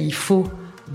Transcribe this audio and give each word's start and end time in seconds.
Il 0.00 0.14
faut 0.14 0.44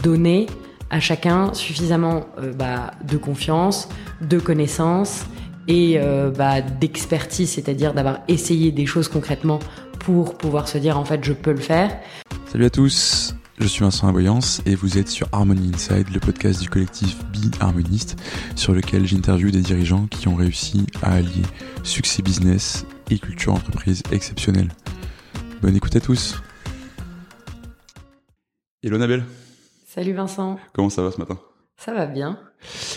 donner 0.04 0.47
à 0.89 0.99
chacun 0.99 1.53
suffisamment 1.53 2.27
euh, 2.38 2.53
bah, 2.53 2.92
de 3.08 3.17
confiance, 3.17 3.88
de 4.21 4.39
connaissances 4.39 5.25
et 5.67 5.96
euh, 5.97 6.29
bah, 6.29 6.62
d'expertise, 6.62 7.50
c'est-à-dire 7.50 7.93
d'avoir 7.93 8.20
essayé 8.28 8.72
des 8.72 8.86
choses 8.86 9.08
concrètement 9.08 9.60
pour 10.00 10.38
pouvoir 10.38 10.68
se 10.68 10.78
dire 10.78 10.98
en 10.98 11.06
fait 11.06 11.24
je 11.24 11.34
peux 11.34 11.52
le 11.52 11.62
faire. 11.62 11.98
Salut 12.52 12.66
à 12.66 12.70
tous, 12.70 13.36
je 13.60 13.68
suis 13.68 13.84
Vincent 13.84 14.08
Aboyance 14.08 14.62
et 14.66 14.76
vous 14.76 14.98
êtes 14.98 15.08
sur 15.08 15.28
Harmony 15.31 15.72
Inside, 15.74 16.07
le 16.13 16.20
podcast 16.20 16.61
du 16.61 16.70
collectif 16.70 17.18
Be 17.31 17.55
Harmoniste, 17.61 18.18
sur 18.55 18.73
lequel 18.73 19.05
j'interviewe 19.05 19.52
des 19.52 19.61
dirigeants 19.61 20.07
qui 20.07 20.27
ont 20.27 20.36
réussi 20.36 20.86
à 21.02 21.13
allier 21.13 21.43
succès 21.83 22.21
business 22.21 22.86
et 23.09 23.18
culture 23.18 23.54
entreprise 23.54 24.04
exceptionnelle. 24.11 24.70
Bonne 25.61 25.75
écoute 25.75 25.95
à 25.95 26.02
tous. 26.02 26.41
Hello 28.84 28.98
Nabel. 28.98 29.23
Salut 29.86 30.14
Vincent. 30.14 30.57
Comment 30.73 30.89
ça 30.89 31.04
va 31.04 31.11
ce 31.11 31.19
matin? 31.19 31.37
Ça 31.78 31.93
va 31.93 32.08
bien. 32.08 32.40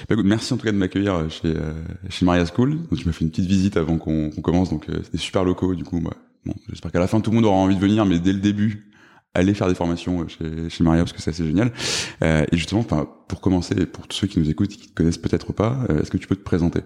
Bah, 0.08 0.14
écoute, 0.14 0.24
merci 0.24 0.54
en 0.54 0.56
tout 0.56 0.64
cas 0.64 0.72
de 0.72 0.78
m'accueillir 0.78 1.30
chez, 1.30 1.48
euh, 1.48 1.74
chez 2.08 2.24
Maria 2.24 2.46
School. 2.46 2.78
Donc, 2.88 2.98
tu 2.98 3.06
m'as 3.06 3.12
fait 3.12 3.22
une 3.22 3.30
petite 3.30 3.44
visite 3.44 3.76
avant 3.76 3.98
qu'on 3.98 4.30
commence, 4.30 4.70
donc 4.70 4.88
euh, 4.88 5.02
c'était 5.02 5.18
super 5.18 5.44
locaux. 5.44 5.74
Du 5.74 5.84
coup, 5.84 6.00
moi, 6.00 6.14
bon, 6.46 6.54
j'espère 6.70 6.90
qu'à 6.90 7.00
la 7.00 7.06
fin 7.06 7.20
tout 7.20 7.30
le 7.30 7.34
monde 7.34 7.44
aura 7.44 7.56
envie 7.56 7.76
de 7.76 7.80
venir, 7.82 8.06
mais 8.06 8.18
dès 8.18 8.32
le 8.32 8.38
début, 8.38 8.90
aller 9.34 9.52
faire 9.52 9.68
des 9.68 9.74
formations 9.74 10.22
euh, 10.22 10.28
chez, 10.28 10.70
chez 10.70 10.84
Maria 10.84 11.02
parce 11.02 11.12
que 11.12 11.20
c'est 11.20 11.32
assez 11.32 11.44
génial. 11.44 11.70
Euh, 12.22 12.46
et 12.50 12.56
justement, 12.56 12.82
pour 12.82 13.42
commencer, 13.42 13.84
pour 13.84 14.08
tous 14.08 14.16
ceux 14.16 14.26
qui 14.26 14.38
nous 14.38 14.48
écoutent 14.48 14.72
et 14.72 14.76
qui 14.76 14.88
te 14.88 14.94
connaissent 14.94 15.18
peut-être 15.18 15.52
pas, 15.52 15.84
euh, 15.90 16.00
est-ce 16.00 16.10
que 16.10 16.16
tu 16.16 16.26
peux 16.26 16.36
te 16.36 16.44
présenter? 16.44 16.80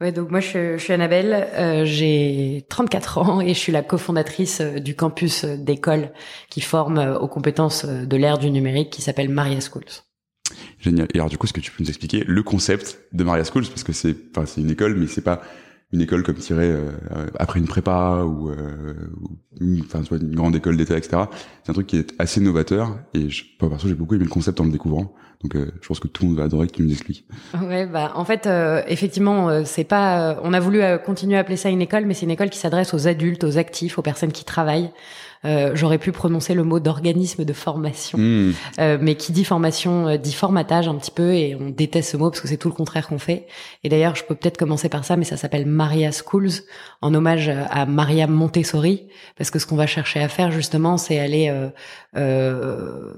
Ouais, 0.00 0.12
donc 0.12 0.30
moi 0.30 0.38
je, 0.38 0.78
je 0.78 0.82
suis 0.82 0.92
Annabelle, 0.92 1.48
euh, 1.54 1.84
j'ai 1.84 2.64
34 2.68 3.18
ans 3.18 3.40
et 3.40 3.48
je 3.48 3.58
suis 3.58 3.72
la 3.72 3.82
cofondatrice 3.82 4.60
du 4.60 4.94
campus 4.94 5.44
d'école 5.44 6.12
qui 6.50 6.60
forme 6.60 6.98
aux 7.20 7.26
compétences 7.26 7.84
de 7.84 8.16
l'ère 8.16 8.38
du 8.38 8.50
numérique 8.50 8.90
qui 8.90 9.02
s'appelle 9.02 9.28
Maria 9.28 9.60
Schools. 9.60 10.04
Génial. 10.78 11.08
Et 11.14 11.18
alors 11.18 11.28
du 11.28 11.36
coup, 11.36 11.46
est-ce 11.46 11.52
que 11.52 11.60
tu 11.60 11.72
peux 11.72 11.82
nous 11.82 11.88
expliquer 11.88 12.22
le 12.26 12.42
concept 12.42 13.00
de 13.12 13.24
Maria 13.24 13.44
Schools? 13.44 13.66
Parce 13.66 13.82
que 13.82 13.92
c'est, 13.92 14.16
enfin, 14.30 14.46
c'est 14.46 14.60
une 14.60 14.70
école, 14.70 14.94
mais 14.94 15.08
c'est 15.08 15.20
pas 15.20 15.42
une 15.92 16.00
école 16.02 16.22
comme 16.22 16.36
tirée 16.36 16.70
euh, 16.70 16.92
après 17.38 17.58
une 17.58 17.66
prépa 17.66 18.22
ou, 18.24 18.50
euh, 18.50 18.94
une, 19.60 19.84
soit 20.04 20.18
une 20.18 20.34
grande 20.34 20.54
école 20.54 20.76
d'État, 20.76 20.96
etc. 20.96 21.22
C'est 21.64 21.70
un 21.70 21.74
truc 21.74 21.86
qui 21.86 21.96
est 21.96 22.14
assez 22.18 22.40
novateur 22.40 22.98
et 23.14 23.30
je, 23.30 23.44
perso, 23.58 23.88
j'ai 23.88 23.94
beaucoup 23.94 24.14
aimé 24.14 24.24
le 24.24 24.30
concept 24.30 24.60
en 24.60 24.64
le 24.64 24.70
découvrant. 24.70 25.14
Donc, 25.42 25.54
euh, 25.54 25.70
je 25.80 25.86
pense 25.86 26.00
que 26.00 26.08
tout 26.08 26.24
le 26.24 26.30
monde 26.30 26.38
va 26.38 26.44
adorer 26.44 26.66
que 26.66 26.72
tu 26.72 26.82
nous 26.82 26.90
expliques. 26.90 27.24
Ouais, 27.62 27.86
bah 27.86 28.12
en 28.16 28.24
fait, 28.24 28.46
euh, 28.46 28.82
effectivement, 28.88 29.48
euh, 29.48 29.62
c'est 29.64 29.84
pas. 29.84 30.40
on 30.42 30.52
a 30.52 30.60
voulu 30.60 30.80
continuer 31.04 31.36
à 31.36 31.40
appeler 31.40 31.56
ça 31.56 31.68
une 31.68 31.82
école, 31.82 32.06
mais 32.06 32.14
c'est 32.14 32.24
une 32.24 32.30
école 32.30 32.50
qui 32.50 32.58
s'adresse 32.58 32.92
aux 32.92 33.06
adultes, 33.06 33.44
aux 33.44 33.58
actifs, 33.58 33.98
aux 33.98 34.02
personnes 34.02 34.32
qui 34.32 34.44
travaillent. 34.44 34.90
Euh, 35.44 35.72
j'aurais 35.74 35.98
pu 35.98 36.10
prononcer 36.10 36.54
le 36.54 36.64
mot 36.64 36.80
d'organisme 36.80 37.44
de 37.44 37.52
formation, 37.52 38.18
mmh. 38.18 38.54
euh, 38.80 38.98
mais 39.00 39.14
qui 39.14 39.30
dit 39.30 39.44
formation 39.44 40.16
dit 40.16 40.32
formatage 40.32 40.88
un 40.88 40.96
petit 40.96 41.12
peu, 41.12 41.32
et 41.32 41.54
on 41.54 41.70
déteste 41.70 42.10
ce 42.10 42.16
mot 42.16 42.30
parce 42.30 42.40
que 42.40 42.48
c'est 42.48 42.56
tout 42.56 42.68
le 42.68 42.74
contraire 42.74 43.06
qu'on 43.06 43.20
fait. 43.20 43.46
Et 43.84 43.88
d'ailleurs, 43.88 44.16
je 44.16 44.24
peux 44.24 44.34
peut-être 44.34 44.56
commencer 44.56 44.88
par 44.88 45.04
ça, 45.04 45.16
mais 45.16 45.24
ça 45.24 45.36
s'appelle 45.36 45.66
Maria 45.66 46.10
Schools, 46.10 46.64
en 47.02 47.14
hommage 47.14 47.48
à 47.48 47.86
Maria 47.86 48.26
Montessori, 48.26 49.08
parce 49.36 49.50
que 49.50 49.60
ce 49.60 49.66
qu'on 49.66 49.76
va 49.76 49.86
chercher 49.86 50.20
à 50.20 50.28
faire 50.28 50.50
justement, 50.50 50.96
c'est 50.96 51.20
aller 51.20 51.54
euh, 52.16 53.14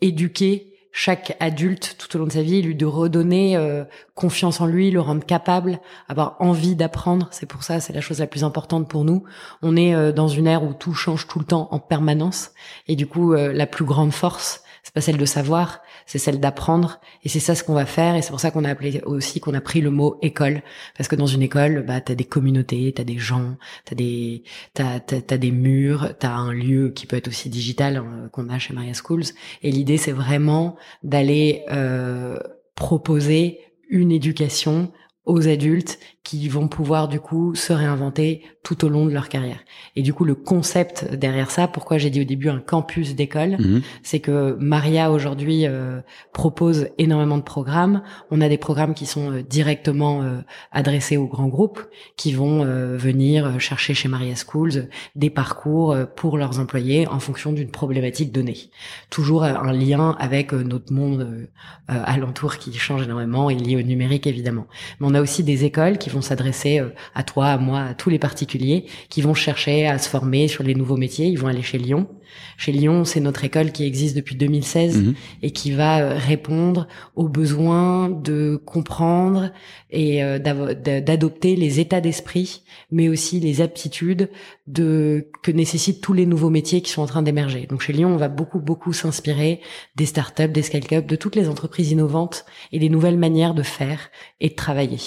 éduquer 0.00 0.75
chaque 0.92 1.36
adulte 1.40 1.96
tout 1.98 2.16
au 2.16 2.18
long 2.18 2.26
de 2.26 2.32
sa 2.32 2.42
vie, 2.42 2.62
lui 2.62 2.74
de 2.74 2.86
redonner 2.86 3.56
euh, 3.56 3.84
confiance 4.14 4.60
en 4.60 4.66
lui, 4.66 4.90
le 4.90 5.00
rendre 5.00 5.24
capable, 5.24 5.78
avoir 6.08 6.36
envie 6.40 6.74
d'apprendre. 6.74 7.28
C'est 7.32 7.46
pour 7.46 7.64
ça, 7.64 7.80
c'est 7.80 7.92
la 7.92 8.00
chose 8.00 8.20
la 8.20 8.26
plus 8.26 8.44
importante 8.44 8.88
pour 8.88 9.04
nous. 9.04 9.24
On 9.62 9.76
est 9.76 9.94
euh, 9.94 10.12
dans 10.12 10.28
une 10.28 10.46
ère 10.46 10.64
où 10.64 10.72
tout 10.72 10.94
change 10.94 11.26
tout 11.26 11.38
le 11.38 11.44
temps 11.44 11.68
en 11.70 11.78
permanence, 11.78 12.52
et 12.88 12.96
du 12.96 13.06
coup, 13.06 13.34
euh, 13.34 13.52
la 13.52 13.66
plus 13.66 13.84
grande 13.84 14.12
force, 14.12 14.62
c'est 14.82 14.94
pas 14.94 15.00
celle 15.00 15.18
de 15.18 15.24
savoir, 15.24 15.80
c'est 16.06 16.18
celle 16.18 16.40
d'apprendre. 16.40 17.00
Et 17.24 17.28
c'est 17.28 17.40
ça 17.40 17.54
ce 17.54 17.64
qu'on 17.64 17.74
va 17.74 17.86
faire. 17.86 18.14
Et 18.14 18.22
c'est 18.22 18.30
pour 18.30 18.40
ça 18.40 18.50
qu'on 18.50 18.64
a 18.64 18.70
appelé 18.70 19.02
aussi 19.04 19.40
qu'on 19.40 19.54
a 19.54 19.60
pris 19.60 19.80
le 19.80 19.90
mot 19.90 20.18
école, 20.22 20.62
parce 20.96 21.08
que 21.08 21.16
dans 21.16 21.26
une 21.26 21.42
école, 21.42 21.84
bah 21.86 22.00
t'as 22.00 22.14
des 22.14 22.24
communautés, 22.24 22.92
t'as 22.94 23.04
des 23.04 23.18
gens, 23.18 23.56
t'as 23.84 23.96
des 23.96 24.44
t'as 24.74 25.00
t'as, 25.00 25.36
des 25.36 25.50
murs, 25.50 26.14
t'as 26.18 26.32
un 26.32 26.52
lieu 26.52 26.90
qui 26.90 27.06
peut 27.06 27.16
être 27.16 27.28
aussi 27.28 27.50
digital 27.50 27.98
euh, 27.98 28.28
qu'on 28.28 28.48
a 28.48 28.58
chez 28.58 28.72
Maria 28.72 28.94
Schools. 28.94 29.24
Et 29.62 29.70
l'idée 29.70 29.96
c'est 29.98 30.12
vraiment 30.12 30.76
d'aller 31.02 31.64
euh, 31.70 32.38
proposer 32.74 33.60
une 33.88 34.12
éducation 34.12 34.92
aux 35.24 35.48
adultes 35.48 35.98
qui 36.26 36.48
vont 36.48 36.66
pouvoir 36.66 37.06
du 37.06 37.20
coup 37.20 37.54
se 37.54 37.72
réinventer 37.72 38.42
tout 38.64 38.84
au 38.84 38.88
long 38.88 39.06
de 39.06 39.12
leur 39.12 39.28
carrière. 39.28 39.60
Et 39.94 40.02
du 40.02 40.12
coup, 40.12 40.24
le 40.24 40.34
concept 40.34 41.14
derrière 41.14 41.52
ça, 41.52 41.68
pourquoi 41.68 41.98
j'ai 41.98 42.10
dit 42.10 42.20
au 42.20 42.24
début 42.24 42.48
un 42.48 42.58
campus 42.58 43.14
d'école, 43.14 43.50
mhm. 43.60 43.82
c'est 44.02 44.18
que 44.18 44.56
Maria 44.58 45.12
aujourd'hui 45.12 45.66
euh, 45.66 46.00
propose 46.32 46.88
énormément 46.98 47.38
de 47.38 47.44
programmes. 47.44 48.02
On 48.32 48.40
a 48.40 48.48
des 48.48 48.58
programmes 48.58 48.94
qui 48.94 49.06
sont 49.06 49.30
euh, 49.30 49.42
directement 49.42 50.24
euh, 50.24 50.40
adressés 50.72 51.16
aux 51.16 51.28
grands 51.28 51.46
groupes, 51.46 51.80
qui 52.16 52.32
vont 52.32 52.64
venir 52.64 53.60
chercher 53.60 53.94
chez 53.94 54.08
Maria 54.08 54.34
Schools 54.34 54.88
des 55.14 55.30
parcours 55.30 55.94
pour 56.16 56.38
leurs 56.38 56.58
employés 56.58 57.06
en 57.06 57.20
fonction 57.20 57.52
d'une 57.52 57.70
problématique 57.70 58.32
donnée. 58.32 58.70
Toujours 59.10 59.44
un 59.44 59.72
lien 59.72 60.16
avec 60.18 60.52
notre 60.52 60.92
monde 60.92 61.48
alentour 61.88 62.56
qui 62.56 62.72
change 62.74 63.02
énormément 63.02 63.50
et 63.50 63.54
lié 63.54 63.76
au 63.76 63.82
numérique 63.82 64.26
évidemment. 64.26 64.66
Mais 64.98 65.06
on 65.08 65.14
a 65.14 65.20
aussi 65.20 65.44
des 65.44 65.64
écoles 65.64 65.98
qui 65.98 66.10
vont 66.10 66.15
s'adresser 66.20 66.80
euh, 66.80 66.90
à 67.14 67.22
toi, 67.22 67.46
à 67.48 67.58
moi, 67.58 67.80
à 67.80 67.94
tous 67.94 68.10
les 68.10 68.18
particuliers 68.18 68.86
qui 69.08 69.22
vont 69.22 69.34
chercher 69.34 69.86
à 69.86 69.98
se 69.98 70.08
former 70.08 70.48
sur 70.48 70.64
les 70.64 70.74
nouveaux 70.74 70.96
métiers. 70.96 71.26
Ils 71.26 71.38
vont 71.38 71.48
aller 71.48 71.62
chez 71.62 71.78
Lyon. 71.78 72.08
Chez 72.56 72.72
Lyon, 72.72 73.04
c'est 73.04 73.20
notre 73.20 73.44
école 73.44 73.72
qui 73.72 73.84
existe 73.84 74.16
depuis 74.16 74.36
2016 74.36 74.98
mhm. 74.98 75.14
et 75.42 75.50
qui 75.50 75.72
va 75.72 76.00
euh, 76.00 76.18
répondre 76.18 76.88
aux 77.14 77.28
besoins 77.28 78.08
de 78.08 78.60
comprendre 78.64 79.50
et 79.90 80.22
euh, 80.22 80.38
d'adopter 80.38 81.56
les 81.56 81.80
états 81.80 82.00
d'esprit, 82.00 82.62
mais 82.90 83.08
aussi 83.08 83.40
les 83.40 83.60
aptitudes 83.60 84.30
de 84.66 85.28
que 85.42 85.50
nécessitent 85.50 86.00
tous 86.00 86.12
les 86.12 86.26
nouveaux 86.26 86.50
métiers 86.50 86.80
qui 86.80 86.90
sont 86.90 87.02
en 87.02 87.06
train 87.06 87.22
d'émerger. 87.22 87.66
Donc 87.68 87.82
chez 87.82 87.92
Lyon, 87.92 88.12
on 88.12 88.16
va 88.16 88.28
beaucoup 88.28 88.60
beaucoup 88.60 88.92
s'inspirer 88.92 89.60
des 89.94 90.06
startups, 90.06 90.48
des 90.48 90.62
scale-up, 90.62 91.06
de 91.06 91.16
toutes 91.16 91.36
les 91.36 91.48
entreprises 91.48 91.90
innovantes 91.92 92.44
et 92.72 92.78
des 92.78 92.88
nouvelles 92.88 93.18
manières 93.18 93.54
de 93.54 93.62
faire 93.62 94.10
et 94.40 94.48
de 94.48 94.54
travailler. 94.54 94.98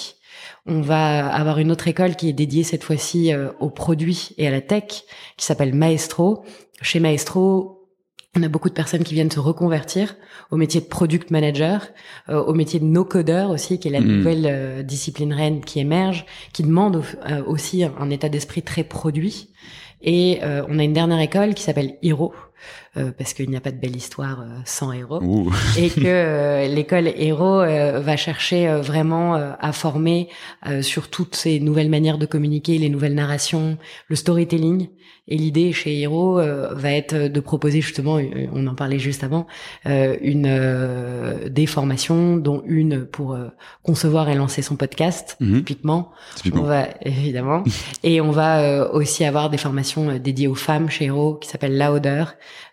On 0.66 0.80
va 0.80 1.28
avoir 1.28 1.58
une 1.58 1.70
autre 1.70 1.88
école 1.88 2.16
qui 2.16 2.28
est 2.28 2.32
dédiée 2.32 2.62
cette 2.62 2.84
fois-ci 2.84 3.32
euh, 3.32 3.50
aux 3.60 3.70
produits 3.70 4.30
et 4.36 4.46
à 4.46 4.50
la 4.50 4.60
tech, 4.60 5.04
qui 5.36 5.46
s'appelle 5.46 5.74
Maestro. 5.74 6.44
Chez 6.82 7.00
Maestro, 7.00 7.88
on 8.36 8.42
a 8.42 8.48
beaucoup 8.48 8.68
de 8.68 8.74
personnes 8.74 9.02
qui 9.02 9.14
viennent 9.14 9.30
se 9.30 9.40
reconvertir 9.40 10.16
au 10.50 10.56
métier 10.56 10.80
de 10.80 10.86
product 10.86 11.30
manager, 11.30 11.88
euh, 12.28 12.42
au 12.42 12.54
métier 12.54 12.78
de 12.78 12.84
no-codeur 12.84 13.50
aussi, 13.50 13.80
qui 13.80 13.88
est 13.88 13.90
la 13.90 14.00
mm. 14.00 14.04
nouvelle 14.04 14.46
euh, 14.46 14.82
discipline 14.82 15.32
reine 15.32 15.64
qui 15.64 15.80
émerge, 15.80 16.26
qui 16.52 16.62
demande 16.62 17.02
aussi 17.46 17.84
un 17.84 18.10
état 18.10 18.28
d'esprit 18.28 18.62
très 18.62 18.84
produit. 18.84 19.48
Et 20.02 20.40
on 20.42 20.78
a 20.78 20.82
une 20.82 20.94
dernière 20.94 21.20
école 21.20 21.52
qui 21.52 21.62
s'appelle 21.62 21.98
Hero, 22.02 22.32
euh, 22.96 23.12
parce 23.16 23.34
qu'il 23.34 23.48
n'y 23.48 23.56
a 23.56 23.60
pas 23.60 23.70
de 23.70 23.76
belle 23.76 23.94
histoire 23.94 24.40
euh, 24.40 24.46
sans 24.64 24.92
héros, 24.92 25.20
et 25.78 25.90
que 25.90 26.00
euh, 26.04 26.66
l'école 26.66 27.06
héros 27.06 27.60
va 27.60 28.16
chercher 28.16 28.66
vraiment 28.82 29.34
à 29.34 29.72
former 29.72 30.28
sur 30.80 31.08
toutes 31.08 31.36
ces 31.36 31.60
nouvelles 31.60 31.88
manières 31.88 32.18
de 32.18 32.26
communiquer, 32.26 32.78
les 32.78 32.88
nouvelles 32.88 33.14
narrations, 33.14 33.78
le 34.08 34.16
storytelling. 34.16 34.88
Et 35.28 35.36
l'idée 35.36 35.72
chez 35.72 36.00
Hero 36.00 36.34
va 36.34 36.92
être 36.92 37.14
de 37.14 37.40
proposer 37.40 37.80
justement, 37.80 38.18
on 38.52 38.66
en 38.66 38.74
parlait 38.74 38.98
juste 38.98 39.22
avant, 39.22 39.46
une 39.84 41.48
des 41.48 41.66
formations, 41.66 42.36
dont 42.36 42.62
une 42.66 43.04
pour 43.04 43.38
concevoir 43.84 44.28
et 44.28 44.34
lancer 44.34 44.62
son 44.62 44.74
podcast, 44.74 45.36
mhm. 45.38 45.58
typiquement. 45.58 46.10
On 46.52 46.62
va 46.62 46.88
évidemment, 47.02 47.62
et 48.02 48.20
on 48.20 48.32
va 48.32 48.90
aussi 48.92 49.24
avoir 49.24 49.50
des 49.50 49.58
formations 49.58 50.18
dédiées 50.18 50.48
aux 50.48 50.56
femmes 50.56 50.90
chez 50.90 51.06
Hero 51.06 51.34
qui 51.34 51.48
s'appellent 51.48 51.78
Louder, 51.78 52.24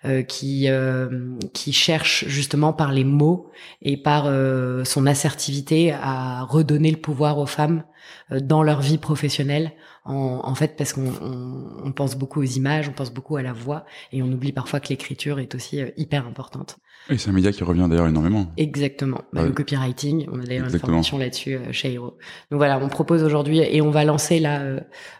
euh, 0.05 0.21
qui 0.23 0.69
euh, 0.69 1.38
qui 1.53 1.73
cherche 1.73 2.25
justement 2.27 2.74
par 2.74 2.91
les 2.91 3.03
mots 3.03 3.50
et 3.81 3.97
par 3.97 4.25
euh, 4.27 4.83
son 4.83 5.06
assertivité 5.06 5.91
à 5.94 6.44
redonner 6.44 6.91
le 6.91 6.97
pouvoir 6.97 7.38
aux 7.39 7.45
femmes 7.45 7.83
dans 8.31 8.63
leur 8.63 8.81
vie 8.81 8.97
professionnelle. 8.97 9.74
En, 10.06 10.39
en 10.44 10.56
fait, 10.56 10.77
parce 10.77 10.94
qu'on 10.94 11.12
on, 11.21 11.83
on 11.83 11.91
pense 11.91 12.15
beaucoup 12.15 12.39
aux 12.39 12.45
images, 12.45 12.88
on 12.88 12.94
pense 12.94 13.12
beaucoup 13.12 13.35
à 13.35 13.41
la 13.41 13.51
voix, 13.51 13.85
et 14.13 14.24
on 14.24 14.31
oublie 14.31 14.53
parfois 14.53 14.79
que 14.79 14.88
l'écriture 14.88 15.39
est 15.39 15.53
aussi 15.53 15.81
hyper 15.97 16.25
importante. 16.25 16.77
Oui, 17.09 17.19
c'est 17.19 17.29
un 17.29 17.33
média 17.33 17.51
qui 17.51 17.63
revient 17.65 17.88
d'ailleurs 17.89 18.07
énormément. 18.07 18.47
Exactement. 18.56 19.21
Bah, 19.33 19.44
Le 19.44 19.51
copywriting, 19.51 20.27
on 20.31 20.39
a 20.39 20.44
d'ailleurs 20.44 20.74
une 20.74 20.79
formation 20.79 21.18
là-dessus 21.18 21.57
chez 21.71 21.94
Hero. 21.94 22.18
Donc 22.51 22.57
voilà, 22.57 22.79
on 22.79 22.88
propose 22.88 23.24
aujourd'hui 23.24 23.59
et 23.59 23.81
on 23.81 23.91
va 23.91 24.06
lancer 24.06 24.39
là 24.39 24.62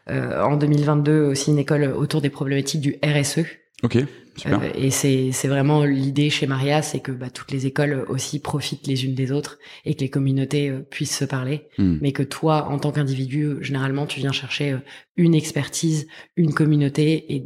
euh, 0.09 0.42
en 0.42 0.57
2022 0.57 1.25
aussi 1.25 1.51
une 1.51 1.59
école 1.59 1.83
autour 1.83 2.21
des 2.21 2.30
problématiques 2.30 2.81
du 2.81 2.98
RSE. 3.04 3.45
Ok. 3.83 3.97
Euh, 4.45 4.71
et 4.75 4.91
c'est 4.91 5.31
c'est 5.31 5.47
vraiment 5.47 5.83
l'idée 5.83 6.29
chez 6.29 6.47
Maria, 6.47 6.81
c'est 6.81 7.00
que 7.00 7.12
bah, 7.12 7.29
toutes 7.29 7.51
les 7.51 7.65
écoles 7.65 8.06
aussi 8.07 8.39
profitent 8.39 8.88
les 8.88 9.06
unes 9.06 9.15
des 9.15 9.31
autres 9.31 9.57
et 9.85 9.95
que 9.95 10.01
les 10.01 10.09
communautés 10.09 10.69
euh, 10.69 10.81
puissent 10.81 11.18
se 11.18 11.25
parler, 11.25 11.68
hmm. 11.77 11.97
mais 12.01 12.12
que 12.12 12.24
toi, 12.24 12.68
en 12.69 12.79
tant 12.79 12.91
qu'individu, 12.91 13.56
généralement, 13.62 14.06
tu 14.06 14.19
viens 14.19 14.31
chercher 14.31 14.74
euh, 14.74 14.79
une 15.15 15.33
expertise, 15.33 16.07
une 16.35 16.53
communauté 16.53 17.33
et 17.35 17.45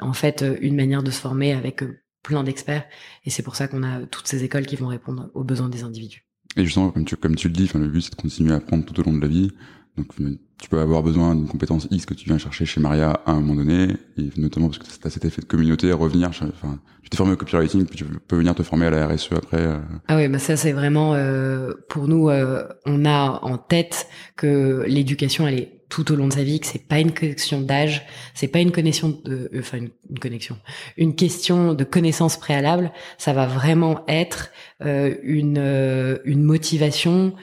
en 0.00 0.12
fait 0.12 0.44
une 0.60 0.74
manière 0.74 1.02
de 1.02 1.10
se 1.10 1.20
former 1.20 1.52
avec 1.52 1.82
plein 2.22 2.44
d'experts. 2.44 2.84
Et 3.24 3.30
c'est 3.30 3.42
pour 3.42 3.56
ça 3.56 3.68
qu'on 3.68 3.82
a 3.82 4.06
toutes 4.06 4.26
ces 4.26 4.44
écoles 4.44 4.66
qui 4.66 4.76
vont 4.76 4.88
répondre 4.88 5.30
aux 5.34 5.44
besoins 5.44 5.68
des 5.68 5.82
individus. 5.82 6.26
Et 6.56 6.64
justement, 6.64 6.90
comme 6.90 7.04
tu, 7.04 7.16
comme 7.16 7.36
tu 7.36 7.48
le 7.48 7.54
dis, 7.54 7.70
le 7.74 7.88
but 7.88 8.02
c'est 8.02 8.10
de 8.10 8.16
continuer 8.16 8.52
à 8.52 8.56
apprendre 8.56 8.84
tout 8.84 8.98
au 9.00 9.02
long 9.04 9.14
de 9.14 9.20
la 9.20 9.28
vie. 9.28 9.50
Donc 9.96 10.08
tu 10.58 10.68
peux 10.68 10.78
avoir 10.78 11.02
besoin 11.02 11.34
d'une 11.34 11.48
compétence 11.48 11.86
X 11.90 12.06
que 12.06 12.14
tu 12.14 12.26
viens 12.26 12.38
chercher 12.38 12.64
chez 12.64 12.80
Maria 12.80 13.20
à 13.26 13.32
un 13.32 13.40
moment 13.40 13.56
donné, 13.56 13.88
et 14.16 14.30
notamment 14.36 14.68
parce 14.68 14.78
que 14.78 14.84
tu 14.84 15.06
as 15.06 15.10
cet 15.10 15.24
effet 15.24 15.42
de 15.42 15.46
communauté 15.46 15.90
à 15.90 15.96
revenir. 15.96 16.28
Enfin, 16.28 16.78
tu 17.02 17.10
t'es 17.10 17.16
formé 17.16 17.32
au 17.32 17.36
copywriting, 17.36 17.84
puis 17.84 17.96
tu 17.96 18.04
peux 18.04 18.36
venir 18.36 18.54
te 18.54 18.62
former 18.62 18.86
à 18.86 18.90
la 18.90 19.06
RSE 19.06 19.32
après. 19.32 19.60
Euh. 19.60 19.78
Ah 20.08 20.16
oui, 20.16 20.28
bah 20.28 20.38
ça 20.38 20.56
c'est 20.56 20.72
vraiment 20.72 21.14
euh, 21.14 21.72
pour 21.88 22.08
nous, 22.08 22.30
euh, 22.30 22.66
on 22.86 23.04
a 23.04 23.40
en 23.42 23.58
tête 23.58 24.06
que 24.36 24.84
l'éducation 24.86 25.46
elle 25.46 25.58
est 25.58 25.82
tout 25.92 26.10
au 26.10 26.16
long 26.16 26.26
de 26.26 26.32
sa 26.32 26.42
vie, 26.42 26.58
que 26.58 26.66
c'est 26.66 26.88
pas 26.88 27.00
une 27.00 27.12
connexion 27.12 27.60
d'âge, 27.60 28.06
c'est 28.32 28.48
pas 28.48 28.60
une 28.60 28.72
connexion 28.72 29.20
de, 29.26 29.50
euh, 29.52 29.58
enfin 29.58 29.76
une, 29.76 30.18
connexion, 30.18 30.56
une 30.96 31.14
question 31.14 31.74
de 31.74 31.84
connaissance 31.84 32.38
préalable. 32.38 32.92
Ça 33.18 33.34
va 33.34 33.46
vraiment 33.46 34.02
être 34.08 34.52
euh, 34.82 35.14
une 35.22 35.58
euh, 35.58 36.16
une 36.24 36.44
motivation. 36.44 37.34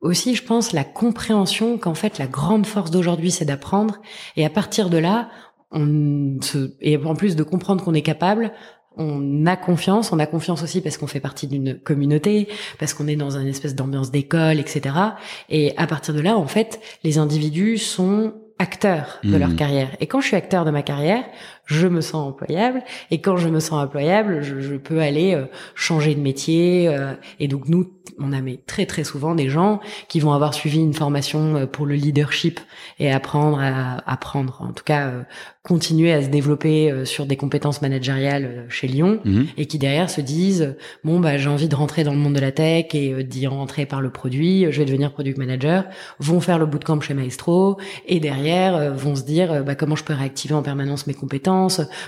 Aussi, 0.00 0.34
je 0.36 0.44
pense, 0.44 0.72
la 0.72 0.84
compréhension 0.84 1.76
qu'en 1.76 1.94
fait 1.94 2.18
la 2.18 2.26
grande 2.26 2.66
force 2.66 2.90
d'aujourd'hui, 2.90 3.30
c'est 3.30 3.44
d'apprendre. 3.44 4.00
Et 4.36 4.44
à 4.44 4.50
partir 4.50 4.90
de 4.90 4.98
là, 4.98 5.28
on 5.70 6.38
se, 6.40 6.74
et 6.80 6.96
en 6.96 7.14
plus 7.14 7.36
de 7.36 7.42
comprendre 7.42 7.84
qu'on 7.84 7.94
est 7.94 8.02
capable, 8.02 8.52
on 8.96 9.46
a 9.46 9.56
confiance, 9.56 10.12
on 10.12 10.18
a 10.18 10.26
confiance 10.26 10.62
aussi 10.62 10.80
parce 10.80 10.98
qu'on 10.98 11.06
fait 11.06 11.20
partie 11.20 11.46
d'une 11.46 11.78
communauté, 11.78 12.48
parce 12.78 12.94
qu'on 12.94 13.06
est 13.06 13.16
dans 13.16 13.38
une 13.38 13.46
espèce 13.46 13.74
d'ambiance 13.74 14.10
d'école, 14.10 14.58
etc. 14.58 14.94
Et 15.48 15.76
à 15.76 15.86
partir 15.86 16.14
de 16.14 16.20
là, 16.20 16.36
en 16.36 16.46
fait, 16.46 16.80
les 17.04 17.18
individus 17.18 17.78
sont 17.78 18.34
acteurs 18.58 19.20
de 19.22 19.36
leur 19.36 19.50
mmh. 19.50 19.56
carrière. 19.56 19.96
Et 20.00 20.06
quand 20.06 20.20
je 20.20 20.26
suis 20.26 20.36
acteur 20.36 20.64
de 20.64 20.72
ma 20.72 20.82
carrière, 20.82 21.24
je 21.68 21.86
me 21.86 22.00
sens 22.00 22.26
employable. 22.26 22.82
Et 23.10 23.20
quand 23.20 23.36
je 23.36 23.48
me 23.48 23.60
sens 23.60 23.84
employable, 23.84 24.42
je, 24.42 24.76
peux 24.76 25.00
aller 25.00 25.34
euh, 25.34 25.44
changer 25.74 26.14
de 26.14 26.20
métier. 26.20 26.88
Euh, 26.88 27.12
et 27.40 27.46
donc 27.46 27.68
nous, 27.68 27.92
on 28.18 28.32
a 28.32 28.40
mais 28.40 28.58
très 28.66 28.86
très 28.86 29.04
souvent 29.04 29.34
des 29.34 29.50
gens 29.50 29.80
qui 30.08 30.18
vont 30.18 30.32
avoir 30.32 30.54
suivi 30.54 30.78
une 30.78 30.94
formation 30.94 31.56
euh, 31.56 31.66
pour 31.66 31.84
le 31.84 31.94
leadership 31.94 32.58
et 32.98 33.12
apprendre 33.12 33.60
à 33.60 34.02
apprendre, 34.10 34.62
en 34.66 34.72
tout 34.72 34.84
cas 34.84 35.12
continuer 35.62 36.14
à 36.14 36.22
se 36.22 36.28
développer 36.28 37.04
sur 37.04 37.26
des 37.26 37.36
compétences 37.36 37.82
managériales 37.82 38.64
chez 38.70 38.86
Lyon, 38.86 39.20
mmh. 39.22 39.42
et 39.58 39.66
qui 39.66 39.76
derrière 39.76 40.08
se 40.08 40.22
disent 40.22 40.76
bon 41.04 41.20
bah 41.20 41.36
j'ai 41.36 41.50
envie 41.50 41.68
de 41.68 41.74
rentrer 41.74 42.04
dans 42.04 42.12
le 42.12 42.18
monde 42.18 42.32
de 42.32 42.40
la 42.40 42.52
tech 42.52 42.86
et 42.94 43.22
d'y 43.22 43.46
rentrer 43.46 43.84
par 43.84 44.00
le 44.00 44.08
produit, 44.08 44.66
je 44.70 44.78
vais 44.78 44.86
devenir 44.86 45.12
product 45.12 45.36
manager, 45.36 45.84
vont 46.20 46.40
faire 46.40 46.58
le 46.58 46.64
bootcamp 46.64 47.00
chez 47.02 47.12
Maestro 47.12 47.76
et 48.06 48.18
derrière 48.18 48.94
vont 48.94 49.14
se 49.14 49.24
dire 49.24 49.62
bah 49.62 49.74
comment 49.74 49.96
je 49.96 50.04
peux 50.04 50.14
réactiver 50.14 50.54
en 50.54 50.62
permanence 50.62 51.06
mes 51.06 51.14
compétences 51.14 51.57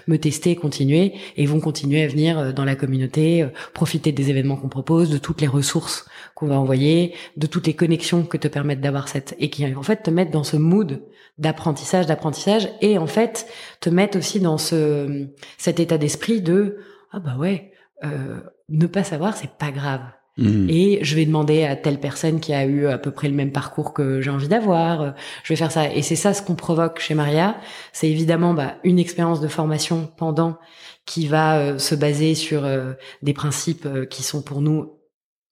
me 0.07 0.17
tester, 0.17 0.57
continuer, 0.57 1.15
et 1.37 1.47
vont 1.47 1.61
continuer 1.61 2.03
à 2.03 2.09
venir 2.09 2.39
euh, 2.39 2.53
dans 2.53 2.65
la 2.65 2.77
communauté, 2.77 3.43
euh, 3.43 3.49
profiter 3.75 4.13
des 4.13 4.31
événements 4.31 4.57
qu'on 4.57 4.69
propose, 4.69 5.11
de 5.11 5.19
toutes 5.19 5.41
les 5.41 5.47
ressources 5.47 6.07
qu'on 6.35 6.47
va 6.47 6.59
envoyer, 6.59 7.15
de 7.37 7.47
toutes 7.47 7.67
les 7.67 7.75
connexions 7.75 8.23
que 8.23 8.37
te 8.37 8.49
permettent 8.49 8.81
d'avoir 8.81 9.09
cette, 9.09 9.35
et 9.39 9.51
qui 9.51 9.67
en 9.75 9.83
fait 9.83 10.03
te 10.03 10.11
mettent 10.11 10.31
dans 10.31 10.45
ce 10.45 10.57
mood 10.57 11.03
d'apprentissage, 11.39 12.07
d'apprentissage, 12.07 12.69
et 12.81 12.99
en 12.99 13.07
fait 13.07 13.47
te 13.81 13.91
mettent 13.91 14.17
aussi 14.17 14.41
dans 14.41 14.59
ce 14.59 15.29
cet 15.59 15.81
état 15.81 15.99
d'esprit 15.99 16.41
de 16.41 16.79
ah 17.13 17.19
bah 17.19 17.37
ouais, 17.39 17.73
euh, 18.05 18.41
ne 18.69 18.87
pas 18.87 19.05
savoir 19.05 19.37
c'est 19.37 19.51
pas 19.51 19.73
grave. 19.73 20.03
Mmh. 20.41 20.71
Et 20.71 20.99
je 21.03 21.17
vais 21.17 21.27
demander 21.27 21.65
à 21.65 21.77
telle 21.77 22.01
personne 22.01 22.41
qui 22.41 22.55
a 22.55 22.65
eu 22.65 22.87
à 22.87 22.97
peu 22.97 23.11
près 23.11 23.29
le 23.29 23.35
même 23.35 23.53
parcours 23.53 23.93
que 23.93 24.23
j'ai 24.23 24.31
envie 24.31 24.49
d'avoir. 24.49 25.03
Euh, 25.03 25.11
je 25.45 25.53
vais 25.53 25.57
faire 25.57 25.71
ça. 25.71 25.93
Et 25.93 26.01
c'est 26.01 26.17
ça 26.17 26.33
ce 26.33 26.43
qu'on 26.43 26.55
provoque 26.55 26.99
chez 26.99 27.15
Maria. 27.15 27.57
C'est 27.93 28.09
évidemment 28.09 28.55
bah, 28.55 28.77
une 28.83 28.99
expérience 28.99 29.41
de 29.41 29.49
formation 29.49 30.11
pendant 30.17 30.59
qui 31.05 31.27
va 31.27 31.59
euh, 31.59 31.79
se 31.79 31.95
baser 31.95 32.35
sur 32.35 32.65
euh, 32.65 32.95
des 33.23 33.35
principes 33.35 33.87
qui 34.09 34.23
sont 34.23 34.41
pour 34.41 34.63
nous 34.63 35.00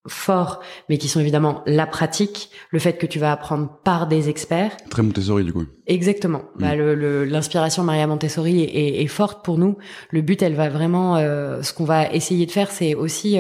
forts, 0.09 0.61
mais 0.89 0.99
qui 0.99 1.09
sont 1.09 1.21
évidemment 1.21 1.63
la 1.67 1.87
pratique, 1.87 2.51
le 2.71 2.79
fait 2.79 2.95
que 2.95 3.07
tu 3.07 3.19
vas 3.19 3.33
apprendre 3.33 3.69
par 3.85 4.07
des 4.07 4.29
experts. 4.29 4.77
Très 4.91 5.03
Montessori 5.03 5.45
du 5.45 5.53
coup. 5.53 5.65
Exactement. 5.87 6.43
Mmh. 6.57 6.61
Bah, 6.61 6.77
l'inspiration 6.77 7.85
Maria 7.85 8.07
Montessori 8.07 8.63
est, 8.63 9.03
est, 9.03 9.07
forte 9.07 9.45
pour 9.45 9.59
nous. 9.59 9.77
Le 10.11 10.21
but, 10.21 10.43
elle 10.43 10.55
va 10.55 10.69
vraiment. 10.69 11.17
ce 11.17 11.73
qu'on 11.73 11.85
va 11.85 12.11
essayer 12.13 12.47
de 12.47 12.51
faire, 12.51 12.71
c'est 12.71 12.95
aussi 12.95 13.39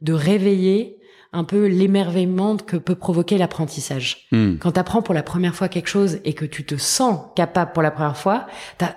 de 0.00 0.12
réveiller 0.12 1.00
un 1.32 1.44
peu 1.44 1.66
l'émerveillement 1.66 2.56
que 2.56 2.76
peut 2.76 2.94
provoquer 2.94 3.38
l'apprentissage. 3.38 4.26
Hmm. 4.32 4.56
Quand 4.56 4.72
tu 4.72 4.80
apprends 4.80 5.02
pour 5.02 5.14
la 5.14 5.22
première 5.22 5.54
fois 5.54 5.68
quelque 5.68 5.88
chose 5.88 6.18
et 6.24 6.32
que 6.34 6.44
tu 6.44 6.64
te 6.64 6.76
sens 6.76 7.20
capable 7.36 7.72
pour 7.72 7.82
la 7.82 7.90
première 7.90 8.16
fois, 8.16 8.46
tu 8.78 8.84
as 8.84 8.96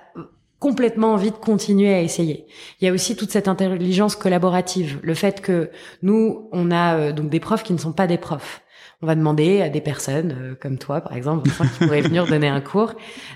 complètement 0.64 1.12
envie 1.12 1.32
de 1.32 1.36
continuer 1.36 1.94
à 1.94 2.02
essayer. 2.02 2.46
Il 2.80 2.86
y 2.86 2.88
a 2.88 2.94
aussi 2.94 3.18
toute 3.18 3.32
cette 3.32 3.50
intelligence 3.50 4.16
collaborative, 4.16 4.98
le 5.04 5.14
fait 5.14 5.42
que 5.42 5.70
nous, 6.04 6.48
on 6.54 6.72
a 6.72 6.96
euh, 6.96 7.12
donc 7.12 7.30
des 7.30 7.42
profs 7.42 7.64
qui 7.64 7.74
ne 7.74 7.78
sont 7.78 7.92
pas 7.92 8.08
des 8.08 8.18
profs 8.18 8.64
on 9.04 9.06
va 9.06 9.16
demander 9.16 9.62
à 9.62 9.68
des 9.68 9.82
personnes 9.82 10.34
euh, 10.40 10.56
comme 10.60 10.78
toi, 10.78 11.02
par 11.02 11.16
exemple, 11.18 11.50
qui 11.50 11.86
pourraient 11.86 12.02
venir 12.02 12.26
donner 12.26 12.48
un 12.48 12.62
cours, 12.62 12.94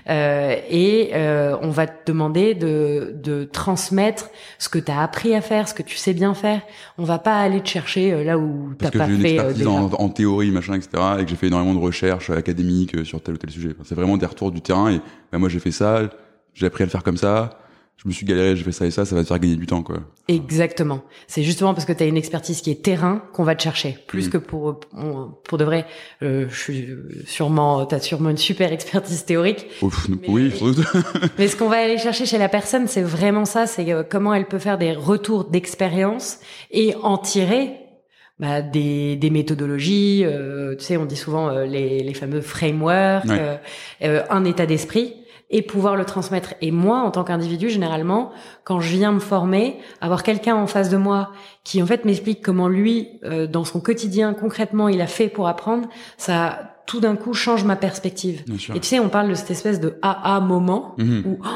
euh, 0.08 0.56
et 0.70 1.10
euh, 1.12 1.56
on 1.60 1.68
va 1.68 1.86
te 1.86 2.10
demander 2.10 2.54
de, 2.54 3.14
de 3.22 3.44
transmettre 3.44 4.30
ce 4.58 4.70
que 4.70 4.78
tu 4.78 4.90
as 4.90 5.02
appris 5.02 5.34
à 5.34 5.42
faire, 5.42 5.68
ce 5.68 5.74
que 5.74 5.82
tu 5.82 5.96
sais 5.96 6.14
bien 6.14 6.32
faire. 6.32 6.62
On 6.96 7.04
va 7.04 7.18
pas 7.18 7.38
aller 7.38 7.60
te 7.60 7.68
chercher 7.68 8.24
là 8.24 8.38
où 8.38 8.72
t'as 8.78 8.90
pas 8.90 9.08
fait. 9.08 9.36
Parce 9.36 9.66
en, 9.66 9.92
en, 9.92 10.08
théorie, 10.08 10.50
machin, 10.50 10.74
etc., 10.74 10.90
et 11.18 11.24
que 11.24 11.30
j'ai 11.30 11.36
fait 11.36 11.48
énormément 11.48 11.78
de 11.78 11.84
recherches 11.84 12.30
académiques 12.30 13.04
sur 13.04 13.20
tel 13.20 13.34
ou 13.34 13.38
tel 13.38 13.50
sujet. 13.50 13.74
c'est 13.84 13.94
vraiment 13.94 14.16
des 14.16 14.26
retours 14.26 14.50
du 14.50 14.62
terrain. 14.62 14.90
Et 14.90 15.00
ben, 15.30 15.38
moi, 15.38 15.50
j'ai 15.50 15.60
fait 15.60 15.70
ça, 15.70 16.08
j'ai 16.58 16.66
appris 16.66 16.82
à 16.82 16.86
le 16.86 16.90
faire 16.90 17.02
comme 17.02 17.16
ça 17.16 17.58
je 17.98 18.06
me 18.06 18.12
suis 18.12 18.24
galéré, 18.24 18.54
j'ai 18.54 18.62
fait 18.62 18.70
ça 18.70 18.86
et 18.86 18.92
ça, 18.92 19.04
ça 19.04 19.16
va 19.16 19.22
te 19.22 19.26
faire 19.26 19.40
gagner 19.40 19.56
du 19.56 19.66
temps, 19.66 19.82
quoi. 19.82 19.96
Exactement. 20.28 21.02
C'est 21.26 21.42
justement 21.42 21.74
parce 21.74 21.84
que 21.84 21.92
tu 21.92 22.04
as 22.04 22.06
une 22.06 22.16
expertise 22.16 22.60
qui 22.60 22.70
est 22.70 22.80
terrain 22.80 23.24
qu'on 23.32 23.42
va 23.42 23.56
te 23.56 23.62
chercher, 23.62 23.98
plus 24.06 24.28
mm. 24.28 24.30
que 24.30 24.38
pour 24.38 24.78
pour 24.78 25.58
de 25.58 25.64
vrai. 25.64 25.84
Euh, 26.22 26.46
je 26.48 26.56
suis 26.56 26.88
sûrement, 27.26 27.86
t'as 27.86 27.98
sûrement 27.98 28.30
une 28.30 28.36
super 28.36 28.72
expertise 28.72 29.24
théorique. 29.24 29.66
mais, 30.08 30.28
oui. 30.28 30.54
mais 31.38 31.48
ce 31.48 31.56
qu'on 31.56 31.68
va 31.68 31.78
aller 31.78 31.98
chercher 31.98 32.24
chez 32.24 32.38
la 32.38 32.48
personne, 32.48 32.86
c'est 32.86 33.02
vraiment 33.02 33.44
ça, 33.44 33.66
c'est 33.66 33.92
euh, 33.92 34.04
comment 34.08 34.32
elle 34.32 34.46
peut 34.46 34.60
faire 34.60 34.78
des 34.78 34.92
retours 34.92 35.46
d'expérience 35.46 36.38
et 36.70 36.94
en 37.02 37.18
tirer 37.18 37.72
bah, 38.38 38.62
des, 38.62 39.16
des 39.16 39.30
méthodologies. 39.30 40.22
Euh, 40.24 40.76
tu 40.76 40.84
sais, 40.84 40.96
on 40.96 41.04
dit 41.04 41.16
souvent 41.16 41.48
euh, 41.48 41.64
les, 41.64 42.04
les 42.04 42.14
fameux 42.14 42.42
frameworks, 42.42 43.26
un 44.00 44.44
état 44.44 44.66
d'esprit 44.66 45.14
et 45.50 45.62
pouvoir 45.62 45.96
le 45.96 46.04
transmettre. 46.04 46.54
Et 46.60 46.70
moi, 46.70 47.00
en 47.00 47.10
tant 47.10 47.24
qu'individu, 47.24 47.70
généralement, 47.70 48.32
quand 48.64 48.80
je 48.80 48.94
viens 48.94 49.12
me 49.12 49.18
former, 49.18 49.78
avoir 50.00 50.22
quelqu'un 50.22 50.56
en 50.56 50.66
face 50.66 50.90
de 50.90 50.96
moi 50.96 51.32
qui 51.64 51.82
en 51.82 51.86
fait 51.86 52.04
m'explique 52.04 52.42
comment 52.42 52.68
lui, 52.68 53.08
euh, 53.24 53.46
dans 53.46 53.64
son 53.64 53.80
quotidien, 53.80 54.34
concrètement, 54.34 54.88
il 54.88 55.00
a 55.00 55.06
fait 55.06 55.28
pour 55.28 55.48
apprendre, 55.48 55.88
ça 56.16 56.74
tout 56.86 57.00
d'un 57.00 57.16
coup 57.16 57.34
change 57.34 57.64
ma 57.64 57.76
perspective. 57.76 58.44
Et 58.74 58.80
tu 58.80 58.88
sais, 58.88 58.98
on 58.98 59.10
parle 59.10 59.28
de 59.28 59.34
cette 59.34 59.50
espèce 59.50 59.78
de 59.78 59.98
AA 60.00 60.40
moment 60.40 60.94
mhm. 60.96 61.22
où 61.26 61.38
oh, 61.44 61.48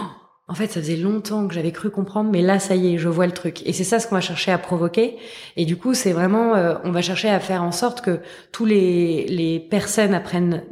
en 0.48 0.54
fait, 0.54 0.70
ça 0.70 0.80
faisait 0.80 0.96
longtemps 0.96 1.48
que 1.48 1.54
j'avais 1.54 1.72
cru 1.72 1.88
comprendre, 1.88 2.30
mais 2.30 2.42
là, 2.42 2.58
ça 2.58 2.74
y 2.74 2.94
est, 2.94 2.98
je 2.98 3.08
vois 3.08 3.24
le 3.26 3.32
truc. 3.32 3.62
Et 3.64 3.72
c'est 3.72 3.84
ça 3.84 3.98
ce 3.98 4.06
qu'on 4.06 4.16
va 4.16 4.20
chercher 4.20 4.52
à 4.52 4.58
provoquer. 4.58 5.16
Et 5.56 5.64
du 5.64 5.76
coup, 5.78 5.94
c'est 5.94 6.12
vraiment, 6.12 6.54
euh, 6.54 6.74
on 6.84 6.90
va 6.90 7.00
chercher 7.00 7.30
à 7.30 7.40
faire 7.40 7.62
en 7.62 7.72
sorte 7.72 8.02
que 8.02 8.20
tous 8.52 8.66
les, 8.66 9.26
les 9.28 9.58
personnes 9.60 10.12
apprennent 10.12 10.64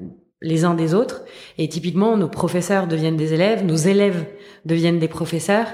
les 0.42 0.64
uns 0.64 0.74
des 0.74 0.94
autres. 0.94 1.22
Et 1.58 1.68
typiquement, 1.68 2.16
nos 2.16 2.28
professeurs 2.28 2.86
deviennent 2.86 3.16
des 3.16 3.34
élèves, 3.34 3.64
nos 3.64 3.76
élèves 3.76 4.24
deviennent 4.64 4.98
des 4.98 5.08
professeurs. 5.08 5.66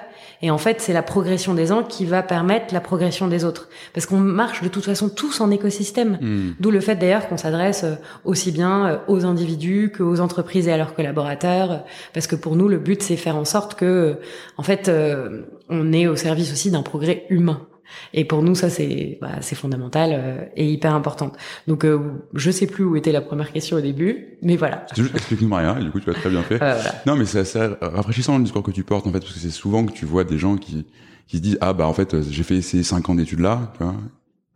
Et 0.42 0.50
en 0.50 0.58
fait, 0.58 0.80
c'est 0.80 0.92
la 0.92 1.02
progression 1.02 1.54
des 1.54 1.73
uns 1.73 1.82
qui 1.82 2.04
va 2.04 2.23
permettre 2.23 2.75
la 2.75 2.80
progression 2.80 3.26
des 3.26 3.44
autres. 3.44 3.68
Parce 3.94 4.06
qu'on 4.06 4.18
marche 4.18 4.62
de 4.62 4.68
toute 4.68 4.85
façon 4.85 5.08
tous 5.08 5.40
en 5.40 5.50
écosystème. 5.50 6.18
Hmm. 6.20 6.54
D'où 6.61 6.70
le 6.70 6.80
fait 6.80 6.96
d'ailleurs 6.96 7.28
qu'on 7.28 7.37
s'adresse 7.37 7.85
euh, 7.85 7.94
aussi 8.25 8.52
bien 8.52 8.87
euh, 8.87 8.99
aux 9.08 9.25
individus 9.25 9.92
qu'aux 9.96 10.20
entreprises 10.20 10.68
et 10.68 10.73
à 10.73 10.76
leurs 10.76 10.94
collaborateurs. 10.94 11.85
Parce 12.12 12.26
que 12.26 12.37
pour 12.37 12.56
nous, 12.56 12.68
le 12.68 12.78
but, 12.78 13.02
c'est 13.02 13.16
faire 13.16 13.37
en 13.37 13.44
sorte 13.44 13.76
que, 13.76 14.18
en 14.58 14.62
fait, 14.62 14.88
euh, 14.88 15.42
on 15.70 15.92
est 15.92 16.06
au 16.06 16.16
service 16.16 16.52
aussi 16.52 16.70
d'un 16.70 16.82
progrès 16.82 17.25
humain. 17.30 17.66
Et 18.12 18.25
pour 18.25 18.43
nous, 18.43 18.55
ça 18.55 18.71
c'est 18.71 19.19
bah, 19.21 19.40
c'est 19.40 19.55
fondamental 19.55 20.11
euh, 20.12 20.45
et 20.57 20.71
hyper 20.71 20.95
important. 20.95 21.33
Donc 21.66 21.85
euh, 21.85 21.99
je 22.35 22.50
sais 22.50 22.66
plus 22.66 22.85
où 22.85 22.97
était 22.97 23.12
la 23.12 23.21
première 23.21 23.52
question 23.52 23.76
au 23.76 23.81
début, 23.81 24.38
mais 24.43 24.57
voilà. 24.57 24.87
Explique-nous 24.97 25.55
rien. 25.55 25.75
Du 25.81 25.90
coup, 25.90 26.00
tu 26.00 26.11
as 26.11 26.14
très 26.14 26.31
bien 26.31 26.43
fait. 26.43 26.61
Non, 27.07 27.16
mais 27.16 27.25
c'est 27.25 27.38
assez 27.38 27.61
rafraîchissant 27.81 28.37
le 28.38 28.45
discours 28.45 28.62
que 28.62 28.71
tu 28.71 28.83
portes 28.83 29.07
en 29.07 29.12
fait, 29.12 29.21
parce 29.21 29.33
que 29.33 29.38
c'est 29.38 29.50
souvent 29.50 29.85
que 29.85 29.93
tu 29.93 30.07
vois 30.07 30.25
des 30.25 30.38
gens 30.38 30.57
qui 30.57 30.87
qui 31.26 31.38
se 31.38 31.43
disent 31.43 31.59
ah 31.61 31.73
bah 31.73 31.87
en 31.87 31.93
fait 31.93 32.23
j'ai 32.31 32.43
fait 32.43 32.61
ces 32.61 32.83
cinq 32.83 33.09
ans 33.09 33.14
d'études 33.14 33.40
là, 33.40 33.73
tu 33.76 33.83
vois. 33.83 33.95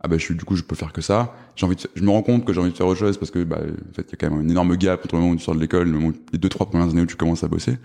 Ah 0.02 0.08
bah 0.08 0.16
je 0.16 0.24
suis 0.24 0.34
du 0.34 0.44
coup 0.44 0.56
je 0.56 0.62
peux 0.62 0.74
faire 0.76 0.92
que 0.92 1.00
ça. 1.00 1.34
J'ai 1.56 1.66
envie 1.66 1.76
de, 1.76 1.82
je 1.94 2.02
me 2.02 2.10
rends 2.10 2.22
compte 2.22 2.44
que 2.44 2.52
j'ai 2.52 2.60
envie 2.60 2.70
de 2.70 2.76
faire 2.76 2.86
autre 2.86 2.98
chose 2.98 3.18
parce 3.18 3.30
que 3.30 3.44
bah 3.44 3.58
en 3.58 3.94
fait 3.94 4.06
il 4.08 4.12
y 4.12 4.14
a 4.14 4.16
quand 4.16 4.30
même 4.30 4.46
un 4.46 4.48
énorme 4.48 4.76
gap 4.76 5.04
entre 5.04 5.14
le 5.14 5.20
moment 5.20 5.34
où 5.34 5.36
tu 5.36 5.44
sors 5.44 5.54
de 5.54 5.60
l'école, 5.60 5.94
les 6.32 6.38
deux 6.38 6.48
trois 6.48 6.68
premières 6.68 6.88
années 6.88 7.02
où 7.02 7.06
tu 7.06 7.16
commences 7.16 7.44
à 7.44 7.48
bosser. 7.48 7.76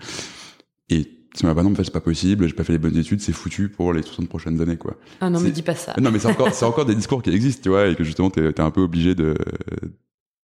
Et 0.88 1.15
tu 1.36 1.46
m'as 1.46 1.54
bah 1.54 1.62
non, 1.62 1.70
mais 1.70 1.84
c'est 1.84 1.92
pas 1.92 2.00
possible, 2.00 2.46
j'ai 2.46 2.54
pas 2.54 2.64
fait 2.64 2.72
les 2.72 2.78
bonnes 2.78 2.96
études, 2.96 3.20
c'est 3.20 3.32
foutu 3.32 3.68
pour 3.68 3.92
les 3.92 4.02
60 4.02 4.28
prochaines 4.28 4.60
années, 4.60 4.76
quoi. 4.76 4.96
Ah 5.20 5.30
non, 5.30 5.40
me 5.40 5.50
dis 5.50 5.62
pas 5.62 5.74
ça. 5.74 5.94
Non, 6.00 6.10
mais 6.10 6.18
c'est 6.18 6.28
encore, 6.28 6.52
c'est 6.52 6.64
encore 6.64 6.86
des 6.86 6.94
discours 6.94 7.22
qui 7.22 7.30
existent, 7.30 7.62
tu 7.62 7.68
vois, 7.68 7.86
et 7.86 7.94
que 7.94 8.04
justement, 8.04 8.30
t'es, 8.30 8.42
es 8.42 8.60
un 8.60 8.70
peu 8.70 8.80
obligé 8.80 9.14
de, 9.14 9.34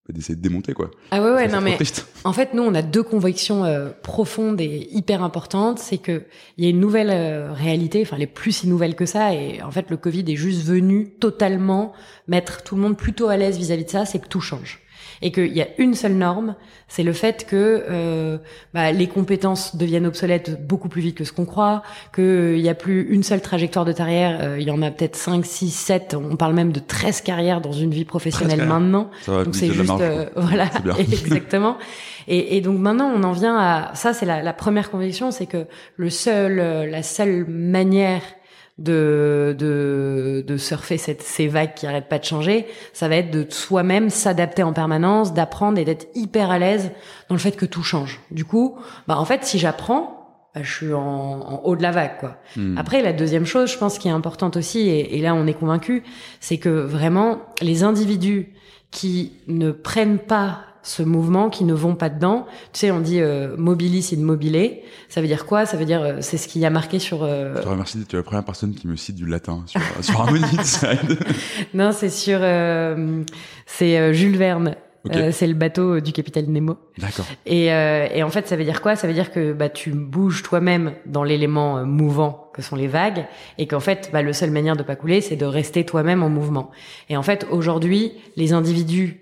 d'essayer 0.09 0.35
de 0.35 0.43
démonter 0.43 0.73
quoi. 0.73 0.91
Ah 1.11 1.23
ouais 1.23 1.31
ouais 1.31 1.49
non 1.49 1.61
mais 1.61 1.79
en 2.25 2.33
fait 2.33 2.55
nous 2.55 2.63
on 2.63 2.75
a 2.75 2.83
deux 2.83 3.03
convictions 3.03 3.65
euh, 3.65 3.91
profondes 4.03 4.61
et 4.61 4.89
hyper 4.91 5.23
importantes, 5.23 5.79
c'est 5.79 5.99
que 5.99 6.25
il 6.59 6.65
y 6.65 6.67
a 6.67 6.71
une 6.71 6.81
nouvelle 6.81 7.11
euh, 7.11 7.53
réalité, 7.53 8.03
enfin 8.03 8.17
elle 8.17 8.23
est 8.23 8.27
plus 8.27 8.53
si 8.53 8.69
nouvelle 8.69 8.97
que 8.97 9.07
ça 9.07 9.35
et 9.35 9.63
en 9.63 9.71
fait 9.71 9.91
le 9.91 9.97
Covid 9.97 10.25
est 10.27 10.37
juste 10.37 10.65
venu 10.65 11.11
totalement 11.21 11.93
mettre 12.27 12.63
tout 12.63 12.75
le 12.75 12.83
monde 12.83 12.97
plutôt 12.97 13.29
à 13.29 13.37
l'aise 13.37 13.57
vis-à-vis 13.59 13.85
de 13.85 13.91
ça, 13.91 14.05
c'est 14.05 14.19
que 14.19 14.29
tout 14.29 14.41
change 14.41 14.82
et 15.23 15.31
qu'il 15.31 15.57
y 15.57 15.63
a 15.63 15.69
une 15.79 15.95
seule 15.95 16.15
norme, 16.15 16.57
c'est 16.89 17.05
le 17.05 17.13
fait 17.13 17.47
que 17.47 17.85
euh, 17.89 18.39
bah, 18.75 18.93
les 18.93 19.07
compétences 19.07 19.77
deviennent 19.77 20.07
obsolètes 20.07 20.67
beaucoup 20.67 20.89
plus 20.89 21.01
vite 21.01 21.17
que 21.17 21.25
ce 21.25 21.33
qu'on 21.33 21.47
croit, 21.47 21.83
qu'il 22.15 22.61
n'y 22.61 22.69
a 22.69 22.75
plus 22.75 23.09
une 23.09 23.23
seule 23.23 23.41
trajectoire 23.41 23.85
de 23.85 23.93
carrière, 23.93 24.39
euh, 24.43 24.57
il 24.59 24.67
y 24.67 24.71
en 24.71 24.83
a 24.83 24.91
peut-être 24.91 25.17
5, 25.17 25.47
6, 25.47 25.71
7, 25.71 26.15
on 26.15 26.37
parle 26.37 26.55
même 26.55 26.73
de 26.73 26.81
13 26.81 27.23
carrières 27.23 27.61
dans 27.61 27.73
une 27.73 27.93
vie 27.93 28.05
professionnelle 28.05 28.67
maintenant. 28.67 29.11
donc 29.27 29.55
c'est 29.55 29.73
juste, 29.73 29.93
euh, 30.01 30.27
voilà, 30.37 30.69
exactement. 30.99 31.79
Et, 32.29 32.57
et, 32.57 32.61
donc 32.61 32.79
maintenant, 32.79 33.11
on 33.15 33.23
en 33.23 33.33
vient 33.33 33.57
à 33.57 33.95
ça, 33.95 34.13
c'est 34.13 34.27
la, 34.27 34.43
la 34.43 34.53
première 34.53 34.91
conviction, 34.91 35.31
c'est 35.31 35.47
que 35.47 35.67
le 35.97 36.11
seul, 36.11 36.57
la 36.57 37.03
seule 37.03 37.47
manière 37.49 38.23
de, 38.83 39.55
de, 39.59 40.45
de 40.47 40.57
surfer 40.57 40.99
cette, 40.99 41.23
ces 41.23 41.47
vagues 41.47 41.75
qui 41.75 41.87
arrêtent 41.87 42.09
pas 42.09 42.19
de 42.19 42.25
changer, 42.25 42.67
ça 42.93 43.09
va 43.09 43.17
être 43.17 43.31
de 43.31 43.47
soi-même 43.49 44.11
s'adapter 44.11 44.63
en 44.63 44.73
permanence, 44.73 45.33
d'apprendre 45.33 45.79
et 45.79 45.85
d'être 45.85 46.09
hyper 46.15 46.51
à 46.51 46.59
l'aise 46.59 46.91
dans 47.29 47.37
le 47.37 47.41
fait 47.41 47.53
que 47.53 47.67
tout 47.67 47.83
change. 47.83 48.21
Du 48.31 48.45
coup, 48.45 48.77
bah 49.07 49.19
en 49.19 49.25
fait, 49.25 49.45
si 49.45 49.59
j'apprends, 49.59 50.49
bah, 50.55 50.63
je 50.65 50.73
suis 50.73 50.93
en, 50.93 51.01
en, 51.01 51.61
haut 51.65 51.77
de 51.77 51.83
la 51.83 51.93
vague, 51.93 52.19
quoi. 52.19 52.37
Hmm. 52.57 52.77
Après, 52.77 53.03
la 53.03 53.13
deuxième 53.13 53.47
chose, 53.47 53.71
je 53.71 53.79
pense, 53.79 53.99
qui 53.99 54.09
est 54.09 54.13
importante 54.13 54.57
aussi, 54.57 54.81
et, 54.81 55.17
et 55.17 55.23
là 55.23 55.35
on 55.35 55.47
est 55.47 55.55
convaincu, 55.55 56.03
c'est 56.41 56.59
que 56.59 56.69
vraiment 56.69 57.41
les 57.61 57.85
individus 57.85 58.53
qui 58.91 59.33
ne 59.47 59.71
prennent 59.71 60.19
pas 60.19 60.61
ce 60.83 61.03
mouvement 61.03 61.49
qui 61.49 61.65
ne 61.65 61.75
vont 61.75 61.95
pas 61.95 62.09
dedans. 62.09 62.47
Tu 62.73 62.81
sais, 62.81 62.91
on 62.91 63.01
dit 63.01 63.21
euh, 63.21 63.57
mobilis 63.57 64.15
in 64.17 64.21
mobile. 64.21 64.79
Ça 65.09 65.21
veut 65.21 65.27
dire 65.27 65.47
quoi? 65.47 65.67
Ça 65.67 65.77
veut 65.77 65.85
dire 65.85 66.03
euh, 66.03 66.17
c'est 66.21 66.37
ce 66.37 66.49
qu'il 66.49 66.61
y 66.61 66.67
a 66.67 66.71
marqué 66.71 66.99
sur. 66.99 67.23
Euh... 67.23 67.55
Je 67.57 67.63
te 67.63 67.69
remercie. 67.69 67.99
Es 67.99 68.17
la 68.17 68.23
première 68.23 68.45
personne 68.45 68.75
qui 68.75 68.89
me 68.89 68.97
cite 68.97 69.17
du 69.17 69.27
latin 69.27 69.63
sur, 69.67 69.81
sur 70.01 70.21
Harmony 70.21 70.43
non, 71.75 71.93
c'est 71.93 72.11
sur 72.11 72.39
euh, 72.43 73.23
c'est 73.67 73.99
euh, 73.99 74.13
Jules 74.13 74.37
Verne. 74.37 74.75
c'est 75.33 75.47
le 75.47 75.55
bateau 75.55 76.01
du 76.01 76.13
capitaine 76.13 76.53
Nemo. 76.53 76.77
D'accord. 76.99 77.27
Et, 77.47 77.67
et 77.67 78.23
en 78.23 78.31
fait, 78.31 78.47
ça 78.47 78.57
veut 78.57 78.65
dire 78.65 78.81
quoi? 78.81 78.95
Ça 78.95 79.09
veut 79.09 79.15
dire 79.15 79.33
que 79.33 79.53
bah 79.53 79.69
tu 79.69 79.91
bouges 79.91 80.43
toi-même 80.43 80.93
dans 81.07 81.25
l'élément 81.25 81.85
mouvant 81.85 82.51
que 82.53 82.63
sont 82.63 82.77
les 82.77 82.87
vagues, 82.87 83.25
et 83.59 83.67
qu'en 83.67 83.81
fait, 83.81 84.11
bah, 84.13 84.23
le 84.23 84.33
seule 84.33 84.51
manière 84.51 84.77
de 84.77 84.83
pas 84.83 84.95
couler, 84.97 85.21
c'est 85.21 85.37
de 85.37 85.47
rester 85.47 85.85
toi-même 85.85 86.23
en 86.23 86.29
mouvement. 86.29 86.71
Et 87.09 87.17
en 87.17 87.23
fait, 87.23 87.47
aujourd'hui, 87.51 88.13
les 88.37 88.53
individus 88.53 89.22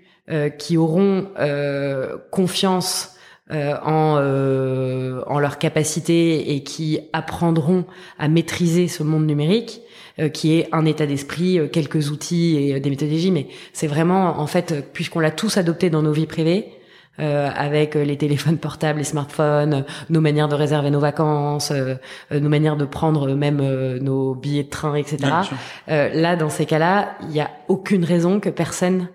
qui 0.57 0.77
auront 0.77 1.27
euh, 1.39 2.17
confiance 2.31 3.17
euh, 3.51 3.75
en, 3.83 4.15
euh, 4.17 5.21
en 5.27 5.37
leur 5.37 5.57
capacité 5.57 6.55
et 6.55 6.63
qui 6.63 7.01
apprendront 7.11 7.83
à 8.17 8.29
maîtriser 8.29 8.87
ce 8.87 9.03
monde 9.03 9.25
numérique, 9.25 9.81
euh, 10.19 10.29
qui 10.29 10.57
est 10.57 10.69
un 10.71 10.85
état 10.85 11.05
d'esprit, 11.05 11.59
quelques 11.69 12.11
outils 12.11 12.55
et 12.55 12.79
des 12.79 12.89
méthodologies, 12.89 13.31
mais 13.31 13.47
c'est 13.73 13.87
vraiment, 13.87 14.39
en 14.39 14.47
fait, 14.47 14.93
puisqu'on 14.93 15.19
l'a 15.19 15.31
tous 15.31 15.57
adopté 15.57 15.89
dans 15.89 16.01
nos 16.01 16.13
vies 16.13 16.27
privées, 16.27 16.69
euh, 17.19 17.49
avec 17.53 17.95
les 17.95 18.15
téléphones 18.15 18.57
portables, 18.59 18.99
les 18.99 19.03
smartphones, 19.03 19.83
nos 20.09 20.21
manières 20.21 20.47
de 20.47 20.55
réserver 20.55 20.89
nos 20.89 21.01
vacances, 21.01 21.71
euh, 21.71 21.95
nos 22.31 22.47
manières 22.47 22.77
de 22.77 22.85
prendre 22.85 23.33
même 23.33 23.57
nos 23.97 24.33
billets 24.33 24.63
de 24.63 24.69
train, 24.69 24.95
etc. 24.95 25.17
là, 25.87 26.35
dans 26.37 26.49
ces 26.49 26.65
cas-là, 26.65 27.17
il 27.23 27.31
n'y 27.31 27.41
a 27.41 27.51
aucune 27.67 28.05
raison 28.05 28.39
que 28.39 28.49
personne 28.49 29.09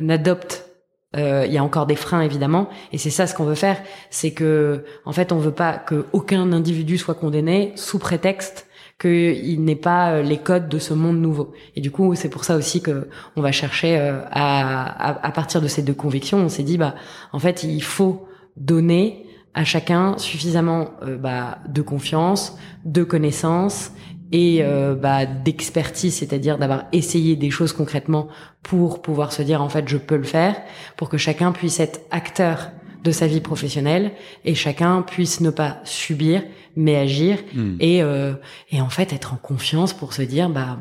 n'adopte 0.00 0.72
euh, 1.14 1.44
il 1.46 1.52
y 1.52 1.58
a 1.58 1.64
encore 1.64 1.84
des 1.84 1.96
freins 1.96 2.22
évidemment 2.22 2.70
et 2.90 2.96
c'est 2.96 3.10
ça 3.10 3.26
ce 3.26 3.34
qu'on 3.34 3.44
veut 3.44 3.54
faire 3.54 3.76
c'est 4.08 4.30
que 4.30 4.84
en 5.04 5.12
fait 5.12 5.30
on 5.30 5.36
veut 5.36 5.52
pas 5.52 5.76
que 5.76 6.06
aucun 6.12 6.52
individu 6.52 6.96
soit 6.96 7.14
condamné 7.14 7.72
sous 7.76 7.98
prétexte 7.98 8.66
qu'il 8.98 9.62
n'ait 9.62 9.76
pas 9.76 10.12
euh, 10.12 10.22
les 10.22 10.38
codes 10.38 10.68
de 10.68 10.78
ce 10.78 10.94
monde 10.94 11.20
nouveau. 11.20 11.52
Et 11.76 11.82
du 11.82 11.90
coup 11.90 12.14
c'est 12.14 12.30
pour 12.30 12.44
ça 12.44 12.56
aussi 12.56 12.80
que 12.80 13.08
on 13.36 13.42
va 13.42 13.52
chercher 13.52 13.98
euh, 13.98 14.20
à, 14.30 15.26
à, 15.26 15.30
partir 15.32 15.60
de 15.60 15.68
ces 15.68 15.82
deux 15.82 15.92
convictions 15.92 16.38
on 16.38 16.48
s'est 16.48 16.62
dit 16.62 16.78
bah 16.78 16.94
en 17.32 17.38
fait 17.38 17.62
il 17.62 17.82
faut 17.82 18.26
donner 18.56 19.26
à 19.52 19.64
chacun 19.64 20.16
suffisamment 20.16 20.92
bah, 21.20 21.58
de 21.68 21.82
confiance 21.82 22.56
de 22.86 23.04
connaissances 23.04 23.92
et 24.32 24.60
euh, 24.62 24.94
bah, 24.94 25.26
d'expertise, 25.26 26.14
c'est-à-dire 26.14 26.58
d'avoir 26.58 26.84
essayé 26.92 27.36
des 27.36 27.50
choses 27.50 27.72
concrètement 27.72 28.28
pour 28.62 29.02
pouvoir 29.02 29.32
se 29.32 29.42
dire 29.42 29.62
en 29.62 29.68
fait 29.68 29.86
je 29.88 29.98
peux 29.98 30.16
le 30.16 30.24
faire, 30.24 30.56
pour 30.96 31.08
que 31.08 31.18
chacun 31.18 31.52
puisse 31.52 31.78
être 31.78 32.00
acteur 32.10 32.70
de 33.04 33.10
sa 33.10 33.26
vie 33.26 33.40
professionnelle 33.40 34.12
et 34.44 34.54
chacun 34.54 35.02
puisse 35.02 35.40
ne 35.40 35.50
pas 35.50 35.80
subir 35.84 36.42
mais 36.76 36.96
agir 36.96 37.38
hmm. 37.54 37.76
et 37.80 38.02
euh, 38.02 38.34
et 38.70 38.80
en 38.80 38.88
fait 38.88 39.12
être 39.12 39.34
en 39.34 39.36
confiance 39.36 39.92
pour 39.92 40.14
se 40.14 40.22
dire 40.22 40.48
bah 40.48 40.80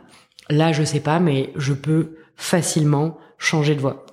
là 0.49 0.71
je 0.71 0.83
sais 0.83 0.99
pas 0.99 1.19
mais 1.19 1.51
je 1.55 1.73
peux 1.73 2.15
facilement 2.35 3.17
changer 3.37 3.75
de 3.75 3.81
voie. 3.81 4.05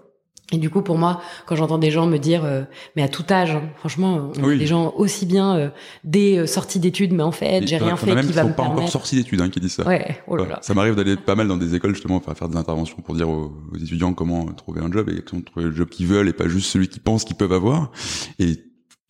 Et 0.50 0.57
du 0.57 0.71
coup, 0.71 0.81
pour 0.81 0.97
moi, 0.97 1.21
quand 1.45 1.57
j'entends 1.57 1.76
des 1.76 1.90
gens 1.90 2.07
me 2.07 2.17
dire, 2.17 2.43
euh, 2.45 2.62
mais 2.97 3.02
à 3.02 3.09
tout 3.09 3.25
âge, 3.31 3.50
hein, 3.50 3.69
franchement, 3.76 4.33
on 4.38 4.49
des 4.49 4.67
gens 4.67 4.95
aussi 4.97 5.26
bien 5.26 5.57
euh, 5.57 5.69
des 6.05 6.38
euh, 6.38 6.47
sorties 6.47 6.81
d'études, 6.81 7.12
mais 7.12 7.23
en 7.23 7.33
fait, 7.33 7.67
j'ai 7.67 7.76
rien 7.76 7.97
fait 7.97 8.19
qui 8.23 8.33
va 8.33 8.45
me 8.45 8.55
pas 8.55 8.62
encore 8.62 8.88
sortis 8.88 9.17
d'études 9.17 9.43
hein, 9.43 9.50
qui 9.50 9.61
disent 9.61 9.75
ça. 9.75 9.87
Ouais. 9.87 10.19
Oh 10.26 10.37
là 10.37 10.47
là. 10.47 10.59
Ça 10.62 10.73
m'arrive 10.73 10.95
d'aller 10.95 11.17
pas 11.17 11.35
mal 11.35 11.49
dans 11.49 11.59
des 11.59 11.75
écoles 11.75 11.93
justement, 11.95 12.17
enfin 12.17 12.35
faire 12.35 12.49
des 12.49 12.57
interventions 12.57 12.97
pour 12.97 13.14
dire 13.14 13.28
aux, 13.28 13.52
étudiants 13.76 14.14
comment 14.14 14.47
trouver 14.47 14.81
un 14.81 14.90
job 14.90 15.11
et 15.11 15.21
comment 15.21 15.43
trouver 15.43 15.67
le 15.67 15.75
job 15.75 15.88
qu'ils 15.90 16.07
veulent 16.07 16.28
et 16.28 16.33
pas 16.33 16.49
juste 16.49 16.71
celui 16.71 16.88
qu'ils 16.88 17.02
pensent 17.02 17.25
qu'ils 17.25 17.37
peuvent 17.37 17.52
avoir. 17.52 17.93
Et 18.38 18.57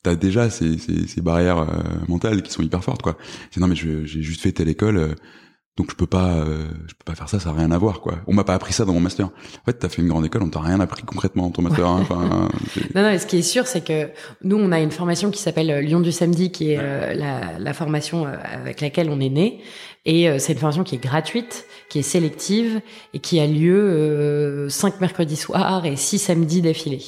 t'as 0.02 0.16
déjà 0.16 0.50
ces, 0.50 0.76
ces, 0.78 1.06
ces 1.06 1.20
barrières 1.20 1.68
mentales 2.08 2.42
qui 2.42 2.50
sont 2.50 2.62
hyper 2.62 2.82
fortes 2.82 3.02
quoi. 3.02 3.16
C'est 3.52 3.60
non 3.60 3.68
mais 3.68 3.76
j'ai 3.76 4.22
juste 4.22 4.40
fait 4.40 4.50
telle 4.50 4.68
école 4.68 5.14
donc 5.78 5.92
je 5.92 5.96
peux 5.96 6.08
pas, 6.08 6.30
euh, 6.34 6.64
je 6.88 6.94
peux 6.94 7.04
pas 7.04 7.14
faire 7.14 7.28
ça, 7.28 7.38
ça 7.38 7.50
a 7.50 7.52
rien 7.52 7.70
à 7.70 7.78
voir 7.78 8.00
quoi. 8.00 8.16
On 8.26 8.34
m'a 8.34 8.42
pas 8.42 8.54
appris 8.54 8.72
ça 8.72 8.84
dans 8.84 8.92
mon 8.92 9.00
master. 9.00 9.26
En 9.26 9.64
fait, 9.64 9.74
t'as 9.74 9.88
fait 9.88 10.02
une 10.02 10.08
grande 10.08 10.26
école, 10.26 10.42
on 10.42 10.50
t'a 10.50 10.60
rien 10.60 10.80
appris 10.80 11.04
concrètement 11.04 11.44
dans 11.44 11.50
ton 11.50 11.62
master. 11.62 11.86
Hein, 11.86 11.98
enfin, 12.02 12.48
non, 12.96 13.02
non, 13.02 13.16
ce 13.16 13.26
qui 13.26 13.38
est 13.38 13.42
sûr, 13.42 13.68
c'est 13.68 13.84
que 13.84 14.10
nous, 14.42 14.56
on 14.56 14.72
a 14.72 14.80
une 14.80 14.90
formation 14.90 15.30
qui 15.30 15.40
s'appelle 15.40 15.70
euh, 15.70 15.80
Lyon 15.80 16.00
du 16.00 16.10
samedi, 16.10 16.50
qui 16.50 16.72
est 16.72 16.78
euh, 16.80 17.14
la, 17.14 17.60
la, 17.60 17.72
formation 17.72 18.26
avec 18.26 18.80
laquelle 18.80 19.08
on 19.08 19.20
est 19.20 19.28
né, 19.28 19.60
et 20.04 20.26
c'est 20.40 20.54
une 20.54 20.58
formation 20.58 20.82
qui 20.82 20.96
est 20.96 21.02
gratuite, 21.02 21.66
qui 21.88 22.00
est 22.00 22.02
sélective 22.02 22.80
et 23.14 23.20
qui 23.20 23.38
a 23.38 23.46
lieu 23.46 24.66
cinq 24.70 25.00
mercredis 25.00 25.36
soirs 25.36 25.84
et 25.84 25.96
six 25.96 26.18
samedis 26.18 26.62
d'affilée 26.62 27.02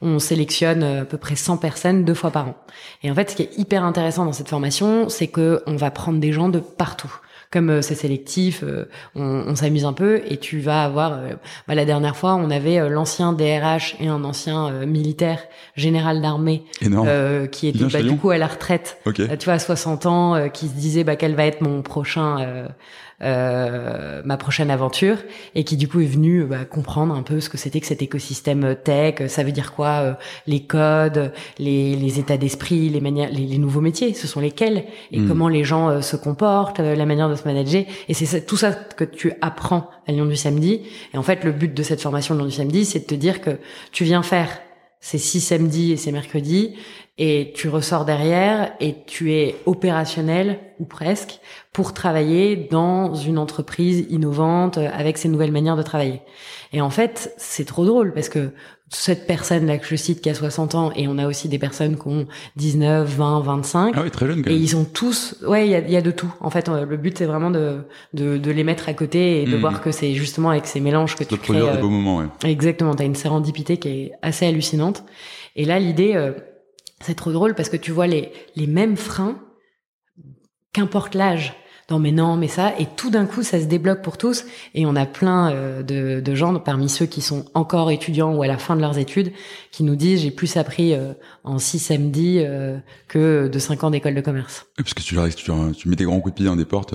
on 0.00 0.18
sélectionne 0.18 0.82
à 0.82 1.04
peu 1.04 1.18
près 1.18 1.36
100 1.36 1.58
personnes 1.58 2.04
deux 2.04 2.14
fois 2.14 2.30
par 2.30 2.48
an. 2.48 2.54
Et 3.02 3.10
en 3.10 3.14
fait, 3.14 3.30
ce 3.30 3.36
qui 3.36 3.42
est 3.42 3.58
hyper 3.58 3.84
intéressant 3.84 4.24
dans 4.24 4.32
cette 4.32 4.48
formation, 4.48 5.08
c'est 5.08 5.28
que 5.28 5.62
on 5.66 5.76
va 5.76 5.90
prendre 5.90 6.20
des 6.20 6.32
gens 6.32 6.48
de 6.48 6.60
partout 6.60 7.12
comme 7.50 7.70
euh, 7.70 7.82
c'est 7.82 7.96
sélectif, 7.96 8.62
euh, 8.62 8.88
on, 9.16 9.24
on 9.24 9.56
s'amuse 9.56 9.84
un 9.84 9.92
peu 9.92 10.22
et 10.28 10.36
tu 10.36 10.60
vas 10.60 10.84
avoir. 10.84 11.12
Euh, 11.12 11.34
bah, 11.66 11.74
la 11.74 11.84
dernière 11.84 12.16
fois, 12.16 12.36
on 12.36 12.50
avait 12.50 12.88
l'ancien 12.88 13.32
DRH 13.32 13.96
et 13.98 14.06
un 14.06 14.22
ancien 14.24 14.70
militaire 14.86 15.42
général 15.74 16.22
d'armée 16.22 16.64
qui 17.50 17.68
était 17.68 17.84
bah, 17.84 18.02
du 18.02 18.16
coup 18.16 18.30
à 18.30 18.38
la 18.38 18.46
retraite. 18.46 18.98
tu 19.14 19.44
vois, 19.44 19.54
à 19.54 19.58
60 19.58 20.06
ans, 20.06 20.48
qui 20.50 20.68
se 20.68 20.74
disait 20.74 21.04
bah 21.04 21.16
quel 21.16 21.34
va 21.34 21.44
être 21.44 21.60
mon 21.60 21.82
prochain 21.82 22.40
euh, 22.40 22.68
ma 23.20 24.36
prochaine 24.36 24.70
aventure 24.70 25.18
et 25.54 25.64
qui 25.64 25.76
du 25.76 25.88
coup 25.88 26.00
est 26.00 26.06
venu 26.06 26.44
bah, 26.44 26.64
comprendre 26.64 27.14
un 27.14 27.22
peu 27.22 27.40
ce 27.40 27.48
que 27.48 27.58
c'était 27.58 27.80
que 27.80 27.86
cet 27.86 28.02
écosystème 28.02 28.76
tech, 28.82 29.28
ça 29.28 29.42
veut 29.42 29.52
dire 29.52 29.72
quoi 29.72 29.88
euh, 30.00 30.14
les 30.46 30.60
codes, 30.60 31.32
les, 31.58 31.96
les 31.96 32.18
états 32.18 32.36
d'esprit, 32.36 32.88
les 32.88 33.00
manières, 33.00 33.30
les, 33.30 33.58
nouveaux 33.58 33.80
métiers, 33.80 34.14
ce 34.14 34.26
sont 34.26 34.40
lesquels? 34.40 34.84
Et 35.12 35.18
hmm. 35.18 35.28
comment 35.28 35.48
les 35.48 35.64
gens 35.64 35.88
euh, 35.88 36.00
se 36.00 36.16
comportent, 36.16 36.78
la 36.78 37.06
manière 37.06 37.28
de 37.28 37.34
se 37.34 37.44
manager? 37.44 37.84
Et 38.08 38.14
c'est 38.14 38.46
tout 38.46 38.56
ça 38.56 38.72
que 38.72 39.04
tu 39.04 39.32
apprends 39.40 39.88
à 40.06 40.12
Lyon 40.12 40.26
du 40.26 40.36
samedi. 40.36 40.82
Et 41.14 41.18
en 41.18 41.22
fait 41.22 41.44
le 41.44 41.52
but 41.52 41.74
de 41.74 41.82
cette 41.82 42.00
formation 42.00 42.34
Lyon 42.34 42.46
du 42.46 42.52
samedi 42.52 42.84
c'est 42.84 43.00
de 43.00 43.06
te 43.06 43.14
dire 43.14 43.40
que 43.40 43.58
tu 43.92 44.04
viens 44.04 44.22
faire 44.22 44.48
ces 45.00 45.18
six 45.18 45.40
samedis 45.40 45.92
et 45.92 45.96
ces 45.96 46.12
mercredis 46.12 46.74
et 47.22 47.52
tu 47.54 47.68
ressors 47.68 48.06
derrière 48.06 48.72
et 48.80 48.96
tu 49.06 49.34
es 49.34 49.54
opérationnel 49.66 50.58
ou 50.78 50.86
presque 50.86 51.38
pour 51.70 51.92
travailler 51.92 52.56
dans 52.56 53.14
une 53.14 53.36
entreprise 53.36 54.06
innovante 54.08 54.78
avec 54.78 55.18
ces 55.18 55.28
nouvelles 55.28 55.52
manières 55.52 55.76
de 55.76 55.82
travailler. 55.82 56.22
Et 56.72 56.80
en 56.80 56.88
fait, 56.88 57.34
c'est 57.36 57.66
trop 57.66 57.84
drôle 57.84 58.14
parce 58.14 58.30
que 58.30 58.52
cette 58.88 59.26
personne 59.26 59.66
là 59.66 59.76
que 59.76 59.86
je 59.86 59.96
cite 59.96 60.22
qui 60.22 60.30
a 60.30 60.34
60 60.34 60.74
ans 60.74 60.92
et 60.96 61.08
on 61.08 61.18
a 61.18 61.26
aussi 61.26 61.48
des 61.48 61.58
personnes 61.58 61.96
qui 61.96 62.08
ont 62.08 62.26
19, 62.56 63.06
20, 63.06 63.40
25 63.40 63.94
ah 63.94 64.00
oui, 64.02 64.10
très 64.10 64.26
jeunes 64.26 64.42
et 64.48 64.54
ils 64.54 64.74
ont 64.74 64.84
tous 64.84 65.36
ouais 65.46 65.64
il 65.64 65.70
y 65.70 65.76
a, 65.76 65.80
y 65.80 65.96
a, 65.96 66.02
de 66.02 66.10
tout 66.10 66.32
en 66.40 66.50
fait 66.50 66.68
le 66.68 66.96
but 66.96 67.16
c'est 67.16 67.26
vraiment 67.26 67.52
de, 67.52 67.82
de, 68.14 68.36
de 68.36 68.50
les 68.50 68.64
mettre 68.64 68.88
à 68.88 68.94
côté 68.94 69.42
et 69.42 69.46
de 69.46 69.56
hmm. 69.56 69.60
voir 69.60 69.80
que 69.80 69.92
c'est 69.92 70.12
justement 70.14 70.50
avec 70.50 70.66
ces 70.66 70.80
mélanges 70.80 71.14
que 71.14 71.22
tu 71.22 71.36
crées 71.36 71.60
des 71.60 71.80
beaux 71.80 71.88
moments 71.88 72.16
ouais. 72.16 72.26
exactement 72.42 72.96
t'as 72.96 73.04
une 73.04 73.14
sérendipité 73.14 73.76
qui 73.76 73.88
est 73.88 74.12
assez 74.22 74.44
hallucinante 74.44 75.04
et 75.54 75.64
là 75.64 75.78
l'idée 75.78 76.14
euh, 76.16 76.32
c'est 77.00 77.14
trop 77.14 77.32
drôle 77.32 77.54
parce 77.54 77.68
que 77.68 77.76
tu 77.76 77.92
vois 77.92 78.06
les, 78.06 78.32
les 78.56 78.66
mêmes 78.66 78.96
freins, 78.96 79.38
qu'importe 80.72 81.14
l'âge. 81.14 81.54
non 81.90 81.98
mais 81.98 82.12
non 82.12 82.36
mais 82.36 82.46
ça 82.46 82.78
et 82.78 82.86
tout 82.96 83.10
d'un 83.10 83.26
coup 83.26 83.42
ça 83.42 83.60
se 83.60 83.64
débloque 83.64 84.02
pour 84.02 84.16
tous 84.16 84.44
et 84.74 84.86
on 84.86 84.94
a 84.94 85.06
plein 85.06 85.50
euh, 85.50 85.82
de, 85.82 86.20
de, 86.20 86.34
gens 86.36 86.56
parmi 86.60 86.88
ceux 86.88 87.06
qui 87.06 87.20
sont 87.20 87.46
encore 87.54 87.90
étudiants 87.90 88.32
ou 88.36 88.42
à 88.44 88.46
la 88.46 88.58
fin 88.58 88.76
de 88.76 88.80
leurs 88.80 88.98
études 88.98 89.32
qui 89.72 89.82
nous 89.82 89.96
disent 89.96 90.20
j'ai 90.20 90.30
plus 90.30 90.56
appris 90.56 90.94
euh, 90.94 91.12
en 91.42 91.58
six 91.58 91.90
MD 91.90 92.38
euh, 92.38 92.78
que 93.08 93.48
de 93.48 93.58
cinq 93.58 93.82
ans 93.82 93.90
d'école 93.90 94.14
de 94.14 94.20
commerce. 94.20 94.66
parce 94.76 94.94
que 94.94 95.02
tu 95.02 95.16
leur 95.16 95.28
tu, 95.34 95.88
mets 95.88 95.96
des 95.96 96.04
grands 96.04 96.20
coups 96.20 96.34
de 96.34 96.36
pied 96.36 96.46
dans 96.46 96.54
des 96.54 96.64
portes, 96.64 96.94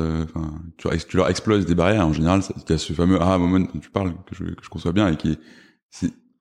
tu, 0.78 0.88
tu, 1.10 1.18
leur 1.18 1.30
exploses 1.30 1.66
des 1.66 1.76
barrières 1.76 2.08
en 2.08 2.14
général. 2.14 2.42
Il 2.56 2.72
y 2.72 2.74
a 2.74 2.78
ce 2.78 2.94
fameux 2.94 3.18
ah 3.20 3.38
moment 3.38 3.66
tu 3.82 3.90
parles 3.90 4.14
que 4.26 4.36
je, 4.36 4.44
que 4.46 4.64
je 4.64 4.70
conçois 4.70 4.94
bien 4.94 5.10
et 5.10 5.18
qui 5.18 5.38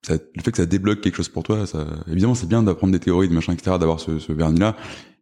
ça, 0.06 0.14
le 0.14 0.42
fait 0.42 0.50
que 0.50 0.58
ça 0.58 0.66
débloque 0.66 1.00
quelque 1.00 1.16
chose 1.16 1.28
pour 1.28 1.42
toi, 1.42 1.64
évidemment, 2.08 2.34
c'est 2.34 2.48
bien 2.48 2.62
d'apprendre 2.62 2.92
des 2.92 3.00
théories, 3.00 3.28
de 3.28 3.34
machin, 3.34 3.52
etc., 3.52 3.76
d'avoir 3.78 4.00
ce, 4.00 4.18
ce 4.18 4.32
vernis-là, 4.32 4.76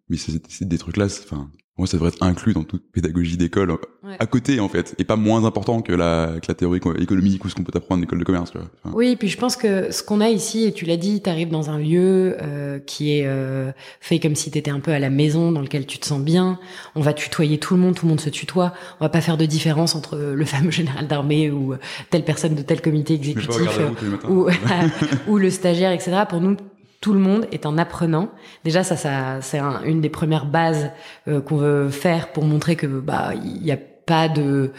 mais 0.09 0.17
c'est 0.17 0.69
des 0.69 0.79
trucs-là, 0.79 1.07
enfin, 1.07 1.51
moi, 1.79 1.87
ça 1.87 1.97
devrait 1.97 2.11
être 2.11 2.23
inclus 2.23 2.53
dans 2.53 2.65
toute 2.65 2.83
pédagogie 2.93 3.39
d'école, 3.39 3.79
à 4.19 4.27
côté 4.27 4.61
en 4.61 4.69
fait, 4.69 4.95
et 4.99 5.05
pas 5.05 5.17
moins 5.17 5.47
important 5.47 5.81
que 5.81 5.95
la, 5.95 6.35
que 6.43 6.47
la 6.49 6.55
théorie 6.55 6.81
économique 6.99 7.43
ou 7.47 7.49
ce 7.49 7.55
qu'on 7.55 7.63
peut 7.63 7.73
apprendre 7.75 8.03
en 8.03 8.05
école 8.05 8.19
de 8.19 8.25
commerce. 8.25 8.51
Tu 8.51 8.59
vois. 8.59 8.69
Oui, 8.95 9.13
et 9.13 9.17
puis 9.17 9.29
je 9.29 9.39
pense 9.39 9.57
que 9.57 9.91
ce 9.91 10.03
qu'on 10.03 10.21
a 10.21 10.29
ici, 10.29 10.65
et 10.65 10.73
tu 10.73 10.85
l'as 10.85 10.99
dit, 10.99 11.23
tu 11.23 11.31
arrives 11.31 11.49
dans 11.49 11.71
un 11.71 11.79
lieu 11.79 12.37
euh, 12.43 12.79
qui 12.79 13.17
est 13.17 13.25
euh, 13.25 13.73
fait 14.01 14.19
comme 14.19 14.35
si 14.35 14.51
tu 14.51 14.59
étais 14.59 14.71
un 14.71 14.81
peu 14.81 14.93
à 14.93 14.99
la 14.99 15.09
maison, 15.09 15.51
dans 15.51 15.63
lequel 15.63 15.87
tu 15.87 15.99
te 15.99 16.05
sens 16.05 16.21
bien. 16.21 16.59
On 16.95 17.01
va 17.01 17.15
tutoyer 17.15 17.57
tout 17.57 17.75
le 17.75 17.81
monde, 17.81 17.95
tout 17.95 18.05
le 18.05 18.11
monde 18.11 18.21
se 18.21 18.29
tutoie. 18.29 18.75
On 19.01 19.05
va 19.05 19.09
pas 19.09 19.23
faire 19.23 19.39
de 19.39 19.47
différence 19.47 19.95
entre 19.95 20.19
le 20.19 20.45
fameux 20.45 20.71
général 20.71 21.09
d'armée 21.09 21.51
ou 21.51 21.75
telle 22.11 22.25
personne 22.25 22.55
de 22.55 22.63
tel 22.63 22.83
comité 22.83 23.15
exécutif 23.15 23.81
ou, 24.29 24.47
ou 25.27 25.39
le 25.39 25.49
stagiaire, 25.49 25.93
etc. 25.93 26.25
Pour 26.29 26.43
nous, 26.43 26.57
tout 27.03 27.13
le 27.13 27.19
monde 27.19 27.47
est 27.51 27.67
un 27.67 27.77
apprenant. 27.77 28.31
Déjà, 28.65 28.85
ça, 28.85 28.97
ça 28.97 29.43
c'est 29.43 29.59
une 29.59 30.01
des 30.01 30.09
premières 30.09 30.47
bases 30.47 30.91
euh, 31.29 31.43
qu'on 31.43 31.57
veut 31.57 31.91
faire 31.91 32.33
pour 32.33 32.45
montrer 32.45 32.77
que 32.77 32.87
bah 32.87 33.33
il 33.35 33.61
n'y 33.61 33.73
a 33.73 33.77
pas 34.07 34.29
de 34.29 34.71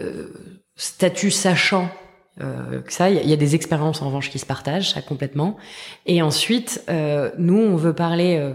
euh, 0.00 0.32
statut 0.74 1.30
sachant 1.30 1.90
euh, 2.40 2.80
que 2.80 2.92
ça. 2.92 3.10
Il 3.10 3.28
y, 3.28 3.32
a 3.32 3.36
des 3.36 3.54
expériences 3.54 4.00
en 4.00 4.06
revanche 4.06 4.30
qui 4.30 4.38
se 4.38 4.46
partagent, 4.46 4.94
ça 4.94 5.02
complètement. 5.02 5.58
Et 6.06 6.22
ensuite, 6.22 6.82
nous, 7.38 7.58
on 7.58 7.76
veut 7.76 7.92
parler 7.92 8.54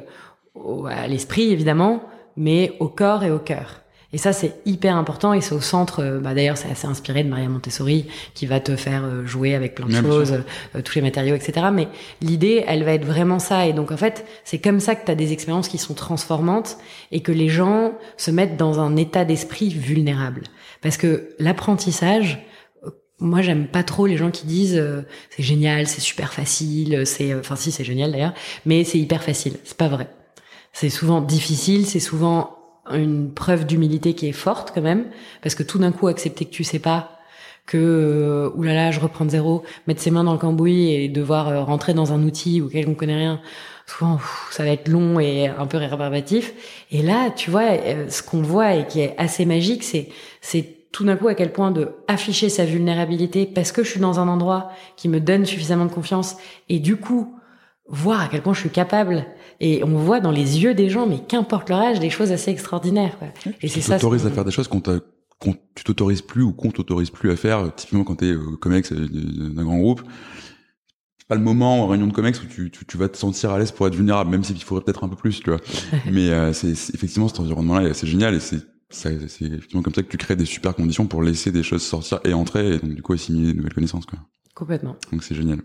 à 0.89 1.07
l'esprit 1.07 1.51
évidemment, 1.51 2.01
mais 2.35 2.73
au 2.79 2.87
corps 2.87 3.23
et 3.23 3.29
au 3.29 3.39
cœur. 3.39 3.84
Et 4.15 4.17
ça, 4.17 4.31
c'est 4.31 4.53
hyper 4.65 4.95
important 4.95 5.33
et 5.33 5.41
c'est 5.41 5.53
au 5.53 5.59
centre. 5.59 6.01
Euh, 6.01 6.19
bah, 6.21 6.33
D'ailleurs, 6.33 6.55
c'est 6.55 6.71
assez 6.71 6.87
inspiré 6.87 7.25
de 7.25 7.27
Maria 7.27 7.49
Montessori 7.49 8.05
qui 8.33 8.45
va 8.45 8.61
te 8.61 8.77
faire 8.77 9.03
euh, 9.03 9.25
jouer 9.25 9.53
avec 9.55 9.75
plein 9.75 9.87
de 9.87 9.93
choses, 9.93 10.41
euh, 10.73 10.81
tous 10.81 10.95
les 10.95 11.01
matériaux, 11.01 11.35
etc. 11.35 11.67
Mais 11.73 11.89
l'idée, 12.21 12.63
elle 12.65 12.85
va 12.85 12.93
être 12.93 13.03
vraiment 13.03 13.39
ça. 13.39 13.67
Et 13.67 13.73
donc, 13.73 13.91
en 13.91 13.97
fait, 13.97 14.25
c'est 14.45 14.59
comme 14.59 14.79
ça 14.79 14.95
que 14.95 15.03
tu 15.03 15.11
as 15.11 15.15
des 15.15 15.33
expériences 15.33 15.67
qui 15.67 15.77
sont 15.77 15.95
transformantes 15.95 16.77
et 17.11 17.19
que 17.19 17.33
les 17.33 17.49
gens 17.49 17.91
se 18.15 18.31
mettent 18.31 18.55
dans 18.55 18.79
un 18.79 18.95
état 18.95 19.25
d'esprit 19.25 19.67
vulnérable. 19.67 20.43
Parce 20.81 20.95
que 20.95 21.35
l'apprentissage, 21.37 22.39
moi, 23.19 23.41
j'aime 23.41 23.67
pas 23.67 23.83
trop 23.83 24.05
les 24.05 24.15
gens 24.15 24.31
qui 24.31 24.47
disent 24.47 24.81
c'est 25.29 25.43
génial, 25.43 25.87
c'est 25.87 25.99
super 25.99 26.31
facile, 26.31 27.05
c'est 27.05 27.35
enfin 27.35 27.57
si 27.57 27.73
c'est 27.73 27.83
génial 27.83 28.13
d'ailleurs, 28.13 28.33
mais 28.65 28.85
c'est 28.85 28.97
hyper 28.97 29.23
facile. 29.23 29.57
C'est 29.65 29.77
pas 29.77 29.89
vrai. 29.89 30.07
C'est 30.71 30.89
souvent 30.89 31.19
difficile, 31.19 31.85
c'est 31.85 31.99
souvent 31.99 32.54
une 32.91 33.31
preuve 33.31 33.65
d'humilité 33.65 34.13
qui 34.13 34.27
est 34.27 34.33
forte 34.33 34.71
quand 34.73 34.81
même, 34.81 35.05
parce 35.41 35.55
que 35.55 35.63
tout 35.63 35.79
d'un 35.79 35.91
coup 35.91 36.07
accepter 36.07 36.45
que 36.45 36.51
tu 36.51 36.63
sais 36.63 36.79
pas, 36.79 37.15
que 37.65 37.77
euh, 37.77 38.49
oulala 38.55 38.91
je 38.91 38.99
reprends 38.99 39.25
de 39.25 39.31
zéro, 39.31 39.63
mettre 39.87 40.01
ses 40.01 40.11
mains 40.11 40.23
dans 40.23 40.33
le 40.33 40.39
cambouis 40.39 40.91
et 40.91 41.07
devoir 41.09 41.47
euh, 41.47 41.63
rentrer 41.63 41.93
dans 41.93 42.13
un 42.13 42.21
outil 42.23 42.61
auquel 42.61 42.87
on 42.87 42.93
connaît 42.93 43.15
rien, 43.15 43.41
souvent 43.87 44.19
ça 44.51 44.63
va 44.63 44.69
être 44.69 44.87
long 44.87 45.19
et 45.19 45.47
un 45.47 45.65
peu 45.65 45.77
rébarbatif. 45.77 46.53
Et 46.91 47.01
là, 47.01 47.31
tu 47.31 47.49
vois, 47.49 47.71
euh, 47.71 48.05
ce 48.09 48.21
qu'on 48.21 48.41
voit 48.41 48.75
et 48.75 48.87
qui 48.87 49.01
est 49.01 49.15
assez 49.17 49.45
magique, 49.45 49.83
c'est 49.83 50.09
c'est 50.41 50.75
tout 50.91 51.03
d'un 51.03 51.17
coup 51.17 51.27
à 51.27 51.35
quel 51.35 51.51
point 51.51 51.71
de 51.71 51.89
afficher 52.07 52.47
sa 52.47 52.63
vulnérabilité 52.63 53.45
parce 53.45 53.73
que 53.73 53.83
je 53.83 53.89
suis 53.89 53.99
dans 53.99 54.19
un 54.21 54.29
endroit 54.29 54.71
qui 54.95 55.09
me 55.09 55.19
donne 55.19 55.45
suffisamment 55.45 55.85
de 55.85 55.91
confiance 55.91 56.37
et 56.69 56.79
du 56.79 56.95
coup 56.95 57.34
voir 57.87 58.21
à 58.21 58.27
quel 58.27 58.41
point 58.41 58.53
je 58.53 58.59
suis 58.59 58.69
capable. 58.69 59.25
Et 59.59 59.83
on 59.83 59.97
voit 59.97 60.19
dans 60.19 60.31
les 60.31 60.63
yeux 60.63 60.73
des 60.73 60.89
gens, 60.89 61.07
mais 61.07 61.19
qu'importe 61.19 61.69
leur 61.69 61.79
âge, 61.79 61.99
des 61.99 62.09
choses 62.09 62.31
assez 62.31 62.51
extraordinaires. 62.51 63.17
Quoi. 63.19 63.29
Et 63.61 63.67
c'est 63.67 63.81
ça. 63.81 63.95
T'autorises 63.95 64.25
à 64.25 64.31
faire 64.31 64.45
des 64.45 64.51
choses 64.51 64.67
qu'on 64.67 64.81
tu 65.75 65.83
t'autorises 65.83 66.21
plus 66.21 66.41
ou 66.43 66.53
qu'on 66.53 66.71
t'autorise 66.71 67.09
plus 67.09 67.31
à 67.31 67.35
faire. 67.35 67.73
Typiquement 67.75 68.03
quand 68.03 68.15
t'es 68.15 68.31
euh, 68.31 68.55
comex 68.59 68.91
euh, 68.91 69.07
d'un 69.07 69.63
grand 69.63 69.77
groupe, 69.77 70.01
c'est 71.17 71.27
pas 71.27 71.35
le 71.35 71.41
moment 71.41 71.83
en 71.83 71.87
réunion 71.87 72.07
de 72.07 72.13
comex 72.13 72.41
où 72.41 72.45
tu, 72.45 72.71
tu, 72.71 72.85
tu 72.85 72.97
vas 72.97 73.09
te 73.09 73.17
sentir 73.17 73.51
à 73.51 73.59
l'aise 73.59 73.71
pour 73.71 73.87
être 73.87 73.95
vulnérable, 73.95 74.31
même 74.31 74.43
s'il 74.43 74.61
faudrait 74.63 74.83
peut-être 74.83 75.03
un 75.03 75.09
peu 75.09 75.15
plus, 75.15 75.41
tu 75.41 75.49
vois. 75.49 75.59
mais 76.11 76.29
euh, 76.29 76.53
c'est 76.53 76.71
effectivement 76.71 77.27
cet 77.27 77.39
environnement-là, 77.39 77.93
c'est 77.93 78.07
génial 78.07 78.33
et 78.33 78.39
c'est 78.39 78.59
c'est 78.91 79.13
effectivement 79.41 79.81
comme 79.81 79.93
ça 79.93 80.03
que 80.03 80.07
tu 80.09 80.17
crées 80.17 80.35
des 80.35 80.45
super 80.45 80.75
conditions 80.75 81.07
pour 81.07 81.23
laisser 81.23 81.51
des 81.51 81.63
choses 81.63 81.81
sortir 81.81 82.19
et 82.23 82.33
entrer 82.33 82.75
et 82.75 82.77
donc 82.77 82.93
du 82.93 83.01
coup 83.01 83.13
assimiler 83.13 83.51
de 83.51 83.57
nouvelles 83.57 83.73
connaissances 83.73 84.05
quoi. 84.05 84.19
Complètement. 84.53 84.95
Donc 85.11 85.23
c'est 85.23 85.35
génial. 85.35 85.59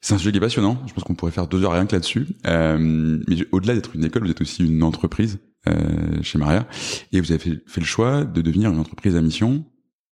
C'est 0.00 0.14
un 0.14 0.18
sujet 0.18 0.30
qui 0.30 0.38
est 0.38 0.40
passionnant. 0.40 0.80
Je 0.86 0.94
pense 0.94 1.04
qu'on 1.04 1.14
pourrait 1.14 1.32
faire 1.32 1.48
deux 1.48 1.64
heures 1.64 1.72
rien 1.72 1.86
que 1.86 1.94
là-dessus. 1.94 2.26
Euh, 2.46 2.78
mais 3.26 3.36
au-delà 3.52 3.74
d'être 3.74 3.94
une 3.94 4.04
école, 4.04 4.24
vous 4.24 4.30
êtes 4.30 4.40
aussi 4.40 4.64
une 4.64 4.82
entreprise 4.82 5.38
euh, 5.68 6.22
chez 6.22 6.38
Maria, 6.38 6.66
et 7.12 7.20
vous 7.20 7.32
avez 7.32 7.40
fait, 7.40 7.60
fait, 7.66 7.80
le 7.80 7.86
choix 7.86 8.24
de 8.24 8.40
devenir 8.40 8.70
une 8.70 8.78
entreprise 8.78 9.16
à 9.16 9.20
mission 9.20 9.64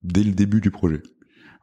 dès 0.03 0.25
le 0.25 0.33
début 0.33 0.61
du 0.61 0.70
projet. 0.70 1.03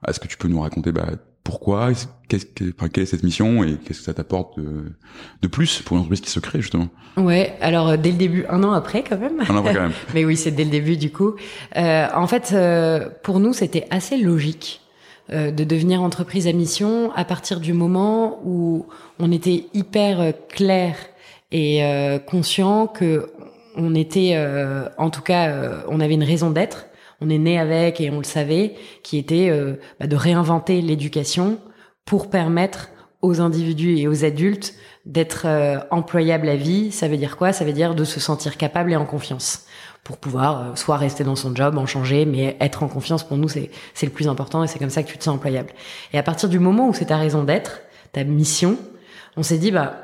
Est-ce 0.08 0.20
que 0.20 0.28
tu 0.28 0.38
peux 0.38 0.48
nous 0.48 0.62
raconter 0.62 0.92
bah, 0.92 1.12
pourquoi, 1.44 1.90
qu'est-ce 2.30 2.46
que, 2.46 2.74
enfin, 2.78 2.88
quelle 2.88 3.04
est 3.04 3.08
cette 3.08 3.24
mission 3.24 3.64
et 3.64 3.76
qu'est-ce 3.76 4.00
que 4.00 4.06
ça 4.06 4.14
t'apporte 4.14 4.58
de, 4.58 4.94
de, 5.42 5.48
plus 5.48 5.82
pour 5.82 5.98
une 5.98 6.02
entreprise 6.02 6.22
qui 6.22 6.30
se 6.30 6.40
crée 6.40 6.62
justement? 6.62 6.88
Ouais, 7.18 7.56
alors 7.60 7.90
euh, 7.90 7.98
dès 7.98 8.12
le 8.12 8.18
début, 8.18 8.46
un 8.50 8.64
an 8.64 8.72
après 8.72 9.04
quand 9.04 9.18
même. 9.18 9.42
Un 9.42 9.54
an 9.54 9.58
après 9.58 9.74
quand 9.74 9.82
même. 9.82 9.92
Mais 10.14 10.24
oui, 10.24 10.38
c'est 10.38 10.52
dès 10.52 10.64
le 10.64 10.70
début 10.70 10.96
du 10.96 11.12
coup. 11.12 11.36
Euh, 11.76 12.08
en 12.16 12.28
fait, 12.28 12.52
euh, 12.54 13.10
pour 13.24 13.40
nous, 13.40 13.52
c'était 13.52 13.86
assez 13.92 14.18
logique 14.18 14.82
de 15.30 15.64
devenir 15.64 16.02
entreprise 16.02 16.48
à 16.48 16.54
mission 16.54 17.12
à 17.16 17.24
partir 17.24 17.60
du 17.60 17.74
moment 17.74 18.42
où 18.44 18.86
on 19.20 19.32
était 19.32 19.66
hyper 19.74 20.20
euh, 20.20 20.32
clair 20.50 20.96
et 21.52 21.84
euh, 21.84 22.20
conscient 22.20 22.88
que 22.88 23.32
on 23.76 23.96
était, 23.96 24.38
en 25.00 25.10
tout 25.10 25.24
cas, 25.24 25.52
on 25.88 26.00
avait 26.00 26.14
une 26.14 26.24
raison 26.24 26.52
d'être. 26.52 26.86
On 27.22 27.30
est 27.32 27.40
né 27.40 27.58
avec 27.58 28.00
et 28.00 28.12
on 28.12 28.20
le 28.20 28.24
savait, 28.24 28.76
qui 29.02 29.18
était 29.18 29.50
bah, 30.00 30.06
de 30.06 30.16
réinventer 30.16 30.80
l'éducation 30.80 31.58
pour 32.06 32.30
permettre 32.30 32.90
aux 33.24 33.42
individus 33.42 33.98
et 33.98 34.08
aux 34.08 34.26
adultes 34.26 34.76
d'être 35.08 35.48
employables 35.90 36.50
à 36.50 36.56
vie. 36.56 36.92
Ça 36.92 37.08
veut 37.08 37.18
dire 37.18 37.36
quoi? 37.36 37.52
Ça 37.52 37.66
veut 37.66 37.74
dire 37.74 37.96
de 37.96 38.04
se 38.04 38.20
sentir 38.20 38.58
capable 38.58 38.92
et 38.92 38.96
en 38.96 39.08
confiance 39.08 39.66
pour 40.04 40.18
pouvoir 40.18 40.60
euh, 40.60 40.76
soit 40.76 40.98
rester 40.98 41.24
dans 41.24 41.36
son 41.36 41.56
job, 41.56 41.78
en 41.78 41.86
changer, 41.86 42.26
mais 42.26 42.58
être 42.60 42.84
en 42.84 42.88
confiance 42.88 43.24
pour 43.24 43.38
nous 43.38 43.48
c'est 43.48 43.70
c'est 43.94 44.06
le 44.06 44.12
plus 44.12 44.28
important 44.28 44.64
et 44.64 44.68
c'est 44.68 44.80
comme 44.80 44.90
ça 44.90 45.04
que 45.04 45.10
tu 45.10 45.18
te 45.18 45.24
sens 45.24 45.36
employable. 45.36 45.70
Et 46.12 46.18
à 46.18 46.24
partir 46.24 46.50
du 46.50 46.60
moment 46.60 46.90
où 46.90 46.94
c'est 46.94 47.06
ta 47.06 47.18
raison 47.18 47.44
d'être, 47.44 47.82
ta 48.12 48.24
mission, 48.24 48.78
on 49.38 49.44
s'est 49.44 49.58
dit 49.58 49.72
bah 49.72 49.96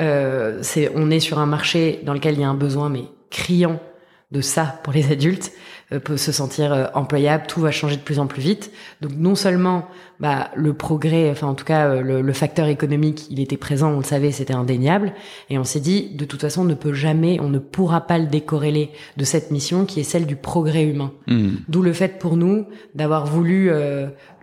euh, 0.00 0.58
c'est 0.62 0.92
on 0.94 1.10
est 1.10 1.20
sur 1.20 1.38
un 1.38 1.46
marché 1.46 2.00
dans 2.04 2.14
lequel 2.14 2.34
il 2.34 2.40
y 2.40 2.44
a 2.44 2.48
un 2.48 2.54
besoin 2.54 2.88
mais 2.88 3.04
criant 3.30 3.80
de 4.30 4.40
ça 4.40 4.80
pour 4.82 4.92
les 4.92 5.10
adultes. 5.10 5.52
Euh, 5.90 6.00
peut 6.00 6.18
se 6.18 6.32
sentir 6.32 6.70
euh, 6.70 6.84
employable, 6.92 7.44
tout 7.48 7.62
va 7.62 7.70
changer 7.70 7.96
de 7.96 8.02
plus 8.02 8.18
en 8.18 8.26
plus 8.26 8.42
vite. 8.42 8.70
Donc 9.00 9.12
non 9.16 9.34
seulement 9.34 9.88
bah, 10.20 10.50
le 10.54 10.74
progrès, 10.74 11.30
enfin 11.30 11.46
en 11.46 11.54
tout 11.54 11.64
cas 11.64 11.88
euh, 11.88 12.02
le, 12.02 12.32
facteur 12.34 12.66
économique, 12.66 13.26
il 13.30 13.40
était 13.40 13.56
présent, 13.56 13.92
on 13.92 13.96
le 13.96 14.04
savait, 14.04 14.30
c'était 14.30 14.52
indéniable, 14.52 15.14
et 15.48 15.56
on 15.58 15.64
s'est 15.64 15.80
dit 15.80 16.10
de 16.14 16.26
toute 16.26 16.42
façon 16.42 16.60
on 16.60 16.66
ne 16.66 16.74
peut 16.74 16.92
jamais, 16.92 17.40
on 17.40 17.48
ne 17.48 17.58
pourra 17.58 18.02
pas 18.02 18.18
le 18.18 18.26
décorréler 18.26 18.90
de 19.16 19.24
cette 19.24 19.50
mission 19.50 19.86
qui 19.86 20.00
est 20.00 20.04
celle 20.04 20.26
du 20.26 20.36
progrès 20.36 20.84
humain. 20.84 21.10
Mmh. 21.26 21.48
D'où 21.68 21.80
le 21.80 21.94
fait 21.94 22.18
pour 22.18 22.36
nous 22.36 22.66
d'avoir 22.94 23.24
voulu 23.24 23.70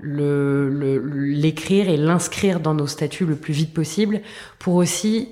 le 0.02 1.00
l'écrire 1.16 1.90
et 1.90 1.98
l'inscrire 1.98 2.60
dans 2.60 2.74
nos 2.74 2.88
statuts 2.88 3.28
le 3.28 3.36
plus 3.36 3.54
vite 3.54 3.74
possible 3.74 4.22
pour 4.58 4.76
aussi 4.76 5.30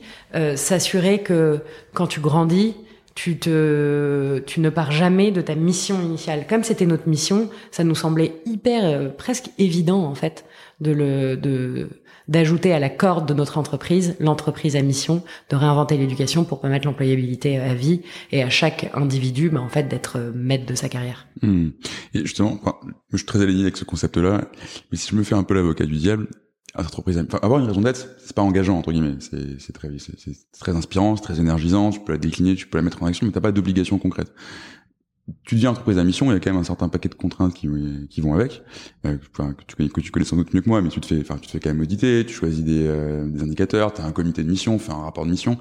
s'assurer 0.56 1.20
que 1.20 1.60
quand 1.94 2.08
tu 2.08 2.20
grandis 2.20 2.76
tu 3.16 3.38
te, 3.38 4.40
tu 4.40 4.60
ne 4.60 4.70
pars 4.70 4.92
jamais 4.92 5.32
de 5.32 5.42
ta 5.42 5.56
mission 5.56 6.02
initiale. 6.02 6.46
Comme 6.48 6.64
c'était 6.64 6.86
notre 6.86 7.08
mission, 7.08 7.50
ça 7.72 7.84
nous 7.84 7.96
semblait 7.96 8.42
hyper, 8.46 8.86
euh, 8.86 9.10
presque 9.10 9.50
évident 9.58 10.04
en 10.06 10.16
fait, 10.16 10.46
de 10.82 10.92
le, 10.92 11.38
de 11.38 11.90
d'ajouter 12.28 12.72
à 12.72 12.80
la 12.80 12.90
corde 12.90 13.28
de 13.28 13.34
notre 13.34 13.58
entreprise 13.58 14.16
l'entreprise 14.22 14.78
à 14.78 14.82
mission, 14.82 15.24
de 15.50 15.56
réinventer 15.58 15.98
l'éducation 15.98 16.46
pour 16.46 16.62
permettre 16.62 16.86
l'employabilité 16.86 17.58
à 17.58 17.74
vie 17.74 18.02
et 18.32 18.44
à 18.44 18.50
chaque 18.50 18.90
individu, 18.94 19.50
bah, 19.50 19.60
en 19.60 19.68
fait, 19.68 19.90
d'être 19.90 20.18
euh, 20.18 20.32
maître 20.34 20.66
de 20.66 20.76
sa 20.76 20.90
carrière. 20.90 21.28
Hmm. 21.42 21.70
Et 22.14 22.20
justement, 22.20 22.62
je 23.12 23.18
suis 23.18 23.26
très 23.26 23.42
aligné 23.42 23.64
avec 23.64 23.78
ce 23.78 23.84
concept-là, 23.84 24.50
mais 24.92 24.98
si 24.98 25.10
je 25.10 25.16
me 25.16 25.24
fais 25.24 25.36
un 25.36 25.44
peu 25.44 25.54
l'avocat 25.54 25.86
du 25.86 25.98
diable, 25.98 26.28
entreprise, 26.76 27.18
enfin, 27.20 27.40
avoir 27.42 27.60
une 27.60 27.68
raison 27.68 27.82
d'être, 27.82 28.08
c'est 28.18 28.36
pas 28.36 28.42
engageant 28.42 28.78
entre 28.78 28.92
guillemets. 28.92 29.18
C'est, 29.20 29.74
très, 29.74 29.90
c'est, 30.00 30.36
très 30.60 30.76
inspirant, 30.76 31.16
c'est 31.16 31.24
très 31.24 31.40
énergisant. 31.40 31.92
Tu 31.92 32.00
peux 32.00 32.14
la 32.14 32.18
décliner, 32.18 32.56
tu 32.56 32.68
peux 32.68 32.78
la 32.78 32.82
mettre 32.82 33.04
en 33.04 33.06
action, 33.06 33.26
mais 33.26 33.32
t'as 33.32 33.42
pas 33.42 33.52
d'obligation 33.52 34.00
concrète. 34.00 34.34
Tu 35.46 35.56
dis 35.56 35.68
entreprise 35.68 35.98
à 35.98 36.04
mission, 36.04 36.30
il 36.32 36.34
y 36.34 36.36
a 36.36 36.40
quand 36.40 36.52
même 36.52 36.60
un 36.60 36.66
certain 36.66 36.90
paquet 36.90 37.08
de 37.08 37.16
contraintes 37.16 37.54
qui, 37.54 37.70
qui 38.10 38.20
vont 38.20 38.34
avec, 38.34 38.62
euh, 39.06 39.18
que, 39.18 39.64
tu 39.66 39.76
connais, 39.78 39.90
que 39.90 40.02
tu 40.02 40.12
connais 40.12 40.26
sans 40.26 40.36
doute 40.36 40.54
mieux 40.54 40.60
que 40.60 40.68
moi, 40.68 40.82
mais 40.82 40.90
tu 40.90 41.00
te 41.00 41.06
fais, 41.06 41.22
enfin, 41.22 41.38
tu 41.38 41.48
te 41.48 41.52
fais 41.52 41.62
quand 41.62 41.70
même 41.70 41.80
auditer, 41.80 42.26
tu 42.26 42.34
choisis 42.34 42.62
des, 42.62 42.86
euh, 42.88 43.26
des 43.30 43.42
indicateurs, 43.42 43.94
t'as 43.94 44.04
un 44.04 44.12
comité 44.12 44.44
de 44.44 44.50
mission, 44.50 44.78
fais 44.80 44.92
un 44.92 45.04
rapport 45.04 45.26
de 45.26 45.32
mission. 45.32 45.58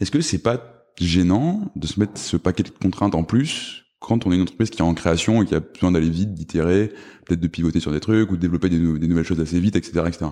Est-ce 0.00 0.10
que 0.10 0.20
c'est 0.20 0.42
pas 0.42 0.88
gênant 0.98 1.70
de 1.76 1.86
se 1.86 2.00
mettre 2.00 2.18
ce 2.18 2.36
paquet 2.36 2.64
de 2.64 2.70
contraintes 2.70 3.14
en 3.14 3.22
plus 3.22 3.85
quand 3.98 4.26
on 4.26 4.32
est 4.32 4.36
une 4.36 4.42
entreprise 4.42 4.70
qui 4.70 4.78
est 4.78 4.84
en 4.84 4.94
création 4.94 5.42
et 5.42 5.46
qui 5.46 5.54
a 5.54 5.60
besoin 5.60 5.92
d'aller 5.92 6.10
vite, 6.10 6.34
d'itérer, 6.34 6.92
peut-être 7.24 7.40
de 7.40 7.48
pivoter 7.48 7.80
sur 7.80 7.92
des 7.92 8.00
trucs 8.00 8.30
ou 8.30 8.36
de 8.36 8.40
développer 8.40 8.68
des, 8.68 8.78
des 8.78 9.08
nouvelles 9.08 9.24
choses 9.24 9.40
assez 9.40 9.58
vite, 9.58 9.76
etc., 9.76 10.04
etc. 10.06 10.26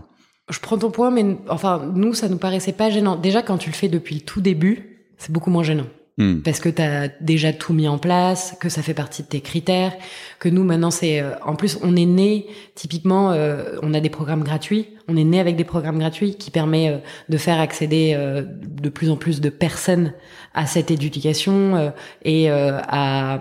Je 0.50 0.61
prends 0.61 0.77
ton 0.77 0.90
point, 0.90 1.11
mais 1.11 1.38
enfin, 1.48 1.90
nous, 1.94 2.12
ça 2.12 2.29
nous 2.29 2.37
paraissait 2.37 2.72
pas 2.72 2.90
gênant. 2.90 3.16
Déjà, 3.16 3.42
quand 3.42 3.57
tu 3.57 3.70
le 3.70 3.74
fais 3.74 3.88
depuis 3.88 4.16
le 4.16 4.20
tout 4.20 4.42
début, 4.42 5.07
c'est 5.16 5.33
beaucoup 5.33 5.50
moins 5.50 5.62
gênant. 5.62 5.87
Hmm. 6.16 6.42
Parce 6.42 6.61
que 6.61 6.68
tu 6.68 6.81
as 6.81 7.09
déjà 7.09 7.53
tout 7.53 7.72
mis 7.72 7.88
en 7.88 7.98
place, 7.98 8.57
que 8.61 8.68
ça 8.68 8.83
fait 8.83 8.94
partie 8.94 9.22
de 9.22 9.27
tes 9.27 9.40
critères, 9.40 9.92
que 10.38 10.48
nous 10.48 10.62
maintenant 10.62 10.92
c'est 10.92 11.20
euh, 11.20 11.33
en 11.44 11.57
plus 11.57 11.77
on 11.83 11.96
est 11.96 12.07
né 12.07 12.46
typiquement 12.77 13.33
euh, 13.33 13.77
on 13.83 13.92
a 13.94 14.00
des 14.00 14.11
programmes 14.11 14.44
gratuits, 14.44 14.87
on 15.08 15.16
est 15.16 15.24
né 15.24 15.40
avec 15.40 15.56
des 15.56 15.64
programmes 15.64 15.98
gratuits 15.98 16.36
qui 16.36 16.50
permet 16.50 16.88
euh, 16.88 16.98
de 17.28 17.36
faire 17.36 17.60
accéder 17.60 18.14
de 18.14 18.88
plus 18.88 19.10
en 19.10 19.16
plus 19.16 19.40
de 19.40 19.48
personnes 19.48 20.12
à 20.54 20.66
cette 20.66 20.90
éducation 20.90 21.92
et 22.22 22.48
à, 22.48 23.38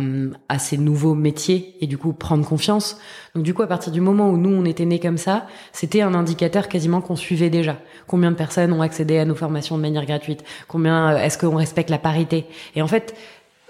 à 0.49 0.60
ces 0.60 0.78
nouveaux 0.78 1.13
métiers 1.13 1.76
et 1.80 1.88
du 1.88 1.97
coup 1.97 2.13
prendre 2.13 2.45
confiance. 2.45 2.97
Donc 3.36 3.43
du 3.43 3.54
coup 3.54 3.62
à 3.62 3.67
partir 3.67 3.91
du 3.91 4.02
moment 4.02 4.30
où 4.30 4.38
nous 4.38 4.49
on 4.49 4.65
était 4.65 4.86
né 4.86 4.99
comme 4.99 5.17
ça, 5.17 5.47
c'était 5.71 6.02
un 6.02 6.13
indicateur 6.13 6.67
quasiment 6.67 7.02
qu'on 7.02 7.15
suivait 7.15 7.49
déjà. 7.49 7.78
Combien 8.08 8.32
de 8.32 8.36
personnes 8.36 8.73
ont 8.73 8.82
accédé 8.82 9.17
à 9.17 9.26
nos 9.26 9.36
formations 9.36 9.78
de 9.78 9.82
manière 9.82 10.06
gratuite? 10.06 10.43
Combien 10.67 11.17
est-ce 11.17 11.38
qu'on 11.38 11.56
respecte 11.56 11.89
la 11.89 11.97
parité? 11.97 12.45
Et 12.76 12.82
en 12.82 12.88
fait, 12.88 13.15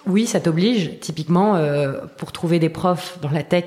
oui, 0.05 0.25
ça 0.25 0.39
t'oblige, 0.39 0.99
typiquement, 0.99 1.55
euh, 1.55 2.01
pour 2.17 2.31
trouver 2.31 2.59
des 2.59 2.69
profs 2.69 3.19
dans 3.21 3.29
la 3.29 3.43
tech, 3.43 3.65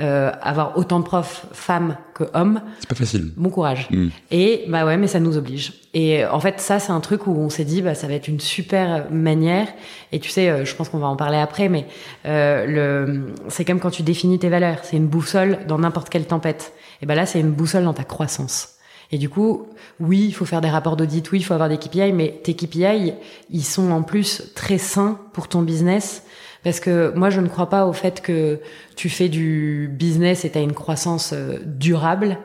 euh, 0.00 0.30
avoir 0.40 0.78
autant 0.78 1.00
de 1.00 1.04
profs 1.04 1.46
femmes 1.52 1.96
que 2.14 2.24
hommes. 2.34 2.62
C'est 2.80 2.88
pas 2.88 2.94
facile. 2.94 3.32
Bon 3.36 3.50
courage. 3.50 3.88
Hmm. 3.90 4.08
Et 4.30 4.64
bah 4.68 4.86
ouais, 4.86 4.96
mais 4.96 5.06
ça 5.06 5.20
nous 5.20 5.36
oblige. 5.36 5.74
Et 5.92 6.24
en 6.24 6.40
fait, 6.40 6.60
ça, 6.60 6.78
c'est 6.78 6.92
un 6.92 7.00
truc 7.00 7.26
où 7.26 7.36
on 7.36 7.50
s'est 7.50 7.64
dit, 7.64 7.82
bah 7.82 7.94
ça 7.94 8.06
va 8.06 8.14
être 8.14 8.28
une 8.28 8.40
super 8.40 9.10
manière. 9.10 9.68
Et 10.12 10.18
tu 10.18 10.30
sais, 10.30 10.48
euh, 10.48 10.64
je 10.64 10.74
pense 10.74 10.88
qu'on 10.88 10.98
va 10.98 11.08
en 11.08 11.16
parler 11.16 11.36
après, 11.36 11.68
mais 11.68 11.86
euh, 12.26 12.66
le, 12.66 13.34
c'est 13.48 13.64
comme 13.64 13.80
quand 13.80 13.90
tu 13.90 14.02
définis 14.02 14.38
tes 14.38 14.48
valeurs. 14.48 14.78
C'est 14.82 14.96
une 14.96 15.08
boussole 15.08 15.58
dans 15.68 15.78
n'importe 15.78 16.08
quelle 16.08 16.26
tempête. 16.26 16.72
Et 17.02 17.06
bah 17.06 17.14
là, 17.14 17.26
c'est 17.26 17.40
une 17.40 17.52
boussole 17.52 17.84
dans 17.84 17.94
ta 17.94 18.04
croissance. 18.04 18.71
Et 19.12 19.18
du 19.18 19.28
coup, 19.28 19.66
oui, 20.00 20.24
il 20.26 20.32
faut 20.32 20.46
faire 20.46 20.62
des 20.62 20.70
rapports 20.70 20.96
d'audit, 20.96 21.30
oui, 21.30 21.40
il 21.40 21.42
faut 21.42 21.52
avoir 21.52 21.68
des 21.68 21.76
KPI, 21.76 22.12
mais 22.12 22.40
tes 22.42 22.54
KPI, 22.54 23.12
ils 23.50 23.64
sont 23.64 23.90
en 23.90 24.02
plus 24.02 24.42
très 24.54 24.78
sains 24.78 25.20
pour 25.34 25.48
ton 25.48 25.60
business. 25.60 26.24
Parce 26.64 26.80
que 26.80 27.12
moi, 27.14 27.28
je 27.28 27.40
ne 27.40 27.48
crois 27.48 27.68
pas 27.68 27.86
au 27.86 27.92
fait 27.92 28.22
que 28.22 28.60
tu 28.96 29.10
fais 29.10 29.28
du 29.28 29.90
business 29.92 30.44
et 30.44 30.50
tu 30.50 30.58
as 30.58 30.62
une 30.62 30.72
croissance 30.72 31.32
euh, 31.34 31.58
durable 31.64 32.38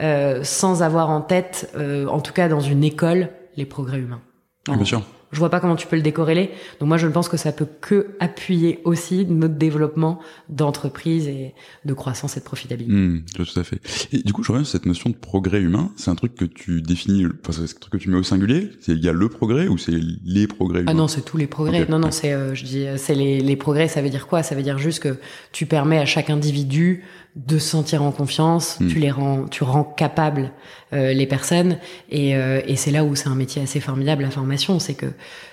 euh, 0.00 0.44
sans 0.44 0.82
avoir 0.82 1.10
en 1.10 1.22
tête, 1.22 1.70
euh, 1.76 2.06
en 2.06 2.20
tout 2.20 2.32
cas 2.32 2.48
dans 2.48 2.60
une 2.60 2.84
école, 2.84 3.30
les 3.56 3.66
progrès 3.66 3.98
humains. 3.98 4.22
bien 4.68 4.84
sûr 4.84 5.02
je 5.32 5.38
vois 5.38 5.48
pas 5.48 5.60
comment 5.60 5.76
tu 5.76 5.86
peux 5.86 5.96
le 5.96 6.02
décorréler. 6.02 6.50
Donc 6.78 6.88
moi, 6.88 6.98
je 6.98 7.06
ne 7.06 7.12
pense 7.12 7.28
que 7.28 7.36
ça 7.36 7.52
peut 7.52 7.66
que 7.80 8.08
appuyer 8.20 8.80
aussi 8.84 9.24
notre 9.26 9.54
développement 9.54 10.20
d'entreprise 10.48 11.26
et 11.26 11.54
de 11.84 11.94
croissance 11.94 12.36
et 12.36 12.40
de 12.40 12.44
profitabilité. 12.44 12.94
Mmh, 12.94 13.24
tout 13.34 13.46
à 13.56 13.64
fait. 13.64 13.80
Et 14.12 14.22
du 14.22 14.32
coup, 14.32 14.42
je 14.42 14.52
reviens 14.52 14.64
sur 14.64 14.72
cette 14.72 14.86
notion 14.86 15.10
de 15.10 15.14
progrès 15.14 15.60
humain. 15.60 15.90
C'est 15.96 16.10
un 16.10 16.14
truc 16.14 16.34
que 16.34 16.44
tu 16.44 16.82
définis, 16.82 17.26
enfin, 17.26 17.64
c'est 17.66 17.76
un 17.76 17.80
truc 17.80 17.92
que 17.92 17.98
tu 17.98 18.10
mets 18.10 18.18
au 18.18 18.22
singulier. 18.22 18.70
C'est 18.80 18.92
il 18.92 19.02
y 19.02 19.08
a 19.08 19.12
le 19.12 19.28
progrès 19.28 19.68
ou 19.68 19.78
c'est 19.78 19.98
les 20.24 20.46
progrès 20.46 20.80
ah 20.80 20.82
humains 20.82 20.92
Ah 20.92 20.94
non, 20.94 21.08
c'est 21.08 21.22
tous 21.22 21.38
les 21.38 21.46
progrès. 21.46 21.86
Non, 21.88 21.98
non, 21.98 22.10
c'est, 22.10 22.34
euh, 22.34 22.54
je 22.54 22.64
dis, 22.64 22.86
c'est 22.96 23.14
les, 23.14 23.40
les 23.40 23.56
progrès. 23.56 23.88
Ça 23.88 24.02
veut 24.02 24.10
dire 24.10 24.26
quoi? 24.26 24.42
Ça 24.42 24.54
veut 24.54 24.62
dire 24.62 24.78
juste 24.78 25.00
que 25.00 25.16
tu 25.50 25.64
permets 25.64 25.98
à 25.98 26.04
chaque 26.04 26.28
individu 26.28 27.04
de 27.34 27.58
se 27.58 27.70
sentir 27.70 28.02
en 28.02 28.12
confiance, 28.12 28.78
hmm. 28.80 28.88
tu 28.88 28.98
les 28.98 29.10
rends, 29.10 29.46
tu 29.46 29.64
rends 29.64 29.84
capables 29.84 30.50
euh, 30.92 31.12
les 31.12 31.26
personnes, 31.26 31.78
et, 32.10 32.36
euh, 32.36 32.60
et 32.66 32.76
c'est 32.76 32.90
là 32.90 33.04
où 33.04 33.14
c'est 33.14 33.28
un 33.28 33.34
métier 33.34 33.62
assez 33.62 33.80
formidable 33.80 34.22
la 34.22 34.30
formation, 34.30 34.78
c'est 34.78 34.94
que 34.94 35.06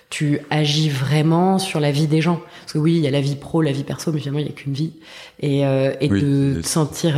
tu 0.10 0.39
agis 0.50 0.89
vraiment 0.89 1.60
sur 1.60 1.80
la 1.80 1.91
vie 1.91 2.08
des 2.08 2.22
gens. 2.22 2.41
Parce 2.62 2.74
que 2.74 2.78
oui, 2.80 2.95
il 2.95 3.02
y 3.02 3.08
a 3.08 3.12
la 3.12 3.22
vie 3.22 3.36
pro, 3.36 3.62
la 3.62 3.72
vie 3.72 3.84
perso, 3.84 4.12
mais 4.12 4.19
finalement 4.19 4.39
il 4.39 4.45
n'y 4.45 4.52
a 4.52 4.54
qu'une 4.54 4.74
vie, 4.74 4.93
et, 5.39 5.65
euh, 5.65 5.93
et 6.02 6.08
de 6.10 6.62
te 6.62 6.67
sentir, 6.67 7.15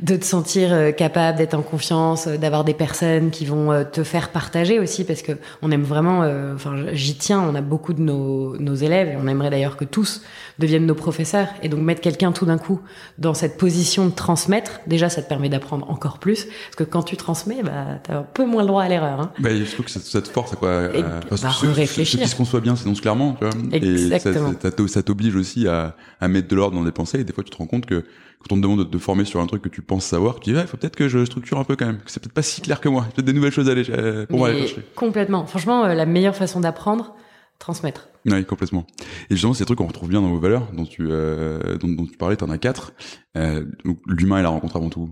de 0.00 0.16
te 0.16 0.24
sentir 0.24 0.94
capable 0.96 1.38
d'être 1.38 1.54
en 1.54 1.62
confiance, 1.62 2.28
d'avoir 2.28 2.64
des 2.64 2.74
personnes 2.74 3.30
qui 3.30 3.46
vont 3.46 3.84
te 3.90 4.04
faire 4.04 4.30
partager 4.30 4.78
aussi, 4.78 5.04
parce 5.04 5.22
que 5.22 5.32
on 5.62 5.70
aime 5.70 5.82
vraiment, 5.82 6.20
enfin 6.54 6.76
j'y 6.92 7.14
tiens, 7.14 7.40
on 7.40 7.54
a 7.54 7.62
beaucoup 7.62 7.94
de 7.94 8.02
nos, 8.02 8.56
nos 8.58 8.74
élèves, 8.74 9.08
et 9.08 9.16
on 9.16 9.26
aimerait 9.26 9.50
d'ailleurs 9.50 9.76
que 9.76 9.84
tous 9.84 10.22
deviennent 10.58 10.86
nos 10.86 10.94
professeurs, 10.94 11.48
et 11.62 11.68
donc 11.68 11.80
mettre 11.80 12.00
quelqu'un 12.00 12.32
tout 12.32 12.46
d'un 12.46 12.58
coup 12.58 12.80
dans 13.18 13.34
cette 13.34 13.56
position 13.56 14.06
de 14.06 14.12
transmettre, 14.12 14.80
déjà, 14.86 15.08
ça 15.08 15.22
te 15.22 15.28
permet 15.28 15.48
d'apprendre 15.48 15.90
encore 15.90 16.18
plus. 16.18 16.44
Parce 16.44 16.76
que 16.76 16.84
quand 16.84 17.02
tu 17.02 17.16
transmets, 17.16 17.62
bah, 17.62 17.98
t'as 18.02 18.18
un 18.18 18.22
peu 18.22 18.44
moins 18.44 18.62
le 18.62 18.68
droit 18.68 18.82
à 18.82 18.88
l'erreur. 18.88 19.20
Hein. 19.20 19.30
Bah, 19.38 19.50
je 19.54 19.70
trouve 19.70 19.86
que 19.86 19.90
ça, 19.90 20.22
te 20.22 20.28
force 20.28 20.54
quoi 20.56 20.84
et, 20.94 21.02
à, 21.02 21.50
bah, 21.68 21.74
réfléchir. 21.74 22.20
Qui 22.20 22.28
se 22.28 22.36
conçoit 22.36 22.60
bien 22.60 22.76
s'énoncent 22.76 23.00
clairement. 23.00 23.34
Tu 23.34 23.44
vois, 23.44 23.54
Exactement. 23.72 24.52
Et 24.52 24.88
ça, 24.88 25.02
t'oblige 25.02 25.36
aussi 25.36 25.66
à, 25.68 25.96
à 26.20 26.28
mettre 26.28 26.48
de 26.48 26.56
l'ordre 26.56 26.76
dans 26.76 26.84
les 26.84 26.92
pensées. 26.92 27.20
Et 27.20 27.24
des 27.24 27.32
fois, 27.32 27.44
tu 27.44 27.50
te 27.50 27.56
rends 27.56 27.66
compte 27.66 27.86
que 27.86 28.04
quand 28.42 28.54
on 28.54 28.56
te 28.56 28.62
demande 28.62 28.80
de 28.80 28.84
te 28.84 28.98
former 28.98 29.24
sur 29.24 29.40
un 29.40 29.46
truc 29.46 29.62
que 29.62 29.68
tu 29.68 29.82
penses 29.82 30.04
savoir, 30.04 30.40
tu 30.40 30.52
dis, 30.52 30.58
il 30.58 30.66
faut 30.66 30.76
peut-être 30.76 30.96
que 30.96 31.08
je 31.08 31.24
structure 31.24 31.58
un 31.58 31.64
peu 31.64 31.76
quand 31.76 31.86
même. 31.86 32.00
C'est 32.06 32.20
peut-être 32.20 32.34
pas 32.34 32.42
si 32.42 32.60
clair 32.60 32.80
que 32.80 32.88
moi. 32.88 33.06
peut-être 33.14 33.26
des 33.26 33.32
nouvelles 33.32 33.52
choses 33.52 33.68
à 33.68 33.72
aller 33.72 33.84
euh, 33.90 34.26
pour 34.26 34.38
moi 34.38 34.48
aller 34.48 34.66
chercher. 34.66 34.82
Complètement. 34.96 35.46
Franchement, 35.46 35.84
euh, 35.84 35.94
la 35.94 36.06
meilleure 36.06 36.36
façon 36.36 36.60
d'apprendre, 36.60 37.14
transmettre. 37.58 38.08
Oui, 38.26 38.44
complètement. 38.44 38.86
Et 39.30 39.34
justement, 39.34 39.54
ces 39.54 39.64
trucs 39.64 39.78
qu'on 39.78 39.86
retrouve 39.86 40.08
bien 40.08 40.20
dans 40.20 40.28
vos 40.28 40.38
valeurs, 40.38 40.68
dont 40.72 40.84
tu, 40.84 41.06
euh, 41.08 41.76
dont, 41.78 41.88
dont, 41.88 42.06
tu 42.06 42.16
parlais, 42.16 42.36
t'en 42.36 42.50
as 42.50 42.58
quatre. 42.58 42.92
Euh, 43.36 43.64
l'humain 44.06 44.38
et 44.38 44.42
la 44.42 44.48
rencontre 44.48 44.76
avant 44.76 44.90
tout. 44.90 45.10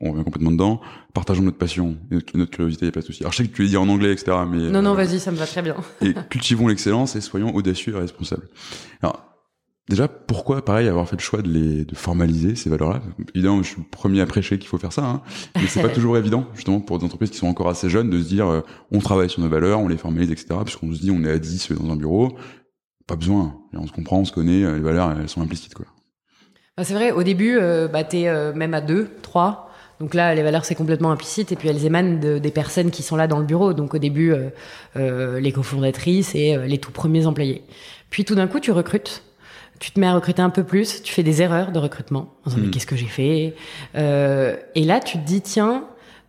On 0.00 0.12
revient 0.12 0.24
complètement 0.24 0.50
dedans. 0.50 0.80
Partageons 1.14 1.42
notre 1.42 1.58
passion 1.58 1.96
et 2.10 2.18
notre, 2.34 2.50
curiosité, 2.50 2.86
y 2.86 2.88
a 2.88 2.92
pas 2.92 3.00
de 3.00 3.06
souci. 3.06 3.22
Alors, 3.22 3.32
je 3.32 3.38
sais 3.38 3.48
que 3.48 3.54
tu 3.54 3.62
l'as 3.62 3.68
dit 3.68 3.76
en 3.76 3.88
anglais, 3.88 4.12
etc., 4.12 4.36
mais... 4.50 4.70
Non, 4.70 4.82
non, 4.82 4.92
euh, 4.92 4.94
vas-y, 4.94 5.20
ça 5.20 5.30
me 5.30 5.36
va 5.36 5.46
très 5.46 5.62
bien. 5.62 5.76
et 6.02 6.14
cultivons 6.28 6.68
l'excellence 6.68 7.16
et 7.16 7.20
soyons 7.20 7.54
audacieux 7.54 7.94
et 7.94 7.98
responsables. 7.98 8.48
Alors, 9.02 9.30
Déjà, 9.90 10.06
pourquoi, 10.06 10.64
pareil, 10.64 10.86
avoir 10.86 11.08
fait 11.08 11.16
le 11.16 11.20
choix 11.20 11.42
de 11.42 11.50
les 11.50 11.84
de 11.84 11.96
formaliser 11.96 12.54
ces 12.54 12.70
valeurs-là? 12.70 13.02
Évidemment, 13.34 13.60
je 13.60 13.70
suis 13.70 13.80
le 13.80 13.88
premier 13.90 14.20
à 14.20 14.26
prêcher 14.26 14.56
qu'il 14.56 14.68
faut 14.68 14.78
faire 14.78 14.92
ça, 14.92 15.04
hein, 15.04 15.22
mais 15.56 15.66
c'est 15.66 15.82
pas 15.82 15.88
toujours 15.94 16.16
évident, 16.16 16.46
justement, 16.54 16.78
pour 16.78 17.00
des 17.00 17.04
entreprises 17.04 17.30
qui 17.30 17.38
sont 17.38 17.48
encore 17.48 17.68
assez 17.68 17.90
jeunes, 17.90 18.08
de 18.08 18.22
se 18.22 18.28
dire, 18.28 18.46
euh, 18.46 18.60
on 18.92 19.00
travaille 19.00 19.28
sur 19.28 19.42
nos 19.42 19.48
valeurs, 19.48 19.80
on 19.80 19.88
les 19.88 19.96
formalise, 19.96 20.30
etc. 20.30 20.60
Puisqu'on 20.64 20.94
se 20.94 21.00
dit, 21.00 21.10
on 21.10 21.24
est 21.24 21.30
à 21.30 21.40
10 21.40 21.72
dans 21.72 21.90
un 21.90 21.96
bureau, 21.96 22.38
pas 23.08 23.16
besoin. 23.16 23.56
on 23.72 23.84
se 23.84 23.90
comprend, 23.90 24.18
on 24.18 24.24
se 24.24 24.30
connaît, 24.30 24.62
euh, 24.62 24.76
les 24.76 24.80
valeurs, 24.80 25.10
elles 25.18 25.28
sont 25.28 25.42
implicites, 25.42 25.74
quoi. 25.74 25.86
Bah, 26.76 26.84
c'est 26.84 26.94
vrai, 26.94 27.10
au 27.10 27.24
début, 27.24 27.58
euh, 27.58 27.88
bah, 27.88 28.04
t'es 28.04 28.32
même 28.54 28.74
à 28.74 28.80
2, 28.80 29.08
3. 29.22 29.69
Donc 30.00 30.14
là, 30.14 30.34
les 30.34 30.42
valeurs, 30.42 30.64
c'est 30.64 30.74
complètement 30.74 31.12
implicite. 31.12 31.52
Et 31.52 31.56
puis, 31.56 31.68
elles 31.68 31.84
émanent 31.84 32.18
de, 32.18 32.38
des 32.38 32.50
personnes 32.50 32.90
qui 32.90 33.02
sont 33.02 33.16
là 33.16 33.28
dans 33.28 33.38
le 33.38 33.44
bureau. 33.44 33.74
Donc 33.74 33.94
au 33.94 33.98
début, 33.98 34.34
les 34.96 35.52
cofondatrices 35.52 36.34
et 36.34 36.56
les 36.56 36.78
tout 36.78 36.90
premiers 36.90 37.26
employés. 37.26 37.62
Puis 38.08 38.24
tout 38.24 38.34
d'un 38.34 38.46
coup, 38.46 38.60
tu 38.60 38.72
recrutes 38.72 39.22
tu 39.80 39.90
te 39.92 39.98
mets 39.98 40.06
à 40.06 40.14
recruter 40.14 40.42
un 40.42 40.50
peu 40.50 40.62
plus, 40.62 41.02
tu 41.02 41.12
fais 41.12 41.22
des 41.22 41.42
erreurs 41.42 41.72
de 41.72 41.78
recrutement. 41.78 42.34
En 42.44 42.50
disant, 42.50 42.60
mais 42.60 42.68
hmm. 42.68 42.70
qu'est-ce 42.70 42.86
que 42.86 42.96
j'ai 42.96 43.06
fait? 43.06 43.54
Euh, 43.96 44.54
Et 44.74 44.84
là, 44.84 45.00
tu 45.00 45.18
te 45.18 45.26
dis, 45.26 45.40
tiens, 45.40 45.86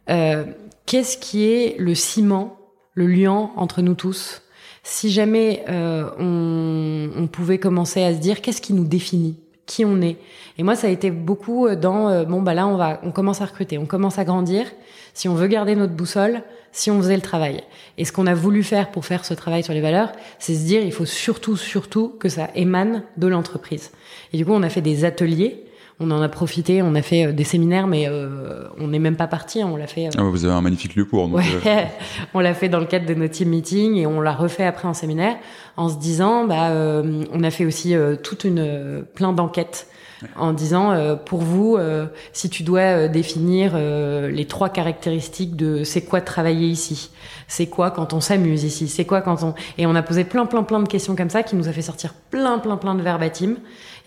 euh, 0.09 0.45
qu'est-ce 0.85 1.17
qui 1.17 1.43
est 1.43 1.75
le 1.77 1.93
ciment, 1.93 2.57
le 2.95 3.07
lien 3.07 3.51
entre 3.57 3.81
nous 3.81 3.93
tous? 3.93 4.41
Si 4.83 5.11
jamais 5.11 5.63
euh, 5.69 6.09
on, 6.17 7.11
on, 7.21 7.27
pouvait 7.27 7.59
commencer 7.59 8.01
à 8.01 8.13
se 8.13 8.19
dire, 8.19 8.41
qu'est-ce 8.41 8.61
qui 8.61 8.73
nous 8.73 8.85
définit? 8.85 9.37
Qui 9.71 9.85
on 9.85 10.01
est 10.01 10.17
Et 10.57 10.63
moi, 10.63 10.75
ça 10.75 10.87
a 10.87 10.89
été 10.89 11.11
beaucoup 11.11 11.73
dans, 11.75 12.09
euh, 12.09 12.25
bon, 12.25 12.41
bah 12.41 12.53
là, 12.53 12.67
on 12.67 12.75
va, 12.75 12.99
on 13.03 13.11
commence 13.11 13.39
à 13.39 13.45
recruter, 13.45 13.77
on 13.77 13.85
commence 13.85 14.19
à 14.19 14.25
grandir. 14.25 14.65
Si 15.13 15.29
on 15.29 15.33
veut 15.33 15.47
garder 15.47 15.77
notre 15.77 15.93
boussole, 15.93 16.41
si 16.73 16.91
on 16.91 16.97
faisait 16.97 17.15
le 17.15 17.21
travail. 17.21 17.63
Et 17.97 18.03
ce 18.03 18.11
qu'on 18.11 18.27
a 18.27 18.33
voulu 18.33 18.63
faire 18.63 18.91
pour 18.91 19.05
faire 19.05 19.23
ce 19.23 19.33
travail 19.33 19.63
sur 19.63 19.73
les 19.73 19.79
valeurs, 19.79 20.11
c'est 20.39 20.55
se 20.55 20.65
dire 20.65 20.81
il 20.81 20.91
faut 20.91 21.05
surtout, 21.05 21.55
surtout 21.55 22.09
que 22.19 22.27
ça 22.27 22.49
émane 22.53 23.03
de 23.15 23.27
l'entreprise. 23.27 23.91
Et 24.33 24.37
du 24.37 24.45
coup, 24.45 24.51
on 24.51 24.61
a 24.61 24.67
fait 24.67 24.81
des 24.81 25.05
ateliers. 25.05 25.63
On 26.03 26.09
en 26.09 26.21
a 26.21 26.29
profité, 26.29 26.81
on 26.81 26.95
a 26.95 27.03
fait 27.03 27.27
euh, 27.27 27.31
des 27.31 27.43
séminaires, 27.43 27.85
mais 27.85 28.07
euh, 28.07 28.63
on 28.79 28.87
n'est 28.87 28.99
même 28.99 29.15
pas 29.15 29.27
parti. 29.27 29.63
On 29.63 29.77
l'a 29.77 29.85
fait. 29.85 30.07
Euh, 30.07 30.17
ah, 30.17 30.23
vous 30.23 30.45
avez 30.45 30.53
un 30.53 30.61
magnifique 30.61 30.95
lieu 30.95 31.05
pour. 31.05 31.31
ouais, 31.31 31.43
on 32.33 32.39
l'a 32.39 32.55
fait 32.55 32.69
dans 32.69 32.79
le 32.79 32.87
cadre 32.87 33.05
de 33.05 33.13
nos 33.13 33.27
team 33.27 33.49
meetings 33.49 33.97
et 33.97 34.07
on 34.07 34.19
l'a 34.19 34.33
refait 34.33 34.65
après 34.65 34.87
en 34.87 34.95
séminaire 34.95 35.35
en 35.77 35.89
se 35.89 35.97
disant, 35.97 36.45
bah, 36.45 36.71
on 36.73 37.43
a 37.43 37.51
fait 37.51 37.65
aussi 37.65 37.95
toute 38.23 38.43
une 38.43 39.05
plein 39.13 39.31
d'enquêtes 39.31 39.87
en 40.35 40.53
disant 40.53 40.91
euh, 40.91 41.15
pour 41.15 41.41
vous, 41.41 41.77
euh, 41.77 42.07
si 42.33 42.49
tu 42.49 42.63
dois 42.63 42.79
euh, 42.79 43.07
définir 43.07 43.77
les 43.77 44.45
trois 44.45 44.69
caractéristiques 44.69 45.55
de 45.55 45.83
c'est 45.83 46.03
quoi 46.03 46.21
travailler 46.21 46.67
ici, 46.67 47.11
c'est 47.51 47.67
quoi 47.67 47.91
quand 47.91 48.13
on 48.13 48.21
s'amuse 48.21 48.63
ici, 48.63 48.87
c'est 48.87 49.03
quoi 49.03 49.19
quand 49.19 49.43
on 49.43 49.53
et 49.77 49.85
on 49.85 49.93
a 49.93 50.01
posé 50.01 50.23
plein 50.23 50.45
plein 50.45 50.63
plein 50.63 50.79
de 50.79 50.87
questions 50.87 51.17
comme 51.17 51.29
ça 51.29 51.43
qui 51.43 51.57
nous 51.57 51.67
a 51.67 51.73
fait 51.73 51.81
sortir 51.81 52.13
plein 52.29 52.59
plein 52.59 52.77
plein 52.77 52.95
de 52.95 53.01
verbatim 53.01 53.55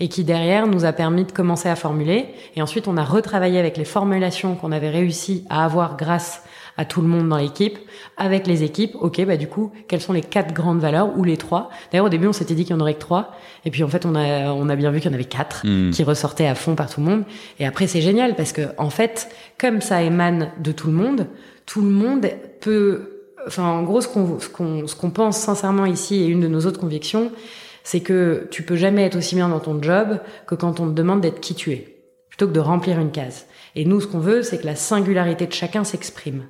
et 0.00 0.08
qui 0.08 0.24
derrière 0.24 0.66
nous 0.66 0.86
a 0.86 0.92
permis 0.94 1.24
de 1.24 1.32
commencer 1.32 1.68
à 1.68 1.76
formuler 1.76 2.28
et 2.56 2.62
ensuite 2.62 2.88
on 2.88 2.96
a 2.96 3.04
retravaillé 3.04 3.58
avec 3.58 3.76
les 3.76 3.84
formulations 3.84 4.54
qu'on 4.54 4.72
avait 4.72 4.88
réussi 4.88 5.44
à 5.50 5.62
avoir 5.62 5.98
grâce 5.98 6.42
à 6.76 6.84
tout 6.84 7.00
le 7.02 7.06
monde 7.06 7.28
dans 7.28 7.36
l'équipe, 7.36 7.78
avec 8.16 8.48
les 8.48 8.64
équipes. 8.64 8.96
Ok, 9.00 9.24
bah 9.24 9.36
du 9.36 9.46
coup, 9.46 9.70
quelles 9.86 10.00
sont 10.00 10.12
les 10.12 10.22
quatre 10.22 10.52
grandes 10.52 10.80
valeurs 10.80 11.16
ou 11.16 11.22
les 11.22 11.36
trois? 11.36 11.70
D'ailleurs, 11.92 12.06
au 12.06 12.08
début, 12.08 12.26
on 12.26 12.32
s'était 12.32 12.54
dit 12.54 12.64
qu'il 12.64 12.74
y 12.74 12.76
en 12.76 12.80
aurait 12.80 12.94
que 12.94 13.00
trois, 13.00 13.30
et 13.64 13.70
puis 13.70 13.84
en 13.84 13.88
fait, 13.88 14.04
on 14.06 14.16
a 14.16 14.52
on 14.52 14.68
a 14.68 14.74
bien 14.74 14.90
vu 14.90 15.00
qu'il 15.00 15.08
y 15.08 15.12
en 15.12 15.14
avait 15.14 15.24
quatre 15.24 15.62
hmm. 15.64 15.90
qui 15.90 16.02
ressortaient 16.02 16.48
à 16.48 16.56
fond 16.56 16.74
par 16.74 16.90
tout 16.90 17.00
le 17.00 17.06
monde. 17.06 17.24
Et 17.60 17.66
après, 17.66 17.86
c'est 17.86 18.00
génial 18.00 18.34
parce 18.34 18.52
que 18.52 18.62
en 18.76 18.90
fait, 18.90 19.28
comme 19.56 19.80
ça 19.80 20.02
émane 20.02 20.50
de 20.58 20.72
tout 20.72 20.88
le 20.88 20.94
monde, 20.94 21.28
tout 21.66 21.80
le 21.80 21.90
monde 21.90 22.28
peut, 22.60 23.13
enfin, 23.46 23.64
en 23.64 23.82
gros, 23.82 24.00
ce 24.00 24.08
qu'on 24.08 25.10
pense 25.10 25.38
sincèrement 25.38 25.86
ici 25.86 26.22
et 26.22 26.26
une 26.26 26.40
de 26.40 26.48
nos 26.48 26.60
autres 26.66 26.80
convictions, 26.80 27.30
c'est 27.82 28.00
que 28.00 28.48
tu 28.50 28.62
peux 28.62 28.76
jamais 28.76 29.04
être 29.04 29.16
aussi 29.16 29.34
bien 29.34 29.48
dans 29.48 29.60
ton 29.60 29.80
job 29.82 30.18
que 30.46 30.54
quand 30.54 30.80
on 30.80 30.88
te 30.88 30.94
demande 30.94 31.20
d'être 31.20 31.40
qui 31.40 31.54
tu 31.54 31.72
es, 31.72 32.02
plutôt 32.28 32.46
que 32.48 32.52
de 32.52 32.60
remplir 32.60 32.98
une 32.98 33.12
case. 33.12 33.46
Et 33.76 33.84
nous, 33.84 34.00
ce 34.00 34.06
qu'on 34.06 34.18
veut, 34.18 34.42
c'est 34.42 34.58
que 34.58 34.66
la 34.66 34.76
singularité 34.76 35.46
de 35.46 35.52
chacun 35.52 35.84
s'exprime. 35.84 36.46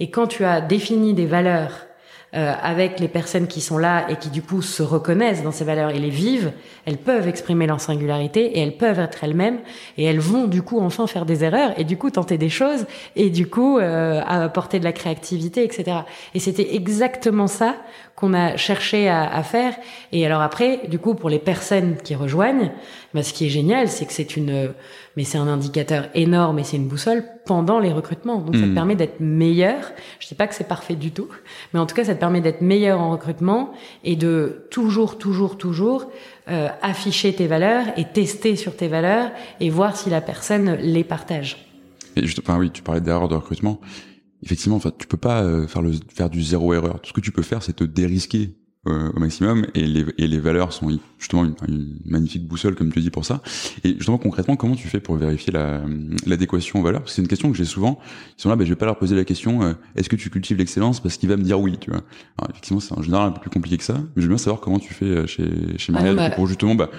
Et 0.00 0.10
quand 0.10 0.26
tu 0.26 0.44
as 0.44 0.60
défini 0.60 1.14
des 1.14 1.26
valeurs 1.26 1.86
euh, 2.34 2.54
avec 2.62 2.98
les 2.98 3.08
personnes 3.08 3.46
qui 3.46 3.60
sont 3.60 3.76
là 3.76 4.06
et 4.08 4.16
qui 4.16 4.30
du 4.30 4.40
coup 4.40 4.62
se 4.62 4.82
reconnaissent 4.82 5.42
dans 5.42 5.52
ces 5.52 5.64
valeurs 5.64 5.90
et 5.90 5.98
les 5.98 6.08
vivent, 6.08 6.52
elles 6.86 6.96
peuvent 6.96 7.28
exprimer 7.28 7.66
leur 7.66 7.78
singularité 7.78 8.58
et 8.58 8.60
elles 8.60 8.78
peuvent 8.78 9.00
être 9.00 9.22
elles-mêmes 9.22 9.58
et 9.98 10.04
elles 10.04 10.18
vont 10.18 10.46
du 10.46 10.62
coup 10.62 10.80
enfin 10.80 11.06
faire 11.06 11.26
des 11.26 11.44
erreurs 11.44 11.78
et 11.78 11.84
du 11.84 11.98
coup 11.98 12.10
tenter 12.10 12.38
des 12.38 12.48
choses 12.48 12.86
et 13.16 13.28
du 13.28 13.46
coup 13.48 13.78
euh, 13.78 14.22
apporter 14.26 14.78
de 14.78 14.84
la 14.84 14.92
créativité, 14.92 15.62
etc. 15.62 15.98
Et 16.34 16.40
c'était 16.40 16.74
exactement 16.74 17.48
ça 17.48 17.76
qu'on 18.16 18.34
a 18.34 18.56
cherché 18.56 19.08
à, 19.08 19.24
à, 19.24 19.42
faire. 19.42 19.74
Et 20.12 20.24
alors 20.26 20.42
après, 20.42 20.86
du 20.88 20.98
coup, 20.98 21.14
pour 21.14 21.30
les 21.30 21.38
personnes 21.38 21.96
qui 21.96 22.14
rejoignent, 22.14 22.70
bah, 23.14 23.22
ce 23.22 23.32
qui 23.32 23.46
est 23.46 23.50
génial, 23.50 23.88
c'est 23.88 24.06
que 24.06 24.12
c'est 24.12 24.36
une, 24.36 24.72
mais 25.16 25.24
c'est 25.24 25.38
un 25.38 25.48
indicateur 25.48 26.08
énorme 26.14 26.58
et 26.58 26.64
c'est 26.64 26.76
une 26.76 26.88
boussole 26.88 27.24
pendant 27.44 27.78
les 27.78 27.92
recrutements. 27.92 28.38
Donc 28.38 28.56
ça 28.56 28.62
te 28.62 28.66
hmm. 28.66 28.74
permet 28.74 28.94
d'être 28.94 29.20
meilleur. 29.20 29.92
Je 30.20 30.26
sais 30.26 30.34
pas 30.34 30.46
que 30.46 30.54
c'est 30.54 30.68
parfait 30.68 30.94
du 30.94 31.10
tout, 31.10 31.28
mais 31.72 31.80
en 31.80 31.86
tout 31.86 31.94
cas, 31.94 32.04
ça 32.04 32.14
te 32.14 32.20
permet 32.20 32.40
d'être 32.40 32.60
meilleur 32.60 33.00
en 33.00 33.10
recrutement 33.10 33.72
et 34.04 34.16
de 34.16 34.66
toujours, 34.70 35.18
toujours, 35.18 35.58
toujours 35.58 36.10
euh, 36.48 36.68
afficher 36.80 37.32
tes 37.32 37.46
valeurs 37.46 37.86
et 37.96 38.04
tester 38.04 38.56
sur 38.56 38.76
tes 38.76 38.88
valeurs 38.88 39.30
et 39.60 39.70
voir 39.70 39.96
si 39.96 40.10
la 40.10 40.20
personne 40.20 40.74
les 40.76 41.04
partage. 41.04 41.66
Et 42.16 42.26
juste, 42.26 42.38
enfin 42.38 42.58
oui, 42.58 42.70
tu 42.70 42.82
parlais 42.82 43.00
d'erreur 43.00 43.28
de 43.28 43.34
recrutement 43.34 43.80
effectivement, 44.42 44.76
enfin, 44.76 44.92
tu 44.96 45.06
peux 45.06 45.16
pas 45.16 45.42
euh, 45.42 45.66
faire 45.66 45.82
le 45.82 45.92
faire 46.12 46.30
du 46.30 46.42
zéro 46.42 46.74
erreur. 46.74 47.00
Tout 47.00 47.08
ce 47.08 47.12
que 47.12 47.20
tu 47.20 47.32
peux 47.32 47.42
faire, 47.42 47.62
c'est 47.62 47.74
te 47.74 47.84
dérisquer 47.84 48.56
au 48.84 49.20
maximum 49.20 49.64
et 49.76 49.84
les, 49.84 50.04
et 50.18 50.26
les 50.26 50.40
valeurs 50.40 50.72
sont 50.72 50.90
justement 51.16 51.44
une, 51.44 51.54
une, 51.68 51.98
magnifique 52.04 52.48
boussole 52.48 52.74
comme 52.74 52.92
tu 52.92 52.98
dis 52.98 53.10
pour 53.10 53.24
ça. 53.24 53.40
Et 53.84 53.90
justement 53.90 54.18
concrètement 54.18 54.56
comment 54.56 54.74
tu 54.74 54.88
fais 54.88 54.98
pour 54.98 55.14
vérifier 55.14 55.52
la 55.52 55.82
l'adéquation 56.26 56.80
aux 56.80 56.82
valeurs? 56.82 57.02
C'est 57.06 57.22
une 57.22 57.28
question 57.28 57.52
que 57.52 57.56
j'ai 57.56 57.64
souvent. 57.64 58.00
Ils 58.36 58.42
sont 58.42 58.48
là 58.48 58.56
ben, 58.56 58.64
je 58.64 58.70
vais 58.70 58.76
pas 58.76 58.86
leur 58.86 58.98
poser 58.98 59.14
la 59.14 59.24
question 59.24 59.62
euh, 59.62 59.74
est-ce 59.94 60.08
que 60.08 60.16
tu 60.16 60.30
cultives 60.30 60.58
l'excellence? 60.58 60.98
Parce 60.98 61.16
qu'il 61.16 61.28
va 61.28 61.36
me 61.36 61.44
dire 61.44 61.60
oui 61.60 61.78
tu 61.78 61.90
vois. 61.90 62.00
Alors, 62.38 62.50
effectivement 62.50 62.80
c'est 62.80 62.98
en 62.98 63.02
général 63.02 63.28
un 63.28 63.30
peu 63.30 63.40
plus 63.40 63.50
compliqué 63.50 63.76
que 63.78 63.84
ça. 63.84 63.94
Mais 63.94 64.22
je 64.22 64.22
veux 64.22 64.30
bien 64.30 64.38
savoir 64.38 64.60
comment 64.60 64.80
tu 64.80 64.92
fais 64.92 65.04
euh, 65.04 65.26
chez 65.28 65.48
chez 65.76 65.92
Marielle 65.92 66.16
bah, 66.16 66.30
pour 66.30 66.48
justement 66.48 66.74
bah, 66.74 66.90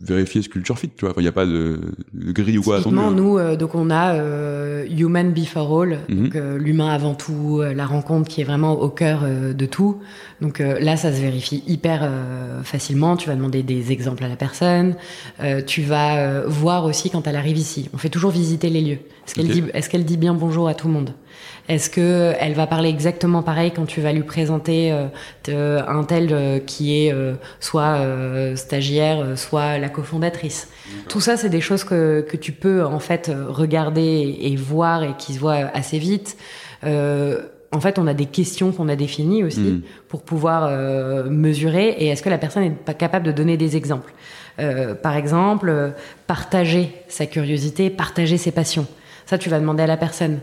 vérifier 0.00 0.42
ce 0.42 0.48
culture 0.48 0.78
fit 0.78 0.90
tu 0.90 1.04
vois. 1.04 1.12
Il 1.16 1.22
n'y 1.22 1.28
a 1.28 1.32
pas 1.32 1.46
de, 1.46 1.80
de, 2.14 2.30
grille 2.30 2.58
ou 2.58 2.62
quoi 2.62 2.76
à 2.76 2.80
nous 2.88 3.56
donc 3.56 3.74
on 3.74 3.90
a 3.90 4.84
human 4.84 5.32
before 5.32 5.82
all 5.82 5.98
mhm. 6.08 6.28
donc 6.28 6.34
l'humain 6.60 6.90
avant 6.90 7.14
tout 7.14 7.62
la 7.62 7.86
rencontre 7.86 8.28
qui 8.28 8.40
est 8.40 8.44
vraiment 8.44 8.80
au 8.80 8.88
cœur 8.88 9.24
de 9.24 9.66
tout. 9.66 9.98
Donc 10.40 10.60
là 10.60 10.96
ça 10.96 11.12
se 11.12 11.20
vérifie 11.20 11.31
vérifie 11.32 11.62
hyper 11.66 12.00
euh, 12.02 12.62
facilement. 12.62 13.16
Tu 13.16 13.28
vas 13.28 13.34
demander 13.34 13.62
des 13.62 13.90
exemples 13.90 14.24
à 14.24 14.28
la 14.28 14.36
personne. 14.36 14.96
Euh, 15.40 15.62
tu 15.62 15.82
vas 15.82 16.16
euh, 16.16 16.44
voir 16.46 16.84
aussi 16.84 17.10
quand 17.10 17.26
elle 17.26 17.36
arrive 17.36 17.56
ici. 17.56 17.88
On 17.94 17.98
fait 17.98 18.10
toujours 18.10 18.30
visiter 18.30 18.68
les 18.68 18.82
lieux. 18.82 18.98
Est-ce 19.26 19.34
qu'elle 19.34 19.48
dit, 19.48 19.64
est-ce 19.72 19.88
qu'elle 19.88 20.04
dit 20.04 20.16
bien 20.16 20.34
bonjour 20.34 20.68
à 20.68 20.74
tout 20.74 20.88
le 20.88 20.94
monde? 20.94 21.14
Est-ce 21.68 21.88
que 21.88 22.34
elle 22.40 22.54
va 22.54 22.66
parler 22.66 22.88
exactement 22.88 23.42
pareil 23.42 23.70
quand 23.74 23.86
tu 23.86 24.00
vas 24.00 24.12
lui 24.12 24.24
présenter 24.24 24.90
un 25.48 26.04
tel 26.04 26.62
qui 26.66 26.96
est 26.96 27.14
soit 27.60 28.00
stagiaire, 28.56 29.38
soit 29.38 29.78
la 29.78 29.88
cofondatrice? 29.88 30.68
Tout 31.08 31.20
ça, 31.20 31.36
c'est 31.36 31.48
des 31.50 31.60
choses 31.60 31.84
que 31.84 32.26
que 32.28 32.36
tu 32.36 32.50
peux 32.50 32.84
en 32.84 32.98
fait 32.98 33.30
regarder 33.48 34.36
et 34.40 34.56
voir 34.56 35.04
et 35.04 35.14
qui 35.16 35.34
se 35.34 35.38
voient 35.38 35.70
assez 35.72 35.98
vite. 35.98 36.36
Euh, 36.84 37.42
en 37.72 37.80
fait, 37.80 37.98
on 37.98 38.06
a 38.06 38.14
des 38.14 38.26
questions 38.26 38.70
qu'on 38.70 38.88
a 38.88 38.96
définies 38.96 39.42
aussi 39.42 39.60
hmm. 39.60 39.82
pour 40.08 40.22
pouvoir 40.22 40.64
euh, 40.64 41.28
mesurer. 41.30 41.88
Et 41.98 42.08
est-ce 42.08 42.22
que 42.22 42.28
la 42.28 42.38
personne 42.38 42.62
est 42.62 42.70
pas 42.70 42.94
capable 42.94 43.26
de 43.26 43.32
donner 43.32 43.56
des 43.56 43.76
exemples? 43.76 44.12
Euh, 44.58 44.94
Par 44.94 45.16
exemple, 45.16 45.70
euh, 45.70 45.90
partager 46.26 46.94
sa 47.08 47.24
curiosité, 47.24 47.88
partager 47.88 48.36
ses 48.36 48.52
passions. 48.52 48.86
Ça, 49.26 49.38
tu 49.38 49.48
vas 49.48 49.60
demander 49.60 49.82
à 49.82 49.86
la 49.86 49.96
personne. 49.96 50.40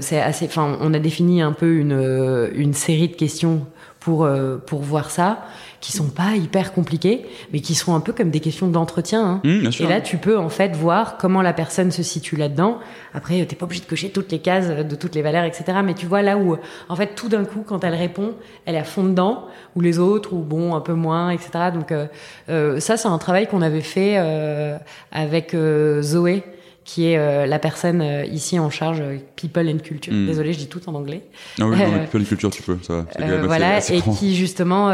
c'est 0.00 0.20
assez. 0.20 0.46
Enfin, 0.46 0.76
on 0.80 0.94
a 0.94 0.98
défini 0.98 1.42
un 1.42 1.52
peu 1.52 1.76
une, 1.76 2.50
une 2.54 2.74
série 2.74 3.08
de 3.08 3.16
questions 3.16 3.66
pour 4.00 4.28
pour 4.66 4.80
voir 4.80 5.10
ça 5.10 5.44
qui 5.80 5.92
sont 5.92 6.08
pas 6.08 6.34
hyper 6.34 6.72
compliquées, 6.72 7.26
mais 7.52 7.60
qui 7.60 7.74
sont 7.74 7.94
un 7.94 8.00
peu 8.00 8.12
comme 8.12 8.30
des 8.30 8.40
questions 8.40 8.68
d'entretien. 8.68 9.24
Hein. 9.24 9.40
Mmh, 9.44 9.70
et 9.80 9.86
là, 9.86 10.00
tu 10.00 10.16
peux 10.16 10.36
en 10.36 10.48
fait 10.48 10.74
voir 10.74 11.18
comment 11.18 11.40
la 11.40 11.52
personne 11.52 11.90
se 11.90 12.02
situe 12.02 12.36
là-dedans. 12.36 12.78
Après, 13.14 13.44
t'es 13.46 13.54
pas 13.54 13.64
obligé 13.64 13.82
de 13.82 13.86
cocher 13.86 14.10
toutes 14.10 14.32
les 14.32 14.40
cases 14.40 14.68
de 14.68 14.96
toutes 14.96 15.14
les 15.14 15.22
valeurs, 15.22 15.44
etc. 15.44 15.78
Mais 15.84 15.94
tu 15.94 16.06
vois 16.06 16.22
là 16.22 16.36
où, 16.36 16.56
en 16.88 16.96
fait, 16.96 17.14
tout 17.14 17.28
d'un 17.28 17.44
coup, 17.44 17.64
quand 17.66 17.84
elle 17.84 17.94
répond, 17.94 18.34
elle 18.66 18.74
est 18.74 18.78
à 18.78 18.84
fond 18.84 19.04
dedans, 19.04 19.46
ou 19.76 19.80
les 19.80 19.98
autres, 19.98 20.32
ou 20.32 20.38
bon, 20.38 20.74
un 20.74 20.80
peu 20.80 20.94
moins, 20.94 21.30
etc. 21.30 21.50
Donc 21.72 21.92
euh, 21.92 22.06
euh, 22.48 22.80
ça, 22.80 22.96
c'est 22.96 23.08
un 23.08 23.18
travail 23.18 23.46
qu'on 23.46 23.62
avait 23.62 23.80
fait 23.80 24.16
euh, 24.18 24.78
avec 25.12 25.54
euh, 25.54 26.02
Zoé 26.02 26.42
qui 26.88 27.04
est 27.04 27.18
euh, 27.18 27.44
la 27.44 27.58
personne 27.58 28.00
euh, 28.00 28.24
ici 28.24 28.58
en 28.58 28.70
charge 28.70 29.02
euh, 29.02 29.18
People 29.36 29.68
and 29.68 29.76
Culture. 29.84 30.10
Hmm. 30.10 30.26
Désolée, 30.26 30.54
je 30.54 30.58
dis 30.58 30.68
tout 30.68 30.80
en 30.88 30.94
anglais. 30.94 31.20
Ah 31.60 31.66
oui, 31.66 31.76
People 31.76 32.22
and 32.22 32.24
Culture, 32.24 32.50
tu 32.50 32.62
peux, 32.62 32.78
ça. 32.80 33.04
voilà, 33.44 33.80
et 33.92 34.00
qui 34.18 34.34
justement 34.34 34.90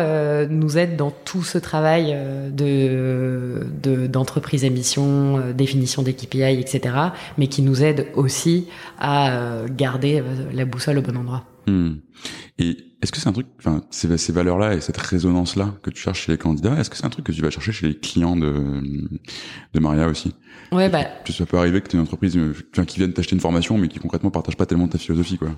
nous 0.48 0.76
aide 0.76 0.96
dans 0.96 1.12
tout 1.12 1.44
ce 1.44 1.56
travail 1.58 2.16
de 2.50 4.06
d'entreprise 4.08 4.64
à 4.64 4.70
mission, 4.70 5.52
définition 5.54 6.02
des 6.02 6.14
KPI, 6.14 6.58
etc. 6.60 6.94
Mais 7.38 7.46
qui 7.46 7.62
nous 7.62 7.84
aide 7.84 8.08
aussi 8.14 8.66
à 8.98 9.62
garder 9.70 10.22
la 10.52 10.64
boussole 10.64 10.98
au 10.98 11.02
bon 11.02 11.16
endroit. 11.16 11.44
Hmm. 11.66 11.94
Et 12.58 12.76
est-ce 13.02 13.12
que 13.12 13.18
c'est 13.18 13.28
un 13.28 13.32
truc, 13.32 13.46
enfin, 13.58 13.82
ces, 13.90 14.16
ces 14.16 14.32
valeurs-là 14.32 14.74
et 14.74 14.80
cette 14.80 14.96
résonance-là 14.96 15.74
que 15.82 15.90
tu 15.90 16.00
cherches 16.00 16.22
chez 16.22 16.32
les 16.32 16.38
candidats, 16.38 16.78
est-ce 16.78 16.88
que 16.88 16.96
c'est 16.96 17.04
un 17.04 17.10
truc 17.10 17.26
que 17.26 17.32
tu 17.32 17.42
vas 17.42 17.50
chercher 17.50 17.72
chez 17.72 17.88
les 17.88 17.94
clients 17.94 18.36
de, 18.36 18.54
de 19.74 19.80
Maria 19.80 20.08
aussi? 20.08 20.34
Ouais, 20.72 20.88
bah. 20.88 21.04
Ça 21.28 21.46
peut 21.46 21.58
arriver 21.58 21.80
que 21.80 21.88
tu 21.88 21.96
une 21.96 22.02
entreprise 22.02 22.38
enfin, 22.72 22.84
qui 22.84 22.98
vienne 22.98 23.12
t'acheter 23.12 23.34
une 23.34 23.40
formation, 23.40 23.76
mais 23.76 23.88
qui 23.88 23.98
concrètement 23.98 24.30
partage 24.30 24.56
pas 24.56 24.66
tellement 24.66 24.88
ta 24.88 24.98
philosophie, 24.98 25.38
quoi. 25.38 25.50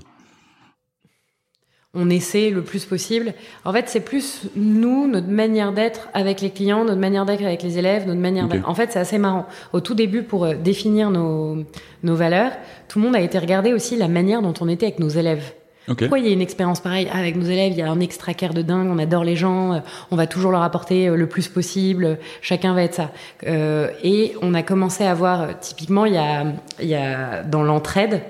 On 1.98 2.10
essaie 2.10 2.50
le 2.50 2.62
plus 2.62 2.84
possible. 2.84 3.32
En 3.64 3.72
fait, 3.72 3.88
c'est 3.88 4.00
plus 4.00 4.50
nous, 4.54 5.06
notre 5.06 5.28
manière 5.28 5.72
d'être 5.72 6.08
avec 6.12 6.42
les 6.42 6.50
clients, 6.50 6.84
notre 6.84 7.00
manière 7.00 7.24
d'être 7.24 7.42
avec 7.42 7.62
les 7.62 7.78
élèves, 7.78 8.06
notre 8.06 8.20
manière 8.20 8.48
En 8.66 8.74
fait, 8.74 8.92
c'est 8.92 8.98
assez 8.98 9.16
marrant. 9.16 9.46
Au 9.72 9.80
tout 9.80 9.94
début, 9.94 10.22
pour 10.22 10.44
euh, 10.44 10.56
définir 10.56 11.10
nos, 11.10 11.64
nos 12.02 12.14
valeurs, 12.14 12.52
tout 12.88 12.98
le 12.98 13.06
monde 13.06 13.16
a 13.16 13.20
été 13.20 13.38
regarder 13.38 13.72
aussi 13.72 13.96
la 13.96 14.08
manière 14.08 14.42
dont 14.42 14.52
on 14.60 14.68
était 14.68 14.86
avec 14.86 14.98
nos 14.98 15.08
élèves. 15.08 15.54
Pourquoi 15.87 16.18
il 16.18 16.27
y 16.27 16.29
a 16.29 16.33
une 16.33 16.40
expérience 16.40 16.81
pareille 16.81 17.09
avec 17.12 17.37
nos 17.37 17.44
élèves? 17.44 17.72
Il 17.72 17.79
y 17.79 17.83
a 17.83 17.90
un 17.90 18.01
extracaire 18.01 18.55
de 18.55 18.62
dingue, 18.62 18.88
on 18.90 18.99
adore 18.99 19.25
les 19.25 19.37
gens, 19.37 19.72
euh, 19.72 19.79
on 20.11 20.16
va 20.16 20.27
toujours 20.27 20.51
leur 20.51 20.62
apporter 20.62 21.09
euh, 21.09 21.16
le 21.16 21.29
plus 21.29 21.49
possible, 21.49 22.18
chacun 22.40 22.75
va 22.75 22.83
être 22.83 22.94
ça. 22.94 23.12
Euh, 23.46 23.88
et 24.03 24.35
on 24.42 24.55
a 24.55 24.62
commencé 24.62 25.05
à 25.05 25.14
voir, 25.14 25.59
typiquement, 25.61 26.05
il 26.07 26.14
y 26.14 26.18
a, 26.18 26.44
il 26.81 26.88
y 26.88 26.94
a 26.94 27.42
dans 27.42 27.62
l'entraide, 27.62 28.22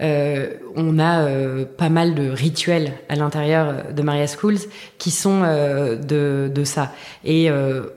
euh, 0.00 0.54
on 0.76 0.98
a 0.98 1.26
euh, 1.26 1.64
pas 1.64 1.90
mal 1.90 2.14
de 2.14 2.30
rituels 2.30 2.92
à 3.08 3.16
l'intérieur 3.16 3.92
de 3.94 4.02
Maria 4.02 4.26
Schools 4.26 4.58
qui 4.98 5.10
sont 5.10 5.42
euh, 5.44 5.96
de, 5.96 6.50
de, 6.52 6.64
ça. 6.64 6.92
Et 7.24 7.50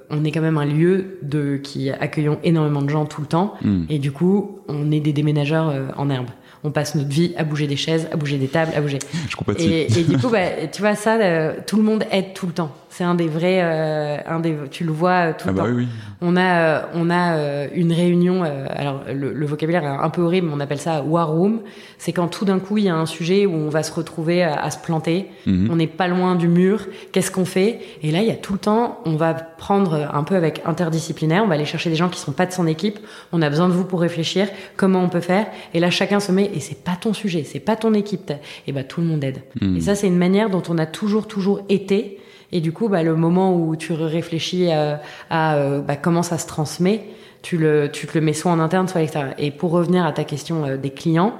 on 0.09 0.23
est 0.23 0.31
quand 0.31 0.41
même 0.41 0.57
un 0.57 0.65
lieu 0.65 1.19
de 1.21 1.57
qui 1.57 1.89
accueillons 1.89 2.39
énormément 2.43 2.81
de 2.81 2.89
gens 2.89 3.05
tout 3.05 3.21
le 3.21 3.27
temps. 3.27 3.53
Hmm. 3.61 3.83
Et 3.89 3.99
du 3.99 4.11
coup, 4.11 4.59
on 4.67 4.91
est 4.91 4.99
des 4.99 5.13
déménageurs 5.13 5.73
en 5.97 6.09
herbe 6.09 6.27
on 6.63 6.71
passe 6.71 6.95
notre 6.95 7.09
vie 7.09 7.33
à 7.37 7.43
bouger 7.43 7.67
des 7.67 7.75
chaises, 7.75 8.07
à 8.11 8.15
bouger 8.15 8.37
des 8.37 8.47
tables, 8.47 8.71
à 8.75 8.81
bouger. 8.81 8.99
Je 9.29 9.63
et, 9.63 9.99
et, 9.99 10.03
du 10.03 10.17
coup, 10.17 10.29
bah, 10.29 10.67
tu 10.71 10.81
vois 10.81 10.95
ça, 10.95 11.15
euh, 11.15 11.53
tout 11.67 11.77
le 11.77 11.83
monde 11.83 12.05
aide 12.11 12.33
tout 12.33 12.47
le 12.47 12.53
temps. 12.53 12.73
C'est 12.95 13.03
un 13.03 13.15
des 13.15 13.27
vrais, 13.27 13.59
euh, 13.63 14.17
un 14.27 14.39
des, 14.39 14.55
tu 14.69 14.83
le 14.83 14.91
vois 14.91 15.29
euh, 15.29 15.33
tout 15.35 15.45
ah 15.47 15.51
le 15.51 15.57
bah 15.57 15.63
temps. 15.63 15.69
Oui, 15.69 15.75
oui. 15.77 15.87
On 16.21 16.37
a, 16.37 16.89
on 16.93 17.09
a 17.09 17.65
une 17.73 17.91
réunion. 17.91 18.43
alors 18.43 19.01
le, 19.11 19.45
vocabulaire 19.47 19.83
est 19.83 19.87
un 19.87 20.09
peu 20.11 20.21
horrible, 20.21 20.47
mais 20.47 20.53
on 20.55 20.59
appelle 20.59 20.79
ça 20.79 21.01
war 21.01 21.31
room. 21.31 21.61
C'est 21.97 22.13
quand 22.13 22.27
tout 22.27 22.45
d'un 22.45 22.59
coup 22.59 22.77
il 22.77 22.83
y 22.83 22.89
a 22.89 22.95
un 22.95 23.07
sujet 23.07 23.47
où 23.47 23.53
on 23.53 23.69
va 23.69 23.81
se 23.81 23.91
retrouver 23.91 24.43
à, 24.43 24.69
se 24.69 24.77
planter. 24.77 25.25
Mhm. 25.47 25.69
On 25.71 25.75
n'est 25.75 25.87
pas 25.87 26.07
loin 26.07 26.35
du 26.35 26.47
mur. 26.47 26.85
Qu'est-ce 27.11 27.31
qu'on 27.31 27.45
fait? 27.45 27.79
Et 28.03 28.11
là, 28.11 28.21
il 28.21 28.27
y 28.27 28.31
a 28.31 28.35
tout 28.35 28.53
le 28.53 28.59
temps. 28.59 28.99
On 29.05 29.15
va 29.15 29.33
prendre 29.33 30.07
un 30.13 30.23
peu 30.23 30.35
avec 30.35 30.61
interdisciplinaire. 30.65 31.43
On 31.43 31.47
va 31.47 31.55
aller 31.55 31.65
chercher 31.65 31.89
des 31.89 31.95
gens 31.95 32.09
qui 32.09 32.19
sont 32.19 32.31
pas 32.31 32.45
de 32.45 32.53
son 32.53 32.67
équipe. 32.67 32.99
On 33.31 33.41
a 33.41 33.49
besoin 33.49 33.67
de 33.67 33.73
vous 33.73 33.85
pour 33.85 34.01
réfléchir. 34.01 34.47
Comment 34.77 35.03
on 35.03 35.09
peut 35.09 35.19
faire? 35.19 35.47
Et 35.73 35.79
là, 35.79 35.89
chacun 35.89 36.19
se 36.19 36.31
met 36.31 36.51
et 36.53 36.59
c'est 36.59 36.83
pas 36.83 36.95
ton 36.95 37.13
sujet, 37.13 37.43
c'est 37.43 37.59
pas 37.59 37.75
ton 37.75 37.93
équipe, 37.93 38.31
et 38.67 38.71
bah 38.71 38.83
tout 38.83 39.01
le 39.01 39.07
monde 39.07 39.23
aide. 39.23 39.41
Hmm. 39.59 39.77
Et 39.77 39.81
ça, 39.81 39.95
c'est 39.95 40.07
une 40.07 40.17
manière 40.17 40.49
dont 40.49 40.63
on 40.69 40.77
a 40.77 40.85
toujours, 40.85 41.27
toujours 41.27 41.61
été. 41.69 42.19
Et 42.53 42.61
du 42.61 42.71
coup, 42.71 42.87
bah, 42.87 43.01
le 43.01 43.15
moment 43.15 43.55
où 43.55 43.75
tu 43.75 43.93
réfléchis 43.93 44.71
à, 44.71 45.01
à 45.31 45.55
euh, 45.55 45.81
bah, 45.81 45.95
comment 45.95 46.21
ça 46.21 46.37
se 46.37 46.45
transmet, 46.45 47.03
tu 47.41 47.57
te 47.57 48.17
le 48.17 48.21
mets 48.21 48.33
soit 48.33 48.51
en 48.51 48.59
interne, 48.59 48.87
soit 48.87 48.99
à 48.99 49.01
l'extérieur. 49.01 49.33
Et 49.39 49.49
pour 49.49 49.71
revenir 49.71 50.05
à 50.05 50.13
ta 50.13 50.23
question 50.23 50.63
euh, 50.63 50.77
des 50.77 50.91
clients, 50.91 51.33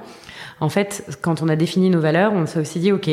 en 0.60 0.68
fait, 0.68 1.18
quand 1.22 1.40
on 1.40 1.48
a 1.48 1.54
défini 1.54 1.88
nos 1.88 2.00
valeurs, 2.00 2.32
on 2.32 2.46
s'est 2.46 2.58
aussi 2.58 2.80
dit, 2.80 2.90
OK, 2.90 3.08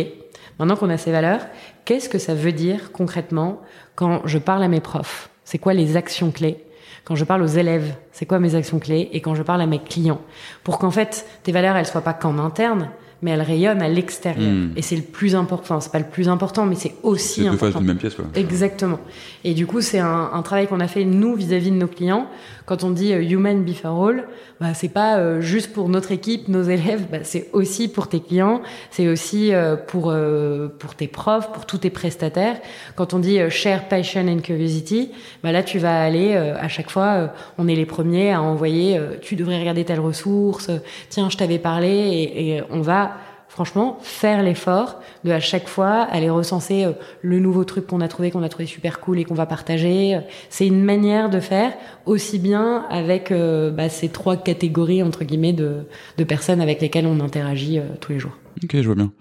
maintenant 0.58 0.76
qu'on 0.76 0.90
a 0.90 0.98
ces 0.98 1.12
valeurs, 1.12 1.42
qu'est-ce 1.86 2.10
que 2.10 2.18
ça 2.18 2.34
veut 2.34 2.52
dire 2.52 2.92
concrètement 2.92 3.62
quand 3.96 4.22
je 4.26 4.40
parle 4.40 4.64
à 4.64 4.68
mes 4.68 4.82
profs? 4.82 5.30
C'est 5.46 5.60
quoi 5.60 5.76
les 5.76 5.96
actions 5.96 6.32
clés? 6.32 6.58
Quand 7.06 7.16
je 7.16 7.24
parle 7.24 7.44
aux 7.44 7.48
élèves, 7.48 7.94
c'est 8.12 8.26
quoi 8.26 8.40
mes 8.40 8.56
actions 8.56 8.80
clés? 8.80 9.10
Et 9.14 9.22
quand 9.22 9.36
je 9.36 9.44
parle 9.44 9.62
à 9.62 9.68
mes 9.68 9.80
clients, 9.80 10.22
pour 10.64 10.80
qu'en 10.80 10.92
fait 10.92 11.28
tes 11.44 11.52
valeurs 11.52 11.76
elles 11.76 11.86
soient 11.86 12.02
pas 12.02 12.14
qu'en 12.14 12.40
interne, 12.40 12.90
mais 13.22 13.32
elle 13.32 13.42
rayonne 13.42 13.82
à 13.82 13.88
l'extérieur. 13.88 14.52
Mm. 14.52 14.72
Et 14.76 14.82
c'est 14.82 14.96
le 14.96 15.02
plus 15.04 15.36
important. 15.36 15.76
Enfin, 15.76 15.80
c'est 15.82 15.92
pas 15.92 16.00
le 16.00 16.06
plus 16.06 16.28
important, 16.30 16.66
mais 16.66 16.76
c'est 16.76 16.94
aussi 17.04 17.36
C'est 17.36 17.42
deux 17.42 17.48
important. 17.50 17.66
faces 17.74 17.78
d'une 17.82 17.88
même 17.88 17.98
pièce, 17.98 18.16
quoi. 18.16 18.26
Exactement. 18.36 19.00
Et 19.44 19.54
du 19.54 19.66
coup, 19.68 19.82
c'est 19.82 20.00
un, 20.00 20.30
un 20.34 20.42
travail 20.42 20.68
qu'on 20.68 20.80
a 20.80 20.88
fait 20.88 21.04
nous 21.06 21.36
vis-à-vis 21.36 21.72
de 21.72 21.76
nos 21.76 21.88
clients. 21.88 22.28
Quand 22.66 22.84
on 22.84 22.92
dit 22.92 23.12
euh, 23.14 23.22
human 23.24 23.64
before 23.64 24.08
all, 24.08 24.24
bah, 24.60 24.74
c'est 24.74 24.90
pas 24.94 25.18
euh, 25.18 25.42
juste 25.42 25.74
pour 25.74 25.90
notre 25.90 26.12
équipe, 26.12 26.48
nos 26.48 26.62
élèves, 26.62 27.08
bah, 27.12 27.18
c'est 27.24 27.50
aussi 27.54 27.88
pour 27.88 28.08
tes 28.08 28.20
clients, 28.20 28.62
c'est 28.92 29.08
aussi 29.08 29.54
euh, 29.54 29.76
pour 29.76 30.10
euh, 30.12 30.68
pour 30.80 30.94
tes 30.96 31.08
profs, 31.08 31.52
pour 31.52 31.66
tous 31.66 31.80
tes 31.80 31.90
prestataires. 31.90 32.58
Quand 32.96 33.14
on 33.16 33.20
dit 33.20 33.40
euh, 33.40 33.50
share 33.50 33.88
passion 33.88 34.28
and 34.28 34.40
curiosity, 34.40 35.10
bah 35.44 35.52
là 35.52 35.64
tu 35.64 35.80
vas 35.80 36.02
aller 36.02 36.34
euh, 36.36 36.56
à 36.60 36.68
chaque 36.68 36.92
fois, 36.92 37.34
on 37.58 37.68
est 37.68 37.76
les 37.76 37.88
premiers 37.88 38.32
à 38.32 38.42
envoyer. 38.42 38.98
euh, 38.98 39.16
tu 39.22 39.36
devrais 39.36 39.60
regarder 39.60 39.84
telle 39.84 40.00
ressource. 40.00 40.70
tiens, 41.10 41.30
je 41.30 41.38
t'avais 41.38 41.60
parlé 41.60 41.90
et, 41.90 42.56
et 42.58 42.64
on 42.70 42.82
va 42.82 43.11
franchement 43.52 43.98
faire 44.02 44.44
l'effort 44.44 45.02
de 45.26 45.32
à 45.32 45.42
chaque 45.42 45.68
fois 45.68 46.04
aller 46.04 46.30
recenser 46.30 46.86
euh, 46.86 46.94
le 47.22 47.40
nouveau 47.40 47.66
truc 47.66 47.86
qu'on 47.86 48.00
a 48.00 48.08
trouvé 48.08 48.32
qu'on 48.32 48.44
a 48.44 48.50
trouvé 48.50 48.66
super 48.66 49.02
cool 49.02 49.20
et 49.20 49.26
qu'on 49.26 49.36
va 49.36 49.46
partager 49.46 50.16
Euh, 50.16 50.22
c'est 50.50 50.66
une 50.66 50.84
manière 50.84 51.30
de 51.30 51.42
faire 51.42 51.74
aussi 52.06 52.40
bien 52.40 52.86
avec 52.90 53.30
euh, 53.32 53.70
bah, 53.70 53.90
ces 53.90 54.08
trois 54.08 54.38
catégories 54.38 55.04
entre 55.04 55.26
guillemets 55.26 55.52
de, 55.52 55.84
de 56.18 56.24
personnes 56.24 56.62
avec 56.62 56.80
lesquelles 56.82 57.06
on 57.06 57.20
interagit 57.20 57.78
euh, 57.78 57.84
tous 58.00 58.14
les 58.14 58.20
jours 58.20 58.38
Ok, 58.64 58.76
je 58.76 58.86
vois 58.86 58.96
bien. 58.96 59.12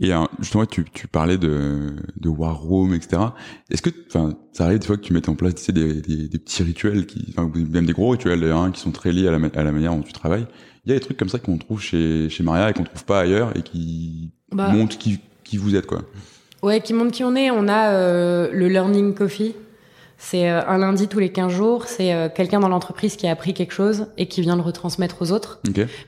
Et 0.00 0.12
euh, 0.12 0.24
justement, 0.40 0.66
tu, 0.66 0.84
tu 0.92 1.06
parlais 1.06 1.38
de, 1.38 1.94
de 2.20 2.28
War 2.28 2.60
Room, 2.60 2.94
etc. 2.94 3.22
Est-ce 3.70 3.80
que, 3.80 3.90
enfin, 4.08 4.34
ça 4.52 4.64
arrive 4.64 4.80
des 4.80 4.86
fois 4.86 4.96
que 4.96 5.02
tu 5.02 5.12
mettes 5.12 5.28
en 5.28 5.34
place, 5.34 5.54
tu 5.54 5.62
sais, 5.62 5.72
des, 5.72 6.02
des, 6.02 6.28
des 6.28 6.38
petits 6.38 6.62
rituels, 6.62 7.06
qui, 7.06 7.34
même 7.70 7.86
des 7.86 7.92
gros 7.92 8.10
rituels, 8.10 8.40
d'ailleurs, 8.40 8.60
hein, 8.60 8.70
qui 8.70 8.80
sont 8.80 8.90
très 8.90 9.12
liés 9.12 9.28
à 9.28 9.30
la, 9.30 9.38
à 9.54 9.62
la 9.62 9.72
manière 9.72 9.94
dont 9.94 10.02
tu 10.02 10.12
travailles. 10.12 10.46
Il 10.84 10.90
y 10.90 10.92
a 10.92 10.98
des 10.98 11.04
trucs 11.04 11.16
comme 11.16 11.28
ça 11.28 11.38
qu'on 11.38 11.58
trouve 11.58 11.80
chez, 11.80 12.28
chez 12.28 12.42
Maria 12.42 12.70
et 12.70 12.72
qu'on 12.72 12.82
trouve 12.84 13.04
pas 13.04 13.20
ailleurs 13.20 13.56
et 13.56 13.62
qui 13.62 14.30
Bah. 14.50 14.68
montrent 14.68 14.98
qui, 14.98 15.20
qui 15.44 15.56
vous 15.56 15.76
êtes, 15.76 15.86
quoi. 15.86 16.00
ouais 16.62 16.80
qui 16.80 16.92
montre 16.92 17.12
qui 17.12 17.22
on 17.24 17.36
est 17.36 17.50
on 17.50 17.68
a 17.68 17.90
euh, 17.90 18.48
le 18.52 18.68
learning 18.68 19.14
coffee 19.14 19.54
c'est 20.18 20.48
euh, 20.48 20.60
un 20.68 20.78
lundi 20.78 21.08
tous 21.08 21.18
les 21.18 21.30
15 21.30 21.52
jours 21.52 21.84
c'est 21.86 22.12
euh, 22.14 22.28
quelqu'un 22.32 22.60
dans 22.60 22.68
l'entreprise 22.68 23.16
qui 23.16 23.26
a 23.26 23.30
appris 23.32 23.54
quelque 23.54 23.72
chose 23.72 24.06
et 24.18 24.26
qui 24.26 24.40
vient 24.40 24.54
le 24.56 24.62
retransmettre 24.62 25.16
aux 25.20 25.32
autres 25.32 25.60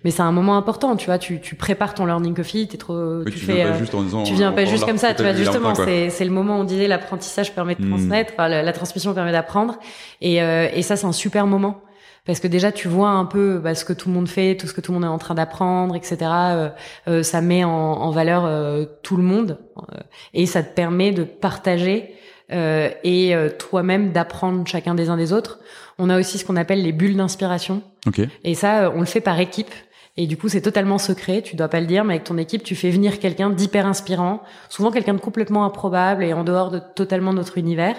mais 0.05 0.11
c'est 0.13 0.23
un 0.23 0.31
moment 0.33 0.57
important 0.57 0.95
tu 0.97 1.07
vois 1.07 1.19
tu, 1.19 1.41
tu 1.41 1.55
prépares 1.57 1.95
ton 1.95 2.07
learning 2.07 2.35
coffee 2.35 2.67
t'es 2.69 2.77
trop 2.77 3.19
Oui, 3.19 3.25
tu, 3.27 3.33
tu 3.33 3.39
fais 3.47 3.55
viens 3.55 3.71
pas 3.73 3.79
juste 3.79 3.95
en 3.95 4.03
disant. 4.03 4.23
Tu 4.25 4.35
viens 4.35 4.53
pas 4.53 4.65
juste 4.65 4.85
comme 4.87 4.99
ça, 4.99 5.15
tu 5.15 5.23
vois. 5.23 5.33
Justement, 5.35 5.75
c'est 5.77 6.11
c'est 6.11 6.25
le 6.25 6.31
moment 6.33 6.59
où 6.59 6.61
on 6.61 6.65
disait 6.65 6.87
l'apprentissage 6.89 7.53
permet 7.55 7.75
de 7.77 7.85
Mm. 7.85 7.89
transmettre, 7.91 8.33
enfin, 8.35 8.49
la, 8.49 8.63
la 8.63 8.73
transmission 8.73 9.15
permet 9.15 9.33
d'apprendre, 9.33 9.79
et 10.21 10.37
et 10.37 10.83
ça 10.83 10.95
c'est 10.97 11.07
un 11.07 11.13
super 11.13 11.47
moment 11.47 11.81
parce 12.27 12.41
que 12.41 12.49
déjà 12.49 12.73
tu 12.73 12.89
vois 12.89 13.11
un 13.11 13.25
peu 13.25 13.59
bah, 13.59 13.75
ce 13.75 13.85
que 13.85 13.93
tout 13.93 14.09
le 14.09 14.15
monde 14.15 14.29
fait, 14.29 14.57
tout 14.57 14.67
ce 14.67 14.73
que 14.75 14.81
tout 14.81 14.93
le 14.93 14.99
monde 14.99 15.05
est 15.05 15.13
en 15.13 15.19
train 15.19 15.35
d'apprendre, 15.35 15.95
etc. 15.97 16.17
Euh, 16.23 16.69
euh, 17.09 17.23
ça 17.23 17.41
met 17.41 17.65
en, 17.65 17.71
en 17.71 18.11
valeur 18.11 18.45
euh, 18.47 18.85
tout 19.03 19.17
le 19.17 19.23
monde 19.23 19.59
euh, 19.79 20.01
et 20.33 20.47
ça 20.47 20.63
te 20.63 20.75
permet 20.75 21.13
de 21.13 21.25
partager 21.25 22.15
euh, 22.53 22.91
et 23.05 23.35
euh, 23.35 23.49
toi-même 23.51 24.13
d'apprendre 24.13 24.67
chacun 24.67 24.95
des 24.95 25.09
uns 25.09 25.17
des 25.17 25.33
autres. 25.33 25.61
On 25.99 26.11
a 26.11 26.19
aussi 26.19 26.39
ce 26.39 26.45
qu'on 26.45 26.57
appelle 26.57 26.83
les 26.83 26.93
bulles 26.93 27.17
d'inspiration. 27.17 27.83
Ok. 28.07 28.21
Et 28.43 28.55
ça, 28.55 28.93
on 28.95 29.01
le 29.01 29.07
fait 29.07 29.21
par 29.21 29.39
équipe. 29.41 29.71
Et 30.17 30.27
du 30.29 30.37
coup, 30.37 30.49
c'est 30.49 30.61
totalement 30.61 30.99
secret. 30.99 31.43
Tu 31.43 31.57
dois 31.57 31.69
pas 31.69 31.81
le 31.81 31.87
dire, 31.87 32.05
mais 32.05 32.15
avec 32.15 32.25
ton 32.25 32.39
équipe, 32.39 32.63
tu 32.63 32.77
fais 32.77 32.91
venir 32.91 33.19
quelqu'un 33.19 33.51
d'hyper 33.51 33.85
inspirant, 33.87 34.43
souvent 34.69 34.93
quelqu'un 34.93 35.15
de 35.15 35.21
complètement 35.21 35.65
improbable 35.65 36.23
et 36.23 36.33
en 36.33 36.45
dehors 36.45 36.71
de 36.71 36.81
totalement 36.95 37.33
notre 37.33 37.59
univers. 37.59 37.97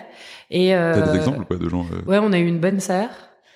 Et 0.49 0.75
euh, 0.75 0.93
T'as 0.93 1.11
des 1.11 1.17
exemples 1.17 1.45
pas 1.45 1.55
de 1.55 1.67
gens 1.67 1.85
euh, 1.91 2.09
Ouais, 2.09 2.19
on 2.21 2.31
a 2.31 2.37
eu 2.39 2.45
une 2.45 2.59
bonne 2.59 2.79
sœur. 2.79 3.09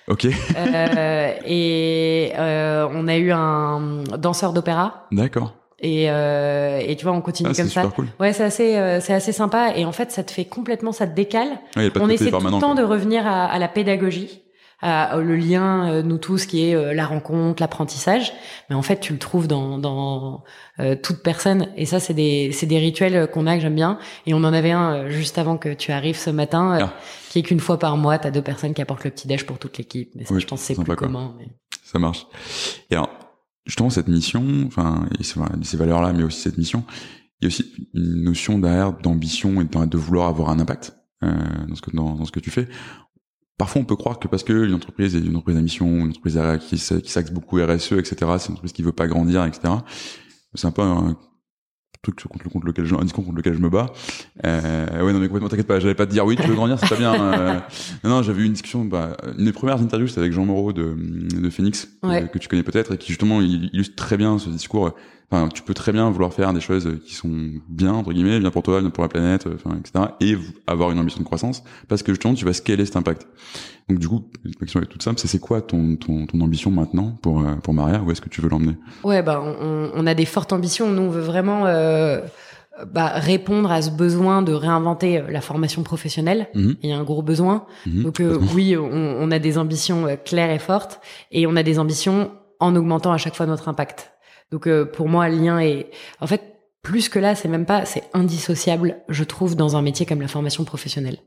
Ok. 0.08 0.26
euh, 0.56 1.32
et 1.46 2.32
euh, 2.38 2.88
on 2.92 3.06
a 3.08 3.16
eu 3.16 3.30
un 3.32 4.02
danseur 4.18 4.52
d'opéra. 4.52 5.06
D'accord. 5.12 5.54
Et, 5.82 6.10
euh, 6.10 6.78
et 6.86 6.94
tu 6.96 7.04
vois, 7.06 7.14
on 7.14 7.22
continue 7.22 7.48
Ah, 7.52 7.56
comme 7.56 7.68
ça. 7.68 7.84
cool. 7.94 8.06
Ouais, 8.18 8.32
c'est 8.34 8.44
assez, 8.44 8.76
euh, 8.76 9.00
c'est 9.00 9.14
assez 9.14 9.32
sympa. 9.32 9.72
Et 9.76 9.84
en 9.86 9.92
fait, 9.92 10.10
ça 10.10 10.22
te 10.22 10.30
fait 10.30 10.44
complètement, 10.44 10.92
ça 10.92 11.06
te 11.06 11.14
décale 11.14 11.48
Ouais, 11.48 11.56
il 11.76 11.84
y 11.84 11.86
a 11.86 11.90
pas 11.90 12.00
de 12.00 12.04
on 12.04 12.08
essaie 12.08 12.30
tout 12.30 12.38
le 12.38 12.50
temps 12.50 12.60
quoi. 12.60 12.74
de 12.74 12.82
revenir 12.82 13.26
à, 13.26 13.46
à 13.46 13.58
la 13.58 13.68
pédagogie, 13.68 14.42
à, 14.82 15.16
le 15.18 15.36
lien, 15.36 15.90
euh, 15.90 16.02
nous 16.02 16.18
tous, 16.18 16.46
qui 16.46 16.64
est 16.68 16.74
euh, 16.74 16.94
la 16.94 17.06
rencontre, 17.06 17.60
l'apprentissage. 17.60 18.32
Mais 18.68 18.76
en 18.76 18.82
fait, 18.82 18.98
tu 19.00 19.12
le 19.12 19.18
trouves 19.18 19.46
dans, 19.48 19.78
dans 19.78 20.42
euh, 20.78 20.96
toute 20.96 21.22
personne. 21.22 21.68
Et 21.76 21.84
ça, 21.86 22.00
c'est 22.00 22.14
des, 22.14 22.50
c'est 22.52 22.66
des 22.66 22.78
rituels 22.78 23.28
qu'on 23.30 23.46
a 23.46 23.56
que 23.56 23.60
j'aime 23.62 23.74
bien. 23.74 23.98
Et 24.26 24.34
on 24.34 24.38
en 24.38 24.52
avait 24.52 24.70
un 24.72 24.92
euh, 24.94 25.10
juste 25.10 25.38
avant 25.38 25.56
que 25.58 25.72
tu 25.74 25.92
arrives 25.92 26.16
ce 26.16 26.30
matin, 26.30 26.72
euh, 26.74 26.84
Ah. 26.84 26.94
qui 27.30 27.40
est 27.40 27.42
qu'une 27.42 27.60
fois 27.60 27.78
par 27.78 27.96
mois, 27.96 28.18
t'as 28.18 28.30
deux 28.30 28.42
personnes 28.42 28.72
qui 28.74 28.80
apportent 28.82 29.04
le 29.04 29.10
petit 29.10 29.28
déj 29.28 29.44
pour 29.44 29.58
toute 29.58 29.76
l'équipe. 29.78 30.10
Mais 30.14 30.24
ça, 30.24 30.34
Oui, 30.34 30.40
je 30.40 30.46
pense 30.46 30.60
que 30.66 30.74
c'est 30.74 30.82
plus 30.82 30.96
commun. 30.96 31.34
mais- 31.38 31.48
Ça 31.84 31.98
marche. 31.98 32.26
Et 32.90 32.94
alors, 32.94 33.10
justement, 33.66 33.90
cette 33.90 34.08
mission, 34.08 34.44
enfin, 34.66 35.06
et 35.18 35.24
ces, 35.24 35.76
valeurs-là, 35.76 36.12
mais 36.12 36.22
aussi 36.22 36.40
cette 36.40 36.56
mission, 36.56 36.84
il 37.40 37.44
y 37.44 37.46
a 37.46 37.48
aussi 37.48 37.72
une 37.94 38.22
notion 38.24 38.58
derrière 38.58 38.92
d'ambition 38.92 39.60
et 39.60 39.64
de, 39.64 39.84
de 39.86 39.96
vouloir 39.98 40.28
avoir 40.28 40.50
un 40.50 40.60
impact 40.60 40.94
euh, 41.24 41.32
dans, 41.68 41.74
ce 41.74 41.82
que, 41.82 41.90
dans, 41.90 42.14
dans 42.14 42.24
ce 42.24 42.32
que 42.32 42.40
tu 42.40 42.50
fais. 42.50 42.68
Parfois, 43.60 43.82
on 43.82 43.84
peut 43.84 43.94
croire 43.96 44.18
que 44.18 44.26
parce 44.26 44.42
que 44.42 44.64
une 44.66 44.72
entreprise 44.72 45.14
est 45.14 45.20
une 45.20 45.36
entreprise 45.36 45.58
à 45.58 45.60
mission, 45.60 45.86
une 45.86 46.08
entreprise 46.08 46.38
à- 46.38 46.56
qui, 46.56 46.78
s'axe 46.78 47.30
beaucoup 47.30 47.56
RSE, 47.56 47.92
etc., 47.92 48.16
c'est 48.38 48.46
une 48.48 48.52
entreprise 48.54 48.72
qui 48.72 48.82
veut 48.82 48.90
pas 48.92 49.06
grandir, 49.06 49.44
etc. 49.44 49.74
C'est 50.54 50.66
un 50.66 50.70
peu 50.70 50.80
un 50.80 51.14
truc 52.02 52.18
contre, 52.24 52.48
contre 52.48 52.64
lequel 52.66 52.86
je, 52.86 52.94
un 52.94 53.02
discours 53.04 53.22
contre 53.22 53.36
lequel 53.36 53.52
je 53.52 53.58
me 53.58 53.68
bats. 53.68 53.92
Euh, 54.46 55.04
ouais, 55.04 55.12
non, 55.12 55.18
mais 55.18 55.26
complètement, 55.26 55.50
t'inquiète 55.50 55.66
pas, 55.66 55.78
j'allais 55.78 55.94
pas 55.94 56.06
te 56.06 56.10
dire 56.12 56.24
oui, 56.24 56.36
tu 56.36 56.42
veux 56.48 56.54
grandir, 56.54 56.78
c'est 56.78 56.88
pas 56.88 56.96
bien. 56.96 57.12
euh. 57.14 57.60
non, 58.04 58.08
non, 58.10 58.22
j'avais 58.22 58.40
eu 58.40 58.46
une 58.46 58.52
discussion, 58.54 58.86
bah, 58.86 59.18
une 59.38 59.44
des 59.44 59.52
premières 59.52 59.82
interviews, 59.82 60.08
c'était 60.08 60.20
avec 60.20 60.32
Jean 60.32 60.46
Moreau 60.46 60.72
de, 60.72 60.96
de 60.96 61.50
Phoenix, 61.50 61.86
que- 62.32 62.38
tu 62.38 62.48
connais 62.48 62.62
peut-être, 62.62 62.94
et 62.94 62.96
qui 62.96 63.08
justement 63.08 63.42
il- 63.42 63.68
illustre 63.74 63.94
très 63.96 64.16
bien 64.16 64.38
ce 64.38 64.48
discours. 64.48 64.92
Enfin, 65.32 65.48
tu 65.48 65.62
peux 65.62 65.74
très 65.74 65.92
bien 65.92 66.10
vouloir 66.10 66.34
faire 66.34 66.52
des 66.52 66.60
choses 66.60 66.98
qui 67.06 67.14
sont 67.14 67.30
bien, 67.68 67.92
entre 67.92 68.12
guillemets, 68.12 68.40
bien 68.40 68.50
pour 68.50 68.64
toi, 68.64 68.80
bien 68.80 68.90
pour 68.90 69.02
la 69.04 69.08
planète, 69.08 69.46
euh, 69.46 69.54
enfin, 69.54 69.76
etc., 69.78 70.06
et 70.20 70.36
avoir 70.66 70.90
une 70.90 70.98
ambition 70.98 71.20
de 71.20 71.24
croissance, 71.24 71.62
parce 71.86 72.02
que 72.02 72.10
justement, 72.12 72.34
tu 72.34 72.44
vas 72.44 72.52
scaler 72.52 72.84
cet 72.84 72.96
impact. 72.96 73.28
Donc, 73.88 73.98
du 74.00 74.08
coup, 74.08 74.24
ma 74.44 74.50
question 74.66 74.80
est 74.80 74.86
toute 74.86 75.02
simple, 75.04 75.20
c'est 75.20 75.28
c'est 75.28 75.38
quoi 75.38 75.60
ton, 75.62 75.94
ton, 75.94 76.26
ton 76.26 76.40
ambition 76.40 76.72
maintenant 76.72 77.16
pour, 77.22 77.42
euh, 77.42 77.54
pour 77.62 77.74
Maria? 77.74 78.02
Où 78.02 78.10
est-ce 78.10 78.20
que 78.20 78.28
tu 78.28 78.40
veux 78.40 78.48
l'emmener? 78.48 78.74
Ouais, 79.04 79.22
bah, 79.22 79.40
on, 79.40 79.90
on 79.94 80.06
a 80.06 80.14
des 80.14 80.24
fortes 80.24 80.52
ambitions. 80.52 80.88
Nous, 80.90 81.02
on 81.02 81.10
veut 81.10 81.20
vraiment 81.20 81.66
euh, 81.66 82.20
bah, 82.92 83.12
répondre 83.14 83.70
à 83.70 83.82
ce 83.82 83.90
besoin 83.90 84.42
de 84.42 84.52
réinventer 84.52 85.18
euh, 85.18 85.30
la 85.30 85.40
formation 85.40 85.84
professionnelle. 85.84 86.48
Mhm. 86.56 86.74
Il 86.82 86.90
y 86.90 86.92
a 86.92 86.98
un 86.98 87.04
gros 87.04 87.22
besoin. 87.22 87.66
Mhm, 87.86 88.02
Donc 88.02 88.18
euh, 88.20 88.36
oui, 88.54 88.76
on, 88.76 88.82
on 89.20 89.30
a 89.30 89.38
des 89.38 89.58
ambitions 89.58 90.06
claires 90.24 90.50
et 90.50 90.58
fortes, 90.58 91.00
et 91.30 91.46
on 91.46 91.54
a 91.54 91.62
des 91.62 91.78
ambitions 91.78 92.32
en 92.58 92.74
augmentant 92.74 93.12
à 93.12 93.16
chaque 93.18 93.36
fois 93.36 93.46
notre 93.46 93.68
impact. 93.68 94.10
Donc 94.50 94.66
euh, 94.66 94.84
pour 94.84 95.08
moi, 95.08 95.28
le 95.28 95.36
lien 95.36 95.58
est, 95.60 95.90
en 96.20 96.26
fait, 96.26 96.42
plus 96.82 97.08
que 97.08 97.18
là, 97.18 97.34
c'est 97.34 97.48
même 97.48 97.66
pas, 97.66 97.84
c'est 97.84 98.04
indissociable, 98.14 98.96
je 99.08 99.22
trouve, 99.24 99.54
dans 99.54 99.76
un 99.76 99.82
métier 99.82 100.06
comme 100.06 100.20
la 100.22 100.28
formation 100.28 100.64
professionnelle. 100.64 101.18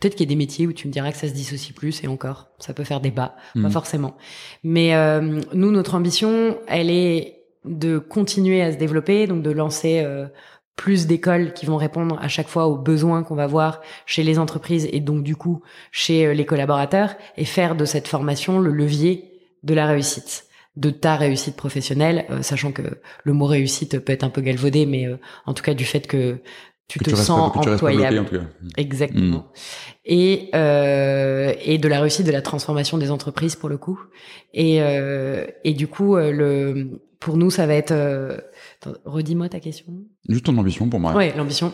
Peut-être 0.00 0.14
qu'il 0.16 0.26
y 0.26 0.28
a 0.28 0.30
des 0.30 0.36
métiers 0.36 0.66
où 0.66 0.72
tu 0.72 0.88
me 0.88 0.92
diras 0.92 1.12
que 1.12 1.18
ça 1.18 1.28
se 1.28 1.32
dissocie 1.32 1.72
plus, 1.74 2.02
et 2.02 2.08
encore, 2.08 2.48
ça 2.58 2.74
peut 2.74 2.82
faire 2.84 3.00
débat, 3.00 3.36
pas 3.54 3.60
Mhm. 3.60 3.70
forcément. 3.70 4.16
Mais 4.64 4.94
euh, 4.94 5.40
nous, 5.52 5.70
notre 5.70 5.94
ambition, 5.94 6.58
elle 6.66 6.90
est 6.90 7.42
de 7.64 7.98
continuer 7.98 8.62
à 8.62 8.72
se 8.72 8.78
développer, 8.78 9.26
donc 9.26 9.42
de 9.42 9.50
lancer 9.50 10.00
euh, 10.04 10.26
plus 10.76 11.06
d'écoles 11.06 11.52
qui 11.52 11.66
vont 11.66 11.76
répondre 11.76 12.18
à 12.20 12.28
chaque 12.28 12.48
fois 12.48 12.66
aux 12.66 12.76
besoins 12.76 13.22
qu'on 13.22 13.34
va 13.36 13.46
voir 13.46 13.80
chez 14.06 14.22
les 14.22 14.38
entreprises 14.38 14.88
et 14.92 15.00
donc 15.00 15.22
du 15.22 15.34
coup 15.36 15.62
chez 15.90 16.26
euh, 16.26 16.34
les 16.34 16.44
collaborateurs 16.46 17.14
et 17.36 17.44
faire 17.44 17.74
de 17.76 17.84
cette 17.84 18.06
formation 18.08 18.58
le 18.60 18.70
levier 18.70 19.32
de 19.62 19.72
la 19.74 19.86
réussite 19.86 20.45
de 20.76 20.90
ta 20.90 21.16
réussite 21.16 21.56
professionnelle, 21.56 22.26
euh, 22.30 22.42
sachant 22.42 22.72
que 22.72 22.82
le 23.24 23.32
mot 23.32 23.46
réussite 23.46 23.98
peut 24.00 24.12
être 24.12 24.24
un 24.24 24.30
peu 24.30 24.40
galvaudé, 24.42 24.86
mais 24.86 25.06
euh, 25.06 25.16
en 25.46 25.54
tout 25.54 25.62
cas 25.62 25.74
du 25.74 25.84
fait 25.84 26.06
que 26.06 26.38
tu 26.88 26.98
Que 27.00 27.04
te 27.04 27.10
tu 27.10 27.16
sens 27.16 27.52
pas, 27.52 27.60
bloqué, 27.60 27.74
employable. 27.74 28.18
en 28.20 28.24
tout 28.24 28.36
cas. 28.36 28.44
Exactement. 28.76 29.38
Mm. 29.38 29.44
Et 30.04 30.50
euh, 30.54 31.52
et 31.64 31.78
de 31.78 31.88
la 31.88 32.00
réussite 32.00 32.26
de 32.26 32.30
la 32.32 32.42
transformation 32.42 32.96
des 32.98 33.10
entreprises 33.10 33.56
pour 33.56 33.68
le 33.68 33.76
coup. 33.78 33.98
Et 34.54 34.80
euh, 34.82 35.46
et 35.64 35.74
du 35.74 35.88
coup 35.88 36.16
euh, 36.16 36.30
le 36.30 37.00
pour 37.18 37.36
nous 37.38 37.50
ça 37.50 37.66
va 37.66 37.74
être 37.74 37.90
euh, 37.92 38.36
redis-moi 39.04 39.48
ta 39.48 39.58
question. 39.60 39.86
Juste 40.28 40.44
ton 40.46 40.56
ambition 40.58 40.88
pour 40.88 41.00
Maria. 41.00 41.16
Ouais, 41.16 41.34
l'ambition. 41.36 41.72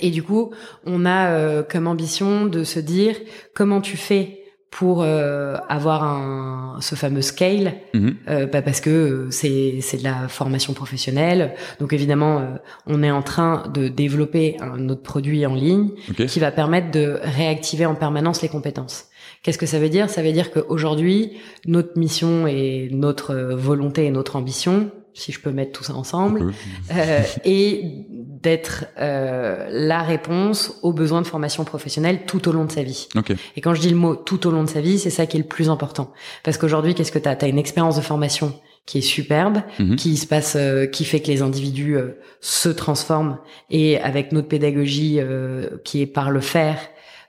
Et 0.00 0.10
du 0.10 0.22
coup, 0.22 0.52
on 0.84 1.04
a 1.04 1.30
euh, 1.32 1.62
comme 1.64 1.88
ambition 1.88 2.46
de 2.46 2.62
se 2.62 2.78
dire 2.78 3.16
comment 3.56 3.80
tu 3.80 3.96
fais 3.96 4.39
pour 4.70 5.02
euh, 5.02 5.56
avoir 5.68 6.04
un 6.04 6.76
ce 6.80 6.94
fameux 6.94 7.22
scale 7.22 7.74
Mhm. 7.92 8.14
euh, 8.28 8.46
bah 8.46 8.62
parce 8.62 8.80
que 8.80 8.90
euh, 8.90 9.30
c'est 9.30 9.78
c'est 9.80 9.96
de 9.98 10.04
la 10.04 10.28
formation 10.28 10.72
professionnelle. 10.74 11.54
Donc 11.80 11.92
évidemment, 11.92 12.38
euh, 12.38 12.44
on 12.86 13.02
est 13.02 13.10
en 13.10 13.22
train 13.22 13.64
de 13.74 13.88
développer 13.88 14.56
un 14.60 14.88
autre 14.88 15.02
produit 15.02 15.44
en 15.44 15.54
ligne 15.54 15.90
Ok. 16.10 16.26
qui 16.26 16.38
va 16.40 16.50
permettre 16.52 16.90
de 16.92 17.18
réactiver 17.22 17.84
en 17.86 17.94
permanence 17.96 18.42
les 18.42 18.48
compétences. 18.48 19.06
Qu'est-ce 19.42 19.58
que 19.58 19.66
ça 19.66 19.78
veut 19.78 19.88
dire? 19.88 20.08
Ça 20.08 20.22
veut 20.22 20.32
dire 20.32 20.50
qu'aujourd'hui, 20.52 21.32
notre 21.66 21.98
mission 21.98 22.46
et 22.46 22.88
notre 22.92 23.34
euh, 23.34 23.56
volonté 23.56 24.04
et 24.04 24.10
notre 24.10 24.36
ambition, 24.36 24.90
si 25.20 25.32
je 25.32 25.40
peux 25.40 25.50
mettre 25.52 25.72
tout 25.72 25.84
ça 25.84 25.94
ensemble, 25.94 26.52
euh, 26.94 27.20
est 27.44 27.82
d'être 28.08 28.86
euh, 28.98 29.66
la 29.70 30.02
réponse 30.02 30.78
aux 30.82 30.92
besoins 30.92 31.20
de 31.22 31.26
formation 31.26 31.64
professionnelle 31.64 32.20
tout 32.26 32.48
au 32.48 32.52
long 32.52 32.64
de 32.64 32.72
sa 32.72 32.82
vie. 32.82 33.08
Ok. 33.16 33.32
Et 33.56 33.60
quand 33.60 33.74
je 33.74 33.80
dis 33.80 33.90
le 33.90 33.96
mot 33.96 34.16
tout 34.16 34.46
au 34.46 34.50
long 34.50 34.64
de 34.64 34.68
sa 34.68 34.80
vie, 34.80 34.98
c'est 34.98 35.10
ça 35.10 35.26
qui 35.26 35.36
est 35.36 35.40
le 35.40 35.46
plus 35.46 35.68
important. 35.68 36.12
Parce 36.42 36.56
qu'aujourd'hui, 36.56 36.94
qu'est-ce 36.94 37.12
que 37.12 37.18
tu 37.18 37.28
as 37.28 37.36
Tu 37.36 37.44
as 37.44 37.48
une 37.48 37.58
expérience 37.58 37.96
de 37.96 38.00
formation 38.00 38.54
qui 38.86 38.98
est 38.98 39.02
superbe, 39.02 39.58
Mhm. 39.78 39.96
qui 39.96 40.16
se 40.16 40.26
passe, 40.26 40.56
euh, 40.56 40.86
qui 40.86 41.04
fait 41.04 41.20
que 41.20 41.28
les 41.28 41.42
individus 41.42 41.96
euh, 41.96 42.18
se 42.40 42.70
transforment 42.70 43.38
et 43.68 43.98
avec 44.00 44.32
notre 44.32 44.48
pédagogie 44.48 45.18
euh, 45.20 45.68
qui 45.84 46.00
est 46.00 46.06
par 46.06 46.30
le 46.30 46.40
faire, 46.40 46.78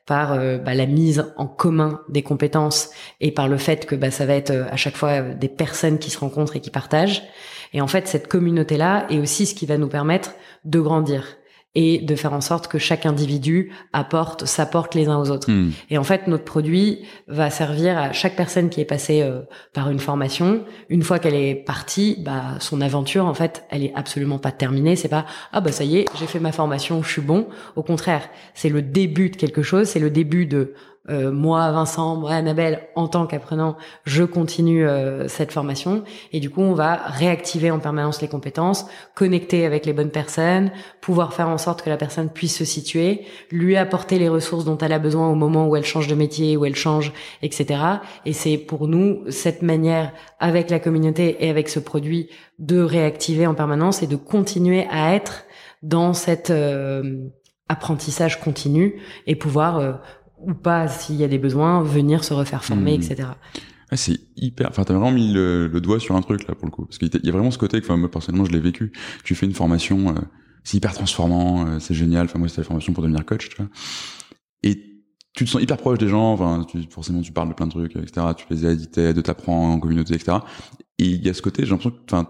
par 0.07 0.33
euh, 0.33 0.57
bah, 0.57 0.73
la 0.73 0.85
mise 0.87 1.25
en 1.37 1.45
commun 1.47 1.99
des 2.09 2.23
compétences 2.23 2.89
et 3.19 3.31
par 3.31 3.47
le 3.47 3.57
fait 3.57 3.85
que 3.85 3.95
bah, 3.95 4.11
ça 4.11 4.25
va 4.25 4.33
être 4.33 4.49
euh, 4.51 4.63
à 4.71 4.75
chaque 4.77 4.95
fois 4.95 5.21
des 5.21 5.49
personnes 5.49 5.99
qui 5.99 6.09
se 6.09 6.17
rencontrent 6.19 6.55
et 6.55 6.61
qui 6.61 6.71
partagent. 6.71 7.21
Et 7.74 7.82
en 7.82 7.88
fait, 7.88 8.07
cette 8.07 8.28
communauté-là 8.28 9.05
est 9.09 9.19
aussi 9.19 9.45
ce 9.45 9.55
qui 9.55 9.65
va 9.65 9.78
nous 9.78 9.88
permettre 9.88 10.34
de 10.65 10.80
grandir 10.80 11.38
et 11.74 11.99
de 11.99 12.15
faire 12.15 12.34
en 12.34 12.41
sorte 12.41 12.67
que 12.67 12.78
chaque 12.78 13.05
individu 13.05 13.72
apporte, 13.93 14.45
s'apporte 14.45 14.93
les 14.93 15.07
uns 15.07 15.17
aux 15.17 15.30
autres. 15.30 15.49
Hmm. 15.49 15.72
Et 15.89 15.97
en 15.97 16.03
fait, 16.03 16.28
notre 16.28 16.43
produit 16.43 17.05
va 17.28 17.49
servir 17.49 17.97
à 17.97 18.11
chaque 18.11 18.36
personne 18.36 18.69
qui 18.69 18.82
est 18.82 18.86
passée 18.86 19.22
euh, 19.22 19.41
par 19.74 19.89
une 19.89 19.99
formation. 19.99 20.65
Une 20.89 21.01
fois 21.01 21.19
qu'elle 21.19 21.36
est 21.36 21.55
partie, 21.55 22.17
bah, 22.19 22.57
son 22.59 22.82
aventure, 22.82 23.26
en 23.26 23.34
fait, 23.34 23.63
elle 23.69 23.86
est 23.86 23.93
absolument 23.95 24.38
pas 24.38 24.51
terminée. 24.51 24.97
C'est 24.97 25.07
pas 25.07 25.26
ah 25.53 25.61
bah 25.61 25.72
ça 25.72 25.86
y 25.86 25.97
est, 25.97 26.05
j'ai 26.19 26.28
fait 26.28 26.41
ma 26.41 26.51
formation, 26.51 27.01
je 27.03 27.09
suis 27.09 27.22
bon. 27.22 27.47
Au 27.78 27.84
contraire, 27.84 28.30
c'est 28.53 28.69
le 28.69 28.82
début 28.82 29.30
de 29.30 29.38
quelque 29.38 29.63
chose. 29.63 29.88
C'est 29.88 29.99
le 29.99 30.09
début 30.09 30.45
de 30.45 30.74
euh, 31.09 31.31
moi, 31.31 31.71
Vincent, 31.71 32.15
moi, 32.15 32.31
Annabelle, 32.31 32.87
en 32.95 33.07
tant 33.07 33.25
qu'apprenant, 33.25 33.75
je 34.03 34.23
continue 34.23 34.87
euh, 34.87 35.27
cette 35.27 35.51
formation. 35.51 36.03
Et 36.31 36.39
du 36.39 36.51
coup, 36.51 36.61
on 36.61 36.75
va 36.75 36.95
réactiver 36.95 37.71
en 37.71 37.79
permanence 37.79 38.21
les 38.21 38.27
compétences, 38.27 38.85
connecter 39.15 39.65
avec 39.65 39.87
les 39.87 39.93
bonnes 39.93 40.11
personnes, 40.11 40.71
pouvoir 41.01 41.33
faire 41.33 41.49
en 41.49 41.57
sorte 41.57 41.81
que 41.81 41.89
la 41.89 41.97
personne 41.97 42.29
puisse 42.29 42.55
se 42.55 42.65
situer, 42.65 43.25
lui 43.49 43.77
apporter 43.77 44.19
les 44.19 44.29
ressources 44.29 44.63
dont 44.63 44.77
elle 44.77 44.93
a 44.93 44.99
besoin 44.99 45.27
au 45.27 45.35
moment 45.35 45.67
où 45.67 45.75
elle 45.75 45.85
change 45.85 46.07
de 46.07 46.13
métier, 46.15 46.55
où 46.55 46.65
elle 46.65 46.75
change, 46.75 47.13
etc. 47.41 47.81
Et 48.25 48.33
c'est 48.33 48.57
pour 48.57 48.87
nous 48.87 49.23
cette 49.29 49.63
manière, 49.63 50.13
avec 50.39 50.69
la 50.69 50.79
communauté 50.79 51.37
et 51.39 51.49
avec 51.49 51.67
ce 51.69 51.79
produit, 51.79 52.29
de 52.59 52.79
réactiver 52.79 53.47
en 53.47 53.55
permanence 53.55 54.03
et 54.03 54.07
de 54.07 54.15
continuer 54.15 54.85
à 54.91 55.15
être 55.15 55.45
dans 55.81 56.13
cet 56.13 56.51
euh, 56.51 57.27
apprentissage 57.69 58.39
continu 58.39 59.01
et 59.25 59.35
pouvoir 59.35 59.77
euh, 59.77 59.93
ou 60.45 60.53
pas, 60.53 60.87
s'il 60.87 61.15
y 61.15 61.23
a 61.23 61.27
des 61.27 61.37
besoins, 61.39 61.81
venir 61.83 62.23
se 62.23 62.33
refaire 62.33 62.63
former, 62.63 62.97
Mhm. 62.97 63.03
etc. 63.03 63.29
Ouais, 63.91 63.97
c'est 63.97 64.19
hyper. 64.37 64.69
Enfin, 64.69 64.83
t'as 64.83 64.93
vraiment 64.93 65.11
mis 65.11 65.33
le, 65.33 65.67
le 65.67 65.81
doigt 65.81 65.99
sur 65.99 66.15
un 66.15 66.21
truc 66.21 66.47
là 66.47 66.55
pour 66.55 66.65
le 66.65 66.71
coup, 66.71 66.85
parce 66.85 66.97
qu'il 66.97 67.09
y 67.13 67.15
a- 67.15 67.19
il 67.21 67.25
y 67.25 67.29
a 67.29 67.33
vraiment 67.33 67.51
ce 67.51 67.57
côté 67.57 67.79
que, 67.81 67.85
enfin, 67.85 67.97
moi 67.97 68.09
personnellement, 68.09 68.45
je 68.45 68.51
l'ai 68.51 68.59
vécu. 68.59 68.91
Tu 69.23 69.35
fais 69.35 69.45
une 69.45 69.53
formation, 69.53 70.09
euh, 70.09 70.19
c'est 70.63 70.77
hyper 70.77 70.93
transformant, 70.93 71.65
euh, 71.67 71.79
c'est 71.79 71.93
génial. 71.93 72.25
Enfin, 72.25 72.39
moi, 72.39 72.47
c'était 72.47 72.61
la 72.61 72.65
formation 72.67 72.93
pour 72.93 73.03
devenir 73.03 73.25
coach, 73.25 73.49
tu 73.49 73.57
vois. 73.57 73.67
Et 74.63 74.81
tu 75.33 75.45
te 75.45 75.49
sens 75.49 75.61
hyper 75.61 75.77
proche 75.77 75.97
des 75.97 76.07
gens. 76.07 76.33
Enfin, 76.33 76.65
tu, 76.69 76.79
forcément, 76.89 77.21
tu 77.21 77.31
parles 77.31 77.49
de 77.49 77.53
plein 77.53 77.65
de 77.67 77.71
trucs, 77.71 77.95
etc. 77.95 78.27
Tu 78.37 78.45
les 78.49 78.65
aides, 78.65 78.81
ils 78.81 78.89
t'aident, 78.89 79.23
t'apprends 79.23 79.73
en 79.73 79.79
communauté, 79.79 80.13
etc. 80.15 80.37
Et 80.99 81.05
il 81.05 81.25
y 81.25 81.29
a 81.29 81.33
ce 81.33 81.41
côté, 81.41 81.63
j'ai 81.65 81.71
l'impression 81.71 81.91
que, 81.91 81.97
enfin, 82.11 82.27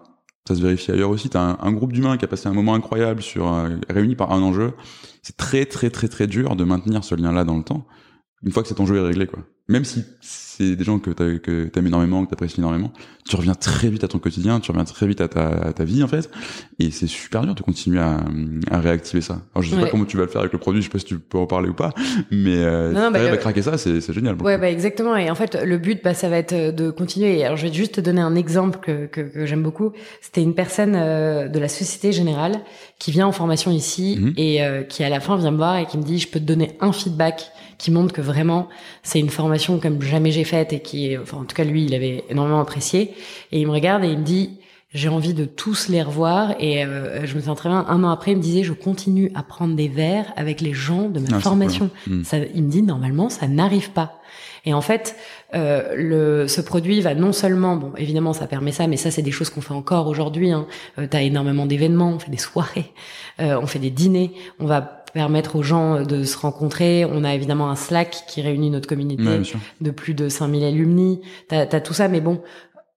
ça 0.47 0.55
se 0.55 0.61
vérifie 0.61 0.91
ailleurs 0.91 1.09
aussi. 1.11 1.29
T'as 1.29 1.41
un, 1.41 1.57
un 1.61 1.71
groupe 1.71 1.93
d'humains 1.93 2.17
qui 2.17 2.25
a 2.25 2.27
passé 2.27 2.47
un 2.47 2.53
moment 2.53 2.73
incroyable 2.73 3.21
sur 3.21 3.51
euh, 3.53 3.77
réuni 3.89 4.15
par 4.15 4.31
un 4.31 4.41
enjeu. 4.41 4.73
C'est 5.21 5.37
très, 5.37 5.65
très, 5.65 5.89
très, 5.91 6.07
très 6.07 6.25
dur 6.27 6.55
de 6.55 6.63
maintenir 6.63 7.03
ce 7.03 7.13
lien-là 7.15 7.43
dans 7.43 7.57
le 7.57 7.63
temps. 7.63 7.85
Une 8.43 8.51
fois 8.51 8.63
que 8.63 8.69
cet 8.69 8.79
enjeu 8.79 8.97
est 8.97 9.07
réglé, 9.07 9.27
quoi. 9.27 9.39
Même 9.67 9.85
si 9.85 10.03
c'est 10.69 10.75
des 10.75 10.83
gens 10.83 10.99
que 10.99 11.11
t'as- 11.11 11.37
que 11.39 11.65
t'aimes 11.65 11.87
énormément, 11.87 12.23
que 12.25 12.29
t'apprécies 12.29 12.59
énormément, 12.59 12.91
tu 13.27 13.35
reviens 13.35 13.53
très 13.55 13.89
vite 13.89 14.03
à 14.03 14.07
ton 14.07 14.19
quotidien, 14.19 14.59
tu 14.59 14.71
reviens 14.71 14.83
très 14.85 15.07
vite 15.07 15.21
à 15.21 15.27
ta, 15.27 15.47
à 15.47 15.73
ta 15.73 15.83
vie 15.83 16.03
en 16.03 16.07
fait, 16.07 16.29
et 16.79 16.91
c'est 16.91 17.07
super 17.07 17.41
dur 17.43 17.55
de 17.55 17.61
continuer 17.61 17.99
à, 17.99 18.19
à 18.71 18.79
réactiver 18.79 19.21
ça. 19.21 19.41
Alors 19.53 19.63
je 19.63 19.69
sais 19.69 19.75
Ouais. 19.75 19.83
pas 19.83 19.89
comment 19.89 20.05
tu 20.05 20.17
vas 20.17 20.23
le 20.23 20.29
faire 20.29 20.41
avec 20.41 20.53
le 20.53 20.59
produit, 20.59 20.81
je 20.81 20.87
sais 20.87 20.91
pas 20.91 20.99
si 20.99 21.05
tu 21.05 21.19
peux 21.19 21.37
en 21.37 21.45
parler 21.47 21.69
ou 21.69 21.73
pas, 21.73 21.91
mais 22.31 22.57
euh, 22.57 22.91
Non, 22.91 23.11
bah, 23.11 23.19
t'arrives 23.19 23.27
le- 23.29 23.33
à 23.33 23.37
craquer 23.37 23.61
ça, 23.61 23.77
c'est 23.77 24.01
c'est 24.01 24.13
génial. 24.13 24.35
Ouais, 24.41 24.57
bah 24.57 24.69
exactement. 24.69 25.15
Et 25.15 25.29
en 25.29 25.35
fait, 25.35 25.55
le 25.63 25.77
but, 25.77 25.99
bah, 26.03 26.13
ça 26.13 26.29
va 26.29 26.37
être 26.37 26.53
de 26.75 26.89
continuer. 26.91 27.43
Alors, 27.43 27.57
je 27.57 27.67
vais 27.67 27.73
juste 27.73 27.95
te 27.95 28.01
donner 28.01 28.21
un 28.21 28.35
exemple 28.35 28.79
que, 28.81 29.05
que, 29.05 29.21
que 29.21 29.45
j'aime 29.45 29.63
beaucoup. 29.63 29.91
C'était 30.21 30.41
une 30.43 30.53
personne 30.55 30.93
euh, 30.95 31.47
de 31.47 31.59
la 31.59 31.67
Société 31.67 32.11
Générale 32.11 32.61
qui 32.99 33.11
vient 33.11 33.27
en 33.27 33.31
formation 33.31 33.71
ici 33.71 34.17
Mhm. 34.19 34.33
et 34.37 34.63
euh, 34.63 34.83
qui 34.83 35.03
à 35.03 35.09
la 35.09 35.19
fin 35.19 35.35
vient 35.37 35.51
me 35.51 35.57
voir 35.57 35.77
et 35.77 35.85
qui 35.85 35.97
me 35.97 36.03
dit, 36.03 36.19
je 36.19 36.27
peux 36.27 36.39
te 36.39 36.45
donner 36.45 36.71
un 36.81 36.91
feedback 36.91 37.51
qui 37.77 37.89
montre 37.91 38.13
que 38.13 38.21
vraiment 38.21 38.69
c'est 39.01 39.19
une 39.19 39.29
formation 39.29 39.79
comme 39.79 40.01
jamais 40.03 40.31
j'ai 40.31 40.43
faite 40.51 40.73
et 40.73 40.81
qui, 40.81 41.17
enfin, 41.17 41.37
en 41.37 41.45
tout 41.45 41.55
cas 41.55 41.63
lui, 41.63 41.85
il 41.85 41.93
avait 41.95 42.23
énormément 42.29 42.59
apprécié. 42.61 43.13
Et 43.51 43.59
il 43.61 43.65
me 43.67 43.71
regarde 43.71 44.03
et 44.03 44.09
il 44.09 44.19
me 44.19 44.23
dit, 44.23 44.59
j'ai 44.93 45.07
envie 45.07 45.33
de 45.33 45.45
tous 45.45 45.87
les 45.87 46.01
revoir. 46.03 46.53
Et 46.59 46.83
euh, 46.85 47.25
je 47.25 47.35
me 47.35 47.41
sens 47.41 47.55
très 47.57 47.69
bien. 47.69 47.85
Un 47.87 48.03
an 48.03 48.09
après, 48.09 48.31
il 48.31 48.37
me 48.37 48.41
disait, 48.41 48.63
je 48.63 48.73
continue 48.73 49.31
à 49.35 49.43
prendre 49.43 49.75
des 49.75 49.87
verres 49.87 50.31
avec 50.35 50.59
les 50.61 50.73
gens 50.73 51.07
de 51.09 51.19
ma 51.21 51.37
Ah, 51.37 51.39
formation. 51.39 51.89
cool. 52.05 52.17
Mm. 52.17 52.23
Ça, 52.25 52.37
il 52.53 52.63
me 52.63 52.69
dit 52.69 52.81
normalement 52.83 53.29
ça 53.29 53.47
n'arrive 53.47 53.91
pas. 53.91 54.19
Et 54.63 54.73
en 54.75 54.81
fait, 54.81 55.15
euh, 55.55 55.95
le, 55.97 56.47
ce 56.47 56.61
produit 56.61 57.01
va 57.01 57.15
non 57.15 57.33
seulement, 57.33 57.75
bon, 57.77 57.93
évidemment, 57.97 58.31
ça 58.31 58.45
permet 58.45 58.71
ça, 58.71 58.85
mais 58.85 58.95
ça, 58.97 59.09
c'est 59.09 59.23
des 59.23 59.31
choses 59.31 59.49
qu'on 59.49 59.61
fait 59.61 59.73
encore 59.73 60.05
aujourd'hui. 60.07 60.51
Hein. 60.51 60.67
Euh, 60.99 61.07
T'as 61.09 61.21
énormément 61.21 61.65
d'événements, 61.65 62.11
on 62.11 62.19
fait 62.19 62.29
des 62.29 62.37
soirées, 62.37 62.91
euh, 63.39 63.59
on 63.59 63.65
fait 63.65 63.79
des 63.79 63.89
dîners, 63.89 64.31
on 64.59 64.67
va 64.67 65.00
permettre 65.13 65.55
aux 65.55 65.63
gens 65.63 66.01
de 66.03 66.23
se 66.23 66.37
rencontrer. 66.37 67.05
On 67.05 67.23
a 67.23 67.33
évidemment 67.33 67.69
un 67.69 67.75
Slack 67.75 68.23
qui 68.27 68.41
réunit 68.41 68.69
notre 68.69 68.87
communauté 68.87 69.23
Ouais, 69.23 69.41
de 69.81 69.91
plus 69.91 70.13
de 70.13 70.29
5000 70.29 70.63
alumni. 70.63 71.21
T'as 71.47 71.61
as 71.71 71.81
tout 71.81 71.93
ça, 71.93 72.07
mais 72.07 72.21
bon, 72.21 72.41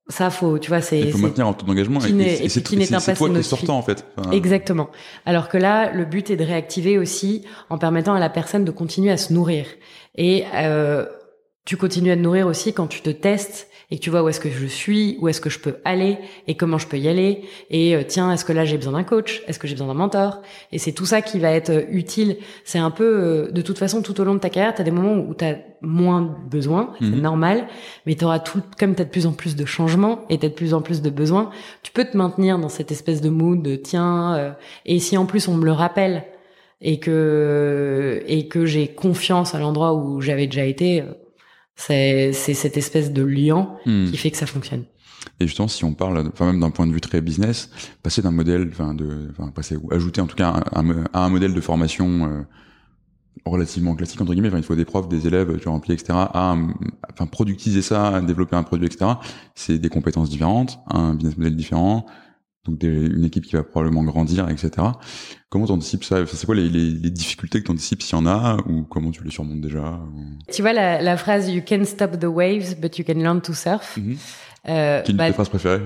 ça, 0.08 0.30
faut, 0.30 0.58
tu 0.58 0.68
vois, 0.68 0.80
c'est 0.82 1.00
Il 1.00 1.12
faut 1.12 1.18
maintenir 1.18 1.46
un 1.46 1.52
taux 1.54 1.66
d'engagement 1.66 2.00
et, 2.04 2.12
n'est- 2.12 2.34
et 2.34 2.44
et 2.44 2.48
c'est 2.48 2.60
toi 2.62 2.76
qui 2.76 3.38
es 3.38 3.42
sortant 3.42 3.78
en 3.78 3.82
fait. 3.82 4.04
Enfin, 4.16 4.30
Exactement. 4.32 4.90
Alors 5.24 5.48
que 5.48 5.56
là, 5.56 5.92
le 5.92 6.04
but 6.04 6.30
est 6.30 6.36
de 6.36 6.44
réactiver 6.44 6.98
aussi 6.98 7.44
en 7.70 7.78
permettant 7.78 8.14
à 8.14 8.20
la 8.20 8.28
personne 8.30 8.64
de 8.64 8.70
continuer 8.70 9.10
à 9.10 9.16
se 9.16 9.32
nourrir. 9.32 9.66
Et 10.14 10.44
euh, 10.54 11.06
tu 11.64 11.76
continues 11.78 12.10
à 12.10 12.16
te 12.16 12.20
nourrir 12.20 12.46
aussi 12.46 12.74
quand 12.74 12.86
tu 12.86 13.00
te 13.00 13.08
testes 13.10 13.68
et 13.90 13.98
que 13.98 14.02
tu 14.02 14.10
vois 14.10 14.22
où 14.22 14.28
est-ce 14.28 14.40
que 14.40 14.50
je 14.50 14.66
suis, 14.66 15.16
où 15.20 15.28
est-ce 15.28 15.40
que 15.40 15.50
je 15.50 15.58
peux 15.58 15.76
aller 15.84 16.18
et 16.48 16.56
comment 16.56 16.78
je 16.78 16.86
peux 16.86 16.98
y 16.98 17.08
aller. 17.08 17.42
Et 17.70 17.94
euh, 17.94 18.02
tiens, 18.06 18.32
est-ce 18.32 18.44
que 18.44 18.52
là 18.52 18.64
j'ai 18.64 18.76
besoin 18.76 18.92
d'un 18.94 19.04
coach? 19.04 19.42
Est-ce 19.46 19.58
que 19.58 19.66
j'ai 19.66 19.74
besoin 19.74 19.88
d'un 19.88 19.94
mentor? 19.94 20.42
Et 20.72 20.78
c'est 20.78 20.92
tout 20.92 21.06
ça 21.06 21.22
qui 21.22 21.38
va 21.38 21.50
être 21.50 21.70
euh, 21.70 21.82
utile. 21.90 22.36
C'est 22.64 22.78
un 22.78 22.90
peu, 22.90 23.04
euh, 23.04 23.50
de 23.50 23.62
toute 23.62 23.78
façon, 23.78 24.02
tout 24.02 24.20
au 24.20 24.24
long 24.24 24.34
de 24.34 24.40
ta 24.40 24.50
carrière, 24.50 24.74
tu 24.74 24.80
as 24.80 24.84
des 24.84 24.90
moments 24.90 25.14
où 25.14 25.34
tu 25.34 25.44
as 25.44 25.58
moins 25.82 26.22
besoin, 26.50 26.94
c'est 26.98 27.06
Mhm. 27.06 27.20
normal, 27.20 27.66
mais 28.06 28.14
tu 28.14 28.24
auras 28.24 28.38
tout, 28.38 28.62
comme 28.78 28.94
tu 28.94 29.02
as 29.02 29.04
de 29.04 29.10
plus 29.10 29.26
en 29.26 29.32
plus 29.32 29.54
de 29.54 29.64
changements 29.66 30.20
et 30.30 30.38
tu 30.38 30.46
as 30.46 30.48
de 30.48 30.54
plus 30.54 30.72
en 30.72 30.80
plus 30.80 31.02
de 31.02 31.10
besoins, 31.10 31.50
tu 31.82 31.92
peux 31.92 32.04
te 32.04 32.16
maintenir 32.16 32.58
dans 32.58 32.70
cette 32.70 32.90
espèce 32.90 33.20
de 33.20 33.28
mood 33.28 33.60
de 33.62 33.76
tiens, 33.76 34.34
euh, 34.34 34.50
et 34.86 34.98
si 34.98 35.18
en 35.18 35.26
plus 35.26 35.46
on 35.46 35.54
me 35.54 35.64
le 35.66 35.72
rappelle 35.72 36.24
et 36.80 36.98
que 37.00 38.22
et 38.26 38.48
que 38.48 38.66
j'ai 38.66 38.88
confiance 38.88 39.54
à 39.54 39.58
l'endroit 39.58 39.94
où 39.94 40.20
j'avais 40.20 40.46
déjà 40.46 40.64
été, 40.64 41.02
euh, 41.02 41.04
c'est 41.76 42.32
c'est 42.32 42.54
cette 42.54 42.76
espèce 42.76 43.12
de 43.12 43.22
lien 43.22 43.68
hmm. 43.86 44.06
qui 44.10 44.16
fait 44.16 44.30
que 44.30 44.36
ça 44.36 44.46
fonctionne. 44.46 44.84
Et 45.40 45.46
justement, 45.46 45.68
si 45.68 45.84
on 45.84 45.94
parle, 45.94 46.28
enfin 46.32 46.46
même 46.46 46.60
d'un 46.60 46.70
point 46.70 46.86
de 46.86 46.92
vue 46.92 47.00
très 47.00 47.20
business, 47.20 47.70
passer 48.02 48.22
d'un 48.22 48.30
modèle, 48.30 48.68
enfin 48.70 48.94
de, 48.94 49.28
enfin 49.30 49.50
passer 49.50 49.76
ou 49.76 49.92
ajouter 49.92 50.20
en 50.20 50.26
tout 50.26 50.36
cas 50.36 50.62
un, 50.72 50.90
un- 50.90 51.04
à 51.12 51.24
un 51.24 51.28
modèle 51.28 51.54
de 51.54 51.60
formation 51.60 52.26
euh, 52.26 52.42
relativement 53.44 53.94
classique 53.94 54.20
entre 54.20 54.32
guillemets, 54.32 54.48
enfin 54.48 54.58
il 54.58 54.64
faut 54.64 54.76
des 54.76 54.84
profs, 54.84 55.08
des 55.08 55.26
élèves, 55.26 55.58
tu 55.58 55.68
remplis, 55.68 55.94
etc. 55.94 56.10
À, 56.12 56.56
enfin 57.12 57.26
productiser 57.26 57.82
ça, 57.82 58.08
à 58.08 58.20
développer 58.20 58.56
un 58.56 58.62
produit, 58.62 58.86
etc. 58.86 59.12
C'est 59.54 59.78
des 59.78 59.88
compétences 59.88 60.30
différentes, 60.30 60.78
un 60.88 61.14
business 61.14 61.36
model 61.36 61.56
différent, 61.56 62.06
donc 62.66 62.78
des- 62.78 62.88
une 63.06 63.24
équipe 63.24 63.44
qui 63.44 63.56
va 63.56 63.62
probablement 63.62 64.02
grandir, 64.04 64.48
etc. 64.48 64.70
Comment 65.50 65.66
t'anticipes 65.66 66.04
ça? 66.04 66.22
Enfin, 66.22 66.36
C'est 66.36 66.46
quoi 66.46 66.54
les, 66.54 66.68
les, 66.68 66.90
les 66.90 67.10
difficultés 67.10 67.60
que 67.60 67.66
t'anticipes 67.66 68.02
s'il 68.02 68.16
y 68.16 68.20
en 68.20 68.26
a, 68.26 68.56
ou 68.66 68.84
comment 68.84 69.10
tu 69.10 69.22
les 69.22 69.30
surmontes 69.30 69.60
déjà 69.60 70.00
ou- 70.14 70.52
Tu 70.52 70.62
vois 70.62 70.72
la, 70.72 71.02
la 71.02 71.16
phrase 71.16 71.50
You 71.50 71.62
can 71.66 71.84
stop 71.84 72.18
the 72.18 72.24
waves, 72.24 72.76
but 72.80 72.96
you 72.98 73.04
can 73.04 73.14
learn 73.14 73.40
to 73.42 73.52
surf. 73.52 73.96
Mhm. 73.96 74.16
Euh, 74.68 75.02
Qui 75.02 75.10
est 75.10 75.12
une 75.12 75.18
bah, 75.18 75.24
de 75.24 75.28
tes 75.30 75.34
phrases 75.34 75.48
préférées 75.50 75.82